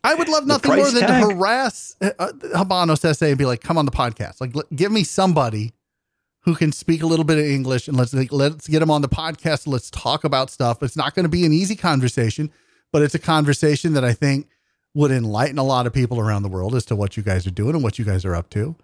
I 0.05 0.15
would 0.15 0.29
love 0.29 0.47
nothing 0.47 0.77
more 0.77 0.91
than 0.91 1.01
tag, 1.01 1.23
to 1.23 1.35
harass 1.35 1.97
uh, 2.01 2.11
uh 2.19 2.33
Habanos 2.55 3.17
SA 3.17 3.27
and 3.27 3.39
be 3.39 3.47
like, 3.47 3.63
come 3.63 3.79
on 3.79 3.87
the 3.87 3.91
podcast. 3.91 4.41
Like, 4.41 4.55
give 4.75 4.93
me 4.93 5.03
somebody 5.03 5.73
who 6.43 6.55
can 6.55 6.73
speak 6.73 7.03
a 7.03 7.07
little 7.07 7.25
bit 7.25 7.39
of 7.39 7.45
English 7.45 7.89
and 7.89 7.97
let's 7.97 8.13
like, 8.13 8.31
let's 8.31 8.69
get 8.69 8.81
them 8.81 8.91
on 8.91 9.01
the 9.01 9.09
podcast. 9.09 9.67
Let's 9.67 9.91
talk 9.91 10.25
about 10.25 10.51
stuff. 10.51 10.83
It's 10.83 10.97
not 10.97 11.15
going 11.15 11.25
to 11.25 11.31
be 11.31 11.47
an 11.47 11.53
easy 11.53 11.75
conversation, 11.75 12.51
but 12.93 13.03
it's 13.03 13.15
a 13.15 13.19
conversation 13.19 13.95
that 13.95 14.05
I 14.05 14.13
think 14.13 14.49
would 14.93 15.11
enlighten 15.11 15.59
a 15.59 15.65
lot 15.65 15.87
of 15.87 15.95
people 15.95 16.21
around 16.21 16.43
the 16.43 16.49
world 16.49 16.75
as 16.75 16.85
to 16.87 16.97
what 16.97 17.17
you 17.17 17.23
guys 17.23 17.47
are 17.47 17.51
doing 17.51 17.75
and 17.75 17.83
what 17.83 17.99
you 17.99 18.05
guys 18.05 18.27
are 18.27 18.35
up 18.35 18.51
to. 18.51 18.77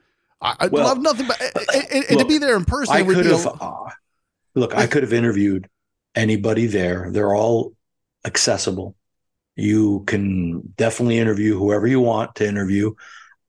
I, 0.42 0.56
would 0.62 0.72
well, 0.72 0.84
love 0.84 1.00
nothing 1.00 1.26
but 1.26 1.38
and, 1.40 1.86
and, 1.92 2.04
and 2.04 2.10
look, 2.16 2.20
to 2.20 2.24
be 2.24 2.38
there 2.38 2.56
in 2.56 2.64
person. 2.64 2.96
I 2.96 3.02
could 3.02 3.26
have. 3.26 3.46
Uh, 3.46 3.90
look, 4.54 4.74
I 4.74 4.86
could 4.86 5.02
have 5.02 5.12
interviewed 5.12 5.68
anybody 6.14 6.64
there. 6.64 7.10
They're 7.10 7.34
all 7.34 7.74
accessible. 8.24 8.96
You 9.60 10.04
can 10.06 10.60
definitely 10.76 11.18
interview 11.18 11.58
whoever 11.58 11.86
you 11.86 12.00
want 12.00 12.34
to 12.36 12.48
interview. 12.48 12.94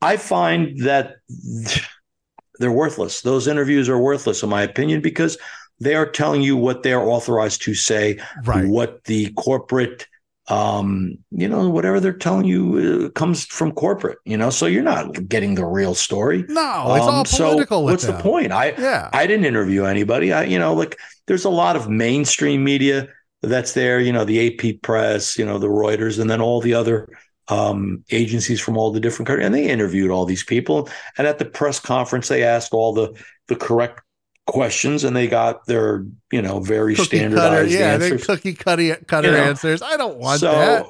I 0.02 0.18
find 0.18 0.80
that 0.82 1.16
they're 2.60 2.72
worthless. 2.72 3.22
Those 3.22 3.48
interviews 3.48 3.90
are 3.90 3.98
worthless, 3.98 4.44
in 4.44 4.50
my 4.50 4.64
opinion, 4.64 5.02
because 5.02 5.38
they 5.80 5.96
are 5.96 6.06
telling 6.06 6.42
you 6.42 6.58
what 6.58 6.84
they're 6.84 7.02
authorized 7.02 7.64
to 7.64 7.74
say, 7.74 8.20
right. 8.46 8.68
what 8.68 9.04
the 9.06 9.32
corporate 9.34 10.08
um, 10.48 11.18
you 11.32 11.48
know, 11.48 11.70
whatever 11.70 12.00
they're 12.00 12.12
telling 12.12 12.46
you 12.46 13.06
uh, 13.06 13.10
comes 13.12 13.46
from 13.46 13.72
corporate, 13.72 14.18
you 14.26 14.36
know, 14.36 14.50
so 14.50 14.66
you're 14.66 14.84
not 14.84 15.30
getting 15.30 15.56
the 15.56 15.66
real 15.66 15.96
story. 15.96 16.44
No, 16.50 16.96
it's 16.96 17.06
um, 17.06 17.16
all 17.16 17.24
political. 17.24 17.80
So 17.80 17.84
what's 17.84 18.06
them. 18.06 18.18
the 18.18 18.22
point? 18.22 18.52
I, 18.52 18.74
yeah. 18.78 19.10
I 19.14 19.28
didn't 19.28 19.46
interview 19.46 19.86
anybody. 19.86 20.34
I, 20.34 20.44
you 20.44 20.60
know, 20.60 20.74
like 20.74 21.00
there's 21.28 21.46
a 21.46 21.50
lot 21.50 21.78
of 21.78 21.90
mainstream 21.90 22.64
media 22.66 23.08
that's 23.42 23.74
there, 23.74 24.00
you 24.00 24.14
know, 24.14 24.26
the 24.26 24.48
AP 24.48 24.82
press, 24.82 25.38
you 25.38 25.46
know, 25.46 25.58
the 25.58 25.68
Reuters, 25.68 26.20
and 26.20 26.30
then 26.30 26.42
all 26.42 26.62
the 26.62 26.74
other 26.74 27.10
um, 27.48 28.04
agencies 28.12 28.62
from 28.62 28.78
all 28.78 28.92
the 28.92 29.00
different 29.00 29.28
countries. 29.28 29.46
And 29.46 29.56
they 29.56 29.68
interviewed 29.68 30.12
all 30.12 30.26
these 30.26 30.44
people. 30.44 30.90
And 31.18 31.28
at 31.28 31.40
the 31.40 31.46
press 31.46 31.80
conference, 31.80 32.28
they 32.28 32.44
asked 32.44 32.74
all 32.74 32.94
the, 32.94 33.14
the 33.48 33.56
correct 33.56 34.02
questions 34.48 35.04
and 35.04 35.16
they 35.16 35.28
got 35.28 35.66
their 35.66 36.06
you 36.32 36.42
know 36.42 36.60
very 36.60 36.96
cookie 36.96 37.06
standardized 37.06 37.52
cutter, 37.52 37.68
yeah 37.68 37.94
answers. 37.94 38.28
they 38.28 38.36
cookie 38.36 38.54
cutter, 38.54 38.96
cutter 39.08 39.30
you 39.30 39.34
know, 39.34 39.44
answers 39.44 39.82
i 39.82 39.96
don't 39.96 40.18
want 40.18 40.42
so, 40.42 40.52
that 40.52 40.86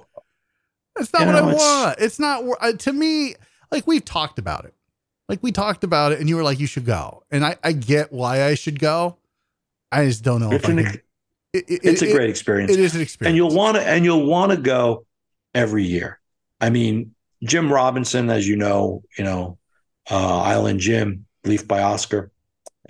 that's 0.96 1.14
not 1.14 1.28
what 1.28 1.34
know, 1.34 1.50
i 1.50 1.54
want 1.54 2.00
it's 2.00 2.18
not 2.18 2.44
uh, 2.62 2.72
to 2.74 2.92
me 2.92 3.36
like 3.70 3.86
we've 3.86 4.06
talked 4.06 4.40
about 4.40 4.66
it 4.66 4.74
like 5.28 5.44
we 5.44 5.52
talked 5.52 5.84
about 5.84 6.12
it 6.12 6.20
and 6.20 6.30
you 6.30 6.38
were 6.38 6.44
like 6.44 6.60
you 6.60 6.66
should 6.66 6.86
go 6.86 7.24
and 7.30 7.46
i 7.46 7.56
i 7.64 7.72
get 7.72 8.12
why 8.12 8.46
i 8.46 8.56
should 8.56 8.80
go 8.80 9.18
i 9.92 10.06
just 10.06 10.24
don't 10.24 10.40
know 10.40 10.52
it's, 10.52 10.68
an, 10.68 11.00
it, 11.54 11.66
it, 11.68 11.82
it's 11.84 12.02
a 12.02 12.12
great 12.12 12.30
experience 12.30 12.72
it 12.72 12.80
is 12.80 12.96
an 12.96 13.02
experience 13.02 13.30
and 13.30 13.36
you'll 13.38 13.56
want 13.56 13.76
to 13.76 13.88
and 13.88 14.06
you'll 14.06 14.26
want 14.26 14.52
to 14.52 14.58
go 14.58 15.06
every 15.54 15.84
year 15.84 16.20
i 16.60 16.70
mean 16.70 17.14
jim 17.44 17.72
robinson 17.72 18.30
as 18.30 18.48
you 18.48 18.56
know 18.56 19.04
you 19.18 19.24
know 19.24 19.58
uh 20.10 20.42
island 20.42 20.80
jim 20.80 21.26
leaf 21.44 21.68
by 21.68 21.82
oscar 21.82 22.32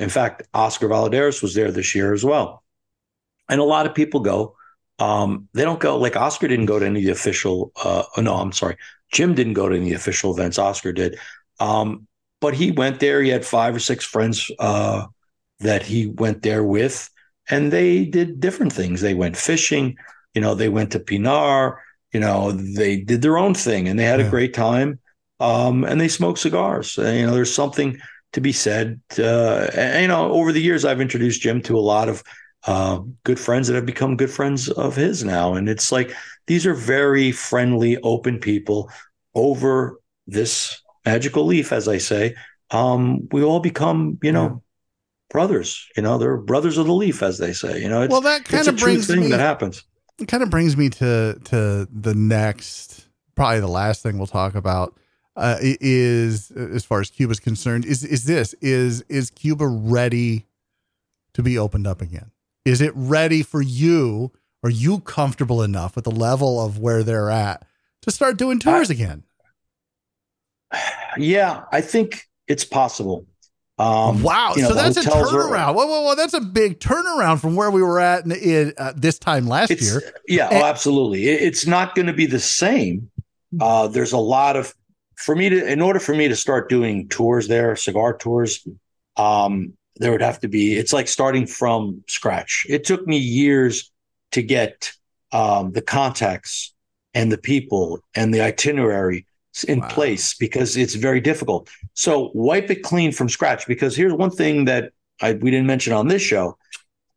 in 0.02 0.10
fact, 0.10 0.42
Oscar 0.56 0.90
Valladares 0.90 1.44
was 1.44 1.54
there 1.54 1.72
this 1.72 1.94
year 1.94 2.12
as 2.12 2.26
well. 2.26 2.64
And 3.48 3.62
a 3.62 3.64
lot 3.64 3.86
of 3.86 3.94
people 3.94 4.22
go. 4.22 4.56
Um, 4.98 5.48
they 5.54 5.64
don't 5.64 5.80
go 5.80 5.98
like 5.98 6.16
Oscar 6.16 6.48
didn't 6.48 6.66
go 6.66 6.80
to 6.80 6.86
any 6.86 7.00
of 7.02 7.06
the 7.06 7.12
official. 7.12 7.72
Uh, 7.76 8.04
oh, 8.18 8.22
no, 8.22 8.34
I'm 8.34 8.52
sorry. 8.52 8.78
Jim 9.12 9.36
didn't 9.36 9.54
go 9.54 9.70
to 9.70 9.76
any 9.76 9.94
official 9.94 10.34
events. 10.34 10.58
Oscar 10.58 10.92
did. 10.92 11.20
Um, 11.60 12.08
but 12.40 12.56
he 12.56 12.72
went 12.72 13.00
there. 13.00 13.22
He 13.22 13.30
had 13.30 13.46
five 13.46 13.76
or 13.76 13.80
six 13.80 14.04
friends 14.04 14.50
uh, 14.58 15.06
that 15.60 15.84
he 15.84 16.08
went 16.08 16.42
there 16.42 16.64
with, 16.64 17.08
and 17.52 17.72
they 17.72 18.06
did 18.06 18.40
different 18.40 18.74
things. 18.74 19.02
They 19.02 19.14
went 19.14 19.38
fishing. 19.38 19.98
You 20.34 20.42
know, 20.42 20.56
they 20.56 20.70
went 20.70 20.92
to 20.94 21.00
Pinar. 21.00 21.84
You 22.14 22.20
know, 22.20 22.52
they 22.52 23.02
did 23.02 23.22
their 23.22 23.38
own 23.38 23.54
thing, 23.54 23.88
and 23.88 24.00
they 24.00 24.06
had 24.06 24.20
yeah. 24.20 24.28
a 24.28 24.30
great 24.30 24.54
time. 24.54 25.00
Um, 25.40 25.84
and 25.84 26.00
they 26.00 26.08
smoked 26.08 26.40
cigars. 26.40 26.98
And, 26.98 27.20
you 27.20 27.26
know, 27.26 27.34
there's 27.34 27.54
something 27.54 28.00
to 28.34 28.42
be 28.42 28.52
said. 28.52 29.02
Uh, 29.18 29.70
and, 29.74 30.04
you 30.04 30.08
know, 30.08 30.32
over 30.32 30.52
the 30.52 30.62
years, 30.62 30.86
I've 30.86 31.02
introduced 31.02 31.42
Jim 31.42 31.62
to 31.64 31.78
a 31.78 31.82
lot 31.82 32.10
of 32.10 32.24
uh, 32.68 33.00
good 33.24 33.40
friends 33.40 33.68
that 33.68 33.76
have 33.76 33.86
become 33.86 34.18
good 34.18 34.30
friends 34.30 34.70
of 34.70 34.96
his 34.96 35.24
now. 35.24 35.56
And 35.56 35.68
it's 35.68 35.92
like 35.92 36.14
these 36.48 36.66
are 36.66 36.76
very 36.76 37.32
friendly, 37.32 37.98
open 38.04 38.40
people 38.40 38.90
over 39.34 40.00
this 40.28 40.82
magical 41.06 41.46
leaf, 41.46 41.72
as 41.72 41.88
I 41.88 41.98
say. 41.98 42.36
Um, 42.70 43.28
we 43.32 43.44
all 43.44 43.60
become, 43.60 44.20
you 44.22 44.32
know. 44.32 44.64
Brothers. 45.32 45.88
You 45.96 46.04
know, 46.04 46.18
they're 46.18 46.38
brothers 46.38 46.78
of 46.78 46.86
the 46.86 46.94
leaf, 46.94 47.24
as 47.24 47.38
they 47.38 47.54
say. 47.54 47.82
You 47.82 47.90
know, 47.90 48.08
well, 48.08 48.22
that 48.22 48.46
kind 48.46 48.68
of 48.68 48.78
brings 48.78 49.08
thing 49.08 49.22
me, 49.22 49.28
that 49.30 49.40
happens. 49.40 49.84
It 50.20 50.28
kind 50.28 50.44
of 50.44 50.50
brings 50.50 50.78
me 50.78 50.90
to 50.90 51.40
to 51.46 51.88
the 51.92 52.14
next, 52.14 53.08
probably 53.36 53.60
the 53.60 53.68
last 53.68 54.04
thing 54.04 54.18
we'll 54.18 54.28
talk 54.28 54.56
about 54.56 54.96
uh, 55.36 55.58
is 55.62 56.52
as 56.52 56.86
far 56.86 57.00
as 57.00 57.10
Cuba's 57.10 57.40
concerned 57.40 57.86
is 57.86 58.04
is 58.04 58.26
this 58.26 58.54
is 58.56 59.02
is 59.10 59.30
Cuba 59.32 59.68
ready 59.68 60.46
to 61.34 61.42
be 61.42 61.58
opened 61.58 61.88
up 61.88 62.02
again? 62.02 62.32
Is 62.66 62.82
it 62.82 62.92
ready 62.96 63.42
for 63.42 63.62
you? 63.62 64.32
Are 64.64 64.70
you 64.70 65.00
comfortable 65.00 65.64
enough 65.64 65.96
with 65.96 66.04
the 66.04 66.12
level 66.12 66.64
of 66.64 66.78
where 66.78 67.02
they're 67.02 67.32
at 67.32 67.66
to 68.04 68.12
start 68.12 68.38
doing 68.38 68.60
tours 68.60 68.92
I, 68.92 68.94
again? 68.94 69.24
Yeah, 71.18 71.66
I 71.74 71.82
think 71.82 72.30
it's 72.48 72.64
possible. 72.64 73.26
Um, 73.82 74.22
wow, 74.22 74.54
you 74.56 74.62
know, 74.62 74.70
so 74.70 74.76
that's 74.76 74.98
a 74.98 75.02
turnaround. 75.02 75.70
Are, 75.70 75.74
whoa, 75.74 75.88
whoa, 75.88 76.02
whoa! 76.02 76.16
That's 76.16 76.36
a 76.36 76.42
big 76.42 76.80
turnaround 76.80 77.42
from 77.42 77.56
where 77.56 77.72
we 77.72 77.82
were 77.82 78.00
at 78.00 78.26
in, 78.26 78.32
in 78.32 78.74
uh, 78.78 78.94
this 78.96 79.18
time 79.18 79.48
last 79.48 79.72
year. 79.72 80.02
Yeah, 80.28 80.50
and, 80.50 80.62
oh, 80.62 80.66
absolutely. 80.66 81.30
It, 81.30 81.42
it's 81.42 81.66
not 81.66 81.96
going 81.96 82.06
to 82.06 82.14
be 82.14 82.28
the 82.28 82.40
same. 82.40 83.10
Uh, 83.60 83.88
there's 83.88 84.14
a 84.14 84.20
lot 84.20 84.56
of 84.56 84.74
for 85.22 85.36
me 85.36 85.50
to 85.50 85.66
in 85.66 85.82
order 85.82 86.00
for 86.00 86.16
me 86.16 86.28
to 86.28 86.36
start 86.36 86.70
doing 86.70 87.08
tours 87.08 87.48
there 87.48 87.76
cigar 87.76 88.18
tours 88.18 88.68
um 89.18 89.74
there 89.98 90.12
would 90.12 90.22
have 90.22 90.40
to 90.40 90.48
be 90.48 90.76
it's 90.76 90.94
like 90.94 91.08
starting 91.08 91.46
from 91.46 92.04
scratch 92.08 92.66
it 92.68 92.84
took 92.84 93.06
me 93.06 93.18
years 93.18 93.92
to 94.32 94.42
get 94.42 94.92
um 95.32 95.72
the 95.74 95.82
contacts 95.82 96.74
and 97.14 97.32
the 97.32 97.38
people 97.38 98.00
and 98.16 98.34
the 98.34 98.42
itinerary 98.42 99.26
in 99.68 99.80
wow. 99.80 99.88
place 99.90 100.34
because 100.36 100.78
it's 100.78 100.96
very 100.96 101.20
difficult 101.20 101.70
so 101.94 102.32
wipe 102.34 102.70
it 102.72 102.84
clean 102.84 103.12
from 103.12 103.28
scratch 103.28 103.68
because 103.68 103.96
here's 103.96 104.14
one 104.14 104.32
thing 104.32 104.66
that 104.66 104.92
I, 105.22 105.34
we 105.34 105.52
didn't 105.52 105.68
mention 105.68 105.94
on 105.94 106.08
this 106.08 106.22
show 106.22 106.58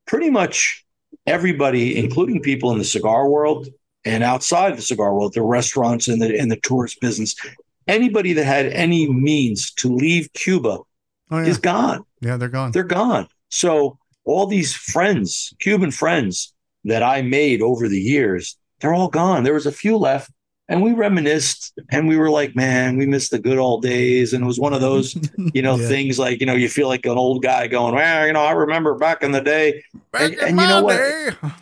pretty 0.07 0.31
much 0.31 0.85
everybody 1.27 1.97
including 1.97 2.43
people 2.43 2.73
in 2.73 2.79
the 2.79 2.85
cigar 2.85 3.29
world 3.29 3.69
and 4.05 4.23
outside 4.23 4.77
the 4.77 4.83
cigar 4.83 5.15
world, 5.15 5.35
the 5.35 5.43
restaurants 5.43 6.09
and 6.09 6.21
the 6.21 6.35
in 6.35 6.49
the 6.49 6.57
tourist 6.57 7.01
business, 7.01 7.35
anybody 7.89 8.33
that 8.35 8.45
had 8.45 8.67
any 8.67 9.11
means 9.11 9.73
to 9.75 9.95
leave 9.95 10.33
Cuba 10.35 10.79
oh, 11.31 11.39
yeah. 11.39 11.45
is 11.45 11.59
gone. 11.59 12.05
Yeah, 12.21 12.37
they're 12.37 12.49
gone. 12.49 12.73
They're 12.73 12.85
gone. 12.85 13.29
So 13.49 13.99
all 14.25 14.47
these 14.47 14.75
friends, 14.75 15.55
Cuban 15.61 15.91
friends 15.91 16.53
that 16.85 17.03
I 17.03 17.23
made 17.23 17.63
over 17.63 17.89
the 17.89 18.01
years, 18.01 18.57
they're 18.81 18.95
all 18.95 19.09
gone. 19.09 19.43
There 19.43 19.55
was 19.55 19.67
a 19.67 19.73
few 19.73 19.97
left. 19.97 20.31
And 20.67 20.83
we 20.83 20.93
reminisced 20.93 21.79
and 21.91 22.09
we 22.09 22.17
were 22.17 22.31
like, 22.31 22.57
man, 22.57 22.97
we 22.97 23.05
missed 23.05 23.31
the 23.31 23.39
good 23.39 23.59
old 23.59 23.83
days. 23.83 24.33
And 24.33 24.45
it 24.45 24.47
was 24.47 24.59
one 24.59 24.73
of 24.73 24.81
those, 24.81 25.15
you 25.37 25.61
know, 25.61 25.77
yeah. 25.79 25.89
things 25.89 26.19
like, 26.19 26.41
you 26.41 26.47
know, 26.47 26.55
you 26.55 26.71
feel 26.71 26.89
like 26.89 27.05
an 27.05 27.19
old 27.19 27.43
guy 27.43 27.67
going, 27.67 27.95
well, 27.95 28.27
you 28.27 28.33
know, 28.33 28.43
I 28.43 28.53
remember 28.53 28.95
back 28.95 29.23
in 29.23 29.33
the 29.33 29.43
day. 29.43 29.85
Back 30.11 30.33
and, 30.33 30.35
and 30.41 30.61
you 30.61 30.67
know 30.67 30.83
what? 30.83 30.99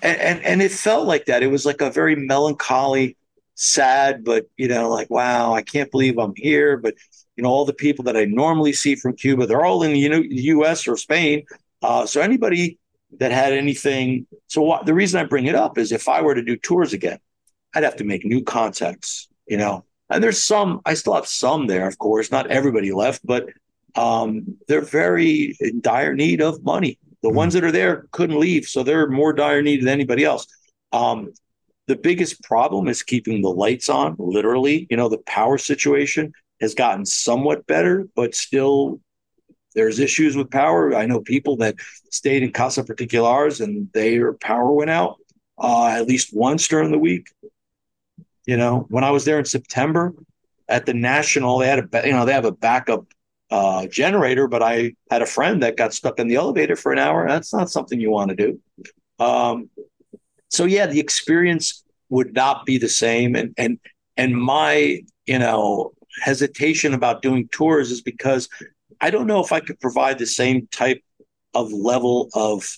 And, 0.02 0.18
and, 0.20 0.44
and 0.44 0.62
it 0.62 0.70
felt 0.70 1.08
like 1.08 1.24
that. 1.24 1.42
It 1.42 1.48
was 1.48 1.66
like 1.66 1.80
a 1.80 1.90
very 1.90 2.14
melancholy, 2.14 3.16
sad, 3.54 4.24
but 4.24 4.46
you 4.56 4.68
know, 4.68 4.88
like, 4.88 5.10
wow, 5.10 5.52
I 5.54 5.62
can't 5.62 5.90
believe 5.90 6.18
I'm 6.18 6.34
here. 6.36 6.76
But 6.76 6.94
you 7.36 7.42
know, 7.42 7.50
all 7.50 7.64
the 7.64 7.72
people 7.72 8.04
that 8.04 8.16
I 8.16 8.24
normally 8.24 8.72
see 8.72 8.94
from 8.94 9.14
Cuba, 9.14 9.46
they're 9.46 9.64
all 9.64 9.82
in 9.82 9.92
the 9.92 10.26
U.S. 10.28 10.86
or 10.86 10.96
Spain. 10.96 11.44
Uh, 11.80 12.06
so 12.06 12.20
anybody 12.20 12.78
that 13.18 13.32
had 13.32 13.52
anything, 13.52 14.26
so 14.46 14.62
what, 14.62 14.86
the 14.86 14.94
reason 14.94 15.20
I 15.20 15.24
bring 15.24 15.46
it 15.46 15.54
up 15.54 15.78
is 15.78 15.92
if 15.92 16.08
I 16.08 16.22
were 16.22 16.34
to 16.34 16.42
do 16.42 16.56
tours 16.56 16.92
again, 16.92 17.18
I'd 17.74 17.84
have 17.84 17.96
to 17.96 18.04
make 18.04 18.24
new 18.24 18.42
contacts. 18.42 19.28
You 19.46 19.56
know, 19.56 19.84
and 20.08 20.22
there's 20.22 20.42
some, 20.42 20.80
I 20.84 20.94
still 20.94 21.14
have 21.14 21.26
some 21.26 21.66
there, 21.66 21.88
of 21.88 21.98
course, 21.98 22.30
not 22.30 22.50
everybody 22.50 22.92
left, 22.92 23.24
but 23.24 23.46
um, 23.94 24.56
they're 24.68 24.80
very 24.80 25.56
in 25.60 25.80
dire 25.80 26.14
need 26.14 26.40
of 26.40 26.62
money. 26.62 26.98
The 27.22 27.28
mm-hmm. 27.28 27.36
ones 27.36 27.54
that 27.54 27.64
are 27.64 27.72
there 27.72 28.06
couldn't 28.12 28.38
leave, 28.38 28.66
so 28.66 28.82
they're 28.82 29.08
more 29.08 29.32
dire 29.32 29.62
need 29.62 29.80
than 29.80 29.88
anybody 29.88 30.24
else. 30.24 30.46
Um, 30.92 31.32
the 31.88 31.96
biggest 31.96 32.42
problem 32.42 32.88
is 32.88 33.02
keeping 33.02 33.42
the 33.42 33.50
lights 33.50 33.88
on, 33.88 34.16
literally. 34.18 34.86
You 34.90 34.96
know, 34.96 35.08
the 35.08 35.18
power 35.18 35.58
situation 35.58 36.32
has 36.60 36.74
gotten 36.74 37.04
somewhat 37.04 37.66
better, 37.66 38.08
but 38.14 38.34
still 38.34 39.00
there's 39.74 39.98
issues 39.98 40.36
with 40.36 40.50
power. 40.50 40.94
I 40.94 41.06
know 41.06 41.20
people 41.20 41.56
that 41.56 41.76
stayed 42.10 42.42
in 42.42 42.52
Casa 42.52 42.84
Particulares 42.84 43.60
and 43.60 43.90
their 43.92 44.34
power 44.34 44.70
went 44.72 44.90
out 44.90 45.16
uh, 45.58 45.88
at 45.88 46.06
least 46.06 46.34
once 46.34 46.68
during 46.68 46.92
the 46.92 46.98
week. 46.98 47.28
You 48.46 48.56
know, 48.56 48.86
when 48.88 49.04
I 49.04 49.10
was 49.10 49.24
there 49.24 49.38
in 49.38 49.44
September 49.44 50.14
at 50.68 50.86
the 50.86 50.94
National, 50.94 51.58
they 51.58 51.68
had 51.68 51.78
a 51.78 52.06
you 52.06 52.12
know 52.12 52.24
they 52.24 52.32
have 52.32 52.44
a 52.44 52.52
backup 52.52 53.04
uh, 53.50 53.86
generator, 53.86 54.48
but 54.48 54.62
I 54.62 54.94
had 55.10 55.22
a 55.22 55.26
friend 55.26 55.62
that 55.62 55.76
got 55.76 55.92
stuck 55.92 56.18
in 56.18 56.28
the 56.28 56.36
elevator 56.36 56.74
for 56.74 56.92
an 56.92 56.98
hour. 56.98 57.28
That's 57.28 57.52
not 57.52 57.70
something 57.70 58.00
you 58.00 58.10
want 58.10 58.30
to 58.30 58.36
do. 58.36 58.60
Um, 59.18 59.70
so 60.48 60.64
yeah, 60.64 60.86
the 60.86 61.00
experience 61.00 61.84
would 62.08 62.34
not 62.34 62.66
be 62.66 62.78
the 62.78 62.88
same. 62.88 63.36
And 63.36 63.54
and 63.56 63.78
and 64.16 64.36
my 64.36 65.02
you 65.26 65.38
know 65.38 65.92
hesitation 66.20 66.94
about 66.94 67.22
doing 67.22 67.48
tours 67.52 67.90
is 67.90 68.02
because 68.02 68.48
I 69.00 69.10
don't 69.10 69.26
know 69.26 69.42
if 69.42 69.52
I 69.52 69.60
could 69.60 69.80
provide 69.80 70.18
the 70.18 70.26
same 70.26 70.66
type 70.68 71.02
of 71.54 71.72
level 71.72 72.28
of 72.34 72.68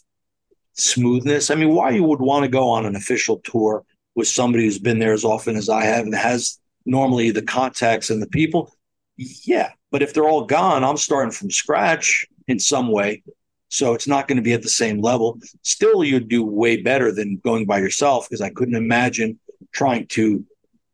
smoothness. 0.74 1.51
I 1.51 1.55
mean, 1.55 1.74
why 1.74 1.91
you 1.91 2.05
would 2.05 2.20
want 2.20 2.45
to 2.45 2.49
go 2.49 2.69
on 2.69 2.86
an 2.86 2.97
official 2.97 3.39
tour 3.45 3.85
with 4.15 4.28
somebody 4.28 4.65
who's 4.65 4.78
been 4.78 4.99
there 4.99 5.12
as 5.12 5.24
often 5.24 5.57
as 5.57 5.69
I 5.69 5.85
have 5.85 6.05
and 6.05 6.15
has 6.15 6.59
normally 6.86 7.31
the 7.31 7.43
contacts 7.43 8.11
and 8.11 8.23
the 8.23 8.28
people. 8.28 8.73
Yeah, 9.16 9.73
but 9.91 10.03
if 10.03 10.12
they're 10.12 10.28
all 10.28 10.45
gone, 10.45 10.85
I'm 10.85 10.97
starting 10.97 11.32
from 11.32 11.51
scratch 11.51 12.27
in 12.49 12.59
some 12.59 12.91
way. 12.91 13.23
So 13.69 13.95
it's 13.95 14.07
not 14.07 14.28
going 14.28 14.36
to 14.36 14.43
be 14.43 14.53
at 14.53 14.62
the 14.62 14.69
same 14.69 15.01
level. 15.01 15.41
Still, 15.62 16.05
you'd 16.05 16.28
do 16.28 16.45
way 16.45 16.81
better 16.81 17.11
than 17.12 17.39
going 17.39 17.66
by 17.66 17.78
yourself 17.78 18.28
because 18.28 18.41
I 18.41 18.51
couldn't 18.51 18.77
imagine 18.77 19.39
trying 19.73 20.07
to, 20.09 20.45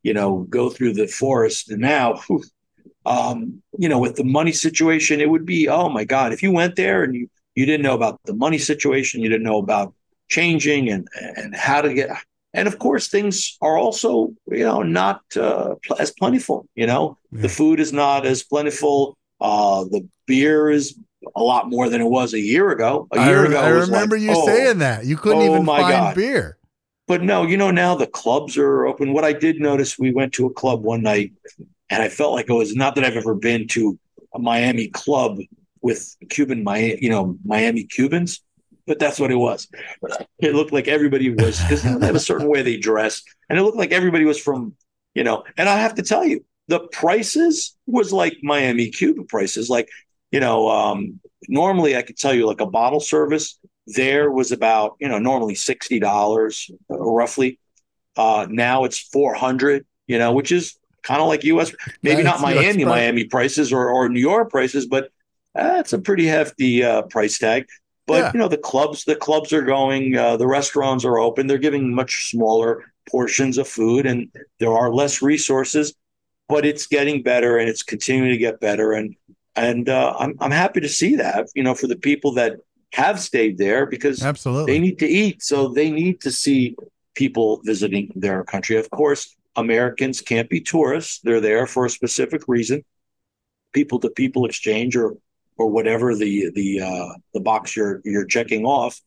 you 0.02 0.14
know, 0.14 0.46
go 0.48 0.70
through 0.70 0.94
the 0.94 1.06
forest. 1.06 1.70
And 1.70 1.80
now, 1.80 2.20
um, 3.04 3.62
you 3.78 3.88
know, 3.88 3.98
with 3.98 4.16
the 4.16 4.24
money 4.24 4.52
situation, 4.52 5.20
it 5.20 5.28
would 5.28 5.44
be, 5.44 5.68
oh 5.68 5.88
my 5.88 6.04
God, 6.04 6.32
if 6.32 6.42
you 6.42 6.52
went 6.52 6.76
there 6.76 7.02
and 7.02 7.14
you, 7.14 7.28
you 7.54 7.66
didn't 7.66 7.82
know 7.82 7.94
about 7.94 8.20
the 8.24 8.34
money 8.34 8.58
situation, 8.58 9.20
you 9.20 9.28
didn't 9.28 9.44
know 9.44 9.58
about 9.58 9.92
changing 10.28 10.88
and, 10.88 11.08
and 11.36 11.54
how 11.54 11.82
to 11.82 11.92
get, 11.92 12.10
and 12.52 12.66
of 12.66 12.78
course, 12.78 13.08
things 13.08 13.56
are 13.60 13.78
also, 13.78 14.32
you 14.48 14.64
know, 14.64 14.82
not 14.82 15.22
uh, 15.36 15.74
as 15.98 16.10
plentiful. 16.10 16.66
You 16.74 16.86
know, 16.86 17.18
yeah. 17.30 17.42
the 17.42 17.48
food 17.48 17.80
is 17.80 17.92
not 17.92 18.26
as 18.26 18.42
plentiful. 18.42 19.16
Uh, 19.40 19.84
the 19.84 20.06
beer 20.26 20.70
is 20.70 20.98
a 21.36 21.42
lot 21.42 21.68
more 21.68 21.88
than 21.88 22.00
it 22.00 22.08
was 22.08 22.34
a 22.34 22.40
year 22.40 22.70
ago. 22.70 23.06
A 23.12 23.26
year 23.26 23.44
I, 23.44 23.46
ago, 23.46 23.60
I 23.60 23.68
remember 23.68 24.16
like, 24.16 24.24
you 24.24 24.32
oh, 24.34 24.46
saying 24.46 24.78
that 24.78 25.04
you 25.04 25.16
couldn't 25.16 25.42
oh 25.42 25.52
even 25.52 25.66
find 25.66 25.88
God. 25.88 26.16
beer. 26.16 26.56
But 27.06 27.22
no, 27.22 27.42
you 27.42 27.56
know, 27.56 27.70
now 27.70 27.94
the 27.94 28.06
clubs 28.06 28.56
are 28.56 28.86
open. 28.86 29.12
What 29.12 29.24
I 29.24 29.32
did 29.32 29.60
notice, 29.60 29.98
we 29.98 30.12
went 30.12 30.32
to 30.34 30.46
a 30.46 30.52
club 30.52 30.82
one 30.82 31.02
night, 31.02 31.32
and 31.88 32.02
I 32.02 32.08
felt 32.08 32.34
like 32.34 32.48
it 32.48 32.52
was 32.52 32.74
not 32.74 32.94
that 32.94 33.04
I've 33.04 33.16
ever 33.16 33.34
been 33.34 33.66
to 33.68 33.98
a 34.34 34.38
Miami 34.38 34.88
club 34.88 35.38
with 35.82 36.16
Cuban, 36.28 36.62
my 36.62 36.96
you 37.00 37.08
know, 37.08 37.36
Miami 37.44 37.84
Cubans, 37.84 38.42
but 38.90 38.98
that's 38.98 39.20
what 39.20 39.30
it 39.30 39.36
was. 39.36 39.68
It 40.40 40.52
looked 40.52 40.72
like 40.72 40.88
everybody 40.88 41.30
was 41.30 41.62
because 41.62 41.84
they 41.84 42.06
have 42.06 42.16
a 42.16 42.18
certain 42.18 42.48
way 42.48 42.62
they 42.62 42.76
dress, 42.76 43.22
and 43.48 43.56
it 43.56 43.62
looked 43.62 43.76
like 43.76 43.92
everybody 43.92 44.24
was 44.24 44.36
from, 44.36 44.74
you 45.14 45.22
know. 45.22 45.44
And 45.56 45.68
I 45.68 45.78
have 45.78 45.94
to 45.94 46.02
tell 46.02 46.24
you, 46.24 46.44
the 46.66 46.80
prices 46.80 47.76
was 47.86 48.12
like 48.12 48.38
Miami 48.42 48.90
Cuban 48.90 49.28
prices. 49.28 49.70
Like, 49.70 49.88
you 50.32 50.40
know, 50.40 50.68
um, 50.68 51.20
normally 51.46 51.96
I 51.96 52.02
could 52.02 52.16
tell 52.16 52.34
you 52.34 52.48
like 52.48 52.60
a 52.60 52.66
bottle 52.66 52.98
service 52.98 53.60
there 53.86 54.28
was 54.28 54.50
about 54.50 54.96
you 54.98 55.06
know 55.06 55.20
normally 55.20 55.54
sixty 55.54 56.00
dollars 56.00 56.68
uh, 56.90 56.98
roughly. 56.98 57.60
Uh, 58.16 58.48
now 58.50 58.82
it's 58.82 58.98
four 58.98 59.34
hundred. 59.34 59.86
You 60.08 60.18
know, 60.18 60.32
which 60.32 60.50
is 60.50 60.76
kind 61.04 61.22
of 61.22 61.28
like 61.28 61.44
U.S. 61.44 61.72
Maybe 62.02 62.24
That's 62.24 62.42
not 62.42 62.56
Miami, 62.56 62.84
Miami 62.84 63.24
prices 63.26 63.72
or 63.72 63.88
or 63.88 64.08
New 64.08 64.18
York 64.18 64.50
prices, 64.50 64.86
but 64.86 65.12
that's 65.54 65.92
a 65.92 66.00
pretty 66.00 66.26
hefty 66.26 66.82
uh, 66.82 67.02
price 67.02 67.38
tag. 67.38 67.66
But 68.10 68.18
Yeah. 68.18 68.30
you 68.34 68.40
know, 68.40 68.48
the 68.48 68.58
clubs 68.58 69.04
the 69.04 69.14
clubs 69.14 69.52
are 69.52 69.62
going, 69.62 70.16
uh, 70.16 70.36
the 70.36 70.46
restaurants 70.46 71.04
are 71.04 71.18
open. 71.18 71.46
They're 71.46 71.58
giving 71.68 71.94
much 71.94 72.28
smaller 72.30 72.84
portions 73.08 73.56
of 73.56 73.68
food, 73.68 74.04
and 74.04 74.28
there 74.58 74.72
are 74.72 74.92
less 74.92 75.22
resources. 75.22 75.94
But 76.48 76.66
it's 76.66 76.86
getting 76.88 77.22
better, 77.22 77.58
and 77.58 77.68
it's 77.68 77.84
continuing 77.84 78.32
to 78.32 78.36
get 78.36 78.58
better. 78.58 78.92
And 78.92 79.14
and 79.54 79.88
uh, 79.88 80.14
I'm 80.18 80.34
I'm 80.40 80.50
happy 80.50 80.80
to 80.80 80.88
see 80.88 81.14
that. 81.16 81.46
You 81.54 81.62
know, 81.62 81.74
for 81.74 81.86
the 81.86 81.96
people 81.96 82.32
that 82.32 82.56
have 82.92 83.20
stayed 83.20 83.56
there 83.58 83.86
because 83.86 84.20
Absolutely. 84.24 84.72
they 84.72 84.78
need 84.80 84.98
to 84.98 85.06
eat. 85.06 85.42
So 85.42 85.68
they 85.68 85.92
need 85.92 86.20
to 86.22 86.32
see 86.32 86.74
people 87.14 87.60
visiting 87.64 88.10
their 88.16 88.42
country. 88.42 88.76
Of 88.76 88.90
course, 88.90 89.36
Americans 89.54 90.20
can't 90.20 90.50
be 90.50 90.60
tourists. 90.60 91.20
They're 91.22 91.40
there 91.40 91.66
for 91.68 91.86
a 91.86 91.90
specific 91.90 92.42
reason, 92.48 92.84
people 93.72 94.00
to 94.00 94.10
people 94.10 94.44
exchange 94.44 94.96
or 94.96 95.16
or 95.60 95.68
whatever 95.70 96.14
the 96.14 96.50
the 96.54 96.80
uh, 96.80 97.12
the 97.34 97.40
box 97.40 97.76
you're 97.76 98.00
you're 98.04 98.24
checking 98.24 98.64
off. 98.64 98.98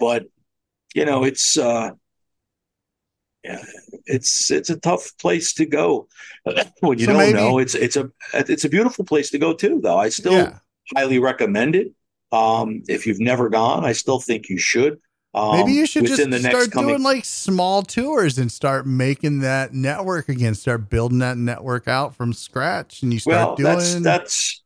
But 0.00 0.26
you 0.94 1.04
know, 1.04 1.22
it's 1.22 1.56
uh, 1.56 1.90
yeah, 3.44 3.62
it's 4.06 4.50
it's 4.50 4.68
a 4.70 4.78
tough 4.78 5.12
place 5.20 5.52
to 5.54 5.66
go 5.66 6.08
when 6.80 6.98
you 6.98 7.06
So 7.06 7.12
don't 7.12 7.20
maybe- 7.20 7.32
know. 7.34 7.58
It's 7.58 7.74
it's 7.74 7.96
a 7.96 8.10
it's 8.34 8.64
a 8.64 8.68
beautiful 8.68 9.04
place 9.04 9.30
to 9.30 9.38
go 9.38 9.52
too, 9.54 9.80
though. 9.80 9.98
I 9.98 10.08
still 10.08 10.32
yeah. 10.32 10.58
highly 10.94 11.20
recommend 11.20 11.76
it. 11.76 11.92
Um, 12.32 12.82
if 12.88 13.06
you've 13.06 13.20
never 13.20 13.48
gone, 13.48 13.84
I 13.84 13.92
still 13.92 14.18
think 14.18 14.48
you 14.48 14.58
should. 14.58 14.98
Um, 15.34 15.60
Maybe 15.60 15.72
you 15.72 15.86
should 15.86 16.06
just 16.06 16.20
start 16.20 16.70
coming. 16.72 16.88
doing 16.90 17.02
like 17.02 17.24
small 17.24 17.82
tours 17.82 18.38
and 18.38 18.50
start 18.50 18.86
making 18.86 19.40
that 19.40 19.72
network 19.72 20.28
again. 20.28 20.54
Start 20.54 20.90
building 20.90 21.18
that 21.20 21.38
network 21.38 21.88
out 21.88 22.14
from 22.14 22.32
scratch, 22.32 23.02
and 23.02 23.12
you 23.12 23.18
start 23.20 23.34
well, 23.34 23.56
doing. 23.56 23.76
that's 23.76 23.94
that's 24.00 24.61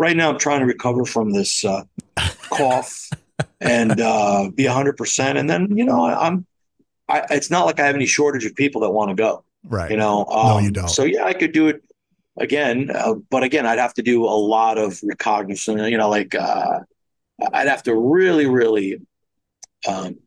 right 0.00 0.16
now. 0.16 0.30
I'm 0.30 0.38
trying 0.38 0.60
to 0.60 0.66
recover 0.66 1.04
from 1.04 1.32
this 1.32 1.64
uh, 1.64 1.84
cough 2.48 3.10
and 3.60 4.00
uh, 4.00 4.50
be 4.54 4.66
100, 4.66 4.96
percent 4.96 5.38
and 5.38 5.48
then 5.48 5.76
you 5.76 5.84
know 5.84 6.04
I, 6.04 6.26
I'm. 6.26 6.46
I, 7.08 7.26
it's 7.30 7.50
not 7.50 7.66
like 7.66 7.80
I 7.80 7.86
have 7.86 7.96
any 7.96 8.06
shortage 8.06 8.44
of 8.46 8.54
people 8.54 8.80
that 8.82 8.90
want 8.90 9.10
to 9.10 9.16
go. 9.16 9.44
right. 9.64 9.90
You 9.90 9.96
know, 9.96 10.26
No, 10.30 10.36
um, 10.36 10.64
you 10.64 10.70
don't. 10.70 10.88
So 10.88 11.02
yeah, 11.04 11.24
I 11.24 11.32
could 11.32 11.52
do 11.52 11.66
it 11.66 11.82
again, 12.38 12.90
uh, 12.94 13.14
but 13.30 13.42
again, 13.42 13.66
I'd 13.66 13.80
have 13.80 13.94
to 13.94 14.02
do 14.02 14.24
a 14.24 14.38
lot 14.54 14.78
of 14.78 15.00
recognizance. 15.02 15.90
You 15.90 15.98
know, 15.98 16.08
like 16.08 16.34
uh, 16.34 16.80
I'd 17.52 17.68
have 17.68 17.82
to 17.84 17.94
really, 17.96 18.46
really 18.46 19.00
um, 19.88 20.18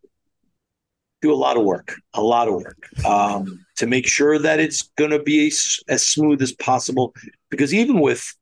do 1.21 1.33
a 1.33 1.39
lot 1.45 1.55
of 1.55 1.63
work, 1.63 1.95
a 2.13 2.21
lot 2.21 2.49
of 2.49 2.55
work 2.55 2.89
um, 3.05 3.65
to 3.77 3.87
make 3.87 4.05
sure 4.05 4.37
that 4.37 4.59
it's 4.59 4.81
going 4.97 5.11
to 5.11 5.23
be 5.23 5.47
as, 5.47 5.79
as 5.87 6.05
smooth 6.05 6.41
as 6.41 6.51
possible. 6.51 7.15
Because 7.49 7.73
even 7.73 8.01
with 8.01 8.35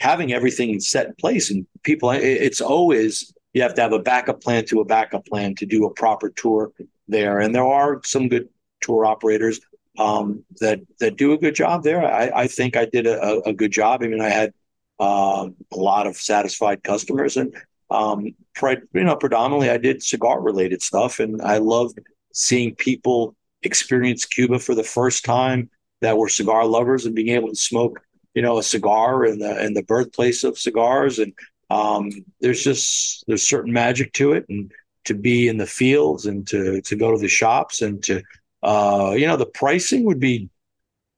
having 0.00 0.32
everything 0.32 0.78
set 0.80 1.06
in 1.06 1.14
place, 1.14 1.50
and 1.50 1.66
people, 1.82 2.10
it's 2.10 2.60
always 2.60 3.32
you 3.54 3.62
have 3.62 3.74
to 3.74 3.82
have 3.82 3.92
a 3.92 3.98
backup 3.98 4.40
plan 4.42 4.64
to 4.66 4.80
a 4.80 4.84
backup 4.84 5.26
plan 5.26 5.54
to 5.56 5.66
do 5.66 5.86
a 5.86 5.90
proper 5.94 6.30
tour 6.30 6.72
there, 7.08 7.40
and 7.40 7.54
there 7.54 7.66
are 7.66 8.00
some 8.04 8.28
good 8.28 8.48
tour 8.80 9.04
operators 9.04 9.60
um, 9.98 10.44
that 10.60 10.80
that 11.00 11.16
do 11.16 11.32
a 11.32 11.38
good 11.38 11.54
job 11.54 11.82
there. 11.82 12.04
I, 12.04 12.42
I 12.42 12.46
think 12.46 12.76
I 12.76 12.84
did 12.84 13.06
a, 13.06 13.40
a- 13.42 13.52
good 13.52 13.72
job. 13.72 14.02
I 14.02 14.08
mean, 14.08 14.20
I 14.20 14.28
had 14.28 14.52
um, 15.00 15.56
a 15.72 15.76
lot 15.76 16.06
of 16.06 16.16
satisfied 16.16 16.82
customers, 16.84 17.36
and 17.36 17.54
um, 17.90 18.34
pre- 18.54 18.76
you 18.92 19.04
know, 19.04 19.16
predominantly 19.16 19.70
I 19.70 19.78
did 19.78 20.02
cigar 20.02 20.40
related 20.40 20.82
stuff, 20.82 21.18
and 21.18 21.42
I 21.42 21.58
loved 21.58 21.98
seeing 22.32 22.74
people 22.74 23.34
experience 23.62 24.24
Cuba 24.24 24.58
for 24.58 24.74
the 24.74 24.84
first 24.84 25.24
time 25.24 25.70
that 26.00 26.16
were 26.16 26.28
cigar 26.28 26.64
lovers 26.64 27.06
and 27.06 27.14
being 27.14 27.30
able 27.30 27.48
to 27.48 27.56
smoke, 27.56 28.00
you 28.34 28.42
know, 28.42 28.58
a 28.58 28.62
cigar 28.62 29.24
and 29.24 29.40
the 29.40 29.64
in 29.64 29.74
the 29.74 29.82
birthplace 29.82 30.44
of 30.44 30.58
cigars, 30.58 31.18
and 31.18 31.32
um, 31.70 32.10
there's 32.40 32.62
just 32.62 33.24
there's 33.26 33.46
certain 33.46 33.72
magic 33.72 34.12
to 34.14 34.32
it, 34.32 34.44
and 34.48 34.72
to 35.04 35.14
be 35.14 35.48
in 35.48 35.56
the 35.56 35.66
fields 35.66 36.26
and 36.26 36.46
to 36.48 36.80
to 36.82 36.96
go 36.96 37.12
to 37.12 37.18
the 37.18 37.28
shops 37.28 37.82
and 37.82 38.02
to 38.04 38.22
uh, 38.62 39.14
you 39.16 39.26
know 39.26 39.36
the 39.36 39.46
pricing 39.46 40.04
would 40.04 40.20
be 40.20 40.48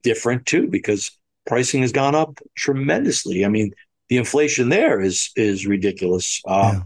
different 0.03 0.47
too 0.47 0.67
because 0.69 1.11
pricing 1.47 1.83
has 1.83 1.93
gone 1.93 2.15
up 2.15 2.39
tremendously. 2.57 3.45
I 3.45 3.49
mean, 3.49 3.73
the 4.09 4.17
inflation 4.17 4.69
there 4.69 5.01
is 5.01 5.31
is 5.37 5.67
ridiculous. 5.67 6.41
Um, 6.47 6.63
Yeah. 6.63 6.83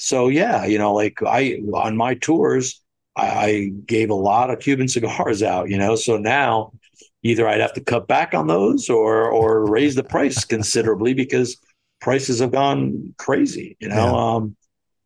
So 0.00 0.28
yeah, 0.28 0.64
you 0.64 0.78
know, 0.78 0.94
like 0.94 1.18
I 1.26 1.60
on 1.74 1.96
my 1.96 2.14
tours, 2.14 2.80
I, 3.16 3.26
I 3.26 3.72
gave 3.86 4.10
a 4.10 4.14
lot 4.14 4.50
of 4.50 4.60
Cuban 4.60 4.88
cigars 4.96 5.42
out. 5.42 5.68
You 5.70 5.78
know, 5.78 5.96
so 5.96 6.18
now 6.18 6.72
either 7.22 7.48
I'd 7.48 7.60
have 7.60 7.74
to 7.74 7.80
cut 7.80 8.06
back 8.08 8.34
on 8.34 8.46
those 8.46 8.88
or 8.88 9.30
or 9.30 9.68
raise 9.70 9.94
the 9.94 10.04
price 10.04 10.44
considerably 10.54 11.14
because 11.14 11.56
prices 12.00 12.38
have 12.40 12.52
gone 12.52 13.14
crazy. 13.18 13.76
You 13.80 13.88
know, 13.88 13.94
Yeah. 13.94 14.34
um, 14.34 14.56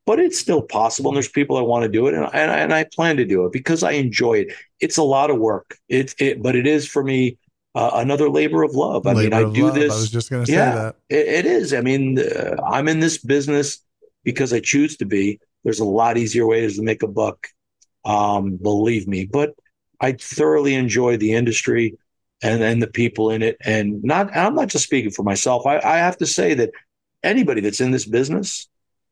but 0.04 0.18
it's 0.18 0.38
still 0.38 0.62
possible. 0.62 1.10
And 1.10 1.16
there's 1.16 1.28
people 1.28 1.56
that 1.56 1.64
want 1.64 1.84
to 1.84 1.88
do 1.88 2.06
it, 2.08 2.14
and, 2.14 2.24
and 2.32 2.50
and 2.50 2.74
I 2.74 2.84
plan 2.84 3.16
to 3.18 3.24
do 3.24 3.46
it 3.46 3.52
because 3.52 3.82
I 3.82 3.92
enjoy 3.92 4.34
it. 4.40 4.48
It's 4.80 4.96
a 4.98 5.02
lot 5.02 5.30
of 5.30 5.38
work. 5.38 5.76
It 5.88 6.14
it, 6.18 6.42
but 6.42 6.56
it 6.56 6.66
is 6.66 6.86
for 6.88 7.02
me 7.04 7.38
uh, 7.74 7.90
another 7.94 8.28
labor 8.28 8.62
of 8.62 8.72
love. 8.74 9.06
I 9.06 9.14
mean, 9.14 9.32
I 9.32 9.50
do 9.50 9.66
love. 9.66 9.74
this. 9.74 9.92
I 9.92 9.96
was 9.96 10.10
just 10.10 10.28
going 10.30 10.44
to 10.44 10.50
say 10.50 10.56
Yeah. 10.58 10.74
that. 10.74 10.96
It, 11.08 11.26
it 11.28 11.46
is. 11.46 11.72
I 11.72 11.80
mean, 11.80 12.18
uh, 12.18 12.56
I'm 12.70 12.88
in 12.88 13.00
this 13.00 13.16
business 13.18 13.78
because 14.24 14.52
I 14.52 14.60
choose 14.60 14.96
to 14.98 15.06
be. 15.06 15.40
There's 15.64 15.80
a 15.80 15.84
lot 15.84 16.18
easier 16.18 16.46
ways 16.46 16.76
to 16.76 16.82
make 16.82 17.02
a 17.04 17.08
buck, 17.08 17.46
um, 18.04 18.56
believe 18.56 19.06
me. 19.08 19.24
But 19.24 19.54
I 20.00 20.12
thoroughly 20.12 20.74
enjoy 20.74 21.16
the 21.16 21.32
industry 21.32 21.94
and 22.42 22.62
and 22.62 22.82
the 22.82 22.86
people 22.86 23.30
in 23.30 23.42
it. 23.42 23.56
And 23.64 24.02
not 24.02 24.34
I'm 24.36 24.54
not 24.54 24.68
just 24.68 24.84
speaking 24.84 25.10
for 25.10 25.22
myself. 25.22 25.66
I, 25.66 25.78
I 25.78 25.98
have 25.98 26.18
to 26.18 26.26
say 26.26 26.54
that 26.54 26.70
anybody 27.22 27.60
that's 27.60 27.80
in 27.80 27.90
this 27.90 28.06
business 28.06 28.68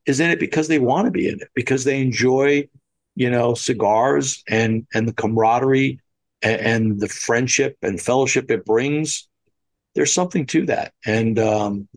is 0.06 0.20
in 0.20 0.30
it 0.30 0.40
because 0.40 0.68
they 0.68 0.78
want 0.78 1.06
to 1.06 1.10
be 1.10 1.28
in 1.28 1.40
it 1.40 1.48
because 1.54 1.84
they 1.84 2.00
enjoy, 2.00 2.68
you 3.14 3.30
know, 3.30 3.54
cigars 3.54 4.42
and 4.48 4.86
and 4.94 5.06
the 5.06 5.12
camaraderie 5.12 6.00
and, 6.42 6.60
and 6.60 7.00
the 7.00 7.08
friendship 7.08 7.76
and 7.82 8.00
fellowship 8.00 8.50
it 8.50 8.64
brings 8.64 9.28
there's 9.94 10.12
something 10.12 10.46
to 10.46 10.66
that. 10.66 10.92
And 11.04 11.38
um, 11.38 11.88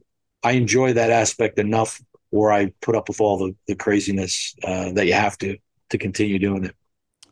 I 0.44 0.54
enjoy 0.54 0.94
that 0.94 1.10
aspect 1.10 1.60
enough 1.60 2.02
where 2.30 2.52
I 2.52 2.74
put 2.82 2.96
up 2.96 3.08
with 3.08 3.22
all 3.22 3.38
the, 3.38 3.56
the 3.68 3.76
craziness 3.76 4.56
uh, 4.64 4.92
that 4.94 5.06
you 5.06 5.14
have 5.14 5.38
to 5.40 5.58
to 5.90 5.98
continue 5.98 6.40
doing 6.40 6.66
it. 6.66 6.76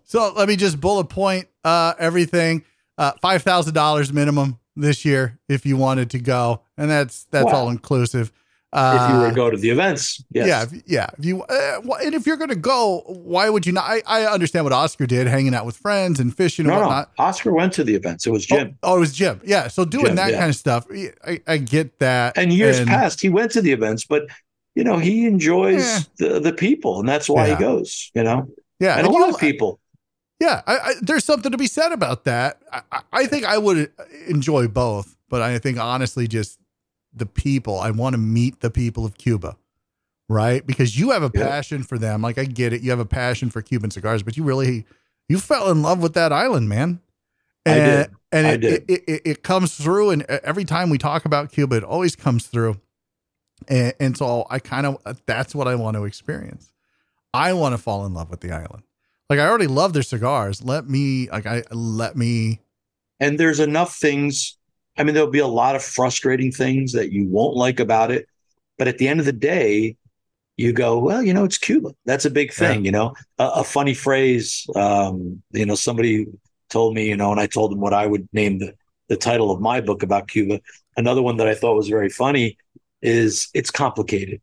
So 0.04 0.32
let 0.36 0.48
me 0.48 0.56
just 0.56 0.80
bullet 0.80 1.06
point 1.06 1.48
uh, 1.64 1.94
everything. 1.98 2.64
Uh, 3.02 3.14
Five 3.20 3.42
thousand 3.42 3.74
dollars 3.74 4.14
minimum 4.14 4.60
this 4.76 5.04
year 5.04 5.40
if 5.50 5.66
you 5.66 5.76
wanted 5.76 6.12
to 6.12 6.20
go, 6.20 6.62
and 6.78 6.88
that's 6.88 7.24
that's 7.32 7.46
Wow. 7.46 7.54
all 7.54 7.70
inclusive. 7.70 8.32
if 8.72 9.10
you 9.10 9.18
were 9.18 9.30
to 9.30 9.36
go 9.36 9.50
to 9.50 9.58
the 9.58 9.72
events, 9.72 10.24
yes. 10.30 10.48
Yeah, 10.48 10.62
if, 10.62 10.84
yeah. 10.86 11.10
If 11.18 11.26
you 11.26 11.42
uh, 11.42 11.82
and 12.04 12.14
if 12.14 12.28
you're 12.28 12.38
going 12.38 12.52
to 12.52 12.56
go, 12.56 13.02
why 13.08 13.50
would 13.50 13.66
you 13.66 13.72
not? 13.72 13.86
I, 13.90 14.04
I 14.06 14.32
understand 14.32 14.66
what 14.66 14.72
Oscar 14.72 15.08
did, 15.08 15.26
hanging 15.26 15.56
out 15.56 15.66
with 15.66 15.78
friends 15.78 16.20
and 16.20 16.32
fishing 16.38 16.68
and 16.68 16.76
no, 16.76 16.82
whatnot. 16.82 17.10
No, 17.18 17.26
Oscar 17.26 17.52
went 17.52 17.74
to 17.74 17.84
the 17.84 17.96
events. 17.96 18.28
It 18.28 18.30
was 18.30 18.46
Jim. 18.46 18.78
Oh, 18.84 18.94
oh 18.94 18.98
it 18.98 19.00
was 19.00 19.14
Jim. 19.14 19.42
Yeah, 19.44 19.68
so 19.68 19.84
doing 19.84 20.06
Jim, 20.06 20.16
that 20.18 20.30
yeah. 20.30 20.38
kind 20.38 20.50
of 20.52 20.56
stuff, 20.56 20.86
I, 21.26 21.42
I 21.48 21.58
get 21.58 21.98
that. 22.00 22.38
And 22.38 22.54
years 22.54 22.78
and, 22.78 22.88
past, 22.88 23.20
he 23.20 23.30
went 23.30 23.50
to 23.54 23.64
the 23.64 23.72
events, 23.72 24.06
but 24.06 24.28
you 24.76 24.84
know 24.84 25.00
he 25.00 25.26
enjoys 25.26 26.08
the 26.20 26.40
the 26.40 26.54
people, 26.54 27.00
and 27.00 27.10
that's 27.10 27.28
why 27.28 27.48
yeah. 27.48 27.58
he 27.58 27.60
goes. 27.64 28.12
You 28.14 28.22
know, 28.22 28.48
yeah, 28.80 29.00
and, 29.00 29.08
and 29.08 29.16
a 29.16 29.20
lot 29.20 29.28
of 29.28 29.40
people. 29.40 29.81
Yeah, 30.42 30.64
I, 30.66 30.78
I, 30.78 30.94
there's 31.04 31.24
something 31.24 31.52
to 31.52 31.58
be 31.58 31.68
said 31.68 31.92
about 31.92 32.24
that. 32.24 32.60
I, 32.74 33.02
I 33.14 33.26
think 33.28 33.46
I 33.46 33.60
would 33.60 33.92
enjoy 34.28 34.68
both, 34.68 35.16
but 35.30 35.44
I 35.44 35.60
think 35.60 35.78
honestly, 35.78 36.28
just 36.28 36.60
the 37.14 37.28
people. 37.28 37.80
I 37.80 37.92
want 37.92 38.16
to 38.16 38.18
meet 38.18 38.60
the 38.62 38.72
people 38.72 39.06
of 39.06 39.20
Cuba, 39.20 39.56
right? 40.28 40.66
Because 40.66 40.98
you 40.98 41.12
have 41.12 41.22
a 41.22 41.30
yeah. 41.32 41.48
passion 41.48 41.84
for 41.84 42.00
them. 42.00 42.24
Like 42.24 42.40
I 42.40 42.46
get 42.46 42.74
it. 42.74 42.82
You 42.82 42.90
have 42.90 43.00
a 43.00 43.06
passion 43.06 43.52
for 43.52 43.62
Cuban 43.62 43.92
cigars, 43.92 44.24
but 44.24 44.36
you 44.36 44.44
really 44.44 44.88
you 45.30 45.38
fell 45.38 45.70
in 45.70 45.84
love 45.84 46.02
with 46.02 46.16
that 46.16 46.34
island, 46.34 46.68
man. 46.68 47.02
And, 47.64 47.80
I 47.80 47.86
did. 47.86 48.12
And 48.32 48.48
I 48.48 48.52
it, 48.54 48.62
did. 48.62 48.84
It, 48.90 49.04
it, 49.08 49.22
it, 49.26 49.44
comes 49.44 49.76
through, 49.76 50.10
and 50.10 50.24
every 50.24 50.66
time 50.66 50.90
we 50.90 50.98
talk 50.98 51.26
about 51.26 51.52
Cuba, 51.52 51.76
it 51.76 51.84
always 51.84 52.16
comes 52.16 52.48
through. 52.48 52.82
And, 53.68 53.94
and 54.00 54.18
so 54.18 54.48
I 54.50 54.58
kind 54.58 54.88
of 54.88 55.22
that's 55.28 55.54
what 55.54 55.68
I 55.68 55.76
want 55.76 55.98
to 55.98 56.06
experience. 56.06 56.74
I 57.32 57.54
want 57.54 57.74
to 57.74 57.78
fall 57.78 58.08
in 58.08 58.16
love 58.16 58.32
with 58.32 58.40
the 58.40 58.52
island. 58.52 58.82
Like 59.32 59.40
I 59.40 59.48
already 59.48 59.68
love 59.68 59.94
their 59.94 60.04
cigars. 60.04 60.62
Let 60.62 60.90
me 60.90 61.30
like 61.30 61.46
I 61.46 61.64
let 61.72 62.18
me. 62.18 62.60
And 63.22 63.40
there's 63.40 63.62
enough 63.62 63.96
things 63.96 64.58
I 64.98 65.04
mean, 65.04 65.14
there'll 65.14 65.30
be 65.30 65.40
a 65.40 65.48
lot 65.48 65.78
of 65.78 65.82
frustrating 65.82 66.52
things 66.52 66.92
that 66.92 67.14
you 67.14 67.26
won't 67.28 67.56
like 67.56 67.80
about 67.80 68.12
it. 68.12 68.28
But 68.78 68.90
at 68.90 68.98
the 68.98 69.08
end 69.08 69.22
of 69.22 69.26
the 69.26 69.32
day, 69.32 69.96
you 70.58 70.74
go, 70.74 71.00
well, 71.00 71.24
you 71.24 71.34
know, 71.34 71.46
it's 71.46 71.58
Cuba. 71.58 71.92
That's 72.06 72.26
a 72.26 72.30
big 72.30 72.52
thing, 72.52 72.82
yeah. 72.84 72.86
you 72.86 72.92
know. 72.92 73.14
A, 73.40 73.48
a 73.48 73.64
funny 73.64 73.94
phrase, 73.94 74.68
um, 74.76 75.42
you 75.52 75.66
know, 75.66 75.76
somebody 75.76 76.28
told 76.70 76.94
me, 76.94 77.08
you 77.08 77.16
know, 77.16 77.32
and 77.32 77.40
I 77.40 77.48
told 77.48 77.72
them 77.72 77.80
what 77.80 77.94
I 77.94 78.06
would 78.06 78.28
name 78.34 78.60
the, 78.60 78.74
the 79.08 79.16
title 79.16 79.50
of 79.50 79.62
my 79.62 79.80
book 79.80 80.04
about 80.04 80.28
Cuba. 80.28 80.60
Another 80.98 81.22
one 81.22 81.38
that 81.38 81.48
I 81.48 81.56
thought 81.56 81.78
was 81.78 81.88
very 81.88 82.10
funny 82.10 82.58
is 83.02 83.48
It's 83.54 83.72
Complicated. 83.72 84.42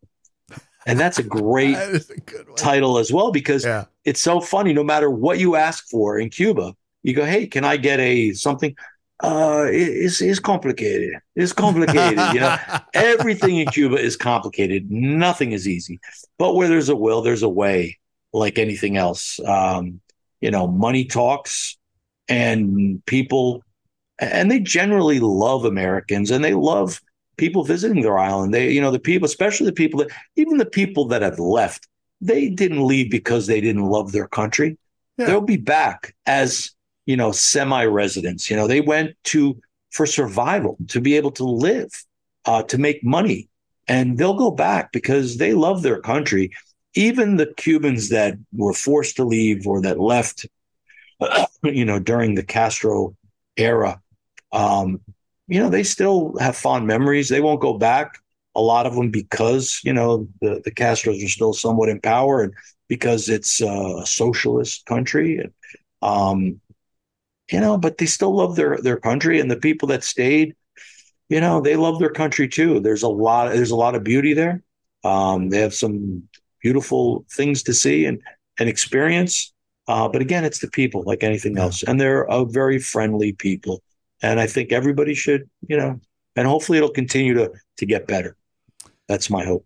And 0.89 0.99
that's 0.99 1.19
a 1.19 1.23
great 1.23 1.75
that 1.75 2.49
a 2.51 2.55
title 2.55 2.99
as 2.99 3.13
well 3.13 3.31
because 3.31 3.65
yeah. 3.65 3.85
it's 4.05 4.21
so 4.21 4.41
funny. 4.41 4.73
No 4.73 4.85
matter 4.85 5.11
what 5.11 5.39
you 5.39 5.57
ask 5.57 5.89
for 5.89 6.19
in 6.19 6.31
Cuba, 6.31 6.75
you 7.03 7.15
go, 7.15 7.25
hey, 7.25 7.47
can 7.47 7.65
I 7.65 7.77
get 7.77 8.01
a 8.01 8.33
something? 8.33 8.75
uh, 9.21 9.67
it's, 9.69 10.21
it's 10.21 10.39
complicated. 10.39 11.15
It's 11.35 11.53
complicated. 11.53 12.19
you 12.33 12.41
know, 12.41 12.57
everything 12.95 13.57
in 13.57 13.67
Cuba 13.69 13.97
is 13.97 14.17
complicated. 14.17 14.91
Nothing 14.91 15.53
is 15.53 15.67
easy. 15.67 16.01
But 16.39 16.55
where 16.55 16.69
there's 16.69 16.89
a 16.89 16.97
will, 16.97 17.23
there's 17.23 17.43
a 17.43 17.49
way, 17.49 17.99
like 18.33 18.59
anything 18.59 18.97
else. 18.97 19.41
Um, 19.41 20.01
you 20.41 20.51
know, 20.51 20.69
money 20.69 21.05
talks 21.05 21.77
and 22.29 23.05
people, 23.07 23.65
and 24.21 24.51
they 24.51 24.61
generally 24.61 25.19
love 25.19 25.65
Americans 25.65 26.31
and 26.31 26.45
they 26.45 26.55
love 26.55 27.01
people 27.39 27.65
visiting 27.65 28.03
their 28.03 28.19
island. 28.19 28.53
They, 28.53 28.71
you 28.71 28.81
know, 28.81 28.91
the 28.91 28.99
people, 28.99 29.27
especially 29.27 29.67
the 29.67 29.73
people 29.73 30.01
that, 30.01 30.11
even 30.37 30.59
the 30.59 30.67
people 30.67 31.07
that 31.07 31.23
have 31.23 31.39
left, 31.39 31.89
they 32.21 32.49
didn't 32.51 32.87
leave 32.87 33.11
because 33.11 33.47
they 33.47 33.61
didn't 33.61 33.85
love 33.85 34.13
their 34.13 34.29
country. 34.29 34.77
Yeah. 35.17 35.27
They'll 35.27 35.41
be 35.41 35.57
back 35.57 36.15
as 36.27 36.73
you 37.09 37.17
know, 37.17 37.33
semi 37.33 37.87
residents. 37.87 38.51
You 38.51 38.57
know, 38.57 38.67
they 38.67 38.83
went 38.83 39.17
to 39.25 39.59
for 39.91 40.05
survival, 40.05 40.77
to 40.89 41.01
be 41.01 41.17
able 41.17 41.31
to 41.33 41.45
live, 41.45 41.89
uh, 42.45 42.63
to 42.65 42.77
make 42.77 43.03
money. 43.03 43.49
And 43.89 44.19
they'll 44.19 44.37
go 44.37 44.51
back 44.51 44.93
because 44.93 45.39
they 45.39 45.55
love 45.55 45.81
their 45.81 46.03
country. 46.03 46.51
Even 46.95 47.37
the 47.37 47.47
Cubans 47.57 48.11
that 48.11 48.35
were 48.53 48.75
forced 48.75 49.17
to 49.17 49.25
leave 49.25 49.67
or 49.67 49.81
that 49.81 49.99
left, 49.99 50.45
you 51.65 51.87
know, 51.87 51.99
during 51.99 52.35
the 52.35 52.43
Castro 52.43 53.17
era, 53.57 54.03
um, 54.53 55.01
you 55.49 55.61
know, 55.61 55.71
they 55.71 55.83
still 55.83 56.35
have 56.39 56.57
fond 56.57 56.87
memories. 56.87 57.29
They 57.29 57.41
won't 57.41 57.61
go 57.61 57.79
back. 57.79 58.19
A 58.55 58.61
lot 58.61 58.87
of 58.87 58.95
them 58.95 59.11
because 59.11 59.81
you 59.85 59.93
know 59.93 60.29
the 60.41 60.61
the 60.65 60.73
Castros 60.73 61.25
are 61.25 61.29
still 61.29 61.53
somewhat 61.53 61.89
in 61.89 62.01
power, 62.01 62.43
and 62.43 62.53
because 62.89 63.29
it's 63.29 63.61
a 63.61 64.03
socialist 64.05 64.85
country. 64.87 65.39
And, 65.39 65.53
um, 66.03 66.61
you 67.51 67.61
know, 67.61 67.79
but 67.79 67.99
they 67.99 68.07
still 68.07 68.35
love 68.37 68.57
their 68.57 68.79
their 68.79 68.99
country 68.99 69.41
and 69.41 69.51
the 69.51 69.57
people 69.57 69.89
that 69.89 70.05
stayed, 70.05 70.55
you 71.29 71.41
know, 71.41 71.61
they 71.61 71.77
love 71.77 71.99
their 71.99 72.11
country 72.11 72.49
too. 72.49 72.81
There's 72.81 73.03
a 73.03 73.09
lot 73.09 73.53
there's 73.53 73.71
a 73.71 73.77
lot 73.77 73.95
of 73.95 74.05
beauty 74.05 74.35
there. 74.35 74.63
Um, 75.05 75.51
they 75.51 75.61
have 75.61 75.75
some 75.75 76.29
beautiful 76.63 77.25
things 77.31 77.63
to 77.65 77.75
see 77.75 78.07
and 78.07 78.21
and 78.59 78.69
experience. 78.69 79.53
Uh, 79.87 80.09
but 80.09 80.21
again, 80.21 80.45
it's 80.45 80.59
the 80.61 80.69
people 80.69 81.03
like 81.07 81.23
anything 81.23 81.59
else, 81.59 81.83
and 81.83 82.01
they're 82.01 82.25
a 82.25 82.45
very 82.45 82.79
friendly 82.79 83.33
people. 83.33 83.83
And 84.23 84.41
I 84.41 84.47
think 84.47 84.73
everybody 84.73 85.15
should, 85.15 85.49
you 85.69 85.77
know, 85.77 86.01
and 86.37 86.47
hopefully 86.47 86.79
it'll 86.79 86.91
continue 86.91 87.35
to 87.35 87.53
to 87.79 87.87
get 87.87 88.07
better. 88.07 88.37
That's 89.07 89.31
my 89.31 89.45
hope. 89.45 89.65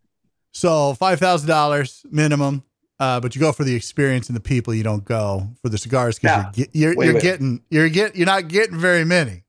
So 0.53 0.95
five 0.95 1.19
thousand 1.19 1.49
dollars 1.49 2.05
minimum 2.11 2.65
uh, 3.03 3.19
but 3.19 3.35
you 3.35 3.41
go 3.41 3.51
for 3.51 3.65
the 3.65 3.75
experience 3.75 4.29
and 4.29 4.37
the 4.37 4.41
people. 4.41 4.73
You 4.73 4.85
don't 4.85 5.05
go 5.05 5.49
for 5.61 5.69
the 5.69 5.77
cigars 5.77 6.21
because 6.21 6.57
you're, 6.57 6.95
you're, 6.95 7.05
you're 7.05 7.21
getting 7.21 7.61
you're 7.69 7.89
get 7.89 8.15
you're 8.15 8.27
not 8.27 8.47
getting 8.47 8.79
very 8.79 9.05
many. 9.05 9.43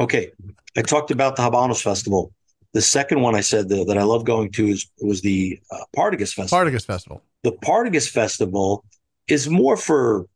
Okay, 0.00 0.32
I 0.76 0.82
talked 0.82 1.12
about 1.12 1.36
the 1.36 1.42
Habanos 1.42 1.80
Festival. 1.80 2.32
The 2.72 2.82
second 2.82 3.20
one 3.20 3.36
I 3.36 3.42
said 3.42 3.68
that, 3.68 3.86
that 3.86 3.96
I 3.96 4.02
love 4.02 4.24
going 4.24 4.50
to 4.52 4.66
is 4.66 4.90
was 5.00 5.20
the 5.20 5.60
uh, 5.70 5.84
Partagas 5.96 6.32
Festival. 6.34 6.58
Partagas 6.58 6.84
Festival. 6.84 7.22
The 7.44 7.52
Partagas 7.52 8.10
Festival 8.10 8.84
is 9.28 9.48
more 9.48 9.76
for 9.76 10.26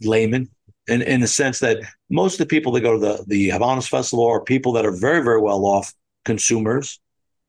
laymen 0.00 0.48
in, 0.90 1.02
in 1.02 1.20
the 1.20 1.26
sense 1.26 1.60
that 1.60 1.78
most 2.08 2.34
of 2.34 2.38
the 2.38 2.46
people 2.46 2.72
that 2.72 2.80
go 2.80 2.94
to 2.94 2.98
the, 2.98 3.24
the 3.26 3.48
Habanos 3.50 3.88
Festival 3.88 4.26
are 4.26 4.40
people 4.40 4.72
that 4.72 4.84
are 4.84 4.96
very, 4.96 5.22
very 5.22 5.40
well 5.40 5.64
off 5.64 5.94
consumers 6.24 7.00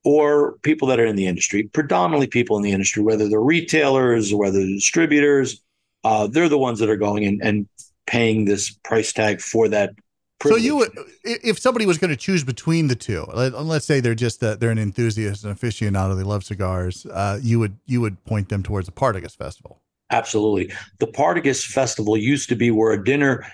or 0.03 0.53
people 0.63 0.88
that 0.88 0.99
are 0.99 1.05
in 1.05 1.15
the 1.15 1.27
industry, 1.27 1.63
predominantly 1.63 2.27
people 2.27 2.57
in 2.57 2.63
the 2.63 2.72
industry, 2.72 3.03
whether 3.03 3.30
they're 3.30 3.41
retailers 3.41 4.31
or 4.31 4.39
whether 4.39 4.59
they're 4.59 4.68
distributors, 4.68 5.61
uh, 6.03 6.27
they're 6.27 6.49
the 6.49 6.57
ones 6.57 6.80
that 6.80 6.89
are 6.89 6.97
going 6.97 7.23
in 7.23 7.39
and 7.43 7.68
paying 8.07 8.45
this 8.45 8.72
price 8.84 9.13
tag 9.13 9.41
for 9.41 9.68
that. 9.69 9.93
Privilege. 10.39 10.61
So 10.61 10.65
you 10.65 10.76
would, 10.77 10.91
if 11.23 11.59
somebody 11.59 11.85
was 11.85 11.99
going 11.99 12.09
to 12.09 12.18
choose 12.18 12.43
between 12.43 12.88
the 12.88 12.95
two, 12.95 13.26
let's 13.31 13.85
say 13.85 13.99
they're 13.99 14.15
just 14.15 14.41
a, 14.41 14.55
they're 14.55 14.72
an 14.72 14.80
enthusiast, 14.80 15.45
an 15.45 15.53
aficionado, 15.53 16.18
they 16.18 16.23
love 16.23 16.43
cigars, 16.43 17.05
uh, 17.05 17.39
you 17.43 17.59
would 17.59 17.77
you 17.85 18.01
would 18.01 18.23
point 18.26 18.49
them 18.49 18.63
towards 18.63 18.88
the 18.88 18.91
Partagas 18.91 19.38
Festival. 19.38 19.81
Absolutely, 20.11 20.73
the 20.99 21.07
Partagas 21.07 21.65
Festival 21.65 22.15
used 22.17 22.49
to 22.49 22.55
be 22.55 22.69
where 22.69 22.91
a 22.91 23.03
dinner 23.03 23.45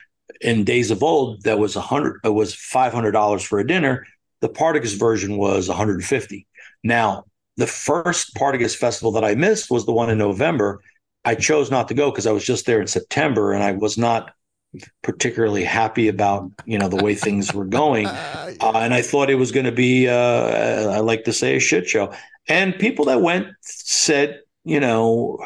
in 0.42 0.64
days 0.64 0.92
of 0.92 1.02
old 1.02 1.42
that 1.44 1.58
was 1.58 1.76
a 1.76 1.82
hundred 1.82 2.20
was 2.26 2.54
five 2.54 2.94
hundred 2.94 3.12
dollars 3.12 3.44
for 3.44 3.60
a 3.60 3.68
dinner 3.68 4.06
the 4.42 4.50
Partagas 4.50 4.98
version 4.98 5.38
was 5.38 5.68
150. 5.68 6.48
Now, 6.84 7.26
the 7.58 7.68
first 7.68 8.36
Partagas 8.36 8.76
festival 8.76 9.12
that 9.14 9.24
I 9.24 9.36
missed 9.36 9.72
was 9.72 9.86
the 9.86 9.94
one 9.94 10.10
in 10.10 10.18
November. 10.18 10.82
I 11.26 11.36
chose 11.36 11.72
not 11.72 11.88
to 11.88 11.94
go 11.94 12.12
because 12.12 12.28
I 12.28 12.32
was 12.32 12.46
just 12.46 12.66
there 12.66 12.80
in 12.80 12.88
September 12.88 13.54
and 13.54 13.64
I 13.64 13.72
was 13.72 13.98
not 13.98 14.32
particularly 15.02 15.64
happy 15.64 16.08
about 16.08 16.52
you 16.66 16.78
know 16.78 16.90
the 16.90 17.04
way 17.04 17.16
things 17.16 17.54
were 17.54 17.66
going 17.66 18.06
uh, 18.06 18.52
and 18.76 18.94
i 18.94 19.02
thought 19.02 19.30
it 19.30 19.36
was 19.36 19.52
going 19.52 19.66
to 19.66 19.72
be 19.72 20.10
uh, 20.10 20.92
i 20.92 21.00
like 21.00 21.24
to 21.24 21.32
say 21.32 21.56
a 21.56 21.60
shit 21.60 21.88
show 21.88 22.14
and 22.50 22.78
people 22.78 23.06
that 23.06 23.22
went 23.22 23.48
said 23.62 24.42
you 24.66 24.80
know 24.80 25.40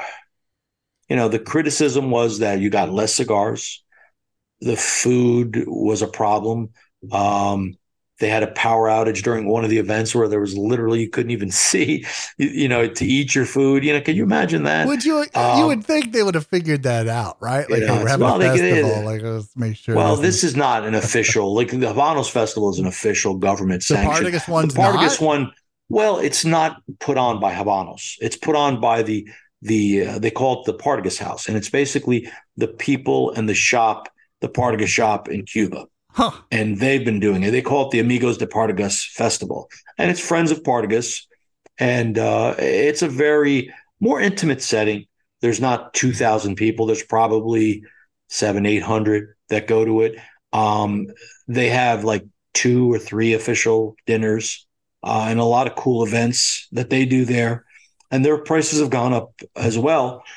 you 1.11 1.17
know 1.17 1.27
the 1.27 1.39
criticism 1.39 2.09
was 2.09 2.39
that 2.39 2.61
you 2.61 2.69
got 2.69 2.89
less 2.89 3.13
cigars 3.13 3.83
the 4.61 4.77
food 4.77 5.65
was 5.67 6.01
a 6.01 6.07
problem 6.07 6.69
um, 7.11 7.75
they 8.21 8.29
had 8.29 8.43
a 8.43 8.47
power 8.47 8.87
outage 8.87 9.23
during 9.23 9.47
one 9.47 9.65
of 9.65 9.69
the 9.69 9.79
events 9.79 10.15
where 10.15 10.29
there 10.29 10.39
was 10.39 10.55
literally 10.55 11.01
you 11.01 11.09
couldn't 11.09 11.31
even 11.31 11.51
see, 11.69 12.05
you 12.37 12.69
know, 12.69 12.87
to 12.87 13.05
eat 13.05 13.35
your 13.35 13.45
food. 13.45 13.83
You 13.83 13.93
know, 13.93 14.01
can 14.01 14.15
you 14.15 14.23
imagine 14.23 14.63
that? 14.63 14.87
Would 14.87 15.03
you? 15.03 15.25
Um, 15.33 15.59
you 15.59 15.67
would 15.67 15.83
think 15.83 16.13
they 16.13 16.23
would 16.23 16.35
have 16.35 16.47
figured 16.47 16.83
that 16.83 17.09
out, 17.09 17.37
right? 17.41 17.69
Like 17.69 17.81
yeah, 17.81 18.01
we're 18.01 18.07
having 18.07 18.25
well, 18.25 18.41
a 18.41 18.45
festival. 18.45 18.89
They, 18.89 19.05
like 19.05 19.21
let's 19.23 19.57
make 19.57 19.75
sure. 19.75 19.95
Well, 19.95 20.15
this 20.15 20.43
is 20.43 20.55
not 20.55 20.85
an 20.85 20.95
official. 20.95 21.53
like 21.53 21.71
the 21.71 21.77
Habanos 21.77 22.29
Festival 22.29 22.69
is 22.69 22.79
an 22.79 22.85
official 22.85 23.35
government 23.35 23.81
the 23.81 23.95
sanction. 23.95 24.25
Partagas 24.27 24.45
the 24.45 24.79
Partagas 24.79 25.19
not? 25.19 25.21
one. 25.21 25.51
Well, 25.89 26.19
it's 26.19 26.45
not 26.45 26.81
put 26.99 27.17
on 27.17 27.41
by 27.41 27.53
Habanos. 27.53 28.15
It's 28.21 28.37
put 28.37 28.55
on 28.55 28.79
by 28.79 29.03
the 29.03 29.27
the 29.61 30.07
uh, 30.07 30.19
they 30.19 30.31
call 30.31 30.61
it 30.61 30.65
the 30.65 30.73
Partagas 30.73 31.19
House, 31.19 31.47
and 31.47 31.55
it's 31.55 31.69
basically 31.69 32.29
the 32.57 32.67
people 32.67 33.31
and 33.31 33.47
the 33.47 33.53
shop, 33.53 34.09
the 34.39 34.49
Partagas 34.49 34.87
shop 34.87 35.29
in 35.29 35.45
Cuba. 35.45 35.85
Huh. 36.13 36.31
And 36.51 36.77
they've 36.77 37.05
been 37.05 37.19
doing 37.19 37.43
it. 37.43 37.51
They 37.51 37.61
call 37.61 37.87
it 37.87 37.91
the 37.91 37.99
Amigos 37.99 38.37
de 38.37 38.45
Partagas 38.45 39.05
Festival. 39.05 39.69
And 39.97 40.11
it's 40.11 40.19
Friends 40.19 40.51
of 40.51 40.63
Partagas. 40.63 41.21
And 41.77 42.17
uh, 42.17 42.55
it's 42.59 43.01
a 43.01 43.07
very 43.07 43.73
more 44.01 44.19
intimate 44.19 44.61
setting. 44.61 45.05
There's 45.39 45.61
not 45.61 45.93
2,000 45.93 46.55
people. 46.55 46.85
There's 46.85 47.03
probably 47.03 47.83
seven, 48.27 48.65
800 48.65 49.35
that 49.49 49.67
go 49.67 49.85
to 49.85 50.01
it. 50.01 50.17
Um, 50.51 51.07
they 51.47 51.69
have 51.69 52.03
like 52.03 52.25
two 52.53 52.91
or 52.91 52.99
three 52.99 53.33
official 53.33 53.95
dinners 54.05 54.67
uh, 55.03 55.27
and 55.29 55.39
a 55.39 55.45
lot 55.45 55.67
of 55.67 55.75
cool 55.75 56.03
events 56.03 56.67
that 56.71 56.89
they 56.89 57.05
do 57.05 57.25
there. 57.25 57.65
And 58.11 58.23
their 58.25 58.37
prices 58.37 58.79
have 58.79 58.89
gone 58.89 59.13
up 59.13 59.33
as 59.55 59.77
well. 59.77 60.23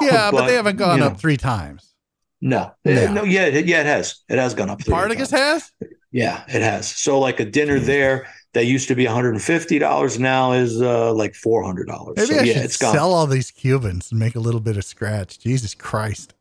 Yeah, 0.00 0.30
but, 0.30 0.32
but 0.32 0.46
they 0.46 0.54
haven't 0.54 0.76
gone 0.76 1.02
up 1.02 1.12
know, 1.12 1.18
three 1.18 1.36
times. 1.36 1.92
No, 2.40 2.72
no, 2.86 3.12
no 3.12 3.24
yeah, 3.24 3.44
it, 3.44 3.66
yeah, 3.66 3.80
it 3.80 3.86
has. 3.86 4.22
It 4.28 4.38
has 4.38 4.54
gone 4.54 4.70
up. 4.70 4.80
Spartacus 4.80 5.30
has. 5.30 5.70
Yeah, 6.10 6.42
it 6.48 6.62
has. 6.62 6.88
So 6.88 7.18
like 7.18 7.38
a 7.38 7.44
dinner 7.44 7.78
there 7.78 8.28
that 8.54 8.64
used 8.64 8.88
to 8.88 8.94
be 8.94 9.04
$150 9.04 10.18
now 10.18 10.52
is 10.52 10.80
uh, 10.80 11.12
like 11.12 11.32
$400. 11.32 12.16
Maybe 12.16 12.26
so, 12.26 12.38
I 12.38 12.42
yeah, 12.42 12.54
should 12.54 12.64
it's 12.64 12.76
gone. 12.76 12.94
sell 12.94 13.12
all 13.12 13.26
these 13.26 13.50
Cubans 13.50 14.10
and 14.10 14.18
make 14.18 14.36
a 14.36 14.40
little 14.40 14.60
bit 14.60 14.76
of 14.76 14.84
scratch. 14.84 15.38
Jesus 15.38 15.74
Christ. 15.74 16.34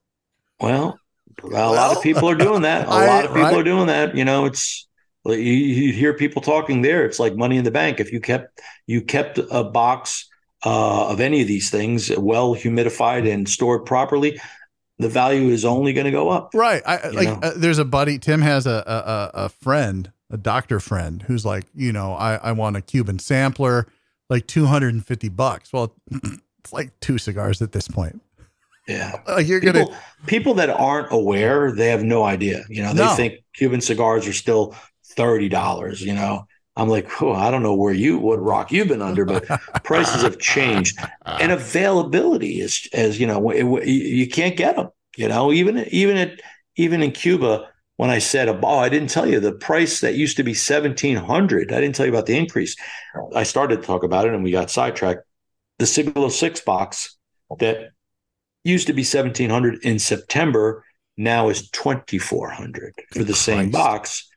Well, 0.60 1.00
a 1.44 1.48
well, 1.48 1.74
lot 1.74 1.98
of 1.98 2.02
people 2.02 2.30
are 2.30 2.36
doing 2.36 2.62
that. 2.62 2.88
A 2.88 2.92
I, 2.92 3.08
lot 3.08 3.26
of 3.26 3.32
people 3.32 3.44
right? 3.44 3.58
are 3.58 3.64
doing 3.64 3.88
that. 3.88 4.16
You 4.16 4.26
know, 4.26 4.46
it's 4.46 4.88
you, 5.26 5.36
you, 5.36 5.94
hear 5.94 6.14
people 6.14 6.42
talking 6.42 6.82
there. 6.82 7.06
It's 7.06 7.20
like 7.20 7.36
money 7.36 7.58
in 7.58 7.64
the 7.64 7.72
bank. 7.72 8.00
If 8.00 8.12
you 8.12 8.20
kept 8.20 8.62
you 8.86 9.02
kept 9.02 9.40
a 9.52 9.64
box 9.64 10.28
uh, 10.66 11.10
of 11.10 11.20
any 11.20 11.42
of 11.42 11.48
these 11.48 11.70
things 11.70 12.12
well 12.18 12.56
humidified 12.56 13.32
and 13.32 13.48
stored 13.48 13.86
properly, 13.86 14.40
the 15.00 15.10
value 15.10 15.50
is 15.50 15.66
only 15.66 15.94
going 15.94 16.06
to 16.06 16.12
go 16.12 16.30
up. 16.30 16.52
Right. 16.54 16.82
I 16.86 17.10
like. 17.10 17.28
Uh, 17.28 17.54
there's 17.56 17.78
a 17.78 17.86
buddy. 17.86 18.18
Tim 18.18 18.42
has 18.42 18.66
a, 18.66 18.84
a 18.88 19.46
a 19.46 19.50
friend, 19.50 20.12
a 20.30 20.38
doctor 20.38 20.80
friend, 20.80 21.24
who's 21.24 21.46
like, 21.46 21.66
you 21.76 21.92
know, 21.92 22.14
I 22.14 22.36
I 22.36 22.52
want 22.54 22.78
a 22.78 22.82
Cuban 22.82 23.20
sampler, 23.20 23.88
like 24.30 24.48
250 24.48 25.30
bucks. 25.30 25.72
Well, 25.72 25.94
it's 26.60 26.74
like 26.74 27.00
two 27.00 27.18
cigars 27.18 27.62
at 27.62 27.72
this 27.72 27.88
point. 27.88 28.22
Yeah, 28.88 29.22
uh, 29.28 29.38
you're 29.38 29.62
people, 29.62 29.86
gonna 29.86 30.00
people 30.26 30.54
that 30.56 30.70
aren't 30.70 31.12
aware, 31.12 31.72
they 31.72 31.90
have 31.90 32.04
no 32.04 32.24
idea. 32.24 32.64
You 32.70 32.84
know, 32.84 32.94
they 32.94 33.06
no. 33.06 33.14
think 33.14 33.36
Cuban 33.54 33.82
cigars 33.82 34.28
are 34.28 34.34
still 34.34 34.76
thirty 35.06 35.50
dollars. 35.50 36.02
You 36.02 36.14
know, 36.14 36.48
I'm 36.78 36.90
like, 36.90 37.22
oh, 37.22 37.34
I 37.34 37.52
don't 37.52 37.64
know 37.64 37.74
where 37.76 37.94
you 37.94 38.18
what 38.18 38.42
rock 38.42 38.72
you've 38.72 38.88
been 38.88 39.02
under, 39.02 39.26
but 39.26 39.46
prices 39.84 40.22
have 40.22 40.40
changed, 40.40 40.98
and 41.26 41.52
availability 41.62 42.62
is 42.62 42.88
as 42.94 43.20
you 43.20 43.28
know, 43.28 43.50
it, 43.50 43.88
you 43.88 44.28
can't 44.28 44.56
get 44.56 44.76
them. 44.76 44.90
You 45.18 45.28
know, 45.28 45.52
even 45.52 45.80
even 45.90 46.18
at 46.18 46.40
even 46.76 47.02
in 47.02 47.12
Cuba, 47.12 47.68
when 47.98 48.10
I 48.10 48.20
said, 48.20 48.48
oh, 48.48 48.78
I 48.78 48.90
didn't 48.90 49.10
tell 49.10 49.28
you 49.28 49.40
the 49.40 49.52
price 49.52 50.02
that 50.02 50.14
used 50.16 50.38
to 50.38 50.44
be 50.44 50.54
seventeen 50.54 51.18
hundred. 51.18 51.74
I 51.74 51.82
didn't 51.82 51.96
tell 51.96 52.06
you 52.06 52.12
about 52.12 52.28
the 52.28 52.38
increase. 52.38 52.76
I 53.36 53.44
started 53.44 53.82
to 53.82 53.88
talk 53.88 54.04
about 54.04 54.28
it, 54.28 54.34
and 54.34 54.44
we 54.44 54.52
got 54.52 54.70
sidetracked. 54.72 55.24
The 55.80 55.86
Siglo 55.88 56.30
Six 56.30 56.62
box 56.62 57.18
that 57.60 57.92
used 58.64 58.88
to 58.88 58.94
be 58.94 59.02
1700 59.02 59.84
in 59.84 59.98
September, 59.98 60.84
now 61.16 61.50
is 61.50 61.70
2400 61.72 62.94
for 63.14 63.24
the 63.24 63.26
Christ. 63.26 63.42
same 63.42 63.72
box. 63.72 64.30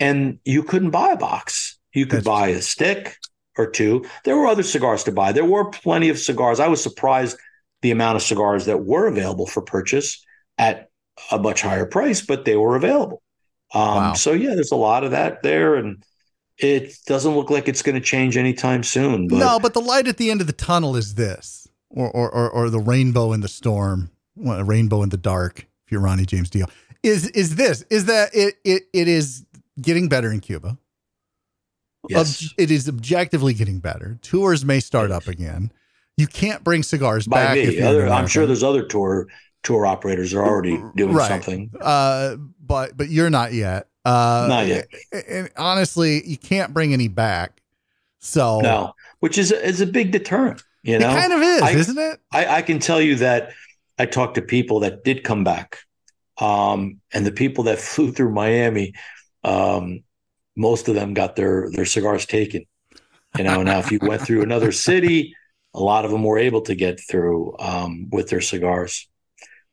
And 0.00 0.38
you 0.44 0.62
couldn't 0.62 0.90
buy 0.90 1.12
a 1.12 1.16
box. 1.16 1.77
You 1.92 2.06
could 2.06 2.18
That's 2.18 2.26
buy 2.26 2.48
a 2.48 2.62
stick 2.62 3.16
or 3.56 3.70
two. 3.70 4.04
There 4.24 4.36
were 4.36 4.46
other 4.46 4.62
cigars 4.62 5.04
to 5.04 5.12
buy. 5.12 5.32
There 5.32 5.44
were 5.44 5.70
plenty 5.70 6.08
of 6.08 6.18
cigars. 6.18 6.60
I 6.60 6.68
was 6.68 6.82
surprised 6.82 7.36
the 7.82 7.90
amount 7.90 8.16
of 8.16 8.22
cigars 8.22 8.66
that 8.66 8.84
were 8.84 9.06
available 9.06 9.46
for 9.46 9.62
purchase 9.62 10.24
at 10.56 10.88
a 11.30 11.38
much 11.38 11.62
higher 11.62 11.86
price, 11.86 12.20
but 12.20 12.44
they 12.44 12.56
were 12.56 12.76
available. 12.76 13.22
Um, 13.74 13.82
wow. 13.82 14.12
So 14.14 14.32
yeah, 14.32 14.54
there's 14.54 14.72
a 14.72 14.76
lot 14.76 15.04
of 15.04 15.10
that 15.10 15.42
there, 15.42 15.74
and 15.74 16.02
it 16.56 16.94
doesn't 17.06 17.34
look 17.34 17.50
like 17.50 17.68
it's 17.68 17.82
going 17.82 17.94
to 17.94 18.00
change 18.00 18.36
anytime 18.36 18.82
soon. 18.82 19.28
But. 19.28 19.38
No, 19.38 19.58
but 19.58 19.74
the 19.74 19.80
light 19.80 20.08
at 20.08 20.16
the 20.16 20.30
end 20.30 20.40
of 20.40 20.46
the 20.46 20.52
tunnel 20.52 20.96
is 20.96 21.14
this 21.14 21.68
or, 21.90 22.10
or, 22.10 22.30
or, 22.30 22.50
or 22.50 22.70
the 22.70 22.78
rainbow 22.78 23.32
in 23.32 23.40
the 23.40 23.48
storm, 23.48 24.10
well, 24.36 24.58
a 24.58 24.64
rainbow 24.64 25.02
in 25.02 25.08
the 25.10 25.16
dark, 25.16 25.66
if 25.86 25.92
you're 25.92 26.00
Ronnie 26.00 26.26
James 26.26 26.50
Dio, 26.50 26.66
is, 27.02 27.28
is 27.30 27.56
this, 27.56 27.82
is 27.90 28.06
that 28.06 28.30
it, 28.34 28.56
it, 28.64 28.84
it 28.92 29.08
is 29.08 29.44
getting 29.80 30.08
better 30.08 30.32
in 30.32 30.40
Cuba. 30.40 30.78
Yes. 32.08 32.44
Ob- 32.44 32.50
it 32.58 32.70
is 32.70 32.88
objectively 32.88 33.54
getting 33.54 33.78
better. 33.78 34.18
Tours 34.22 34.64
may 34.64 34.80
start 34.80 35.10
up 35.10 35.26
again. 35.26 35.72
You 36.16 36.26
can't 36.26 36.64
bring 36.64 36.82
cigars 36.82 37.26
By 37.26 37.44
back. 37.44 37.56
Me. 37.56 37.80
Other, 37.80 38.08
I'm 38.08 38.26
sure 38.26 38.46
there's 38.46 38.64
other 38.64 38.84
tour 38.84 39.28
tour 39.62 39.86
operators 39.86 40.34
are 40.34 40.44
already 40.44 40.80
doing 40.96 41.14
right. 41.14 41.28
something. 41.28 41.70
Uh, 41.80 42.36
but 42.60 42.96
but 42.96 43.08
you're 43.08 43.30
not 43.30 43.52
yet. 43.52 43.88
Uh, 44.04 44.46
not 44.48 44.66
yet. 44.66 44.88
And 45.28 45.50
honestly, 45.56 46.26
you 46.26 46.36
can't 46.36 46.72
bring 46.72 46.92
any 46.92 47.08
back. 47.08 47.60
So 48.18 48.60
no, 48.60 48.94
which 49.20 49.38
is 49.38 49.52
a, 49.52 49.64
is 49.64 49.80
a 49.80 49.86
big 49.86 50.10
deterrent. 50.10 50.62
You 50.82 50.98
know, 50.98 51.10
it 51.10 51.14
kind 51.14 51.32
of 51.32 51.42
is, 51.42 51.62
I, 51.62 51.70
isn't 51.72 51.98
it? 51.98 52.20
I, 52.32 52.46
I 52.46 52.62
can 52.62 52.78
tell 52.78 53.00
you 53.00 53.16
that 53.16 53.52
I 53.98 54.06
talked 54.06 54.36
to 54.36 54.42
people 54.42 54.80
that 54.80 55.04
did 55.04 55.24
come 55.24 55.44
back, 55.44 55.78
um, 56.38 57.00
and 57.12 57.26
the 57.26 57.32
people 57.32 57.64
that 57.64 57.78
flew 57.78 58.12
through 58.12 58.32
Miami, 58.32 58.94
um, 59.44 60.02
most 60.58 60.88
of 60.88 60.94
them 60.94 61.14
got 61.14 61.36
their 61.36 61.70
their 61.70 61.86
cigars 61.86 62.26
taken. 62.26 62.64
You 63.36 63.44
know, 63.44 63.62
now 63.62 63.78
if 63.78 63.90
you 63.92 63.98
went 64.02 64.22
through 64.22 64.42
another 64.42 64.72
city, 64.72 65.34
a 65.74 65.80
lot 65.80 66.04
of 66.04 66.10
them 66.10 66.24
were 66.24 66.38
able 66.38 66.62
to 66.62 66.74
get 66.74 67.00
through 67.00 67.56
um, 67.58 68.08
with 68.10 68.28
their 68.28 68.40
cigars, 68.40 69.08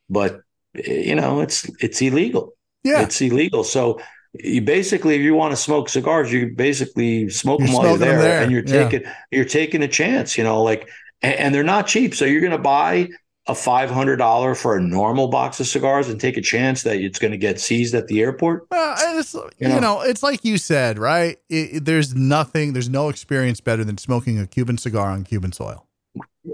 but 0.10 0.42
you 0.74 1.16
know, 1.16 1.42
it's 1.42 1.70
it's 1.82 2.02
illegal. 2.02 2.54
Yeah, 2.84 3.02
it's 3.02 3.20
illegal. 3.22 3.64
So 3.64 4.00
you 4.34 4.62
basically, 4.62 5.16
if 5.16 5.22
you 5.22 5.34
want 5.34 5.52
to 5.54 5.58
smoke 5.58 5.90
cigars, 5.90 6.32
you 6.32 6.54
basically 6.56 7.30
smoke 7.30 7.60
you're 7.60 7.68
them 7.68 7.76
while 7.76 7.88
you're 7.90 7.98
there, 7.98 8.22
there, 8.22 8.44
and 8.44 8.52
you're 8.52 8.62
taking 8.62 9.02
yeah. 9.02 9.16
you're 9.32 9.46
taking 9.46 9.82
a 9.84 9.88
chance. 9.88 10.38
You 10.38 10.44
know, 10.44 10.62
like 10.62 10.90
and, 11.22 11.36
and 11.36 11.56
they're 11.56 11.64
not 11.64 11.88
cheap. 11.88 12.14
So 12.14 12.26
you're 12.26 12.42
going 12.42 12.52
to 12.52 12.58
buy 12.58 13.10
a 13.48 13.56
five 13.56 13.92
hundred 13.92 14.18
dollar 14.18 14.56
for 14.56 14.76
a 14.76 14.82
normal 14.82 15.28
box 15.28 15.60
of 15.60 15.68
cigars 15.68 16.10
and 16.10 16.20
take 16.20 16.36
a 16.36 16.42
chance 16.42 16.84
that 16.84 16.98
it's 16.98 17.20
going 17.20 17.32
to 17.32 17.38
get 17.38 17.60
seized 17.60 17.94
at 17.94 18.08
the 18.08 18.22
airport. 18.22 18.66
Well, 18.72 18.96
it's, 19.20 19.34
you, 19.34 19.50
you 19.60 19.68
know? 19.68 19.80
know? 19.80 20.02
it's 20.02 20.24
like 20.24 20.44
you 20.44 20.58
said, 20.58 20.98
right? 20.98 21.38
It, 21.50 21.76
it, 21.76 21.86
there's 21.86 22.16
nothing, 22.16 22.74
there's 22.74 22.90
no 22.90 23.10
experience 23.10 23.62
better 23.62 23.84
than 23.84 23.98
smoking 23.98 24.40
a 24.40 24.48
Cuban 24.48 24.78
cigar 24.78 25.10
on 25.10 25.24
Cuban 25.24 25.52
soil. 25.52 25.86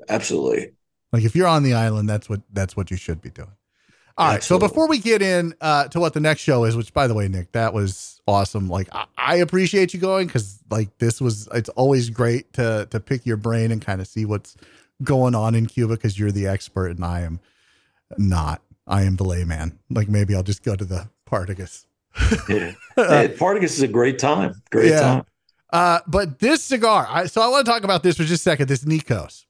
Absolutely. 0.09 0.71
Like 1.13 1.23
if 1.23 1.35
you're 1.35 1.47
on 1.47 1.63
the 1.63 1.73
island, 1.73 2.09
that's 2.09 2.29
what 2.29 2.41
that's 2.51 2.75
what 2.75 2.91
you 2.91 2.97
should 2.97 3.21
be 3.21 3.29
doing. 3.29 3.51
All 4.17 4.27
right. 4.27 4.35
Absolutely. 4.35 4.67
So 4.67 4.69
before 4.69 4.87
we 4.87 4.99
get 4.99 5.21
in 5.21 5.53
uh, 5.61 5.87
to 5.89 5.99
what 5.99 6.13
the 6.13 6.19
next 6.19 6.41
show 6.41 6.65
is, 6.65 6.75
which 6.75 6.93
by 6.93 7.07
the 7.07 7.13
way, 7.13 7.27
Nick, 7.27 7.53
that 7.53 7.73
was 7.73 8.21
awesome. 8.27 8.69
Like 8.69 8.87
I, 8.91 9.05
I 9.17 9.35
appreciate 9.37 9.93
you 9.93 9.99
going 9.99 10.27
because 10.27 10.59
like 10.69 10.97
this 10.97 11.21
was 11.21 11.47
it's 11.53 11.69
always 11.69 12.09
great 12.09 12.51
to 12.53 12.87
to 12.91 12.99
pick 12.99 13.25
your 13.25 13.37
brain 13.37 13.71
and 13.71 13.81
kind 13.81 14.01
of 14.01 14.07
see 14.07 14.25
what's 14.25 14.55
going 15.03 15.35
on 15.35 15.55
in 15.55 15.65
Cuba 15.65 15.95
because 15.95 16.17
you're 16.17 16.31
the 16.31 16.47
expert 16.47 16.91
and 16.91 17.03
I 17.03 17.21
am 17.21 17.39
not. 18.17 18.61
I 18.87 19.03
am 19.03 19.15
the 19.15 19.23
layman. 19.23 19.79
Like 19.89 20.09
maybe 20.09 20.35
I'll 20.35 20.43
just 20.43 20.63
go 20.63 20.75
to 20.75 20.85
the 20.85 21.09
Partagas. 21.29 21.85
yeah. 22.49 22.73
Hey, 22.95 23.33
Partagas 23.37 23.63
is 23.63 23.81
a 23.81 23.87
great 23.87 24.19
time. 24.19 24.61
Great 24.69 24.89
yeah. 24.89 24.99
time. 24.99 25.25
Uh, 25.71 25.99
but 26.07 26.39
this 26.39 26.63
cigar, 26.63 27.07
I, 27.09 27.25
so 27.27 27.41
I 27.41 27.47
want 27.47 27.65
to 27.65 27.71
talk 27.71 27.83
about 27.83 28.03
this 28.03 28.17
for 28.17 28.23
just 28.23 28.41
a 28.41 28.43
second. 28.43 28.67
This 28.67 28.83
Nikos, 28.83 29.45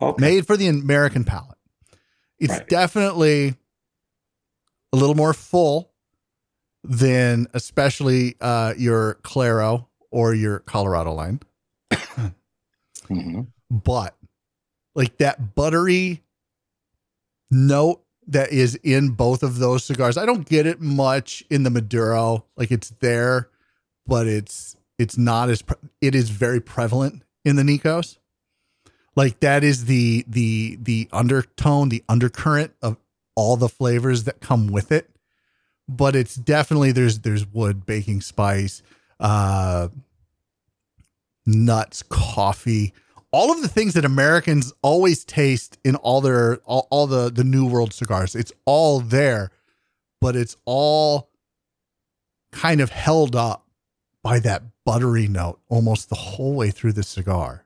okay. 0.00 0.20
made 0.20 0.46
for 0.46 0.56
the 0.56 0.68
American 0.68 1.24
palate. 1.24 1.56
It's 2.38 2.52
right. 2.52 2.68
definitely 2.68 3.54
a 4.92 4.96
little 4.96 5.14
more 5.14 5.32
full 5.32 5.90
than 6.84 7.46
especially 7.54 8.36
uh, 8.40 8.74
your 8.76 9.14
Claro 9.22 9.88
or 10.10 10.34
your 10.34 10.60
Colorado 10.60 11.12
line. 11.12 11.40
mm-hmm. 11.90 13.42
But 13.70 14.14
like 15.00 15.16
that 15.18 15.54
buttery 15.54 16.22
note 17.50 18.02
that 18.28 18.52
is 18.52 18.76
in 18.76 19.10
both 19.10 19.42
of 19.42 19.58
those 19.58 19.84
cigars, 19.84 20.16
I 20.16 20.26
don't 20.26 20.48
get 20.48 20.66
it 20.66 20.80
much 20.80 21.42
in 21.50 21.64
the 21.64 21.70
Maduro. 21.70 22.44
Like 22.56 22.70
it's 22.70 22.90
there, 23.00 23.48
but 24.06 24.26
it's 24.26 24.76
it's 24.98 25.16
not 25.16 25.48
as 25.48 25.62
pre- 25.62 25.76
it 26.00 26.14
is 26.14 26.30
very 26.30 26.60
prevalent 26.60 27.22
in 27.44 27.56
the 27.56 27.62
Nikos. 27.62 28.18
Like 29.16 29.40
that 29.40 29.64
is 29.64 29.86
the 29.86 30.24
the 30.28 30.78
the 30.80 31.08
undertone, 31.12 31.88
the 31.88 32.04
undercurrent 32.08 32.74
of 32.82 32.96
all 33.34 33.56
the 33.56 33.68
flavors 33.68 34.24
that 34.24 34.40
come 34.40 34.66
with 34.68 34.92
it 34.92 35.10
but 35.90 36.14
it's 36.14 36.36
definitely 36.36 36.92
there's 36.92 37.20
there's 37.20 37.46
wood 37.46 37.84
baking 37.84 38.20
spice 38.20 38.82
uh 39.18 39.88
nuts 41.46 42.02
coffee 42.02 42.92
all 43.32 43.52
of 43.52 43.62
the 43.62 43.68
things 43.68 43.94
that 43.94 44.04
americans 44.04 44.72
always 44.82 45.24
taste 45.24 45.78
in 45.84 45.96
all 45.96 46.20
their 46.20 46.56
all, 46.58 46.86
all 46.90 47.06
the 47.06 47.30
the 47.30 47.44
new 47.44 47.66
world 47.66 47.92
cigars 47.92 48.34
it's 48.34 48.52
all 48.64 49.00
there 49.00 49.50
but 50.20 50.36
it's 50.36 50.56
all 50.64 51.30
kind 52.52 52.80
of 52.80 52.90
held 52.90 53.36
up 53.36 53.66
by 54.22 54.38
that 54.38 54.62
buttery 54.84 55.28
note 55.28 55.58
almost 55.68 56.08
the 56.08 56.16
whole 56.16 56.54
way 56.54 56.70
through 56.70 56.92
the 56.92 57.02
cigar 57.02 57.64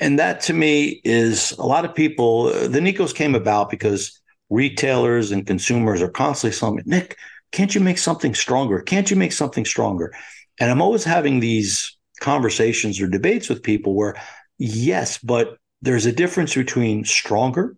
and 0.00 0.18
that 0.18 0.40
to 0.40 0.52
me 0.52 1.00
is 1.04 1.52
a 1.52 1.66
lot 1.66 1.84
of 1.84 1.94
people 1.94 2.44
the 2.44 2.80
nikos 2.80 3.14
came 3.14 3.34
about 3.34 3.70
because 3.70 4.20
retailers 4.50 5.32
and 5.32 5.46
consumers 5.46 6.02
are 6.02 6.08
constantly 6.08 6.56
saying, 6.56 6.82
Nick, 6.86 7.16
can't 7.52 7.74
you 7.74 7.80
make 7.80 7.98
something 7.98 8.34
stronger? 8.34 8.80
Can't 8.80 9.10
you 9.10 9.16
make 9.16 9.32
something 9.32 9.64
stronger? 9.64 10.14
And 10.60 10.70
I'm 10.70 10.82
always 10.82 11.04
having 11.04 11.40
these 11.40 11.96
conversations 12.20 13.00
or 13.00 13.08
debates 13.08 13.48
with 13.48 13.62
people 13.62 13.94
where, 13.94 14.16
yes, 14.58 15.18
but 15.18 15.58
there's 15.82 16.06
a 16.06 16.12
difference 16.12 16.54
between 16.54 17.04
stronger 17.04 17.76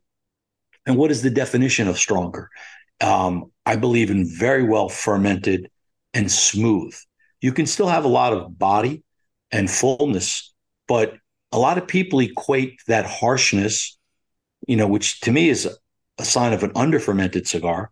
and 0.86 0.96
what 0.96 1.10
is 1.10 1.22
the 1.22 1.30
definition 1.30 1.88
of 1.88 1.98
stronger. 1.98 2.50
Um, 3.00 3.50
I 3.64 3.76
believe 3.76 4.10
in 4.10 4.26
very 4.26 4.62
well 4.62 4.88
fermented 4.88 5.70
and 6.14 6.30
smooth. 6.30 6.94
You 7.40 7.52
can 7.52 7.66
still 7.66 7.88
have 7.88 8.04
a 8.04 8.08
lot 8.08 8.32
of 8.32 8.58
body, 8.58 9.02
and 9.52 9.70
fullness. 9.70 10.52
But 10.88 11.16
a 11.52 11.58
lot 11.58 11.78
of 11.78 11.86
people 11.86 12.20
equate 12.20 12.80
that 12.86 13.06
harshness, 13.06 13.98
you 14.66 14.76
know, 14.76 14.86
which 14.86 15.20
to 15.20 15.32
me 15.32 15.48
is 15.48 15.68
a 16.18 16.24
sign 16.24 16.52
of 16.52 16.62
an 16.62 16.72
under 16.74 16.98
fermented 16.98 17.46
cigar, 17.46 17.90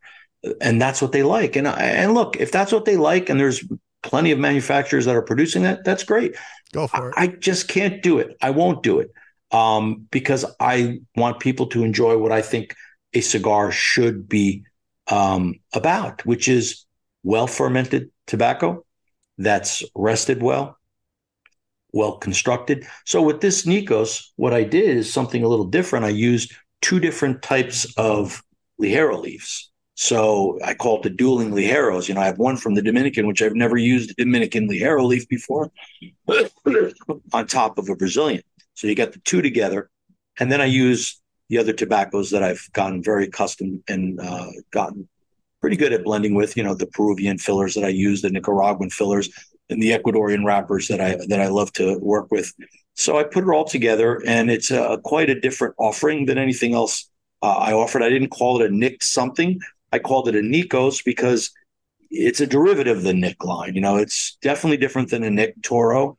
and 0.60 0.80
that's 0.80 1.02
what 1.02 1.12
they 1.12 1.22
like. 1.22 1.56
And 1.56 1.66
and 1.66 2.14
look, 2.14 2.36
if 2.36 2.52
that's 2.52 2.72
what 2.72 2.84
they 2.84 2.96
like, 2.96 3.28
and 3.28 3.38
there's 3.38 3.64
plenty 4.04 4.30
of 4.30 4.38
manufacturers 4.38 5.06
that 5.06 5.16
are 5.16 5.22
producing 5.22 5.62
that, 5.62 5.84
that's 5.84 6.04
great. 6.04 6.36
Go 6.72 6.86
for 6.86 7.08
it. 7.10 7.14
I, 7.16 7.24
I 7.24 7.26
just 7.26 7.66
can't 7.66 8.02
do 8.02 8.18
it. 8.18 8.36
I 8.40 8.50
won't 8.50 8.82
do 8.82 9.00
it 9.00 9.10
um, 9.50 10.06
because 10.10 10.44
I 10.60 11.00
want 11.16 11.40
people 11.40 11.66
to 11.68 11.82
enjoy 11.82 12.18
what 12.18 12.30
I 12.30 12.42
think 12.42 12.74
a 13.12 13.20
cigar 13.20 13.72
should 13.72 14.28
be 14.28 14.64
um, 15.08 15.54
about, 15.72 16.24
which 16.24 16.48
is 16.48 16.84
well 17.22 17.46
fermented 17.46 18.10
tobacco 18.26 18.84
that's 19.38 19.82
rested 19.94 20.42
well, 20.42 20.78
well 21.92 22.18
constructed. 22.18 22.86
So 23.04 23.22
with 23.22 23.40
this 23.40 23.64
Nikos, 23.64 24.28
what 24.36 24.52
I 24.52 24.64
did 24.64 24.96
is 24.96 25.12
something 25.12 25.42
a 25.42 25.48
little 25.48 25.66
different. 25.66 26.04
I 26.04 26.10
used 26.10 26.52
two 26.82 27.00
different 27.00 27.42
types 27.42 27.92
of 27.96 28.42
Ligero 28.80 29.20
leaves. 29.20 29.70
So 29.94 30.58
I 30.64 30.74
call 30.74 30.96
it 30.96 31.02
the 31.04 31.10
dueling 31.10 31.52
Ligeros. 31.52 32.08
You 32.08 32.14
know, 32.14 32.20
I 32.20 32.26
have 32.26 32.38
one 32.38 32.56
from 32.56 32.74
the 32.74 32.82
Dominican, 32.82 33.26
which 33.26 33.42
I've 33.42 33.54
never 33.54 33.76
used 33.76 34.10
a 34.10 34.14
Dominican 34.14 34.68
Ligero 34.68 35.06
leaf 35.06 35.28
before, 35.28 35.70
on 37.32 37.46
top 37.46 37.78
of 37.78 37.88
a 37.88 37.96
Brazilian. 37.96 38.42
So 38.74 38.88
you 38.88 38.94
got 38.96 39.12
the 39.12 39.20
two 39.20 39.40
together. 39.40 39.90
And 40.40 40.50
then 40.50 40.60
I 40.60 40.64
use 40.64 41.20
the 41.48 41.58
other 41.58 41.72
tobaccos 41.72 42.30
that 42.30 42.42
I've 42.42 42.68
gotten 42.72 43.02
very 43.02 43.26
accustomed 43.26 43.82
and 43.88 44.20
uh, 44.20 44.50
gotten 44.72 45.08
pretty 45.60 45.76
good 45.76 45.92
at 45.92 46.04
blending 46.04 46.34
with. 46.34 46.56
You 46.56 46.64
know, 46.64 46.74
the 46.74 46.88
Peruvian 46.88 47.38
fillers 47.38 47.74
that 47.74 47.84
I 47.84 47.88
use, 47.88 48.22
the 48.22 48.30
Nicaraguan 48.30 48.90
fillers, 48.90 49.30
and 49.70 49.80
the 49.80 49.92
Ecuadorian 49.92 50.44
wrappers 50.44 50.88
that 50.88 51.00
I 51.00 51.16
that 51.28 51.40
I 51.40 51.46
love 51.48 51.72
to 51.74 51.98
work 51.98 52.30
with. 52.32 52.52
So 52.94 53.18
I 53.18 53.24
put 53.24 53.44
it 53.44 53.50
all 53.50 53.64
together, 53.64 54.22
and 54.26 54.50
it's 54.50 54.70
a, 54.70 55.00
quite 55.04 55.30
a 55.30 55.40
different 55.40 55.74
offering 55.78 56.26
than 56.26 56.38
anything 56.38 56.74
else 56.74 57.08
uh, 57.42 57.56
I 57.58 57.72
offered. 57.72 58.02
I 58.02 58.08
didn't 58.08 58.30
call 58.30 58.60
it 58.60 58.70
a 58.70 58.74
Nick 58.74 59.02
something. 59.02 59.60
I 59.94 60.00
called 60.00 60.26
it 60.26 60.34
a 60.34 60.40
Nikos 60.40 61.04
because 61.04 61.52
it's 62.10 62.40
a 62.40 62.48
derivative 62.48 62.96
of 62.96 63.02
the 63.04 63.14
Nick 63.14 63.44
line. 63.44 63.76
You 63.76 63.80
know, 63.80 63.96
it's 63.96 64.36
definitely 64.42 64.78
different 64.78 65.10
than 65.10 65.22
a 65.22 65.30
Nick 65.30 65.62
Toro 65.62 66.18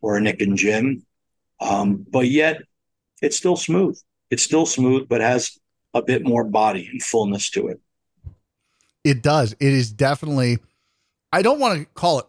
or 0.00 0.16
a 0.16 0.20
Nick 0.20 0.40
and 0.40 0.56
Jim, 0.56 1.04
um, 1.60 2.06
but 2.08 2.28
yet 2.28 2.62
it's 3.20 3.36
still 3.36 3.56
smooth. 3.56 3.98
It's 4.30 4.44
still 4.44 4.64
smooth, 4.64 5.08
but 5.08 5.20
has 5.20 5.58
a 5.92 6.02
bit 6.02 6.24
more 6.24 6.44
body 6.44 6.88
and 6.88 7.02
fullness 7.02 7.50
to 7.50 7.66
it. 7.66 7.80
It 9.02 9.22
does. 9.22 9.54
It 9.54 9.72
is 9.72 9.90
definitely. 9.90 10.58
I 11.32 11.42
don't 11.42 11.58
want 11.58 11.80
to 11.80 11.86
call 11.86 12.20
it 12.20 12.26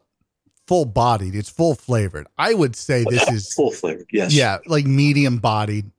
full 0.68 0.86
bodied. 0.86 1.36
It's 1.36 1.49
full 1.49 1.76
flavored. 1.76 2.26
I 2.40 2.56
would 2.56 2.76
say 2.76 3.03
this 3.08 3.30
is 3.30 3.53
full 3.53 3.72
flavored. 3.72 4.08
Yes. 4.12 4.34
Yeah, 4.34 4.58
like 4.66 4.88
medium 4.88 5.38
bodied. 5.38 5.91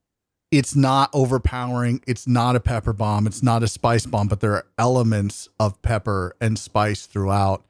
It's 0.53 0.77
not 0.77 1.09
overpowering. 1.15 2.03
It's 2.07 2.29
not 2.29 2.57
a 2.57 2.61
pepper 2.61 2.93
bomb. 2.93 3.27
It's 3.27 3.43
not 3.43 3.63
a 3.63 3.69
spice 3.69 4.05
bomb, 4.05 4.29
but 4.29 4.41
there 4.41 4.53
are 4.53 4.67
elements 4.79 5.49
of 5.59 5.81
pepper 5.81 6.37
and 6.43 6.59
spice 6.59 7.07
throughout. 7.07 7.65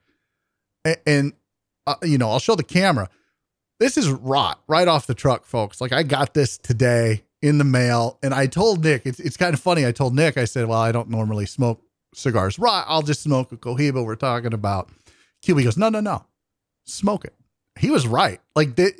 And, 0.84 0.96
and 1.06 1.32
uh, 1.86 1.94
you 2.02 2.18
know, 2.18 2.28
I'll 2.28 2.40
show 2.40 2.56
the 2.56 2.64
camera. 2.64 3.08
This 3.78 3.96
is 3.96 4.10
rot 4.10 4.60
right 4.66 4.88
off 4.88 5.06
the 5.06 5.14
truck, 5.14 5.44
folks. 5.44 5.80
Like 5.80 5.92
I 5.92 6.02
got 6.02 6.34
this 6.34 6.58
today 6.58 7.22
in 7.40 7.58
the 7.58 7.64
mail, 7.64 8.18
and 8.20 8.34
I 8.34 8.46
told 8.48 8.82
Nick. 8.84 9.02
It's 9.06 9.20
it's 9.20 9.36
kind 9.36 9.54
of 9.54 9.60
funny. 9.60 9.86
I 9.86 9.92
told 9.92 10.14
Nick. 10.14 10.36
I 10.36 10.44
said, 10.44 10.66
"Well, 10.66 10.80
I 10.80 10.90
don't 10.90 11.08
normally 11.08 11.46
smoke 11.46 11.82
cigars. 12.14 12.58
Rot. 12.58 12.84
I'll 12.88 13.02
just 13.02 13.22
smoke 13.22 13.52
a 13.52 13.56
Cohiba. 13.56 14.04
We're 14.04 14.16
talking 14.16 14.52
about." 14.52 14.88
QB 15.44 15.64
goes, 15.64 15.76
"No, 15.76 15.88
no, 15.88 16.00
no, 16.00 16.24
smoke 16.84 17.24
it." 17.24 17.34
He 17.78 17.90
was 17.90 18.06
right. 18.08 18.40
Like 18.54 18.74
they, 18.74 18.92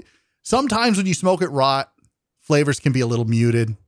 sometimes 0.43 0.97
when 0.97 1.07
you 1.07 1.15
smoke 1.15 1.43
it 1.43 1.49
rot, 1.49 1.92
flavors 2.53 2.79
can 2.79 2.93
be 2.93 3.01
a 3.01 3.07
little 3.07 3.25
muted. 3.25 3.79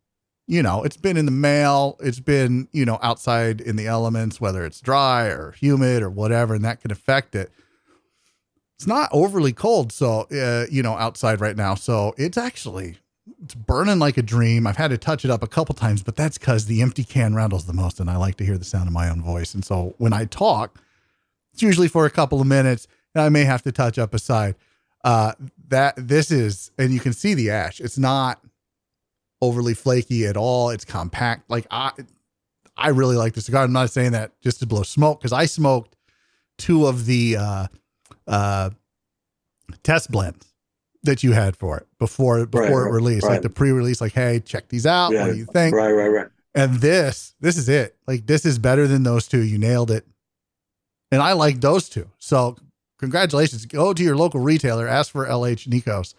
You 0.47 0.62
know, 0.62 0.85
it's 0.85 0.97
been 0.97 1.19
in 1.19 1.27
the 1.27 1.31
mail, 1.31 1.99
it's 2.01 2.19
been, 2.19 2.66
you 2.73 2.86
know, 2.86 2.99
outside 3.03 3.61
in 3.61 3.77
the 3.77 3.86
elements, 3.86 4.41
whether 4.41 4.65
it's 4.65 4.81
dry 4.81 5.27
or 5.27 5.53
humid 5.53 6.03
or 6.03 6.09
whatever, 6.09 6.55
and 6.55 6.65
that 6.65 6.81
can 6.81 6.91
affect 6.91 7.35
it. 7.35 7.53
It's 8.78 8.86
not 8.86 9.11
overly 9.12 9.53
cold, 9.53 9.93
so, 9.93 10.23
uh, 10.32 10.65
you 10.70 10.82
know, 10.82 10.95
outside 10.95 11.43
right 11.43 11.59
now. 11.59 11.74
So 11.74 12.15
it's 12.16 12.39
actually, 12.39 12.97
it's 13.43 13.55
burning 13.55 13.99
like 13.99 14.16
a 14.16 14.23
dream. 14.23 14.66
I've 14.66 14.78
had 14.78 14.89
to 14.93 14.97
touch 14.97 15.27
it 15.27 15.31
up 15.31 15.43
a 15.43 15.47
couple 15.47 15.74
times, 15.74 16.03
but 16.03 16.16
that's 16.16 16.39
because 16.39 16.65
the 16.65 16.81
empty 16.81 17.05
can 17.05 17.35
rattles 17.35 17.66
the 17.66 17.74
most, 17.74 18.01
and 18.01 18.09
I 18.09 18.16
like 18.16 18.36
to 18.36 18.47
hear 18.47 18.57
the 18.57 18.65
sound 18.65 18.86
of 18.86 18.95
my 18.95 19.11
own 19.11 19.20
voice. 19.20 19.53
And 19.53 19.62
so 19.62 19.95
when 19.99 20.15
I 20.15 20.24
talk, 20.24 20.81
it's 21.53 21.61
usually 21.61 21.89
for 21.89 22.07
a 22.07 22.11
couple 22.11 22.41
of 22.41 22.47
minutes, 22.47 22.89
and 23.15 23.24
I 23.24 23.28
may 23.28 23.45
have 23.45 23.61
to 23.65 23.73
touch 23.73 23.99
up 23.99 24.15
a 24.15 24.19
side. 24.19 24.55
Uh, 25.05 25.32
that 25.69 25.95
this 25.99 26.31
is, 26.31 26.70
and 26.78 26.95
you 26.95 27.01
can 27.01 27.12
see 27.12 27.35
the 27.35 27.51
ash. 27.51 27.78
It's 27.78 27.99
not 27.99 28.41
overly 29.45 29.75
flaky 29.75 30.27
at 30.27 30.37
all. 30.37 30.71
It's 30.71 30.85
compact. 30.85 31.51
Like 31.51 31.66
I, 31.71 31.93
I 32.77 32.89
really 32.89 33.16
like 33.16 33.35
the 33.35 33.41
cigar. 33.41 33.65
I'm 33.65 33.73
not 33.73 33.91
saying 33.91 34.12
that 34.12 34.41
just 34.41 34.61
to 34.61 34.66
blow 34.66 34.83
smoke 34.83 35.21
because 35.21 35.33
I 35.33 35.47
smoked 35.47 35.97
two 36.59 36.87
of 36.87 37.07
the 37.07 37.37
uh, 37.39 37.66
uh, 38.27 38.71
test 39.83 40.11
blends 40.11 40.53
that 41.03 41.23
you 41.23 41.33
had 41.33 41.57
for 41.57 41.79
it 41.79 41.87
before 41.99 42.47
before 42.47 42.85
Right, 42.85 42.91
it 42.91 42.93
released, 42.93 43.25
right. 43.25 43.35
like 43.35 43.43
the 43.43 43.51
pre-release. 43.51 44.01
Like, 44.01 44.12
hey, 44.12 44.41
check 44.41 44.69
these 44.69 44.87
out. 44.87 45.12
What 45.12 45.33
do 45.33 45.37
you 45.37 45.45
think? 45.47 45.75
Right, 45.75 45.93
right, 45.93 46.09
right. 46.09 46.29
And 46.55 46.77
this, 46.77 47.35
this 47.41 47.57
is 47.57 47.69
it. 47.69 47.97
Like 48.07 48.27
this 48.27 48.47
is 48.47 48.59
better 48.59 48.87
than 48.87 49.03
those 49.03 49.27
two. 49.27 49.43
You 49.43 49.59
nailed 49.59 49.91
it. 49.91 50.07
And 51.11 51.21
I 51.21 51.33
like 51.33 51.61
those 51.61 51.89
two. 51.89 52.09
So 52.19 52.57
congratulations. 52.99 53.66
Go 53.66 53.93
to 53.93 54.03
your 54.03 54.16
local 54.16 54.41
retailer, 54.41 54.89
ask 54.89 55.12
for 55.12 55.27
LH 55.27 55.69
Nikos. 55.69 56.15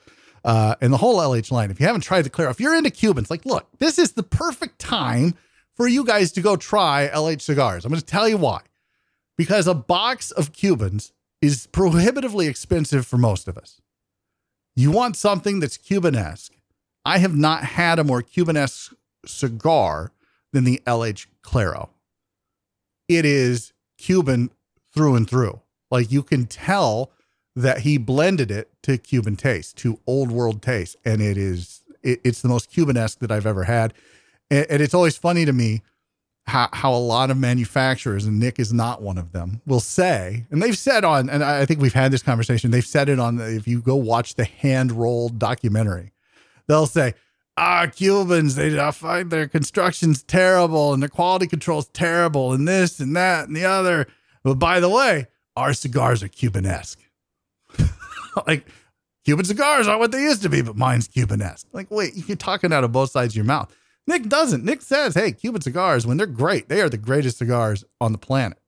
Uh, 0.45 0.75
and 0.79 0.93
the 0.93 0.97
whole 0.97 1.17
LH 1.17 1.51
line. 1.51 1.71
If 1.71 1.79
you 1.79 1.87
haven't 1.87 2.01
tried 2.01 2.21
the 2.21 2.29
Claro, 2.29 2.51
if 2.51 2.59
you're 2.59 2.75
into 2.75 2.91
Cubans, 2.91 3.31
like, 3.31 3.45
look, 3.45 3.67
this 3.79 3.97
is 3.97 4.11
the 4.11 4.23
perfect 4.23 4.77
time 4.77 5.33
for 5.73 5.87
you 5.87 6.05
guys 6.05 6.31
to 6.33 6.41
go 6.41 6.55
try 6.55 7.09
LH 7.11 7.41
cigars. 7.41 7.83
I'm 7.83 7.89
going 7.89 7.99
to 7.99 8.05
tell 8.05 8.29
you 8.29 8.37
why. 8.37 8.61
Because 9.37 9.67
a 9.67 9.73
box 9.73 10.29
of 10.29 10.53
Cubans 10.53 11.13
is 11.41 11.67
prohibitively 11.67 12.47
expensive 12.47 13.07
for 13.07 13.17
most 13.17 13.47
of 13.47 13.57
us. 13.57 13.81
You 14.75 14.91
want 14.91 15.15
something 15.15 15.59
that's 15.59 15.77
Cuban-esque. 15.77 16.53
I 17.03 17.17
have 17.17 17.35
not 17.35 17.63
had 17.63 17.97
a 17.97 18.03
more 18.03 18.21
Cuban-esque 18.21 18.93
cigar 19.25 20.11
than 20.53 20.63
the 20.63 20.79
LH 20.85 21.25
Claro. 21.41 21.89
It 23.07 23.25
is 23.25 23.73
Cuban 23.97 24.51
through 24.93 25.15
and 25.15 25.29
through. 25.29 25.61
Like 25.89 26.11
you 26.11 26.23
can 26.23 26.45
tell 26.45 27.11
that 27.55 27.79
he 27.79 27.97
blended 27.97 28.51
it 28.51 28.69
to 28.83 28.97
Cuban 28.97 29.35
taste, 29.35 29.77
to 29.77 29.99
old 30.05 30.31
world 30.31 30.61
taste, 30.61 30.97
and 31.05 31.21
it 31.21 31.37
is 31.37 31.81
it, 32.03 32.21
it's 32.23 32.41
the 32.41 32.49
most 32.49 32.69
Cuban-esque 32.69 33.19
that 33.19 33.31
I've 33.31 33.45
ever 33.45 33.63
had. 33.63 33.93
And, 34.49 34.65
and 34.69 34.81
it's 34.81 34.93
always 34.93 35.17
funny 35.17 35.45
to 35.45 35.53
me 35.53 35.81
how, 36.47 36.69
how 36.71 36.93
a 36.93 36.97
lot 36.99 37.31
of 37.31 37.37
manufacturers, 37.37 38.25
and 38.25 38.39
Nick 38.39 38.59
is 38.59 38.71
not 38.71 39.01
one 39.01 39.17
of 39.17 39.31
them, 39.31 39.61
will 39.65 39.79
say, 39.79 40.45
and 40.51 40.61
they've 40.61 40.77
said 40.77 41.03
on, 41.03 41.29
and 41.29 41.43
I 41.43 41.65
think 41.65 41.81
we've 41.81 41.93
had 41.93 42.11
this 42.11 42.21
conversation, 42.21 42.69
they've 42.69 42.85
said 42.85 43.09
it 43.09 43.19
on, 43.19 43.39
if 43.39 43.67
you 43.67 43.81
go 43.81 43.95
watch 43.95 44.35
the 44.35 44.45
hand 44.45 44.91
rolled 44.91 45.39
documentary, 45.39 46.11
they'll 46.67 46.85
say, 46.85 47.15
ah, 47.57 47.87
Cubans, 47.87 48.55
they 48.55 48.77
I 48.79 48.91
find 48.91 49.31
their 49.31 49.47
construction's 49.47 50.21
terrible 50.21 50.93
and 50.93 51.01
their 51.01 51.09
quality 51.09 51.47
control's 51.47 51.87
terrible 51.87 52.53
and 52.53 52.67
this 52.67 52.99
and 52.99 53.15
that 53.15 53.47
and 53.47 53.55
the 53.55 53.65
other. 53.65 54.07
But 54.43 54.55
by 54.55 54.79
the 54.79 54.89
way, 54.89 55.27
our 55.55 55.73
cigars 55.73 56.21
are 56.21 56.27
Cuban-esque. 56.27 56.99
like 58.47 58.67
Cuban 59.25 59.45
cigars 59.45 59.87
aren't 59.87 59.99
what 59.99 60.11
they 60.11 60.21
used 60.21 60.43
to 60.43 60.49
be, 60.49 60.61
but 60.61 60.75
mine's 60.75 61.07
Cuban-esque. 61.07 61.67
Like, 61.73 61.89
wait, 61.91 62.13
you're 62.27 62.37
talking 62.37 62.71
out 62.73 62.83
of 62.83 62.91
both 62.91 63.11
sides 63.11 63.33
of 63.33 63.37
your 63.37 63.45
mouth. 63.45 63.73
Nick 64.07 64.29
doesn't. 64.29 64.63
Nick 64.63 64.81
says, 64.83 65.15
hey, 65.15 65.31
Cuban 65.31 65.61
cigars, 65.61 66.05
when 66.05 66.17
they're 66.17 66.27
great, 66.27 66.69
they 66.69 66.81
are 66.81 66.89
the 66.89 66.97
greatest 66.97 67.39
cigars 67.39 67.83
on 67.99 68.11
the 68.11 68.17
planet. 68.19 68.59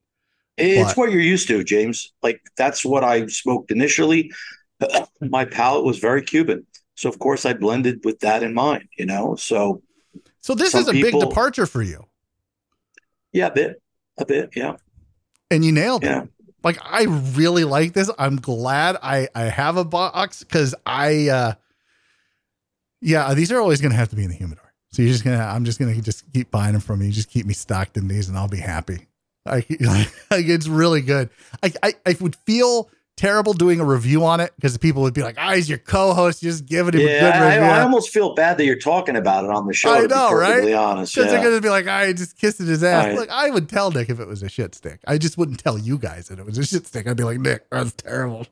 It's 0.58 0.90
But- 0.92 0.98
what 0.98 1.12
you're 1.12 1.22
used 1.22 1.48
to, 1.50 1.64
James. 1.64 2.12
Like 2.24 2.42
that's 2.58 2.84
what 2.84 3.04
I 3.04 3.28
smoked 3.28 3.70
initially. 3.72 4.32
My 5.22 5.46
palate 5.46 5.86
was 5.86 6.00
very 6.00 6.24
Cuban, 6.24 6.66
so 6.96 7.10
of 7.10 7.20
course 7.20 7.46
I 7.46 7.54
blended 7.54 8.04
with 8.04 8.20
that 8.22 8.42
in 8.42 8.56
mind. 8.56 8.88
You 8.98 9.06
know, 9.06 9.36
so 9.36 9.84
So 10.42 10.56
this 10.56 10.74
is 10.74 10.88
a 10.88 10.92
people- 10.94 11.20
big 11.22 11.30
departure 11.30 11.68
for 11.68 11.84
you. 11.84 12.06
yeah, 13.32 13.48
a 13.48 13.52
bit, 13.54 13.82
a 14.18 14.26
bit, 14.26 14.50
yeah, 14.56 14.78
And 15.52 15.64
you 15.64 15.72
nailed 15.72 16.04
it. 16.04 16.28
Like 16.68 16.80
I 16.84 17.04
really 17.06 17.64
like 17.64 17.94
this. 17.94 18.12
I'm 18.20 18.36
glad 18.36 18.98
I 19.02 19.30
I 19.34 19.44
have 19.44 19.78
a 19.78 19.86
box 19.86 20.44
because 20.44 20.76
I 20.86 21.30
uh 21.30 21.54
yeah 23.02 23.34
these 23.34 23.52
are 23.52 23.60
always 23.60 23.80
gonna 23.80 23.96
have 23.96 24.10
to 24.10 24.16
be 24.16 24.24
in 24.24 24.30
the 24.30 24.36
humidor. 24.36 24.74
So 24.92 25.02
you're 25.02 25.12
just 25.12 25.24
gonna 25.24 25.38
I'm 25.38 25.64
just 25.64 25.80
gonna 25.80 26.00
just 26.02 26.32
keep 26.34 26.52
buying 26.52 26.74
them 26.74 26.82
from 26.82 27.00
me. 27.00 27.08
you. 27.08 27.12
Just 27.14 27.30
keep 27.30 27.46
me 27.46 27.54
stocked 27.54 27.96
in 27.96 28.08
these 28.08 28.28
and 28.28 28.38
I'll 28.38 28.48
be 28.48 28.58
happy. 28.58 29.08
Like, 29.46 29.70
like 29.80 30.10
it's 30.30 30.68
really 30.68 31.02
good. 31.02 31.30
I, 31.64 31.72
I 31.82 31.94
I 32.06 32.16
would 32.20 32.36
feel 32.46 32.90
terrible 33.18 33.52
doing 33.54 33.80
a 33.82 33.84
review 33.86 34.24
on 34.24 34.40
it 34.40 34.54
because 34.56 34.78
people 34.78 35.02
would 35.02 35.14
be 35.14 35.24
like, 35.24 35.36
"Ah, 35.38 35.54
he's 35.56 35.68
your 35.68 35.80
co-host. 35.80 36.42
Just 36.42 36.66
giving 36.66 36.94
him 36.94 37.02
a 37.02 37.04
Yeah, 37.04 37.20
good 37.20 37.34
I, 37.34 37.56
review." 37.58 37.70
I 37.72 37.82
almost 37.82 38.12
feel 38.12 38.34
bad 38.36 38.58
that 38.60 38.66
you're 38.66 38.78
talking 38.80 39.16
about 39.18 39.44
it 39.44 39.50
on 39.52 39.68
the 39.68 39.74
show. 39.74 39.92
I 39.94 40.06
know, 40.06 40.32
right? 40.34 40.72
Honest, 40.74 41.14
Because 41.16 41.32
yeah. 41.32 41.38
they're 41.42 41.50
gonna 41.50 41.62
be 41.62 41.70
like, 41.70 41.88
I 41.88 42.14
just 42.14 42.38
kissing 42.38 42.68
his 42.68 42.84
ass. 42.84 43.08
Right. 43.08 43.18
Like 43.18 43.30
I 43.30 43.50
would 43.50 43.68
tell 43.68 43.92
Nick 43.92 44.10
if 44.10 44.20
it 44.22 44.28
was 44.28 44.42
a 44.44 44.50
shit 44.50 44.74
stick. 44.76 45.02
I 45.06 45.18
just 45.18 45.38
wouldn't 45.38 45.60
tell 45.60 45.78
you 45.78 45.98
guys 45.98 46.28
that 46.30 46.40
it 46.40 46.46
was 46.46 46.58
a 46.58 46.64
shit 46.66 46.88
stick. 46.88 47.08
I'd 47.08 47.18
be 47.18 47.24
like, 47.24 47.40
Nick, 47.40 47.70
that's 47.70 47.92
terrible. 47.92 48.46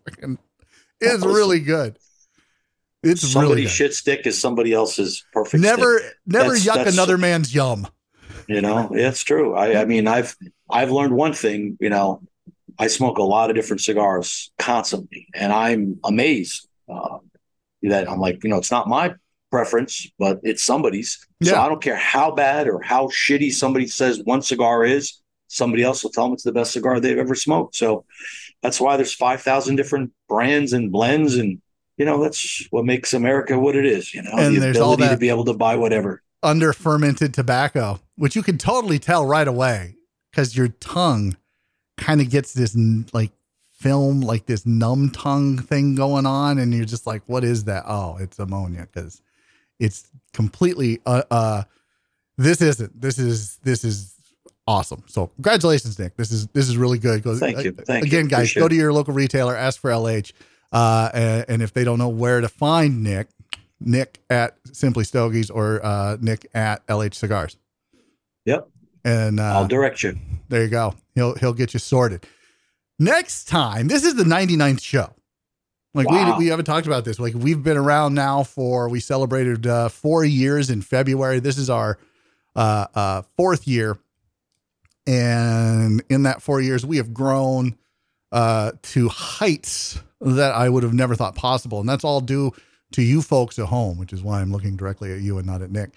It's 1.00 1.26
really 1.26 1.60
good. 1.60 1.98
It's 3.04 3.22
somebody's 3.22 3.50
really 3.50 3.62
good. 3.64 3.72
shit 3.72 3.94
stick 3.94 4.26
is 4.26 4.40
somebody 4.42 4.74
else's 4.74 5.24
perfect. 5.32 5.62
never 5.62 6.00
stick, 6.00 6.14
never 6.26 6.50
That's- 6.56 6.66
yuck 6.66 6.76
that's- 6.76 6.94
another 6.96 7.18
man's 7.20 7.54
yum. 7.54 7.88
you 8.48 8.62
know. 8.62 8.90
Yeah, 8.92 9.10
it's 9.10 9.22
true. 9.24 9.54
I, 9.54 9.82
I 9.82 9.86
mean, 9.86 10.08
I've 10.08 10.36
I've 10.70 10.90
learned 10.90 11.14
one 11.14 11.34
thing. 11.34 11.78
You 11.80 11.90
know, 11.92 12.22
I 12.80 12.88
smoke 12.88 13.18
a 13.18 13.24
lot 13.24 13.50
of 13.50 13.56
different 13.56 13.82
cigars 13.82 14.52
constantly, 14.60 15.28
and 15.34 15.52
I'm 15.54 16.00
amazed 16.04 16.68
uh, 16.90 17.20
that 17.84 18.10
I'm 18.10 18.20
like, 18.20 18.44
you 18.44 18.50
know, 18.50 18.58
it's 18.58 18.72
not 18.72 18.88
my 18.88 19.14
preference, 19.52 20.08
but 20.20 20.40
it's 20.44 20.64
somebody's. 20.64 21.26
So 21.44 21.56
I 21.56 21.70
don't 21.70 21.82
care 21.82 21.96
how 21.96 22.32
bad 22.32 22.68
or 22.68 22.82
how 22.82 23.08
shitty 23.08 23.54
somebody 23.54 23.88
says 23.88 24.22
one 24.24 24.42
cigar 24.42 24.84
is. 24.84 25.22
Somebody 25.48 25.84
else 25.84 26.04
will 26.04 26.10
tell 26.12 26.26
them 26.26 26.34
it's 26.34 26.44
the 26.44 26.52
best 26.52 26.74
cigar 26.74 27.00
they've 27.00 27.18
ever 27.18 27.36
smoked. 27.36 27.76
So 27.76 28.04
that's 28.62 28.82
why 28.82 28.98
there's 28.98 29.14
five 29.14 29.42
thousand 29.42 29.76
different 29.78 30.12
brands 30.28 30.74
and 30.74 30.92
blends, 30.92 31.36
and 31.36 31.62
you 31.98 32.04
know 32.06 32.22
that's 32.22 32.66
what 32.72 32.84
makes 32.84 33.14
America 33.14 33.58
what 33.58 33.76
it 33.76 33.86
is. 33.86 34.14
You 34.14 34.24
know, 34.24 34.32
And 34.38 34.56
the 34.56 34.60
there's 34.60 34.78
all 34.78 34.94
ability 34.94 35.04
that- 35.10 35.16
to 35.16 35.20
be 35.20 35.30
able 35.30 35.46
to 35.46 35.54
buy 35.54 35.76
whatever. 35.76 36.22
under 36.44 36.74
fermented 36.74 37.34
tobacco, 37.34 38.00
which 38.18 38.36
you 38.36 38.44
can 38.44 38.58
totally 38.58 39.00
tell 39.00 39.26
right 39.26 39.48
away 39.48 39.96
because 40.32 40.58
your 40.58 40.68
tongue 40.68 41.38
kind 41.98 42.22
of 42.22 42.30
gets 42.30 42.54
this 42.54 42.76
like 43.14 43.32
film, 43.80 44.22
like 44.22 44.46
this 44.46 44.66
numb 44.66 45.10
tongue 45.10 45.58
thing 45.58 45.96
going 45.96 46.26
on, 46.26 46.58
and 46.58 46.74
you're 46.74 46.86
just 46.86 47.06
like, 47.08 47.24
"What 47.28 47.44
is 47.44 47.66
that?" 47.66 47.84
Oh, 47.88 48.18
it's 48.20 48.40
ammonia 48.40 48.88
because 48.92 49.22
it's 49.80 50.08
completely. 50.34 51.02
Uh, 51.06 51.24
uh, 51.32 51.64
this 52.38 52.62
isn't. 52.62 53.00
This 53.00 53.18
is 53.20 53.58
this 53.64 53.84
is 53.84 54.16
awesome. 54.68 55.04
So 55.08 55.28
congratulations, 55.28 55.98
Nick. 56.00 56.16
This 56.18 56.32
is 56.32 56.48
this 56.48 56.68
is 56.68 56.78
really 56.78 57.00
good. 57.00 57.24
Go, 57.24 57.36
Thank 57.36 57.64
you. 57.64 57.72
Thank 57.72 58.04
you. 58.04 58.08
again, 58.08 58.28
guys. 58.28 58.40
Appreciate 58.52 58.62
Go 58.62 58.68
to 58.70 58.76
your 58.76 58.94
local 58.94 59.14
retailer, 59.14 59.56
ask 59.56 59.80
for 59.80 59.90
LH, 59.92 60.32
uh, 60.72 61.10
and, 61.14 61.46
and 61.48 61.62
if 61.62 61.74
they 61.74 61.84
don't 61.84 62.00
know 62.00 62.10
where 62.10 62.42
to 62.42 62.50
find 62.50 63.04
Nick, 63.04 63.28
Nick 63.80 64.20
at 64.30 64.58
Simply 64.72 65.04
Stogies 65.04 65.50
or 65.50 65.86
uh, 65.86 66.18
Nick 66.20 66.48
at 66.54 66.86
LH 66.88 67.16
Cigars. 67.16 67.58
Yep. 68.46 68.68
And 69.04 69.40
uh, 69.40 69.44
I'll 69.44 69.68
direct 69.68 70.02
you. 70.04 70.18
there 70.50 70.64
you 70.64 70.70
go. 70.70 70.96
He'll 71.16 71.36
he'll 71.36 71.54
get 71.54 71.74
you 71.74 71.80
sorted. 71.80 72.26
Next 73.00 73.46
time, 73.46 73.88
this 73.88 74.04
is 74.06 74.16
the 74.16 74.24
99th 74.24 74.82
show. 74.82 75.14
Like 75.94 76.10
Wow. 76.10 76.38
we 76.38 76.46
we 76.46 76.50
haven't 76.50 76.66
talked 76.66 76.88
about 76.88 77.06
this. 77.06 77.20
Like 77.20 77.34
we've 77.34 77.64
been 77.64 77.78
around 77.78 78.14
now 78.14 78.44
for 78.44 78.90
we 78.90 79.00
celebrated 79.00 79.66
uh, 79.66 79.90
four 79.90 80.24
years 80.26 80.70
in 80.70 80.82
February. 80.82 81.40
This 81.40 81.58
is 81.58 81.70
our 81.70 81.98
uh, 82.56 82.88
uh, 82.94 83.22
fourth 83.38 83.68
year, 83.68 83.98
and 85.08 86.04
in 86.10 86.24
that 86.24 86.42
four 86.42 86.62
years, 86.62 86.86
we 86.86 86.98
have 86.98 87.14
grown 87.14 87.78
uh, 88.32 88.72
to 88.82 89.10
heights 89.10 90.02
that 90.22 90.54
I 90.54 90.70
would 90.70 90.84
have 90.84 90.94
never 90.94 91.16
thought 91.16 91.36
possible, 91.36 91.80
and 91.80 91.88
that's 91.88 92.04
all 92.04 92.22
due 92.22 92.52
to 92.92 93.02
you 93.02 93.22
folks 93.22 93.60
at 93.60 93.66
home, 93.66 93.98
which 93.98 94.14
is 94.14 94.22
why 94.22 94.42
I'm 94.42 94.52
looking 94.52 94.76
directly 94.76 95.12
at 95.14 95.20
you 95.22 95.38
and 95.38 95.46
not 95.48 95.62
at 95.62 95.72
Nick. 95.72 95.92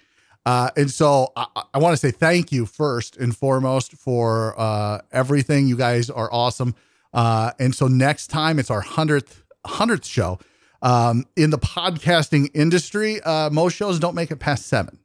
Uh, 0.49 0.71
and 0.75 0.89
so 0.89 1.31
I, 1.35 1.45
I 1.75 1.77
want 1.77 1.93
to 1.93 1.97
say 1.97 2.09
thank 2.09 2.51
you 2.51 2.65
first 2.65 3.17
and 3.17 3.37
foremost 3.37 3.93
for 3.93 4.59
uh, 4.59 4.99
everything. 5.11 5.67
You 5.67 5.77
guys 5.77 6.09
are 6.09 6.27
awesome. 6.33 6.73
Uh, 7.13 7.51
and 7.59 7.75
so 7.75 7.87
next 7.87 8.27
time 8.27 8.57
it's 8.57 8.71
our 8.71 8.81
hundredth 8.81 9.43
hundredth 9.67 10.07
show. 10.07 10.39
Um, 10.81 11.25
in 11.35 11.51
the 11.51 11.59
podcasting 11.59 12.49
industry, 12.55 13.21
uh, 13.21 13.51
most 13.51 13.75
shows 13.75 13.99
don't 13.99 14.15
make 14.15 14.31
it 14.31 14.37
past 14.37 14.65
seven. 14.65 14.97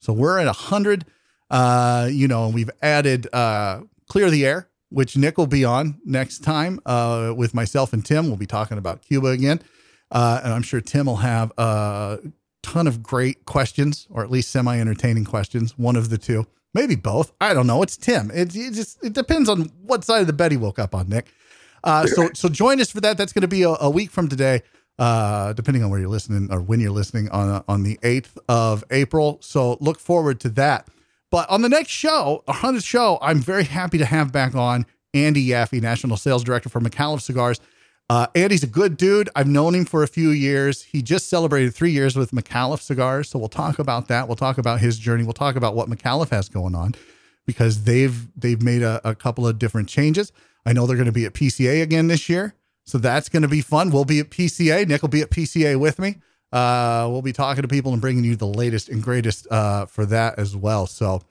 So 0.00 0.12
we're 0.12 0.38
at 0.38 0.46
a 0.46 0.52
hundred. 0.52 1.06
Uh, 1.50 2.10
you 2.12 2.28
know, 2.28 2.44
and 2.44 2.54
we've 2.54 2.70
added 2.82 3.32
uh, 3.32 3.80
clear 4.10 4.28
the 4.28 4.44
air, 4.44 4.68
which 4.90 5.16
Nick 5.16 5.38
will 5.38 5.46
be 5.46 5.64
on 5.64 6.02
next 6.04 6.40
time 6.40 6.80
with 7.34 7.54
myself 7.54 7.94
and 7.94 8.04
Tim. 8.04 8.26
We'll 8.26 8.36
be 8.36 8.44
talking 8.44 8.76
about 8.76 9.00
Cuba 9.00 9.28
again, 9.28 9.62
and 10.10 10.52
I'm 10.52 10.62
sure 10.62 10.82
Tim 10.82 11.06
will 11.06 11.16
have 11.16 11.50
ton 12.62 12.86
of 12.86 13.02
great 13.02 13.44
questions, 13.44 14.06
or 14.10 14.22
at 14.22 14.30
least 14.30 14.50
semi 14.50 14.78
entertaining 14.78 15.24
questions. 15.24 15.76
One 15.78 15.96
of 15.96 16.10
the 16.10 16.18
two, 16.18 16.46
maybe 16.74 16.94
both. 16.94 17.32
I 17.40 17.54
don't 17.54 17.66
know. 17.66 17.82
It's 17.82 17.96
Tim. 17.96 18.30
It, 18.30 18.54
it 18.54 18.74
just 18.74 19.02
it 19.04 19.12
depends 19.12 19.48
on 19.48 19.70
what 19.82 20.04
side 20.04 20.20
of 20.20 20.26
the 20.26 20.32
bed 20.32 20.52
he 20.52 20.56
woke 20.56 20.78
up 20.78 20.94
on, 20.94 21.08
Nick. 21.08 21.26
Uh, 21.84 22.06
so 22.06 22.30
so 22.34 22.48
join 22.48 22.80
us 22.80 22.90
for 22.90 23.00
that. 23.00 23.18
That's 23.18 23.32
going 23.32 23.42
to 23.42 23.48
be 23.48 23.62
a, 23.62 23.70
a 23.80 23.90
week 23.90 24.10
from 24.10 24.28
today, 24.28 24.62
uh, 24.98 25.52
depending 25.52 25.82
on 25.82 25.90
where 25.90 26.00
you're 26.00 26.08
listening 26.08 26.52
or 26.52 26.60
when 26.60 26.80
you're 26.80 26.90
listening 26.90 27.28
on 27.30 27.64
on 27.68 27.82
the 27.82 27.98
eighth 28.02 28.38
of 28.48 28.84
April. 28.90 29.38
So 29.42 29.76
look 29.80 29.98
forward 29.98 30.40
to 30.40 30.48
that. 30.50 30.88
But 31.30 31.48
on 31.48 31.62
the 31.62 31.68
next 31.68 31.90
show, 31.90 32.44
our 32.46 32.54
hundredth 32.54 32.84
show, 32.84 33.18
I'm 33.22 33.38
very 33.38 33.64
happy 33.64 33.98
to 33.98 34.04
have 34.04 34.32
back 34.32 34.54
on 34.54 34.86
Andy 35.14 35.48
Yaffe, 35.48 35.80
National 35.80 36.16
Sales 36.16 36.44
Director 36.44 36.68
for 36.68 36.80
Micallef 36.80 37.22
Cigars. 37.22 37.58
Uh, 38.12 38.26
Andy's 38.34 38.62
a 38.62 38.66
good 38.66 38.98
dude. 38.98 39.30
I've 39.34 39.46
known 39.46 39.74
him 39.74 39.86
for 39.86 40.02
a 40.02 40.06
few 40.06 40.32
years. 40.32 40.82
He 40.82 41.00
just 41.00 41.30
celebrated 41.30 41.74
three 41.74 41.92
years 41.92 42.14
with 42.14 42.30
Micallef 42.32 42.82
Cigars, 42.82 43.30
so 43.30 43.38
we'll 43.38 43.48
talk 43.48 43.78
about 43.78 44.08
that. 44.08 44.28
We'll 44.28 44.36
talk 44.36 44.58
about 44.58 44.80
his 44.80 44.98
journey. 44.98 45.24
We'll 45.24 45.32
talk 45.32 45.56
about 45.56 45.74
what 45.74 45.88
Micallef 45.88 46.28
has 46.28 46.50
going 46.50 46.74
on 46.74 46.94
because 47.46 47.84
they've 47.84 48.28
they've 48.38 48.60
made 48.60 48.82
a, 48.82 49.00
a 49.02 49.14
couple 49.14 49.46
of 49.46 49.58
different 49.58 49.88
changes. 49.88 50.30
I 50.66 50.74
know 50.74 50.86
they're 50.86 50.98
going 50.98 51.06
to 51.06 51.10
be 51.12 51.24
at 51.24 51.32
PCA 51.32 51.80
again 51.80 52.08
this 52.08 52.28
year, 52.28 52.54
so 52.84 52.98
that's 52.98 53.30
going 53.30 53.44
to 53.44 53.48
be 53.48 53.62
fun. 53.62 53.88
We'll 53.88 54.04
be 54.04 54.20
at 54.20 54.28
PCA. 54.28 54.86
Nick 54.86 55.00
will 55.00 55.08
be 55.08 55.22
at 55.22 55.30
PCA 55.30 55.80
with 55.80 55.98
me. 55.98 56.16
Uh, 56.52 57.08
we'll 57.10 57.22
be 57.22 57.32
talking 57.32 57.62
to 57.62 57.68
people 57.68 57.94
and 57.94 58.02
bringing 58.02 58.24
you 58.24 58.36
the 58.36 58.46
latest 58.46 58.90
and 58.90 59.02
greatest 59.02 59.50
uh, 59.50 59.86
for 59.86 60.04
that 60.04 60.38
as 60.38 60.54
well. 60.54 60.86
So, 60.86 61.22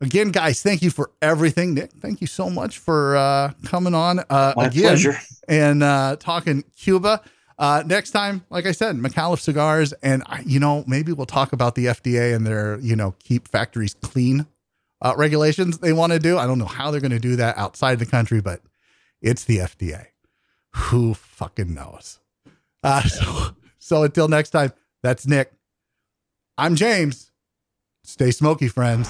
again, 0.00 0.30
guys, 0.30 0.62
thank 0.62 0.82
you 0.82 0.90
for 0.90 1.10
everything. 1.22 1.74
Nick, 1.74 1.92
thank 1.92 2.20
you 2.20 2.26
so 2.26 2.50
much 2.50 2.78
for 2.78 3.16
uh, 3.16 3.52
coming 3.64 3.94
on 3.94 4.20
uh, 4.30 4.54
My 4.56 4.66
again 4.66 4.82
pleasure. 4.82 5.18
and 5.48 5.82
uh, 5.82 6.16
talking 6.18 6.64
Cuba. 6.76 7.20
Uh, 7.58 7.82
next 7.84 8.12
time, 8.12 8.42
like 8.48 8.64
I 8.64 8.72
said, 8.72 8.96
Micallef 8.96 9.38
cigars, 9.40 9.92
and 10.02 10.22
I- 10.26 10.42
you 10.46 10.58
know 10.60 10.82
maybe 10.86 11.12
we'll 11.12 11.26
talk 11.26 11.52
about 11.52 11.74
the 11.74 11.86
FDA 11.86 12.34
and 12.34 12.46
their 12.46 12.78
you 12.80 12.96
know 12.96 13.14
keep 13.18 13.48
factories 13.48 13.94
clean 13.94 14.46
uh, 15.02 15.14
regulations 15.16 15.78
they 15.78 15.92
want 15.92 16.12
to 16.12 16.18
do. 16.18 16.38
I 16.38 16.46
don't 16.46 16.58
know 16.58 16.64
how 16.64 16.90
they're 16.90 17.00
going 17.02 17.10
to 17.10 17.18
do 17.18 17.36
that 17.36 17.58
outside 17.58 17.98
the 17.98 18.06
country, 18.06 18.40
but 18.40 18.60
it's 19.20 19.44
the 19.44 19.58
FDA. 19.58 20.06
Who 20.74 21.12
fucking 21.14 21.74
knows? 21.74 22.18
Uh, 22.82 23.02
so, 23.08 23.50
so 23.78 24.02
until 24.04 24.28
next 24.28 24.50
time, 24.50 24.72
that's 25.02 25.26
Nick. 25.26 25.52
I'm 26.56 26.76
James. 26.76 27.30
Stay 28.04 28.30
smoky, 28.30 28.68
friends. 28.68 29.08